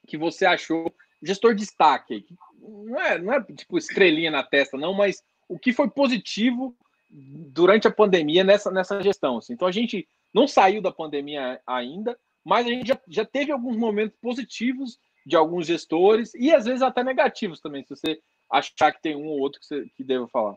que 0.08 0.18
você 0.18 0.46
achou, 0.46 0.94
gestor 1.22 1.56
destaque 1.56 2.14
aí? 2.14 2.26
Não 2.60 3.02
é, 3.02 3.18
não 3.18 3.34
é 3.34 3.44
tipo 3.44 3.78
estrelinha 3.78 4.32
na 4.32 4.44
testa, 4.44 4.78
não, 4.78 4.94
mas 4.94 5.22
o 5.50 5.58
que 5.58 5.74
foi 5.74 5.90
positivo 5.90 6.78
durante 7.10 7.88
a 7.88 7.92
pandemia 7.92 8.44
nessa, 8.44 8.72
nessa 8.72 9.02
gestão? 9.02 9.38
Assim? 9.38 9.54
Então 9.54 9.68
a 9.68 9.72
gente 9.72 10.08
não 10.34 10.48
saiu 10.48 10.82
da 10.82 10.92
pandemia 10.92 11.60
ainda, 11.66 12.18
mas 12.44 12.66
a 12.66 12.70
gente 12.70 12.88
já, 12.88 13.00
já 13.08 13.26
teve 13.26 13.52
alguns 13.52 13.78
momentos 13.78 14.18
positivos 14.22 14.98
de 15.26 15.36
alguns 15.36 15.68
gestores 15.68 16.34
e 16.36 16.54
às 16.54 16.66
vezes 16.66 16.82
até 16.82 17.04
negativos 17.04 17.60
também, 17.60 17.84
se 17.84 17.90
você 17.90 18.20
achar 18.52 18.92
que 18.94 19.02
tem 19.02 19.16
um 19.16 19.26
ou 19.26 19.40
outro 19.40 19.60
que, 19.62 19.86
que 19.96 20.04
deva 20.04 20.28
falar. 20.30 20.56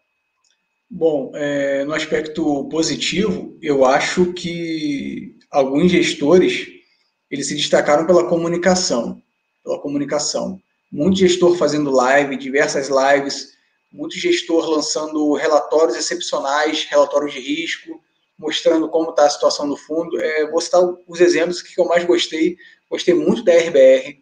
Bom, 0.89 1.31
é, 1.35 1.85
no 1.85 1.95
aspecto 1.95 2.69
positivo, 2.69 3.57
eu 3.63 3.85
acho 3.85 4.33
que 4.33 5.37
alguns 5.51 5.91
gestores 5.91 6.67
eles 7.31 7.47
se 7.47 7.55
destacaram 7.55 8.07
pela 8.07 8.29
comunicação, 8.29 9.23
pela 9.63 9.81
comunicação. 9.81 10.61
Muito 10.91 11.19
gestor 11.19 11.57
fazendo 11.57 11.93
live, 11.93 12.37
diversas 12.37 12.89
lives, 12.89 13.57
muito 13.93 14.17
gestor 14.17 14.69
lançando 14.69 15.35
relatórios 15.35 15.97
excepcionais, 15.97 16.85
relatórios 16.85 17.33
de 17.33 17.41
risco, 17.41 18.01
mostrando 18.39 18.89
como 18.89 19.11
está 19.11 19.27
a 19.27 19.31
situação 19.31 19.69
do 19.69 19.77
fundo. 19.77 20.21
É, 20.21 20.51
vou 20.51 20.61
citar 20.61 20.83
os 21.07 21.21
exemplos 21.21 21.61
que 21.61 21.79
eu 21.79 21.85
mais 21.87 22.05
gostei. 22.05 22.57
Gostei 22.89 23.15
muito 23.15 23.43
da 23.45 23.53
RBR. 23.53 24.19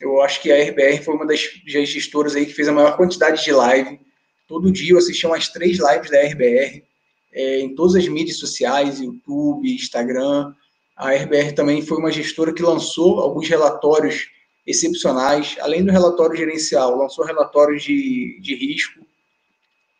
Eu 0.00 0.20
acho 0.22 0.40
que 0.42 0.52
a 0.52 0.62
RBR 0.62 1.02
foi 1.02 1.14
uma 1.14 1.26
das 1.26 1.40
gestoras 1.64 2.34
aí 2.34 2.44
que 2.44 2.52
fez 2.52 2.68
a 2.68 2.72
maior 2.72 2.96
quantidade 2.96 3.42
de 3.42 3.52
live. 3.52 4.00
Todo 4.46 4.70
dia 4.70 4.92
eu 4.92 4.98
assistia 4.98 5.28
umas 5.28 5.48
três 5.48 5.78
lives 5.78 6.10
da 6.10 6.20
RBR, 6.20 6.84
é, 7.32 7.60
em 7.60 7.74
todas 7.74 7.94
as 7.94 8.06
mídias 8.06 8.38
sociais, 8.38 9.00
YouTube, 9.00 9.72
Instagram. 9.72 10.52
A 10.96 11.12
RBR 11.12 11.52
também 11.54 11.80
foi 11.80 11.96
uma 11.98 12.10
gestora 12.10 12.52
que 12.52 12.62
lançou 12.62 13.20
alguns 13.20 13.48
relatórios 13.48 14.28
excepcionais. 14.66 15.56
Além 15.60 15.84
do 15.84 15.92
relatório 15.92 16.36
gerencial, 16.36 16.96
lançou 16.96 17.24
relatórios 17.24 17.82
de, 17.82 18.38
de 18.40 18.54
risco 18.54 19.04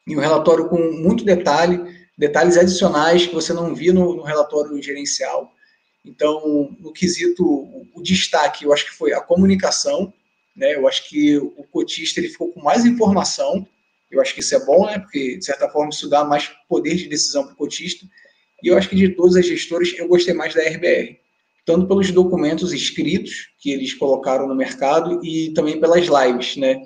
e 0.06 0.16
um 0.16 0.20
relatório 0.20 0.68
com 0.68 0.78
muito 0.92 1.24
detalhe, 1.24 1.80
detalhes 2.16 2.56
adicionais 2.56 3.26
que 3.26 3.34
você 3.34 3.52
não 3.52 3.74
via 3.74 3.92
no, 3.92 4.14
no 4.14 4.22
relatório 4.22 4.80
gerencial. 4.82 5.52
Então, 6.04 6.76
no 6.78 6.92
quesito, 6.92 7.44
o, 7.44 7.86
o, 7.94 8.02
destaque, 8.02 8.64
eu 8.64 8.72
acho 8.72 8.84
que 8.84 8.96
foi 8.96 9.12
a 9.12 9.20
comunicação, 9.20 10.12
né? 10.54 10.74
Eu 10.74 10.86
acho 10.86 11.08
que 11.08 11.38
o 11.38 11.64
cotista 11.70 12.20
ele 12.20 12.28
ficou 12.28 12.52
com 12.52 12.60
mais 12.60 12.84
informação. 12.84 13.66
Eu 14.10 14.20
acho 14.20 14.34
que 14.34 14.40
isso 14.40 14.54
é 14.54 14.64
bom, 14.64 14.84
né? 14.86 14.98
Porque, 14.98 15.38
de 15.38 15.44
certa 15.44 15.68
forma, 15.68 15.88
isso 15.90 16.08
dá 16.08 16.22
mais 16.22 16.50
poder 16.68 16.94
de 16.94 17.08
decisão 17.08 17.44
para 17.44 17.54
o 17.54 17.56
cotista. 17.56 18.06
E 18.62 18.68
eu 18.68 18.76
acho 18.76 18.88
que 18.88 18.96
de 18.96 19.08
todas 19.10 19.36
as 19.36 19.46
gestoras, 19.46 19.92
eu 19.96 20.06
gostei 20.06 20.34
mais 20.34 20.54
da 20.54 20.62
RBR. 20.62 21.18
Tanto 21.64 21.86
pelos 21.86 22.10
documentos 22.10 22.72
escritos 22.72 23.48
que 23.58 23.70
eles 23.70 23.94
colocaram 23.94 24.46
no 24.46 24.54
mercado 24.54 25.24
e 25.24 25.50
também 25.54 25.80
pelas 25.80 26.06
lives, 26.06 26.56
né? 26.56 26.82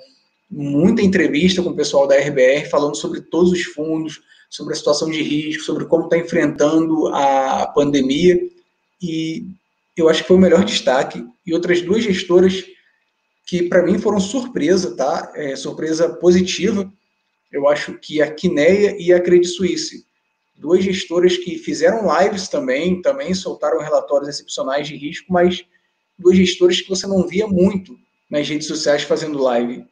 Muita 0.49 1.01
entrevista 1.01 1.61
com 1.61 1.69
o 1.69 1.75
pessoal 1.75 2.07
da 2.07 2.17
RBR 2.17 2.69
falando 2.69 2.95
sobre 2.95 3.21
todos 3.21 3.51
os 3.51 3.63
fundos, 3.63 4.21
sobre 4.49 4.73
a 4.73 4.77
situação 4.77 5.09
de 5.09 5.21
risco, 5.21 5.63
sobre 5.63 5.85
como 5.85 6.05
está 6.05 6.17
enfrentando 6.17 7.07
a 7.09 7.67
pandemia. 7.67 8.39
E 9.01 9.45
eu 9.95 10.09
acho 10.09 10.21
que 10.21 10.27
foi 10.27 10.37
o 10.37 10.39
melhor 10.39 10.63
destaque. 10.65 11.23
E 11.45 11.53
outras 11.53 11.81
duas 11.81 12.03
gestoras 12.03 12.65
que 13.45 13.63
para 13.63 13.83
mim 13.83 13.99
foram 13.99 14.19
surpresa, 14.19 14.95
tá? 14.95 15.31
É, 15.35 15.55
surpresa 15.55 16.07
positiva. 16.07 16.91
Eu 17.51 17.67
acho 17.67 17.93
que 17.95 18.21
a 18.21 18.31
Quineia 18.31 18.95
e 18.99 19.11
a 19.11 19.19
Credit 19.19 19.47
Suisse, 19.47 20.05
duas 20.59 20.83
gestoras 20.83 21.37
que 21.37 21.57
fizeram 21.57 22.07
lives 22.19 22.47
também, 22.47 23.01
também 23.01 23.33
soltaram 23.33 23.79
relatórios 23.79 24.29
excepcionais 24.29 24.87
de 24.87 24.95
risco, 24.95 25.31
mas 25.31 25.65
duas 26.17 26.35
gestoras 26.35 26.81
que 26.81 26.89
você 26.89 27.07
não 27.07 27.25
via 27.25 27.47
muito 27.47 27.97
nas 28.29 28.47
redes 28.47 28.67
sociais 28.67 29.03
fazendo 29.03 29.41
live. 29.41 29.85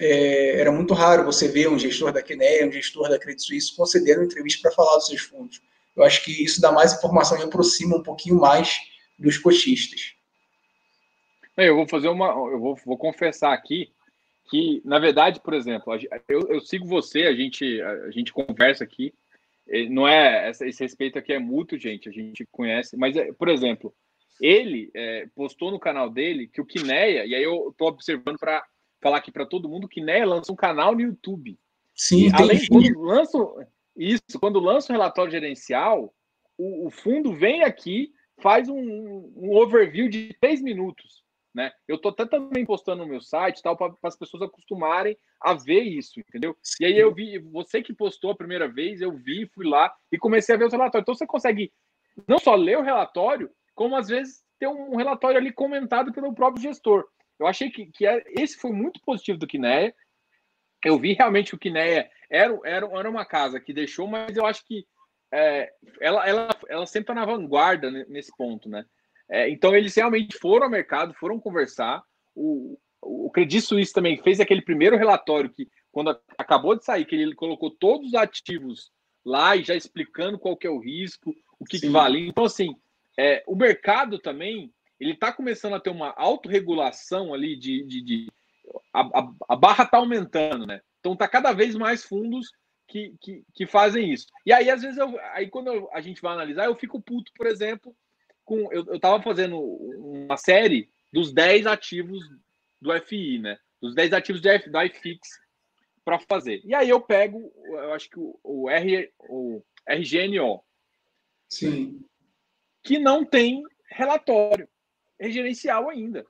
É, 0.00 0.60
era 0.60 0.72
muito 0.72 0.94
raro 0.94 1.24
você 1.24 1.46
ver 1.46 1.68
um 1.68 1.78
gestor 1.78 2.10
da 2.10 2.22
Quineia, 2.22 2.66
um 2.66 2.72
gestor 2.72 3.08
da 3.08 3.18
Credit 3.18 3.42
Suisse 3.42 3.76
concedendo 3.76 4.24
entrevista 4.24 4.62
para 4.62 4.72
falar 4.74 4.96
dos 4.96 5.06
seus 5.06 5.20
fundos. 5.20 5.60
Eu 5.94 6.02
acho 6.02 6.24
que 6.24 6.42
isso 6.42 6.60
dá 6.60 6.72
mais 6.72 6.94
informação 6.94 7.38
e 7.38 7.42
aproxima 7.42 7.96
um 7.96 8.02
pouquinho 8.02 8.40
mais 8.40 8.76
dos 9.18 9.38
cotistas. 9.38 10.14
Eu 11.56 11.76
vou 11.76 11.86
fazer 11.86 12.08
uma. 12.08 12.28
Eu 12.50 12.58
vou, 12.58 12.76
vou 12.84 12.98
confessar 12.98 13.52
aqui 13.52 13.92
que, 14.50 14.82
na 14.84 14.98
verdade, 14.98 15.40
por 15.40 15.54
exemplo, 15.54 15.94
eu, 16.28 16.40
eu 16.48 16.60
sigo 16.60 16.86
você, 16.86 17.22
a 17.22 17.34
gente, 17.34 17.80
a, 17.80 18.10
gente 18.10 18.32
conversa 18.32 18.82
aqui. 18.82 19.14
Não 19.90 20.06
é 20.06 20.50
esse 20.50 20.82
respeito 20.82 21.18
aqui 21.18 21.32
é 21.32 21.38
mútuo, 21.38 21.78
gente. 21.78 22.08
A 22.08 22.12
gente 22.12 22.46
conhece, 22.50 22.96
mas, 22.96 23.16
é, 23.16 23.32
por 23.32 23.48
exemplo, 23.48 23.94
ele 24.40 24.90
é, 24.94 25.26
postou 25.34 25.70
no 25.70 25.78
canal 25.78 26.10
dele 26.10 26.48
que 26.48 26.60
o 26.60 26.66
Kineia, 26.66 27.24
e 27.24 27.34
aí 27.34 27.42
eu 27.42 27.70
estou 27.70 27.88
observando 27.88 28.38
para 28.38 28.64
falar 29.00 29.18
aqui 29.18 29.32
para 29.32 29.46
todo 29.46 29.68
mundo, 29.68 29.88
que 29.88 30.00
Kineia 30.00 30.26
lança 30.26 30.52
um 30.52 30.56
canal 30.56 30.94
no 30.94 31.00
YouTube. 31.00 31.58
Sim, 31.94 32.28
e, 32.28 32.32
além 32.34 32.66
quando 32.66 33.00
lança 33.00 33.38
isso, 33.96 34.40
quando 34.40 34.60
lança 34.60 34.92
um 34.92 34.96
relatório 34.96 35.32
gerencial, 35.32 36.14
o, 36.58 36.88
o 36.88 36.90
fundo 36.90 37.32
vem 37.32 37.62
aqui, 37.62 38.12
faz 38.38 38.68
um, 38.68 39.32
um 39.36 39.56
overview 39.56 40.08
de 40.08 40.36
três 40.40 40.60
minutos 40.60 41.23
né? 41.54 41.70
Eu 41.86 41.98
tô 41.98 42.08
até 42.08 42.26
também 42.26 42.66
postando 42.66 43.04
no 43.04 43.08
meu 43.08 43.20
site 43.20 43.62
tal 43.62 43.76
para 43.76 43.94
as 44.02 44.16
pessoas 44.16 44.42
acostumarem 44.42 45.16
a 45.40 45.54
ver 45.54 45.82
isso, 45.82 46.18
entendeu? 46.18 46.56
E 46.80 46.84
aí 46.84 46.98
eu 46.98 47.14
vi, 47.14 47.38
você 47.38 47.80
que 47.80 47.94
postou 47.94 48.32
a 48.32 48.36
primeira 48.36 48.66
vez, 48.66 49.00
eu 49.00 49.12
vi, 49.12 49.46
fui 49.46 49.66
lá 49.66 49.94
e 50.10 50.18
comecei 50.18 50.54
a 50.54 50.58
ver 50.58 50.64
o 50.64 50.70
relatório. 50.70 51.02
Então 51.02 51.14
você 51.14 51.26
consegue 51.26 51.72
não 52.26 52.38
só 52.38 52.54
ler 52.54 52.78
o 52.78 52.82
relatório, 52.82 53.50
como 53.74 53.94
às 53.94 54.08
vezes 54.08 54.42
ter 54.58 54.66
um 54.66 54.96
relatório 54.96 55.38
ali 55.38 55.52
comentado 55.52 56.12
pelo 56.12 56.34
próprio 56.34 56.62
gestor. 56.62 57.06
Eu 57.38 57.46
achei 57.46 57.70
que, 57.70 57.86
que 57.86 58.06
é, 58.06 58.22
esse 58.38 58.56
foi 58.56 58.72
muito 58.72 59.00
positivo 59.00 59.38
do 59.38 59.46
Kineia. 59.46 59.94
Eu 60.84 60.98
vi 60.98 61.12
realmente 61.12 61.50
que 61.50 61.56
o 61.56 61.58
Kineia 61.58 62.10
era, 62.28 62.58
era, 62.64 62.86
era 62.86 63.10
uma 63.10 63.24
casa 63.24 63.60
que 63.60 63.72
deixou, 63.72 64.06
mas 64.06 64.36
eu 64.36 64.44
acho 64.44 64.64
que 64.66 64.86
é, 65.32 65.72
ela, 66.00 66.28
ela, 66.28 66.48
ela 66.68 66.86
sempre 66.86 67.12
está 67.12 67.14
na 67.14 67.26
vanguarda 67.26 67.90
nesse 67.90 68.34
ponto, 68.36 68.68
né? 68.68 68.84
É, 69.30 69.48
então, 69.48 69.74
eles 69.74 69.94
realmente 69.94 70.36
foram 70.38 70.64
ao 70.64 70.70
mercado, 70.70 71.14
foram 71.14 71.40
conversar. 71.40 72.02
O, 72.34 72.78
o 73.00 73.30
Credit 73.30 73.62
Suisse 73.62 73.92
também 73.92 74.20
fez 74.22 74.40
aquele 74.40 74.62
primeiro 74.62 74.96
relatório 74.96 75.50
que, 75.50 75.68
quando 75.90 76.18
acabou 76.36 76.76
de 76.76 76.84
sair, 76.84 77.04
que 77.04 77.14
ele 77.14 77.34
colocou 77.34 77.70
todos 77.70 78.08
os 78.08 78.14
ativos 78.14 78.90
lá 79.24 79.56
e 79.56 79.62
já 79.62 79.74
explicando 79.74 80.38
qual 80.38 80.56
que 80.56 80.66
é 80.66 80.70
o 80.70 80.78
risco, 80.78 81.34
o 81.58 81.64
que, 81.64 81.80
que 81.80 81.88
vale. 81.88 82.28
Então, 82.28 82.44
assim, 82.44 82.76
é, 83.18 83.42
o 83.46 83.56
mercado 83.56 84.18
também 84.18 84.72
ele 85.00 85.12
está 85.12 85.32
começando 85.32 85.74
a 85.74 85.80
ter 85.80 85.90
uma 85.90 86.14
autorregulação 86.16 87.34
ali 87.34 87.56
de. 87.56 87.84
de, 87.84 88.00
de 88.02 88.26
a, 88.92 89.00
a, 89.00 89.32
a, 89.50 89.56
barra 89.56 89.84
está 89.84 89.98
aumentando, 89.98 90.66
né? 90.66 90.80
Então 91.00 91.16
tá 91.16 91.28
cada 91.28 91.52
vez 91.52 91.74
mais 91.74 92.04
fundos 92.04 92.50
que, 92.88 93.14
que, 93.20 93.42
que 93.52 93.66
fazem 93.66 94.12
isso. 94.12 94.26
E 94.46 94.52
aí, 94.52 94.70
às 94.70 94.82
vezes, 94.82 94.96
eu, 94.98 95.18
aí 95.32 95.48
quando 95.48 95.68
eu, 95.68 95.90
a 95.92 96.00
gente 96.00 96.22
vai 96.22 96.32
analisar, 96.32 96.66
eu 96.66 96.76
fico 96.76 97.02
puto, 97.02 97.32
por 97.36 97.46
exemplo, 97.46 97.94
com. 98.44 98.72
Eu, 98.72 98.84
eu 98.86 99.00
tava 99.00 99.22
fazendo 99.22 99.58
uma 99.58 100.36
série 100.36 100.90
dos 101.12 101.32
10 101.32 101.66
ativos 101.66 102.20
do 102.80 102.92
FI, 103.00 103.38
né? 103.38 103.58
Dos 103.80 103.94
10 103.94 104.12
ativos 104.12 104.40
do, 104.40 104.48
F, 104.48 104.70
do 104.70 104.82
iFix 104.82 105.28
para 106.04 106.18
fazer. 106.18 106.60
E 106.64 106.74
aí 106.74 106.88
eu 106.88 107.00
pego, 107.00 107.52
eu 107.64 107.92
acho 107.92 108.10
que 108.10 108.18
o, 108.18 108.38
o, 108.42 108.70
R, 108.70 109.10
o 109.28 109.62
RGNO. 109.88 110.62
Sim. 111.48 112.04
Que 112.82 112.98
não 112.98 113.24
tem 113.24 113.62
relatório 113.90 114.68
gerencial 115.20 115.88
ainda. 115.88 116.26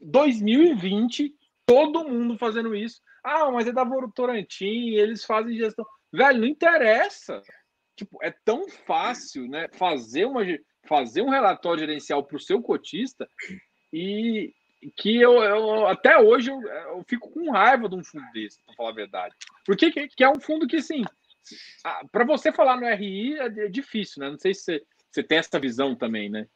2020, 0.00 1.34
todo 1.64 2.08
mundo 2.08 2.38
fazendo 2.38 2.74
isso. 2.74 3.00
Ah, 3.24 3.50
mas 3.50 3.66
é 3.66 3.72
da 3.72 3.82
Votorantim, 3.82 4.90
eles 4.90 5.24
fazem 5.24 5.56
gestão. 5.56 5.84
Velho, 6.12 6.40
não 6.40 6.46
interessa. 6.46 7.42
Tipo, 7.96 8.22
é 8.22 8.30
tão 8.44 8.68
fácil, 8.68 9.48
né, 9.48 9.68
fazer 9.72 10.26
uma 10.26 10.44
fazer 10.86 11.22
um 11.22 11.30
relatório 11.30 11.80
gerencial 11.80 12.22
para 12.22 12.36
o 12.36 12.40
seu 12.40 12.62
cotista 12.62 13.28
e 13.92 14.52
que 14.96 15.16
eu, 15.16 15.42
eu 15.42 15.86
até 15.86 16.18
hoje 16.18 16.50
eu, 16.50 16.60
eu, 16.62 17.04
fico 17.08 17.30
com 17.30 17.50
raiva 17.50 17.88
de 17.88 17.94
um 17.94 18.04
fundo 18.04 18.24
desse, 18.32 18.62
para 18.64 18.74
falar 18.74 18.90
a 18.90 18.94
verdade. 18.94 19.34
Porque 19.64 19.90
que, 19.90 20.08
que 20.08 20.24
é 20.24 20.28
um 20.28 20.40
fundo 20.40 20.66
que, 20.66 20.76
assim, 20.76 21.02
para 22.12 22.24
você 22.24 22.52
falar 22.52 22.76
no 22.76 22.86
RI 22.86 23.38
é, 23.38 23.46
é, 23.46 23.68
difícil, 23.68 24.20
né? 24.20 24.30
Não 24.30 24.38
sei 24.38 24.54
se 24.54 24.62
você, 24.62 24.82
você 25.10 25.22
tem 25.22 25.38
essa 25.38 25.58
visão 25.58 25.94
também, 25.94 26.30
né? 26.30 26.46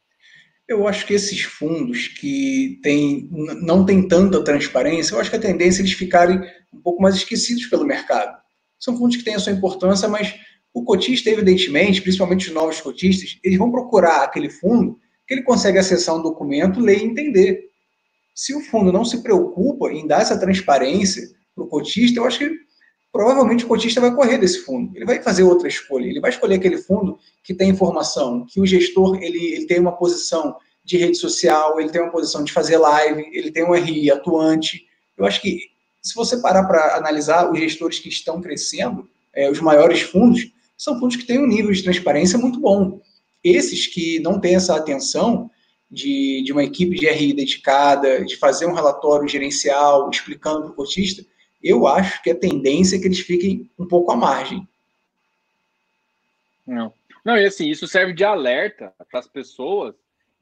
Eu 0.69 0.87
acho 0.87 1.05
que 1.05 1.15
esses 1.15 1.43
fundos 1.43 2.07
que 2.07 2.79
tem, 2.83 3.29
não 3.63 3.85
tem 3.85 4.07
tanta 4.07 4.45
transparência, 4.45 5.15
eu 5.15 5.21
acho 5.21 5.31
que 5.31 5.37
a 5.37 5.41
tendência 5.41 5.81
é 5.81 5.83
eles 5.83 5.95
ficarem 5.95 6.41
um 6.73 6.81
pouco 6.81 7.03
mais 7.03 7.17
esquecidos 7.17 7.67
pelo 7.67 7.85
mercado. 7.85 8.41
São 8.79 8.97
fundos 8.97 9.17
que 9.17 9.25
têm 9.25 9.35
a 9.35 9.41
sua 9.41 9.53
importância, 9.53 10.09
mas 10.09 10.39
o 10.73 10.85
cotista, 10.85 11.29
evidentemente, 11.31 12.01
principalmente 12.01 12.49
os 12.49 12.55
novos 12.55 12.81
cotistas, 12.81 13.39
eles 13.43 13.59
vão 13.59 13.71
procurar 13.71 14.23
aquele 14.23 14.49
fundo 14.49 14.99
que 15.27 15.35
ele 15.35 15.43
consegue 15.43 15.79
acessar 15.79 16.17
um 16.17 16.23
documento, 16.23 16.81
ler 16.81 16.99
e 16.99 17.05
entender. 17.05 17.71
Se 18.35 18.55
o 18.55 18.61
fundo 18.61 18.93
não 18.93 19.05
se 19.05 19.23
preocupa 19.23 19.93
em 19.93 20.07
dar 20.07 20.23
essa 20.23 20.39
transparência 20.39 21.29
para 21.55 21.65
o 21.65 21.69
cotista, 21.69 22.19
eu 22.19 22.25
acho 22.25 22.39
que 22.39 22.51
provavelmente 23.13 23.65
o 23.65 23.69
cotista 23.69 24.01
vai 24.01 24.15
correr 24.15 24.39
desse 24.39 24.65
fundo. 24.65 24.97
Ele 24.97 25.05
vai 25.05 25.21
fazer 25.23 25.43
outra 25.43 25.69
escolha. 25.69 26.07
Ele 26.07 26.21
vai 26.21 26.31
escolher 26.31 26.57
aquele 26.57 26.79
fundo 26.79 27.19
que 27.43 27.55
tem 27.55 27.71
informação, 27.71 28.47
que 28.49 28.61
o 28.61 28.67
gestor 28.67 29.17
ele, 29.23 29.55
ele 29.55 29.67
tem 29.67 29.81
uma 29.81 29.93
posição 29.93 30.57
de 30.85 30.97
rede 30.97 31.17
social, 31.19 31.79
ele 31.81 31.91
tem 31.91 32.01
uma 32.01 32.11
posição 32.11 32.43
de 32.43 32.53
fazer 32.53 32.79
live, 32.79 33.29
ele 33.33 33.51
tem 33.51 33.65
um 33.65 33.75
RI 33.75 34.11
atuante. 34.11 34.87
Eu 35.17 35.27
acho 35.27 35.41
que 35.41 35.61
se 36.03 36.15
você 36.15 36.41
parar 36.41 36.65
para 36.65 36.97
analisar 36.97 37.51
os 37.53 37.59
gestores 37.59 37.99
que 37.99 38.09
estão 38.09 38.41
crescendo, 38.41 39.09
é, 39.35 39.51
os 39.51 39.61
maiores 39.61 40.01
fundos, 40.01 40.51
são 40.81 40.99
fundos 40.99 41.17
que 41.17 41.27
têm 41.27 41.39
um 41.39 41.47
nível 41.47 41.71
de 41.71 41.83
transparência 41.83 42.39
muito 42.39 42.59
bom. 42.59 43.03
Esses 43.45 43.87
que 43.87 44.19
não 44.21 44.41
têm 44.41 44.55
essa 44.55 44.75
atenção 44.75 45.51
de, 45.91 46.43
de 46.43 46.53
uma 46.53 46.65
equipe 46.65 46.99
de 46.99 47.07
RI 47.07 47.35
dedicada, 47.35 48.25
de 48.25 48.39
fazer 48.39 48.65
um 48.65 48.73
relatório 48.73 49.29
gerencial 49.29 50.09
explicando 50.09 50.63
para 50.63 50.71
o 50.71 50.75
cotista, 50.75 51.23
eu 51.63 51.87
acho 51.87 52.23
que 52.23 52.31
a 52.31 52.35
tendência 52.35 52.97
é 52.97 52.99
que 52.99 53.07
eles 53.07 53.21
fiquem 53.21 53.71
um 53.79 53.87
pouco 53.87 54.11
à 54.11 54.17
margem. 54.17 54.67
Não. 56.67 56.95
Não, 57.23 57.37
e 57.37 57.45
assim, 57.45 57.69
isso 57.69 57.87
serve 57.87 58.15
de 58.15 58.25
alerta 58.25 58.95
para 59.11 59.21
as 59.21 59.29
pessoas 59.29 59.95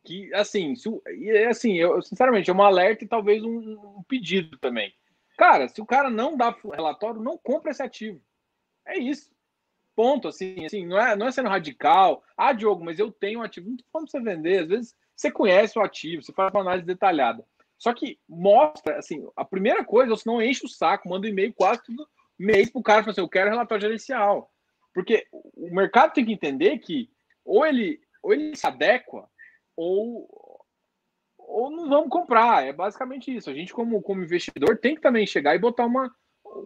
que, 0.04 0.32
assim, 0.32 0.76
se, 0.76 0.88
e 1.18 1.30
assim, 1.46 1.74
eu, 1.74 2.00
sinceramente, 2.00 2.48
é 2.48 2.54
um 2.54 2.62
alerta 2.62 3.02
e 3.02 3.08
talvez 3.08 3.42
um, 3.42 3.72
um, 3.98 4.04
pedido 4.06 4.56
também. 4.58 4.94
Cara, 5.36 5.66
se 5.66 5.80
o 5.80 5.86
cara 5.86 6.08
não 6.08 6.36
dá 6.36 6.56
relatório, 6.72 7.20
não 7.20 7.36
compra 7.36 7.72
esse 7.72 7.82
ativo. 7.82 8.20
É 8.86 8.96
isso 8.96 9.36
ponto, 9.98 10.28
assim, 10.28 10.64
assim, 10.64 10.86
não 10.86 10.96
é, 10.96 11.16
não 11.16 11.26
é 11.26 11.32
sendo 11.32 11.48
radical. 11.48 12.22
Ah, 12.36 12.52
Diogo, 12.52 12.84
mas 12.84 13.00
eu 13.00 13.10
tenho 13.10 13.40
um 13.40 13.42
ativo. 13.42 13.68
Não 13.68 13.76
falando 13.92 14.08
pra 14.08 14.20
você 14.20 14.24
vender. 14.24 14.58
Às 14.60 14.68
vezes 14.68 14.96
você 15.16 15.28
conhece 15.28 15.76
o 15.76 15.82
ativo, 15.82 16.22
você 16.22 16.32
faz 16.32 16.54
uma 16.54 16.60
análise 16.60 16.86
detalhada. 16.86 17.44
Só 17.76 17.92
que 17.92 18.16
mostra, 18.28 18.96
assim, 18.96 19.26
a 19.34 19.44
primeira 19.44 19.84
coisa, 19.84 20.10
você 20.10 20.22
não 20.24 20.40
enche 20.40 20.64
o 20.64 20.68
saco, 20.68 21.08
manda 21.08 21.26
um 21.26 21.30
e-mail 21.30 21.52
quase 21.52 21.82
todo 21.82 22.08
mês 22.38 22.70
pro 22.70 22.80
cara, 22.80 23.10
assim, 23.10 23.20
eu 23.20 23.28
quero 23.28 23.50
relatório 23.50 23.82
gerencial. 23.82 24.52
Porque 24.94 25.26
o 25.32 25.74
mercado 25.74 26.12
tem 26.12 26.24
que 26.24 26.32
entender 26.32 26.78
que 26.78 27.10
ou 27.44 27.66
ele, 27.66 28.00
ou 28.22 28.32
ele 28.32 28.54
se 28.54 28.68
adequa, 28.68 29.28
ou, 29.74 30.64
ou 31.36 31.70
não 31.72 31.88
vamos 31.88 32.08
comprar. 32.08 32.64
É 32.64 32.72
basicamente 32.72 33.34
isso. 33.34 33.50
A 33.50 33.54
gente, 33.54 33.72
como, 33.72 34.00
como 34.00 34.22
investidor, 34.22 34.78
tem 34.78 34.94
que 34.94 35.00
também 35.00 35.26
chegar 35.26 35.56
e 35.56 35.58
botar 35.58 35.86
uma, 35.86 36.14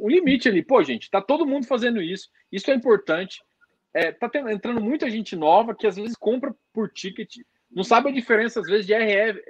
um 0.00 0.08
limite 0.08 0.48
ali. 0.48 0.62
Pô, 0.62 0.82
gente, 0.82 1.10
tá 1.10 1.20
todo 1.20 1.46
mundo 1.46 1.66
fazendo 1.66 2.00
isso. 2.00 2.28
Isso 2.50 2.70
é 2.70 2.74
importante. 2.74 3.42
É, 3.94 4.10
tá 4.10 4.28
tendo, 4.28 4.50
entrando 4.50 4.80
muita 4.80 5.10
gente 5.10 5.36
nova 5.36 5.74
que 5.74 5.86
às 5.86 5.96
vezes 5.96 6.16
compra 6.16 6.54
por 6.72 6.90
ticket, 6.90 7.36
não 7.70 7.84
sabe 7.84 8.08
a 8.08 8.12
diferença, 8.12 8.60
às 8.60 8.66
vezes, 8.66 8.86
de 8.86 8.94
RF, 8.94 9.40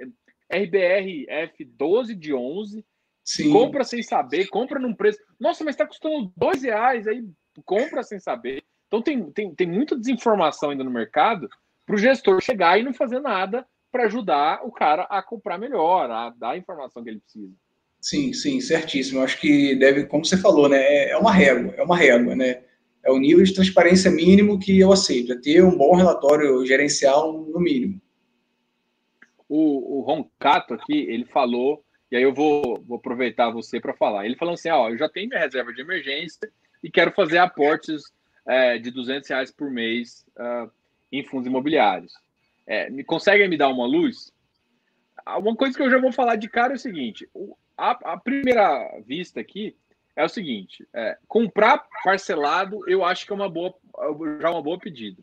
RBRF 0.51 1.65
12 1.65 2.15
de 2.15 2.33
11. 2.33 2.85
Sim. 3.23 3.51
Compra 3.51 3.83
sem 3.83 4.03
saber, 4.03 4.47
compra 4.47 4.79
num 4.79 4.93
preço. 4.93 5.19
Nossa, 5.39 5.63
mas 5.63 5.75
está 5.75 5.85
custando 5.85 6.31
dois 6.35 6.63
reais, 6.63 7.07
aí 7.07 7.23
compra 7.65 8.03
sem 8.03 8.19
saber. 8.19 8.63
Então 8.87 9.01
tem, 9.01 9.31
tem, 9.31 9.55
tem 9.55 9.67
muita 9.67 9.97
desinformação 9.97 10.69
ainda 10.69 10.83
no 10.83 10.91
mercado 10.91 11.49
para 11.85 11.95
o 11.95 11.97
gestor 11.97 12.41
chegar 12.41 12.77
e 12.77 12.83
não 12.83 12.93
fazer 12.93 13.19
nada 13.19 13.65
para 13.91 14.05
ajudar 14.05 14.65
o 14.65 14.71
cara 14.71 15.03
a 15.03 15.21
comprar 15.21 15.57
melhor, 15.57 16.09
a 16.09 16.29
dar 16.31 16.51
a 16.51 16.57
informação 16.57 17.03
que 17.03 17.09
ele 17.09 17.19
precisa. 17.19 17.53
Sim, 18.03 18.33
sim, 18.33 18.59
certíssimo. 18.59 19.21
Acho 19.21 19.39
que 19.39 19.75
deve, 19.75 20.05
como 20.07 20.25
você 20.25 20.35
falou, 20.35 20.67
né? 20.67 20.77
É, 20.77 21.11
é 21.11 21.17
uma 21.17 21.31
régua, 21.31 21.73
é 21.77 21.81
uma 21.81 21.95
régua, 21.95 22.35
né? 22.35 22.61
É 23.01 23.09
o 23.09 23.17
nível 23.17 23.41
de 23.45 23.53
transparência 23.53 24.11
mínimo 24.11 24.59
que 24.59 24.77
eu 24.77 24.91
aceito, 24.91 25.31
é 25.31 25.39
ter 25.39 25.63
um 25.63 25.77
bom 25.77 25.95
relatório 25.95 26.65
gerencial 26.65 27.31
no 27.31 27.61
mínimo. 27.61 28.01
O, 29.47 29.99
o 29.99 30.01
Roncato 30.01 30.73
aqui, 30.73 31.05
ele 31.09 31.23
falou, 31.23 31.81
e 32.11 32.17
aí 32.17 32.23
eu 32.23 32.33
vou, 32.33 32.83
vou 32.85 32.97
aproveitar 32.97 33.49
você 33.51 33.79
para 33.79 33.93
falar. 33.93 34.25
Ele 34.25 34.35
falou 34.35 34.53
assim: 34.55 34.69
ó, 34.69 34.89
eu 34.89 34.97
já 34.97 35.07
tenho 35.07 35.29
minha 35.29 35.39
reserva 35.39 35.71
de 35.71 35.79
emergência 35.79 36.51
e 36.83 36.91
quero 36.91 37.13
fazer 37.13 37.37
aportes 37.37 38.03
é, 38.45 38.77
de 38.77 38.91
200 38.91 39.29
reais 39.29 39.49
por 39.49 39.71
mês 39.71 40.25
uh, 40.37 40.69
em 41.09 41.23
fundos 41.23 41.47
imobiliários. 41.47 42.11
É, 42.67 42.89
me 42.89 43.05
conseguem 43.05 43.47
me 43.47 43.57
dar 43.57 43.69
uma 43.69 43.87
luz? 43.87 44.33
Uma 45.25 45.55
coisa 45.55 45.77
que 45.77 45.81
eu 45.81 45.89
já 45.89 45.97
vou 45.97 46.11
falar 46.11 46.35
de 46.35 46.49
cara 46.49 46.73
é 46.73 46.75
o 46.75 46.79
seguinte: 46.79 47.29
a, 47.77 48.13
a 48.13 48.17
primeira 48.17 49.01
vista 49.05 49.39
aqui 49.39 49.75
é 50.15 50.23
o 50.23 50.29
seguinte: 50.29 50.87
é, 50.93 51.17
comprar 51.27 51.85
parcelado 52.03 52.87
eu 52.89 53.03
acho 53.03 53.25
que 53.25 53.31
é 53.31 53.35
uma 53.35 53.49
boa, 53.49 53.73
já 54.39 54.51
uma 54.51 54.61
boa 54.61 54.79
pedida. 54.79 55.21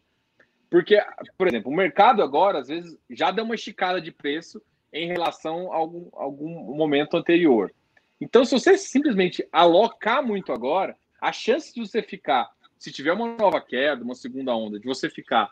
Porque, 0.68 1.02
por 1.36 1.48
exemplo, 1.48 1.70
o 1.70 1.74
mercado 1.74 2.22
agora, 2.22 2.60
às 2.60 2.68
vezes, 2.68 2.97
já 3.10 3.32
deu 3.32 3.44
uma 3.44 3.56
esticada 3.56 4.01
de 4.01 4.12
preço 4.12 4.62
em 4.93 5.09
relação 5.09 5.72
a 5.72 5.77
algum, 5.77 6.09
algum 6.12 6.77
momento 6.77 7.16
anterior. 7.16 7.72
Então, 8.20 8.44
se 8.44 8.52
você 8.52 8.78
simplesmente 8.78 9.47
alocar 9.51 10.24
muito 10.24 10.52
agora, 10.52 10.97
a 11.20 11.32
chance 11.32 11.74
de 11.74 11.81
você 11.81 12.02
ficar, 12.02 12.48
se 12.78 12.93
tiver 12.93 13.12
uma 13.12 13.36
nova 13.36 13.60
queda, 13.60 14.05
uma 14.05 14.14
segunda 14.14 14.55
onda, 14.55 14.78
de 14.78 14.86
você 14.86 15.10
ficar 15.10 15.51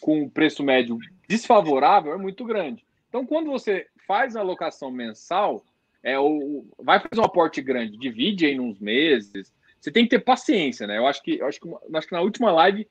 com 0.00 0.22
um 0.22 0.28
preço 0.28 0.62
médio 0.62 0.98
desfavorável 1.28 2.12
é 2.12 2.16
muito 2.16 2.44
grande. 2.44 2.84
Então, 3.08 3.26
quando 3.26 3.50
você 3.50 3.88
faz 4.06 4.36
a 4.36 4.40
alocação 4.40 4.90
mensal, 4.90 5.64
é 6.02 6.18
o, 6.18 6.64
vai 6.78 7.00
fazer 7.00 7.20
um 7.20 7.24
aporte 7.24 7.60
grande, 7.60 7.98
divide 7.98 8.46
aí 8.46 8.58
uns 8.58 8.78
meses. 8.78 9.52
Você 9.80 9.90
tem 9.90 10.04
que 10.04 10.10
ter 10.10 10.20
paciência, 10.20 10.86
né? 10.86 10.98
Eu 10.98 11.06
acho 11.06 11.22
que, 11.22 11.38
eu 11.38 11.46
acho 11.46 11.60
que, 11.60 11.68
acho 11.94 12.06
que 12.06 12.14
na 12.14 12.20
última 12.20 12.52
live 12.52 12.86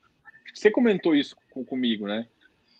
você 0.54 0.70
comentou 0.70 1.14
isso 1.14 1.36
com, 1.50 1.64
comigo, 1.64 2.06
né? 2.06 2.26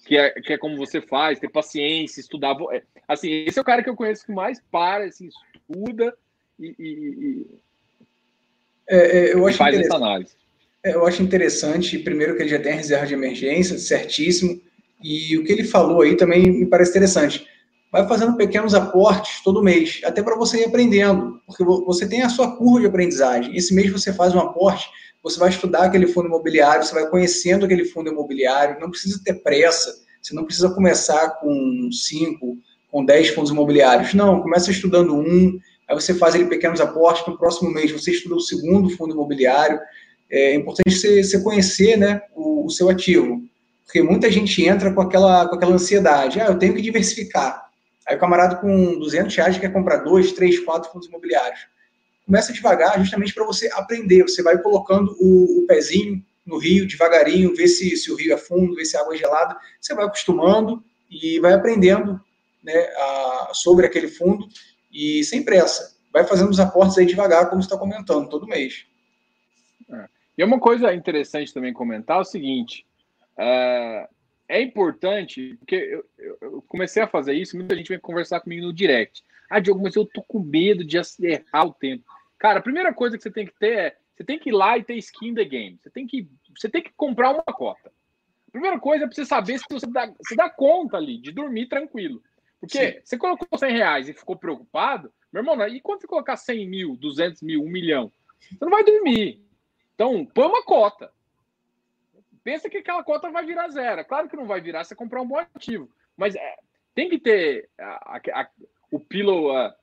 Que 0.04 0.16
é, 0.16 0.30
que 0.30 0.52
é 0.52 0.58
como 0.58 0.76
você 0.76 1.00
faz, 1.00 1.38
ter 1.38 1.48
paciência, 1.48 2.20
estudar. 2.20 2.56
É, 2.72 2.82
assim, 3.06 3.30
esse 3.46 3.58
é 3.58 3.62
o 3.62 3.64
cara 3.64 3.82
que 3.82 3.90
eu 3.90 3.96
conheço 3.96 4.26
que 4.26 4.32
mais 4.32 4.60
para, 4.70 5.04
assim, 5.04 5.28
estuda 5.28 6.16
e, 6.58 6.74
e, 6.78 6.88
e 6.88 7.46
é, 8.88 8.96
é 8.96 9.34
eu 9.34 9.46
acho 9.46 9.56
faz 9.56 9.78
essa 9.78 9.96
análise. 9.96 10.34
É, 10.82 10.94
eu 10.94 11.06
acho 11.06 11.22
interessante, 11.22 11.98
primeiro, 11.98 12.36
que 12.36 12.42
ele 12.42 12.48
já 12.48 12.58
tem 12.58 12.72
a 12.72 12.76
reserva 12.76 13.06
de 13.06 13.14
emergência, 13.14 13.78
certíssimo, 13.78 14.60
e 15.02 15.36
o 15.36 15.44
que 15.44 15.52
ele 15.52 15.64
falou 15.64 16.02
aí 16.02 16.16
também 16.16 16.50
me 16.50 16.66
parece 16.66 16.90
interessante. 16.90 17.46
Vai 17.92 18.06
fazendo 18.06 18.36
pequenos 18.36 18.72
aportes 18.72 19.42
todo 19.42 19.62
mês, 19.62 20.00
até 20.04 20.22
para 20.22 20.36
você 20.36 20.60
ir 20.60 20.64
aprendendo, 20.66 21.40
porque 21.44 21.64
você 21.64 22.08
tem 22.08 22.22
a 22.22 22.28
sua 22.28 22.56
curva 22.56 22.80
de 22.80 22.86
aprendizagem. 22.86 23.56
Esse 23.56 23.74
mês 23.74 23.90
você 23.90 24.12
faz 24.12 24.32
um 24.34 24.38
aporte, 24.38 24.88
você 25.22 25.38
vai 25.38 25.48
estudar 25.48 25.84
aquele 25.84 26.06
fundo 26.06 26.28
imobiliário, 26.28 26.84
você 26.84 26.94
vai 26.94 27.08
conhecendo 27.08 27.64
aquele 27.64 27.84
fundo 27.84 28.10
imobiliário, 28.10 28.80
não 28.80 28.90
precisa 28.90 29.20
ter 29.24 29.34
pressa, 29.42 29.92
você 30.22 30.34
não 30.34 30.44
precisa 30.44 30.70
começar 30.70 31.30
com 31.40 31.88
cinco, 31.92 32.56
com 32.90 33.04
dez 33.04 33.30
fundos 33.30 33.50
imobiliários. 33.50 34.14
Não, 34.14 34.40
começa 34.40 34.70
estudando 34.70 35.16
um, 35.16 35.58
aí 35.88 35.94
você 35.94 36.14
faz 36.14 36.34
ali 36.36 36.44
pequenos 36.44 36.80
aportes, 36.80 37.26
no 37.26 37.36
próximo 37.36 37.70
mês 37.70 37.90
você 37.90 38.12
estuda 38.12 38.36
o 38.36 38.40
segundo 38.40 38.88
fundo 38.90 39.14
imobiliário, 39.14 39.80
é 40.30 40.54
importante 40.54 40.94
você, 40.94 41.24
você 41.24 41.42
conhecer 41.42 41.96
né, 41.96 42.22
o, 42.36 42.66
o, 42.66 42.70
seu 42.70 42.88
ativo. 42.88 43.42
Porque 43.84 44.00
muita 44.00 44.30
gente 44.30 44.64
entra 44.64 44.92
com 44.92 45.00
aquela, 45.00 45.48
com 45.48 45.56
aquela 45.56 45.74
ansiedade. 45.74 46.40
Ah, 46.40 46.46
eu 46.46 46.58
tenho 46.58 46.74
que 46.74 46.80
diversificar. 46.80 47.69
Aí 48.10 48.16
o 48.16 48.18
camarada 48.18 48.56
com 48.56 48.98
200 48.98 49.36
reais 49.36 49.56
quer 49.56 49.72
comprar 49.72 49.98
dois, 49.98 50.32
três, 50.32 50.58
quatro 50.58 50.90
fundos 50.90 51.06
imobiliários. 51.06 51.60
Começa 52.26 52.52
devagar, 52.52 52.98
justamente 52.98 53.32
para 53.32 53.44
você 53.44 53.70
aprender. 53.72 54.24
Você 54.24 54.42
vai 54.42 54.58
colocando 54.58 55.16
o, 55.20 55.62
o, 55.62 55.66
pezinho 55.68 56.20
no 56.44 56.58
rio 56.58 56.88
devagarinho, 56.88 57.54
ver 57.54 57.68
se, 57.68 57.96
se 57.96 58.10
o 58.10 58.16
rio 58.16 58.34
é 58.34 58.36
fundo, 58.36 58.74
ver 58.74 58.84
se 58.84 58.96
a 58.96 59.00
água 59.00 59.14
é 59.14 59.16
gelada. 59.18 59.56
Você 59.80 59.94
vai 59.94 60.06
acostumando 60.06 60.82
e 61.08 61.38
vai 61.38 61.52
aprendendo 61.52 62.20
né, 62.64 62.74
a, 62.74 63.50
sobre 63.52 63.86
aquele 63.86 64.08
fundo 64.08 64.48
e 64.92 65.22
sem 65.22 65.44
pressa. 65.44 65.96
Vai 66.12 66.24
fazendo 66.24 66.50
os 66.50 66.58
aportes 66.58 66.98
aí 66.98 67.06
devagar, 67.06 67.48
como 67.48 67.62
você 67.62 67.66
está 67.66 67.78
comentando, 67.78 68.28
todo 68.28 68.44
mês. 68.44 68.86
E 70.36 70.42
uma 70.42 70.58
coisa 70.58 70.92
interessante 70.92 71.54
também 71.54 71.72
comentar 71.72 72.18
é 72.18 72.22
o 72.22 72.24
seguinte: 72.24 72.84
é, 73.38 74.08
é 74.50 74.60
importante, 74.60 75.56
porque 75.60 75.76
eu, 75.76 76.04
eu, 76.40 76.62
comecei 76.62 77.00
a 77.00 77.06
fazer 77.06 77.34
isso, 77.34 77.56
muita 77.56 77.76
gente 77.76 77.88
vem 77.88 78.00
conversar 78.00 78.40
comigo 78.40 78.66
no 78.66 78.72
direct. 78.72 79.22
Ah, 79.48 79.60
Diogo, 79.60 79.80
mas 79.80 79.94
eu 79.94 80.04
tô 80.04 80.22
com 80.24 80.40
medo 80.40 80.84
de 80.84 80.96
errar 80.96 81.64
o 81.66 81.72
tempo. 81.72 82.04
Cara, 82.36 82.58
a 82.58 82.62
primeira 82.62 82.92
coisa 82.92 83.16
que 83.16 83.22
você 83.22 83.30
tem 83.30 83.46
que 83.46 83.56
ter 83.58 83.78
é 83.78 83.96
você 84.16 84.24
tem 84.24 84.38
que 84.38 84.50
ir 84.50 84.52
lá 84.52 84.76
e 84.76 84.82
ter 84.82 84.96
skin 84.96 85.34
the 85.34 85.44
game. 85.44 85.78
Você 85.80 85.88
tem 85.88 86.06
que, 86.06 86.28
você 86.58 86.68
tem 86.68 86.82
que 86.82 86.92
comprar 86.94 87.30
uma 87.30 87.44
cota. 87.44 87.92
A 88.48 88.50
primeira 88.50 88.78
coisa 88.80 89.04
é 89.04 89.06
pra 89.06 89.14
você 89.14 89.24
saber 89.24 89.58
se 89.58 89.64
você 89.70 89.86
dá, 89.86 90.12
se 90.26 90.34
dá 90.34 90.50
conta 90.50 90.96
ali 90.96 91.16
de 91.16 91.30
dormir 91.30 91.68
tranquilo. 91.68 92.20
Porque 92.60 92.92
Sim. 92.92 93.00
você 93.04 93.16
colocou 93.16 93.56
100 93.56 93.72
reais 93.72 94.08
e 94.08 94.12
ficou 94.12 94.36
preocupado, 94.36 95.12
meu 95.32 95.42
irmão, 95.42 95.66
e 95.68 95.80
quando 95.80 96.00
você 96.00 96.06
colocar 96.06 96.36
100 96.36 96.68
mil, 96.68 96.96
200 96.96 97.40
mil, 97.40 97.62
1 97.62 97.68
milhão? 97.68 98.12
Você 98.40 98.64
não 98.64 98.70
vai 98.70 98.84
dormir. 98.84 99.42
Então, 99.94 100.26
põe 100.26 100.46
uma 100.46 100.64
cota. 100.64 101.10
Pensa 102.42 102.70
que 102.70 102.78
aquela 102.78 103.04
cota 103.04 103.30
vai 103.30 103.44
virar 103.44 103.68
zero. 103.68 104.04
Claro 104.04 104.28
que 104.28 104.36
não 104.36 104.46
vai 104.46 104.60
virar 104.60 104.84
se 104.84 104.94
comprar 104.94 105.20
um 105.20 105.28
bom 105.28 105.38
ativo. 105.38 105.90
Mas 106.16 106.34
é, 106.34 106.56
tem 106.94 107.08
que 107.08 107.18
ter 107.18 107.68
a, 107.78 108.16
a, 108.16 108.40
a, 108.40 108.48
o 108.90 108.98
pillow, 108.98 109.56
a, 109.56 109.74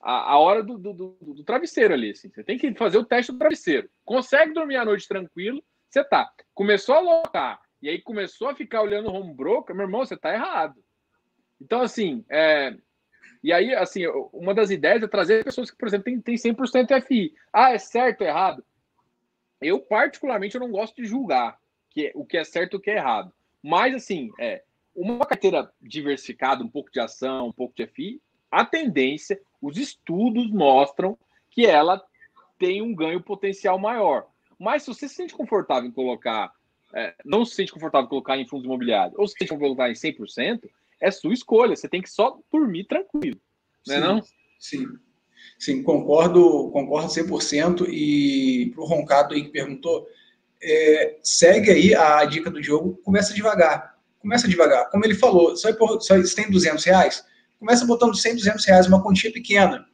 a, 0.00 0.38
hora 0.38 0.62
do, 0.62 0.78
do, 0.78 0.92
do, 0.92 1.18
do, 1.20 1.44
travesseiro 1.44 1.94
ali. 1.94 2.10
Assim. 2.10 2.30
Você 2.30 2.42
tem 2.42 2.58
que 2.58 2.74
fazer 2.74 2.98
o 2.98 3.04
teste 3.04 3.32
do 3.32 3.38
travesseiro. 3.38 3.90
Consegue 4.04 4.52
dormir 4.52 4.76
à 4.76 4.84
noite 4.84 5.06
tranquilo, 5.06 5.62
você 5.88 6.02
tá. 6.02 6.30
Começou 6.54 6.94
a 6.94 7.00
locar 7.00 7.60
e 7.80 7.88
aí 7.88 8.00
começou 8.00 8.48
a 8.48 8.54
ficar 8.54 8.82
olhando 8.82 9.08
o 9.08 9.14
home 9.14 9.34
broker, 9.34 9.74
meu 9.74 9.84
irmão, 9.84 10.04
você 10.04 10.16
tá 10.16 10.32
errado. 10.32 10.82
Então, 11.60 11.80
assim, 11.80 12.24
é, 12.30 12.76
e 13.42 13.52
aí, 13.52 13.74
assim, 13.74 14.06
uma 14.32 14.54
das 14.54 14.70
ideias 14.70 15.02
é 15.02 15.08
trazer 15.08 15.44
pessoas 15.44 15.70
que, 15.70 15.76
por 15.76 15.86
exemplo, 15.86 16.22
têm 16.22 16.34
100% 16.36 17.00
FI. 17.02 17.34
Ah, 17.52 17.72
é 17.72 17.78
certo 17.78 18.22
ou 18.22 18.26
errado? 18.26 18.64
Eu, 19.60 19.80
particularmente, 19.80 20.54
eu 20.54 20.60
não 20.60 20.70
gosto 20.70 20.96
de 20.96 21.04
julgar 21.04 21.58
que 21.90 22.06
é, 22.06 22.12
o 22.14 22.24
que 22.24 22.36
é 22.36 22.44
certo 22.44 22.74
e 22.74 22.76
o 22.76 22.80
que 22.80 22.90
é 22.90 22.96
errado. 22.96 23.32
Mas, 23.62 23.94
assim, 23.94 24.30
é, 24.38 24.62
uma 24.94 25.26
carteira 25.26 25.70
diversificada, 25.80 26.62
um 26.62 26.68
pouco 26.68 26.90
de 26.90 27.00
ação, 27.00 27.48
um 27.48 27.52
pouco 27.52 27.74
de 27.74 27.86
FI, 27.86 28.20
a 28.50 28.64
tendência, 28.64 29.40
os 29.60 29.76
estudos 29.76 30.50
mostram 30.50 31.18
que 31.50 31.66
ela 31.66 32.02
tem 32.58 32.82
um 32.82 32.94
ganho 32.94 33.20
potencial 33.20 33.78
maior. 33.78 34.26
Mas 34.58 34.82
se 34.82 34.88
você 34.88 35.08
se 35.08 35.14
sente 35.14 35.34
confortável 35.34 35.88
em 35.88 35.92
colocar, 35.92 36.52
é, 36.94 37.14
não 37.24 37.44
se 37.44 37.54
sente 37.54 37.72
confortável 37.72 38.06
em 38.06 38.10
colocar 38.10 38.38
em 38.38 38.46
fundos 38.46 38.64
imobiliários, 38.64 39.18
ou 39.18 39.26
se 39.26 39.34
sente 39.38 39.50
confortável 39.50 39.72
em 39.72 39.76
colocar 39.76 39.90
em 39.90 39.94
100%, 39.94 40.68
é 41.00 41.10
sua 41.10 41.32
escolha. 41.32 41.76
Você 41.76 41.88
tem 41.88 42.02
que 42.02 42.10
só 42.10 42.38
dormir 42.50 42.84
tranquilo. 42.84 43.40
Não 43.86 43.94
é 43.94 44.00
não? 44.00 44.22
Sim. 44.58 44.86
Sim, 45.58 45.82
concordo, 45.82 46.70
concordo 46.70 47.08
100%. 47.08 47.88
E 47.88 48.70
para 48.74 48.82
o 48.82 48.86
Roncado 48.86 49.34
aí 49.34 49.44
que 49.44 49.50
perguntou, 49.50 50.06
é, 50.62 51.18
segue 51.22 51.70
aí 51.70 51.94
a 51.94 52.24
dica 52.24 52.50
do 52.50 52.60
Diogo, 52.60 53.00
começa 53.04 53.34
devagar. 53.34 53.94
Começa 54.20 54.48
devagar. 54.48 54.90
Como 54.90 55.04
ele 55.04 55.14
falou, 55.14 55.56
só, 55.56 55.68
só 56.00 56.14
tem 56.34 56.50
200 56.50 56.84
reais, 56.84 57.24
começa 57.58 57.84
botando 57.84 58.16
100, 58.16 58.36
200 58.36 58.64
reais, 58.64 58.86
uma 58.86 59.02
quantia 59.02 59.32
pequena. 59.32 59.84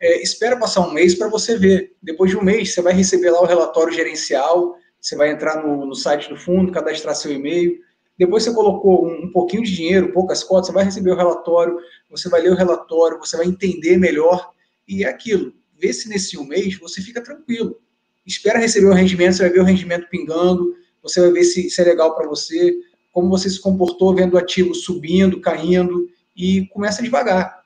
É, 0.00 0.22
espera 0.22 0.56
passar 0.56 0.80
um 0.80 0.92
mês 0.92 1.14
para 1.14 1.28
você 1.28 1.56
ver. 1.56 1.96
Depois 2.02 2.30
de 2.30 2.36
um 2.36 2.42
mês, 2.42 2.72
você 2.72 2.82
vai 2.82 2.92
receber 2.92 3.30
lá 3.30 3.40
o 3.40 3.46
relatório 3.46 3.92
gerencial, 3.92 4.76
você 5.00 5.16
vai 5.16 5.30
entrar 5.30 5.62
no, 5.62 5.86
no 5.86 5.94
site 5.94 6.28
do 6.28 6.36
fundo, 6.36 6.72
cadastrar 6.72 7.14
seu 7.14 7.32
e-mail. 7.32 7.78
Depois 8.16 8.42
você 8.42 8.52
colocou 8.52 9.06
um, 9.06 9.26
um 9.26 9.32
pouquinho 9.32 9.62
de 9.62 9.74
dinheiro, 9.74 10.12
poucas 10.12 10.42
cotas, 10.42 10.66
você 10.66 10.72
vai 10.72 10.84
receber 10.84 11.12
o 11.12 11.16
relatório, 11.16 11.78
você 12.10 12.28
vai 12.28 12.42
ler 12.42 12.50
o 12.50 12.56
relatório, 12.56 13.18
você 13.18 13.36
vai 13.36 13.46
entender 13.46 13.96
melhor 13.96 14.50
e 14.86 15.04
é 15.04 15.08
aquilo. 15.08 15.52
Vê 15.80 15.92
se 15.92 16.08
nesse 16.08 16.36
um 16.36 16.44
mês 16.44 16.76
você 16.78 17.00
fica 17.00 17.22
tranquilo. 17.22 17.80
Espera 18.28 18.58
receber 18.58 18.88
o 18.88 18.92
rendimento, 18.92 19.32
você 19.32 19.44
vai 19.44 19.52
ver 19.52 19.60
o 19.60 19.64
rendimento 19.64 20.06
pingando, 20.10 20.76
você 21.02 21.18
vai 21.18 21.32
ver 21.32 21.44
se, 21.44 21.70
se 21.70 21.80
é 21.80 21.84
legal 21.84 22.14
para 22.14 22.28
você, 22.28 22.78
como 23.10 23.30
você 23.30 23.48
se 23.48 23.58
comportou 23.58 24.14
vendo 24.14 24.34
o 24.34 24.38
ativo 24.38 24.74
subindo, 24.74 25.40
caindo, 25.40 26.06
e 26.36 26.66
começa 26.68 27.02
devagar. 27.02 27.62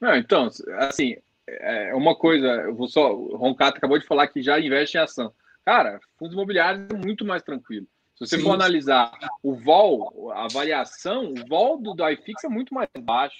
Não, 0.00 0.16
então, 0.16 0.48
assim, 0.78 1.16
é 1.48 1.92
uma 1.94 2.14
coisa, 2.14 2.46
eu 2.46 2.76
vou 2.76 2.86
só, 2.86 3.12
o 3.12 3.36
Roncato 3.36 3.78
acabou 3.78 3.98
de 3.98 4.06
falar 4.06 4.28
que 4.28 4.40
já 4.40 4.60
investe 4.60 4.96
em 4.96 5.00
ação. 5.00 5.32
Cara, 5.64 5.98
fundos 6.16 6.34
imobiliários 6.34 6.88
é 6.90 6.94
muito 6.94 7.24
mais 7.24 7.42
tranquilo. 7.42 7.86
Se 8.14 8.26
você 8.26 8.36
Sim. 8.36 8.44
for 8.44 8.52
analisar 8.52 9.12
o 9.42 9.56
vol, 9.56 10.30
a 10.32 10.46
variação, 10.46 11.32
o 11.32 11.46
vol 11.48 11.76
do, 11.76 11.92
do 11.92 12.08
iFix 12.08 12.44
é 12.44 12.48
muito 12.48 12.72
mais 12.72 12.88
baixo. 13.00 13.36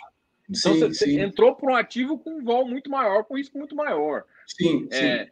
Então 0.51 0.75
sim, 0.75 0.81
você, 0.81 1.05
sim. 1.05 1.21
entrou 1.21 1.55
para 1.55 1.71
um 1.71 1.77
ativo 1.77 2.19
com 2.19 2.39
um 2.39 2.45
vol 2.45 2.67
muito 2.67 2.91
maior, 2.91 3.23
com 3.25 3.37
risco 3.37 3.57
muito 3.57 3.77
maior. 3.77 4.25
Sim, 4.49 4.89
é, 4.91 5.25
sim. 5.25 5.31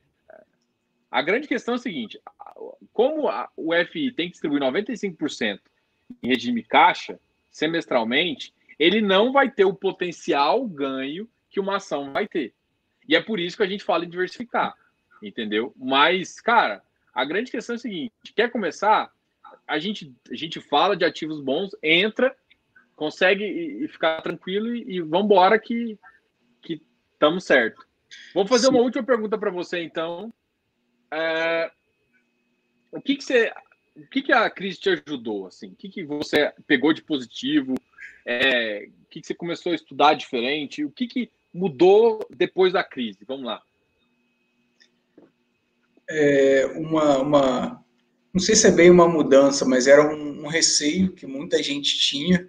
A 1.10 1.22
grande 1.22 1.48
questão 1.48 1.74
é 1.74 1.76
a 1.76 1.80
seguinte: 1.80 2.20
como 2.93 3.28
a, 3.28 3.48
o 3.56 3.72
FI 3.86 4.12
tem 4.12 4.26
que 4.26 4.32
distribuir 4.32 4.60
95% 4.60 5.60
em 6.22 6.28
regime 6.28 6.62
caixa, 6.62 7.18
semestralmente, 7.51 8.55
ele 8.78 9.01
não 9.01 9.32
vai 9.32 9.51
ter 9.51 9.64
o 9.64 9.74
potencial 9.74 10.66
ganho 10.66 11.28
que 11.48 11.59
uma 11.59 11.76
ação 11.76 12.12
vai 12.12 12.28
ter. 12.28 12.52
E 13.09 13.16
é 13.16 13.22
por 13.22 13.40
isso 13.40 13.56
que 13.56 13.62
a 13.62 13.66
gente 13.66 13.84
fala 13.84 14.05
em 14.05 14.10
diversificar, 14.10 14.74
entendeu? 15.22 15.72
Mas, 15.76 16.40
cara, 16.40 16.82
a 17.14 17.24
grande 17.24 17.51
questão 17.51 17.74
é 17.74 17.76
a 17.76 17.80
seguinte: 17.80 18.12
quer 18.34 18.51
começar? 18.51 19.10
A 19.66 19.78
gente, 19.78 20.14
a 20.30 20.34
gente 20.34 20.60
fala 20.60 20.97
de 20.97 21.05
ativos 21.05 21.40
bons, 21.40 21.74
entra, 21.82 22.36
consegue 22.94 23.44
e, 23.44 23.88
ficar 23.88 24.20
tranquilo 24.20 24.74
e, 24.74 24.97
e 24.97 25.01
vamos 25.01 25.26
embora 25.26 25.59
que 25.59 25.98
estamos 27.14 27.44
certo. 27.44 27.86
Vou 28.34 28.47
fazer 28.47 28.66
Sim. 28.66 28.72
uma 28.72 28.82
última 28.82 29.05
pergunta 29.05 29.38
para 29.38 29.51
você, 29.51 29.82
então. 29.82 30.32
É, 31.10 31.70
o 32.93 33.01
que, 33.01 33.16
que 33.16 33.24
você. 33.24 33.52
O 33.94 34.06
que, 34.09 34.22
que 34.22 34.32
a 34.32 34.51
crise 34.51 34.78
te 34.78 34.90
ajudou? 34.90 35.47
Assim? 35.47 35.68
O 35.68 35.74
que, 35.74 35.88
que 35.88 36.05
você 36.05 36.52
pegou 36.66 36.93
de 36.93 37.02
positivo? 37.02 37.74
É, 38.26 38.88
o 39.02 39.06
que, 39.09 39.20
que 39.20 39.26
você 39.26 39.34
começou 39.34 39.72
a 39.72 39.74
estudar 39.74 40.14
diferente? 40.14 40.84
O 40.84 40.90
que, 40.90 41.06
que 41.06 41.30
mudou 41.52 42.26
depois 42.28 42.72
da 42.72 42.84
crise? 42.84 43.20
Vamos 43.26 43.47
lá. 43.47 43.62
É 46.09 46.66
uma, 46.76 47.18
uma, 47.18 47.84
não 48.32 48.40
sei 48.40 48.55
se 48.55 48.66
é 48.66 48.70
bem 48.70 48.90
uma 48.90 49.09
mudança, 49.09 49.64
mas 49.64 49.86
era 49.86 50.06
um, 50.06 50.44
um, 50.44 50.47
receio 50.47 51.12
que 51.12 51.26
muita 51.26 51.62
gente 51.62 51.98
tinha, 51.98 52.48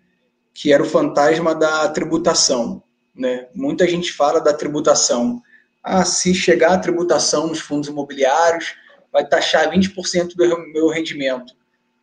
que 0.53 0.73
era 0.73 0.83
o 0.83 0.85
fantasma 0.85 1.55
da 1.55 1.89
tributação. 1.89 2.83
Né? 3.15 3.47
Muita 3.55 3.87
gente 3.87 4.11
fala 4.11 4.41
da 4.41 4.53
tributação. 4.53 5.41
Ah, 5.89 6.03
se 6.03 6.33
chegar 6.35 6.73
a 6.73 6.77
tributação 6.77 7.47
nos 7.47 7.59
fundos 7.59 7.87
imobiliários, 7.87 8.75
vai 9.09 9.25
taxar 9.25 9.71
20% 9.71 10.35
do 10.35 10.73
meu 10.73 10.89
rendimento. 10.89 11.53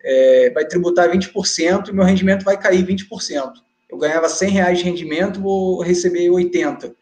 É, 0.02 0.51
vai 0.55 0.65
tributar 0.65 1.11
20% 1.11 1.89
e 1.89 1.93
meu 1.93 2.02
rendimento 2.02 2.47
vai 2.47 2.59
cair 2.59 2.82
20%. 2.82 3.52
Eu 3.90 3.98
ganhava 3.98 4.27
100 4.27 4.48
reais 4.48 4.78
de 4.78 4.85
rendimento, 4.85 5.39
vou 5.39 5.82
receber 5.82 6.31
80. 6.31 6.97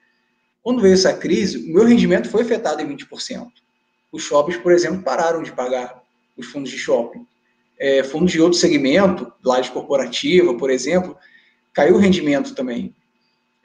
Quando 0.61 0.83
veio 0.83 0.95
essa 0.95 1.13
crise, 1.13 1.71
o 1.71 1.73
meu 1.73 1.85
rendimento 1.85 2.29
foi 2.29 2.43
afetado 2.43 2.83
em 2.83 2.97
20%. 2.97 3.47
Os 4.11 4.25
shoppings, 4.25 4.61
por 4.61 4.73
exemplo, 4.73 5.05
pararam 5.05 5.41
de 5.41 5.53
pagar 5.53 6.03
os 6.37 6.47
fundos 6.47 6.69
de 6.69 6.79
shopping. 6.79 7.25
É, 7.79 8.03
fundos 8.03 8.33
de 8.33 8.41
outro 8.41 8.59
segmento, 8.59 9.33
laje 9.45 9.71
corporativa, 9.71 10.53
por 10.57 10.69
exemplo, 10.69 11.17
caiu 11.73 11.95
o 11.95 11.99
rendimento 11.99 12.57
também. 12.57 12.93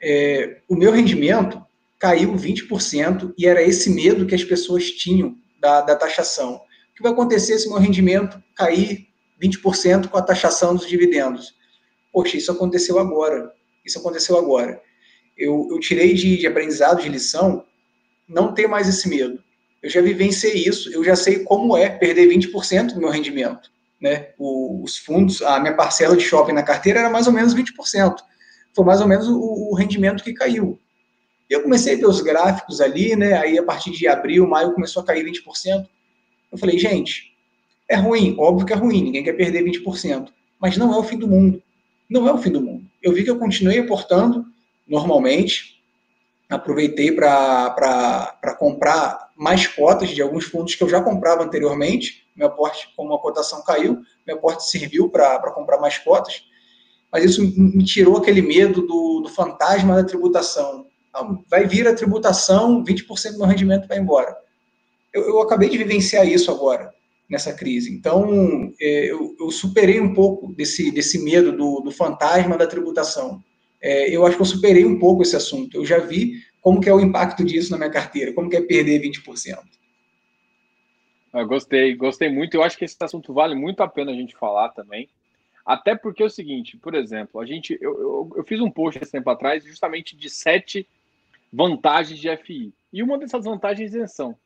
É, 0.00 0.60
o 0.68 0.76
meu 0.76 0.92
rendimento 0.92 1.66
caiu 1.98 2.34
20% 2.34 3.34
e 3.36 3.46
era 3.46 3.62
esse 3.62 3.90
medo 3.90 4.26
que 4.26 4.34
as 4.34 4.44
pessoas 4.44 4.90
tinham 4.90 5.36
da, 5.60 5.80
da 5.80 5.96
taxação. 5.96 6.54
O 6.56 6.94
que 6.94 7.02
vai 7.02 7.12
acontecer 7.12 7.58
se 7.58 7.68
meu 7.68 7.78
rendimento 7.78 8.42
cair 8.54 9.08
20% 9.42 10.08
com 10.08 10.16
a 10.16 10.22
taxação 10.22 10.74
dos 10.74 10.86
dividendos? 10.86 11.54
Poxa, 12.12 12.36
isso 12.36 12.52
aconteceu 12.52 12.98
agora. 12.98 13.52
Isso 13.84 13.98
aconteceu 13.98 14.36
agora. 14.38 14.80
Eu, 15.36 15.68
eu 15.70 15.78
tirei 15.80 16.14
de, 16.14 16.36
de 16.36 16.46
aprendizado, 16.46 17.02
de 17.02 17.08
lição, 17.08 17.64
não 18.28 18.52
ter 18.52 18.66
mais 18.66 18.88
esse 18.88 19.08
medo. 19.08 19.42
Eu 19.82 19.88
já 19.88 20.00
vivenciei 20.00 20.64
isso, 20.66 20.92
eu 20.92 21.04
já 21.04 21.14
sei 21.14 21.44
como 21.44 21.76
é 21.76 21.88
perder 21.88 22.28
20% 22.28 22.94
do 22.94 23.00
meu 23.00 23.10
rendimento. 23.10 23.70
Né? 24.00 24.30
O, 24.38 24.82
os 24.82 24.96
fundos, 24.98 25.40
a 25.42 25.58
minha 25.60 25.74
parcela 25.74 26.16
de 26.16 26.24
shopping 26.24 26.52
na 26.52 26.62
carteira 26.62 27.00
era 27.00 27.10
mais 27.10 27.26
ou 27.26 27.32
menos 27.32 27.54
20%. 27.54 28.16
Foi 28.74 28.84
mais 28.84 29.00
ou 29.00 29.08
menos 29.08 29.28
o, 29.28 29.38
o 29.70 29.74
rendimento 29.74 30.22
que 30.22 30.32
caiu. 30.32 30.78
Eu 31.48 31.62
comecei 31.62 31.94
a 31.94 31.96
ver 31.96 32.06
os 32.06 32.20
gráficos 32.20 32.80
ali, 32.80 33.16
né? 33.16 33.32
Aí 33.34 33.58
a 33.58 33.62
partir 33.62 33.90
de 33.90 34.06
abril, 34.06 34.46
maio 34.46 34.74
começou 34.74 35.02
a 35.02 35.06
cair 35.06 35.24
20%. 35.24 35.88
Eu 36.52 36.58
falei, 36.58 36.78
gente, 36.78 37.34
é 37.88 37.96
ruim, 37.96 38.36
óbvio 38.38 38.66
que 38.66 38.72
é 38.72 38.76
ruim, 38.76 39.02
ninguém 39.02 39.24
quer 39.24 39.32
perder 39.32 39.64
20%, 39.64 40.28
mas 40.60 40.76
não 40.76 40.92
é 40.92 40.98
o 40.98 41.02
fim 41.02 41.16
do 41.16 41.26
mundo. 41.26 41.62
Não 42.08 42.28
é 42.28 42.32
o 42.32 42.38
fim 42.38 42.50
do 42.50 42.60
mundo. 42.60 42.84
Eu 43.02 43.12
vi 43.12 43.24
que 43.24 43.30
eu 43.30 43.38
continuei 43.38 43.78
aportando 43.78 44.44
normalmente, 44.86 45.82
aproveitei 46.48 47.12
para 47.12 48.56
comprar 48.58 49.30
mais 49.36 49.66
cotas 49.66 50.10
de 50.10 50.20
alguns 50.20 50.44
fundos 50.44 50.74
que 50.74 50.82
eu 50.82 50.88
já 50.88 51.02
comprava 51.02 51.44
anteriormente. 51.44 52.26
Meu 52.34 52.48
aporte, 52.48 52.92
como 52.96 53.14
a 53.14 53.20
cotação 53.20 53.62
caiu, 53.62 54.00
meu 54.26 54.36
aporte 54.36 54.68
serviu 54.68 55.08
para 55.08 55.50
comprar 55.52 55.78
mais 55.78 55.98
cotas, 55.98 56.44
mas 57.10 57.24
isso 57.24 57.42
me 57.42 57.84
tirou 57.84 58.16
aquele 58.18 58.42
medo 58.42 58.86
do, 58.86 59.20
do 59.20 59.28
fantasma 59.28 59.96
da 59.96 60.04
tributação 60.04 60.87
vai 61.48 61.66
vir 61.66 61.86
a 61.86 61.94
tributação, 61.94 62.84
20% 62.84 63.32
do 63.32 63.38
meu 63.38 63.46
rendimento 63.46 63.88
vai 63.88 63.98
embora. 63.98 64.36
Eu, 65.12 65.28
eu, 65.28 65.40
acabei 65.40 65.68
de 65.68 65.78
vivenciar 65.78 66.26
isso 66.26 66.50
agora, 66.50 66.92
nessa 67.28 67.52
crise. 67.52 67.92
Então, 67.92 68.72
é, 68.80 69.10
eu, 69.10 69.34
eu, 69.40 69.50
superei 69.50 70.00
um 70.00 70.12
pouco 70.12 70.52
desse, 70.52 70.90
desse 70.90 71.22
medo 71.22 71.52
do, 71.56 71.80
do 71.80 71.90
fantasma 71.90 72.56
da 72.56 72.66
tributação. 72.66 73.42
É, 73.80 74.14
eu 74.14 74.26
acho 74.26 74.36
que 74.36 74.42
eu 74.42 74.46
superei 74.46 74.84
um 74.84 74.98
pouco 74.98 75.22
esse 75.22 75.36
assunto. 75.36 75.76
Eu 75.76 75.84
já 75.84 75.98
vi 75.98 76.34
como 76.60 76.80
que 76.80 76.88
é 76.88 76.94
o 76.94 77.00
impacto 77.00 77.44
disso 77.44 77.70
na 77.70 77.78
minha 77.78 77.90
carteira, 77.90 78.32
como 78.32 78.50
que 78.50 78.56
é 78.56 78.60
perder 78.60 79.00
20%. 79.00 79.58
Eu 81.32 81.46
gostei, 81.46 81.94
gostei 81.94 82.28
muito. 82.28 82.54
Eu 82.54 82.62
acho 82.62 82.76
que 82.76 82.84
esse 82.84 82.96
assunto 83.00 83.32
vale 83.32 83.54
muito 83.54 83.82
a 83.82 83.88
pena 83.88 84.10
a 84.10 84.14
gente 84.14 84.36
falar 84.36 84.70
também. 84.70 85.08
Até 85.64 85.94
porque 85.94 86.22
é 86.22 86.26
o 86.26 86.30
seguinte, 86.30 86.78
por 86.78 86.94
exemplo, 86.94 87.38
a 87.38 87.44
gente, 87.44 87.76
eu, 87.78 87.92
eu, 88.00 88.32
eu 88.36 88.44
fiz 88.44 88.58
um 88.58 88.70
post 88.70 88.98
esse 89.02 89.12
tempo 89.12 89.28
atrás 89.28 89.62
justamente 89.64 90.16
de 90.16 90.30
sete 90.30 90.88
vantagens 91.52 92.18
de 92.18 92.34
FI. 92.36 92.72
E 92.92 93.02
uma 93.02 93.18
dessas 93.18 93.44
vantagens 93.44 93.92
é 93.92 93.96
isenção. 93.96 94.36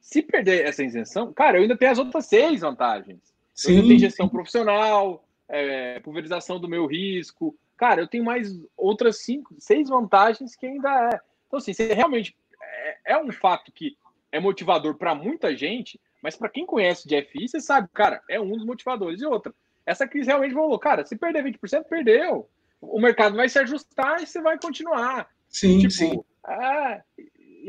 Se 0.00 0.22
perder 0.22 0.64
essa 0.64 0.82
isenção, 0.82 1.32
cara, 1.32 1.58
eu 1.58 1.62
ainda 1.62 1.76
tenho 1.76 1.90
as 1.90 1.98
outras 1.98 2.26
seis 2.26 2.60
vantagens. 2.60 3.20
Sim. 3.54 3.70
Eu 3.70 3.76
ainda 3.76 3.88
tenho 3.88 4.00
gestão 4.00 4.28
profissional, 4.28 5.24
é, 5.48 6.00
pulverização 6.00 6.58
do 6.58 6.68
meu 6.68 6.86
risco. 6.86 7.56
Cara, 7.76 8.00
eu 8.00 8.08
tenho 8.08 8.24
mais 8.24 8.48
outras 8.76 9.22
cinco, 9.22 9.54
seis 9.58 9.88
vantagens 9.88 10.56
que 10.56 10.66
ainda 10.66 11.10
é. 11.12 11.20
Então, 11.46 11.58
assim, 11.58 11.72
você 11.72 11.92
realmente 11.94 12.36
é, 12.62 13.12
é 13.12 13.18
um 13.18 13.32
fato 13.32 13.72
que 13.72 13.96
é 14.30 14.38
motivador 14.38 14.94
para 14.96 15.14
muita 15.14 15.56
gente, 15.56 16.00
mas 16.22 16.36
para 16.36 16.48
quem 16.48 16.66
conhece 16.66 17.08
de 17.08 17.20
FI, 17.22 17.48
você 17.48 17.60
sabe, 17.60 17.88
cara, 17.92 18.22
é 18.28 18.40
um 18.40 18.50
dos 18.50 18.64
motivadores. 18.64 19.20
E 19.20 19.26
outra, 19.26 19.54
essa 19.86 20.06
crise 20.06 20.28
realmente 20.28 20.54
falou, 20.54 20.78
cara, 20.78 21.04
se 21.04 21.16
perder 21.16 21.44
20%, 21.44 21.84
perdeu. 21.84 22.48
O 22.80 23.00
mercado 23.00 23.36
vai 23.36 23.48
se 23.48 23.58
ajustar 23.58 24.22
e 24.22 24.26
você 24.26 24.40
vai 24.40 24.58
continuar. 24.58 25.28
Sim, 25.48 25.78
tipo, 25.78 25.92
sim. 25.92 26.24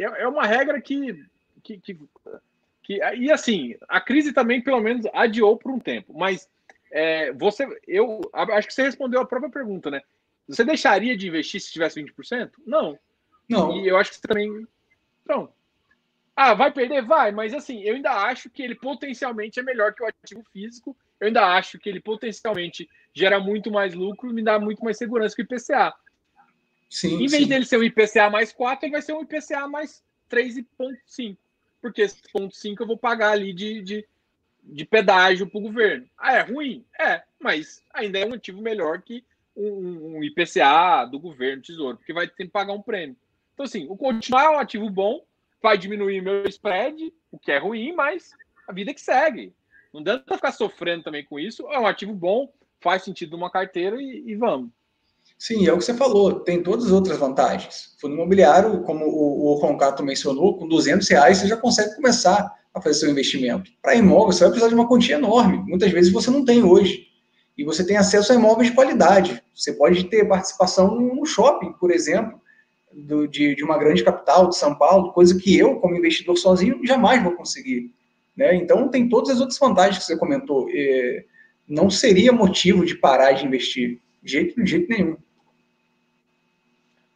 É, 0.01 0.23
é 0.23 0.27
uma 0.27 0.45
regra 0.45 0.81
que, 0.81 1.25
que, 1.63 1.77
que, 1.77 1.99
que, 2.83 2.99
E 3.15 3.31
assim, 3.31 3.75
a 3.87 3.99
crise 3.99 4.33
também, 4.33 4.61
pelo 4.61 4.81
menos, 4.81 5.05
adiou 5.13 5.57
por 5.57 5.71
um 5.71 5.79
tempo. 5.79 6.13
Mas 6.17 6.49
é, 6.91 7.31
você. 7.33 7.67
Eu 7.87 8.21
acho 8.33 8.67
que 8.67 8.73
você 8.73 8.83
respondeu 8.83 9.21
a 9.21 9.25
própria 9.25 9.51
pergunta, 9.51 9.91
né? 9.91 10.01
Você 10.47 10.63
deixaria 10.63 11.15
de 11.15 11.27
investir 11.27 11.61
se 11.61 11.71
tivesse 11.71 12.03
20%? 12.03 12.51
Não. 12.65 12.97
Não. 13.47 13.75
E 13.77 13.87
eu 13.87 13.97
acho 13.97 14.11
que 14.11 14.17
você 14.17 14.27
também. 14.27 14.67
Então. 15.23 15.51
Ah, 16.35 16.53
vai 16.53 16.71
perder? 16.71 17.01
Vai, 17.01 17.31
mas 17.33 17.53
assim, 17.53 17.83
eu 17.83 17.95
ainda 17.95 18.11
acho 18.11 18.49
que 18.49 18.63
ele 18.63 18.73
potencialmente 18.73 19.59
é 19.59 19.63
melhor 19.63 19.93
que 19.93 20.01
o 20.01 20.07
ativo 20.07 20.41
físico. 20.53 20.95
Eu 21.19 21.27
ainda 21.27 21.45
acho 21.45 21.77
que 21.77 21.89
ele 21.89 21.99
potencialmente 21.99 22.89
gera 23.13 23.39
muito 23.39 23.69
mais 23.69 23.93
lucro 23.93 24.29
e 24.29 24.33
me 24.33 24.41
dá 24.41 24.57
muito 24.57 24.81
mais 24.81 24.97
segurança 24.97 25.35
que 25.35 25.41
o 25.41 25.43
IPCA. 25.43 25.93
Sim, 26.89 27.15
em 27.15 27.27
vez 27.27 27.43
sim. 27.43 27.47
dele 27.47 27.65
ser 27.65 27.77
um 27.77 27.83
IPCA 27.83 28.29
mais 28.29 28.51
4, 28.51 28.85
ele 28.85 28.93
vai 28.93 29.01
ser 29.01 29.13
um 29.13 29.21
IPCA 29.21 29.67
mais 29.67 30.03
3,5. 30.29 31.37
Porque 31.81 32.01
esse 32.01 32.21
ponto 32.33 32.55
5 32.55 32.81
eu 32.81 32.87
vou 32.87 32.97
pagar 32.97 33.31
ali 33.31 33.53
de, 33.53 33.81
de, 33.81 34.07
de 34.63 34.85
pedágio 34.85 35.47
para 35.47 35.59
o 35.59 35.63
governo. 35.63 36.09
Ah, 36.17 36.35
é 36.37 36.41
ruim? 36.41 36.83
É, 36.99 37.23
mas 37.39 37.83
ainda 37.93 38.19
é 38.19 38.25
um 38.25 38.33
ativo 38.33 38.61
melhor 38.61 39.01
que 39.01 39.23
um, 39.55 40.17
um 40.17 40.23
IPCA 40.23 41.05
do 41.09 41.19
governo, 41.19 41.61
tesouro, 41.61 41.97
porque 41.97 42.13
vai 42.13 42.27
ter 42.27 42.45
que 42.45 42.51
pagar 42.51 42.73
um 42.73 42.81
prêmio. 42.81 43.15
Então, 43.53 43.65
assim, 43.65 43.85
o 43.89 43.95
continuar 43.95 44.45
é 44.45 44.49
um 44.49 44.59
ativo 44.59 44.89
bom, 44.89 45.23
vai 45.61 45.77
diminuir 45.77 46.21
meu 46.21 46.45
spread, 46.47 47.13
o 47.31 47.37
que 47.37 47.51
é 47.51 47.57
ruim, 47.57 47.93
mas 47.93 48.31
a 48.67 48.73
vida 48.73 48.93
que 48.93 49.01
segue. 49.01 49.53
Não 49.93 50.01
dá 50.01 50.19
para 50.19 50.37
ficar 50.37 50.51
sofrendo 50.51 51.03
também 51.03 51.25
com 51.25 51.39
isso. 51.39 51.67
É 51.71 51.79
um 51.79 51.87
ativo 51.87 52.13
bom, 52.13 52.51
faz 52.79 53.03
sentido 53.03 53.31
numa 53.31 53.49
carteira 53.49 54.01
e, 54.01 54.23
e 54.27 54.35
vamos. 54.35 54.71
Sim, 55.39 55.65
é 55.65 55.71
o 55.71 55.77
que 55.77 55.85
você 55.85 55.93
falou, 55.93 56.41
tem 56.41 56.61
todas 56.61 56.87
as 56.87 56.91
outras 56.91 57.17
vantagens. 57.17 57.95
Fundo 57.97 58.13
imobiliário, 58.13 58.81
como 58.81 59.05
o, 59.05 59.45
o 59.45 59.53
Roncato 59.53 60.03
mencionou, 60.03 60.57
com 60.57 60.67
200 60.67 61.07
reais 61.07 61.37
você 61.37 61.47
já 61.47 61.55
consegue 61.55 61.95
começar 61.95 62.53
a 62.73 62.81
fazer 62.81 62.99
seu 62.99 63.09
investimento. 63.09 63.71
Para 63.81 63.95
imóvel, 63.95 64.33
você 64.33 64.41
vai 64.41 64.49
precisar 64.49 64.67
de 64.67 64.75
uma 64.75 64.87
quantia 64.87 65.15
enorme. 65.15 65.63
Muitas 65.65 65.91
vezes 65.91 66.11
você 66.11 66.29
não 66.29 66.43
tem 66.43 66.61
hoje. 66.61 67.07
E 67.57 67.63
você 67.63 67.85
tem 67.85 67.95
acesso 67.95 68.33
a 68.33 68.35
imóveis 68.35 68.69
de 68.69 68.75
qualidade. 68.75 69.41
Você 69.55 69.71
pode 69.71 70.03
ter 70.09 70.27
participação 70.27 70.93
no 70.99 71.25
shopping, 71.25 71.71
por 71.79 71.89
exemplo, 71.89 72.41
do, 72.91 73.25
de, 73.25 73.55
de 73.55 73.63
uma 73.63 73.77
grande 73.77 74.03
capital, 74.03 74.49
de 74.49 74.57
São 74.57 74.75
Paulo, 74.75 75.13
coisa 75.13 75.39
que 75.39 75.57
eu, 75.57 75.77
como 75.77 75.95
investidor 75.95 76.37
sozinho, 76.37 76.85
jamais 76.85 77.23
vou 77.23 77.31
conseguir. 77.31 77.93
Né? 78.35 78.55
Então, 78.55 78.89
tem 78.89 79.07
todas 79.07 79.29
as 79.29 79.39
outras 79.39 79.57
vantagens 79.57 79.99
que 79.99 80.03
você 80.03 80.17
comentou. 80.17 80.67
É, 80.69 81.23
não 81.65 81.89
seria 81.89 82.33
motivo 82.33 82.85
de 82.85 82.95
parar 82.95 83.31
de 83.31 83.45
investir, 83.45 84.01
de 84.21 84.31
jeito, 84.33 84.61
de 84.61 84.69
jeito 84.69 84.89
nenhum. 84.89 85.15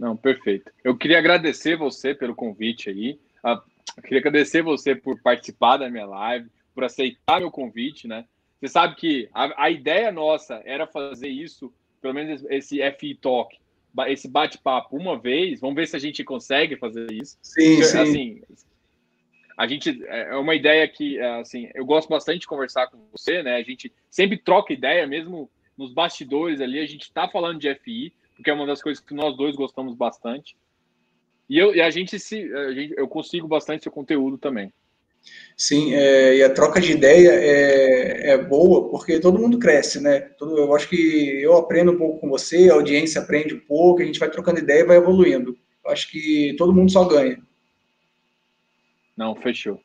Não, 0.03 0.17
perfeito. 0.17 0.69
Eu 0.83 0.97
queria 0.97 1.17
agradecer 1.17 1.77
você 1.77 2.13
pelo 2.13 2.35
convite 2.35 2.89
aí. 2.89 3.17
Eu 3.41 4.03
queria 4.03 4.19
agradecer 4.19 4.61
você 4.61 4.93
por 4.93 5.17
participar 5.21 5.77
da 5.77 5.89
minha 5.89 6.05
live, 6.05 6.49
por 6.75 6.83
aceitar 6.83 7.39
meu 7.39 7.49
convite, 7.49 8.05
né? 8.05 8.25
Você 8.59 8.67
sabe 8.67 8.95
que 8.95 9.29
a, 9.33 9.63
a 9.63 9.71
ideia 9.71 10.11
nossa 10.11 10.61
era 10.65 10.85
fazer 10.85 11.29
isso, 11.29 11.73
pelo 12.01 12.13
menos 12.13 12.43
esse 12.49 12.79
FI 12.99 13.15
Talk, 13.15 13.57
esse 14.07 14.27
bate-papo 14.27 14.97
uma 14.97 15.17
vez. 15.17 15.61
Vamos 15.61 15.77
ver 15.77 15.87
se 15.87 15.95
a 15.95 15.99
gente 15.99 16.21
consegue 16.21 16.75
fazer 16.75 17.09
isso. 17.09 17.37
Sim, 17.41 17.75
Porque, 17.75 17.83
sim. 17.85 17.97
Assim, 17.97 18.41
a 19.57 19.65
gente 19.65 20.03
é, 20.07 20.31
é 20.31 20.35
uma 20.35 20.53
ideia 20.53 20.85
que 20.85 21.17
é, 21.17 21.39
assim 21.39 21.69
eu 21.73 21.85
gosto 21.85 22.09
bastante 22.09 22.41
de 22.41 22.47
conversar 22.47 22.87
com 22.87 22.97
você, 23.09 23.41
né? 23.41 23.55
A 23.55 23.63
gente 23.63 23.89
sempre 24.09 24.37
troca 24.37 24.73
ideia, 24.73 25.07
mesmo 25.07 25.49
nos 25.77 25.93
bastidores 25.93 26.59
ali. 26.59 26.77
A 26.79 26.85
gente 26.85 27.03
está 27.03 27.25
falando 27.25 27.57
de 27.57 27.73
FI, 27.73 28.13
porque 28.35 28.49
é 28.49 28.53
uma 28.53 28.65
das 28.65 28.81
coisas 28.81 29.03
que 29.03 29.13
nós 29.13 29.35
dois 29.35 29.55
gostamos 29.55 29.95
bastante. 29.95 30.55
E, 31.49 31.57
eu, 31.57 31.75
e 31.75 31.81
a 31.81 31.89
gente 31.89 32.19
se 32.19 32.51
a 32.53 32.71
gente, 32.71 32.93
eu 32.97 33.07
consigo 33.07 33.47
bastante 33.47 33.83
seu 33.83 33.91
conteúdo 33.91 34.37
também. 34.37 34.71
Sim, 35.55 35.93
é, 35.93 36.37
e 36.37 36.43
a 36.43 36.53
troca 36.53 36.81
de 36.81 36.91
ideia 36.91 37.29
é, 37.29 38.31
é, 38.31 38.37
boa 38.37 38.89
porque 38.89 39.19
todo 39.19 39.39
mundo 39.39 39.57
cresce, 39.57 40.01
né? 40.01 40.19
Todo, 40.19 40.57
eu 40.57 40.75
acho 40.75 40.89
que 40.89 41.41
eu 41.41 41.55
aprendo 41.57 41.91
um 41.93 41.97
pouco 41.97 42.19
com 42.19 42.29
você, 42.29 42.69
a 42.69 42.73
audiência 42.73 43.21
aprende 43.21 43.53
um 43.53 43.59
pouco, 43.59 44.01
a 44.01 44.05
gente 44.05 44.19
vai 44.19 44.29
trocando 44.29 44.59
ideia 44.59 44.81
e 44.81 44.85
vai 44.85 44.97
evoluindo. 44.97 45.57
Eu 45.83 45.91
acho 45.91 46.09
que 46.09 46.55
todo 46.57 46.73
mundo 46.73 46.91
só 46.91 47.05
ganha. 47.05 47.41
Não, 49.15 49.35
fechou. 49.35 49.79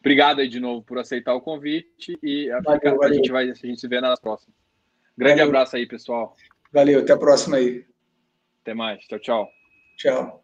Obrigado 0.00 0.40
aí 0.40 0.48
de 0.48 0.58
novo 0.58 0.82
por 0.82 0.98
aceitar 0.98 1.34
o 1.34 1.40
convite 1.40 2.18
e 2.22 2.50
a, 2.50 2.60
valeu, 2.60 2.94
a 2.94 2.96
valeu. 2.96 3.14
gente 3.14 3.30
vai 3.30 3.48
a 3.48 3.54
gente 3.54 3.80
se 3.80 3.88
vê 3.88 4.00
nas 4.00 4.20
próximas. 4.20 4.54
Grande 5.16 5.36
valeu. 5.38 5.46
abraço 5.46 5.76
aí, 5.76 5.86
pessoal. 5.86 6.36
Valeu, 6.72 7.00
até 7.00 7.12
a 7.12 7.18
próxima 7.18 7.56
aí. 7.56 7.84
Até 8.62 8.74
mais. 8.74 9.04
Tchau, 9.06 9.18
tchau. 9.18 9.48
Tchau. 9.96 10.41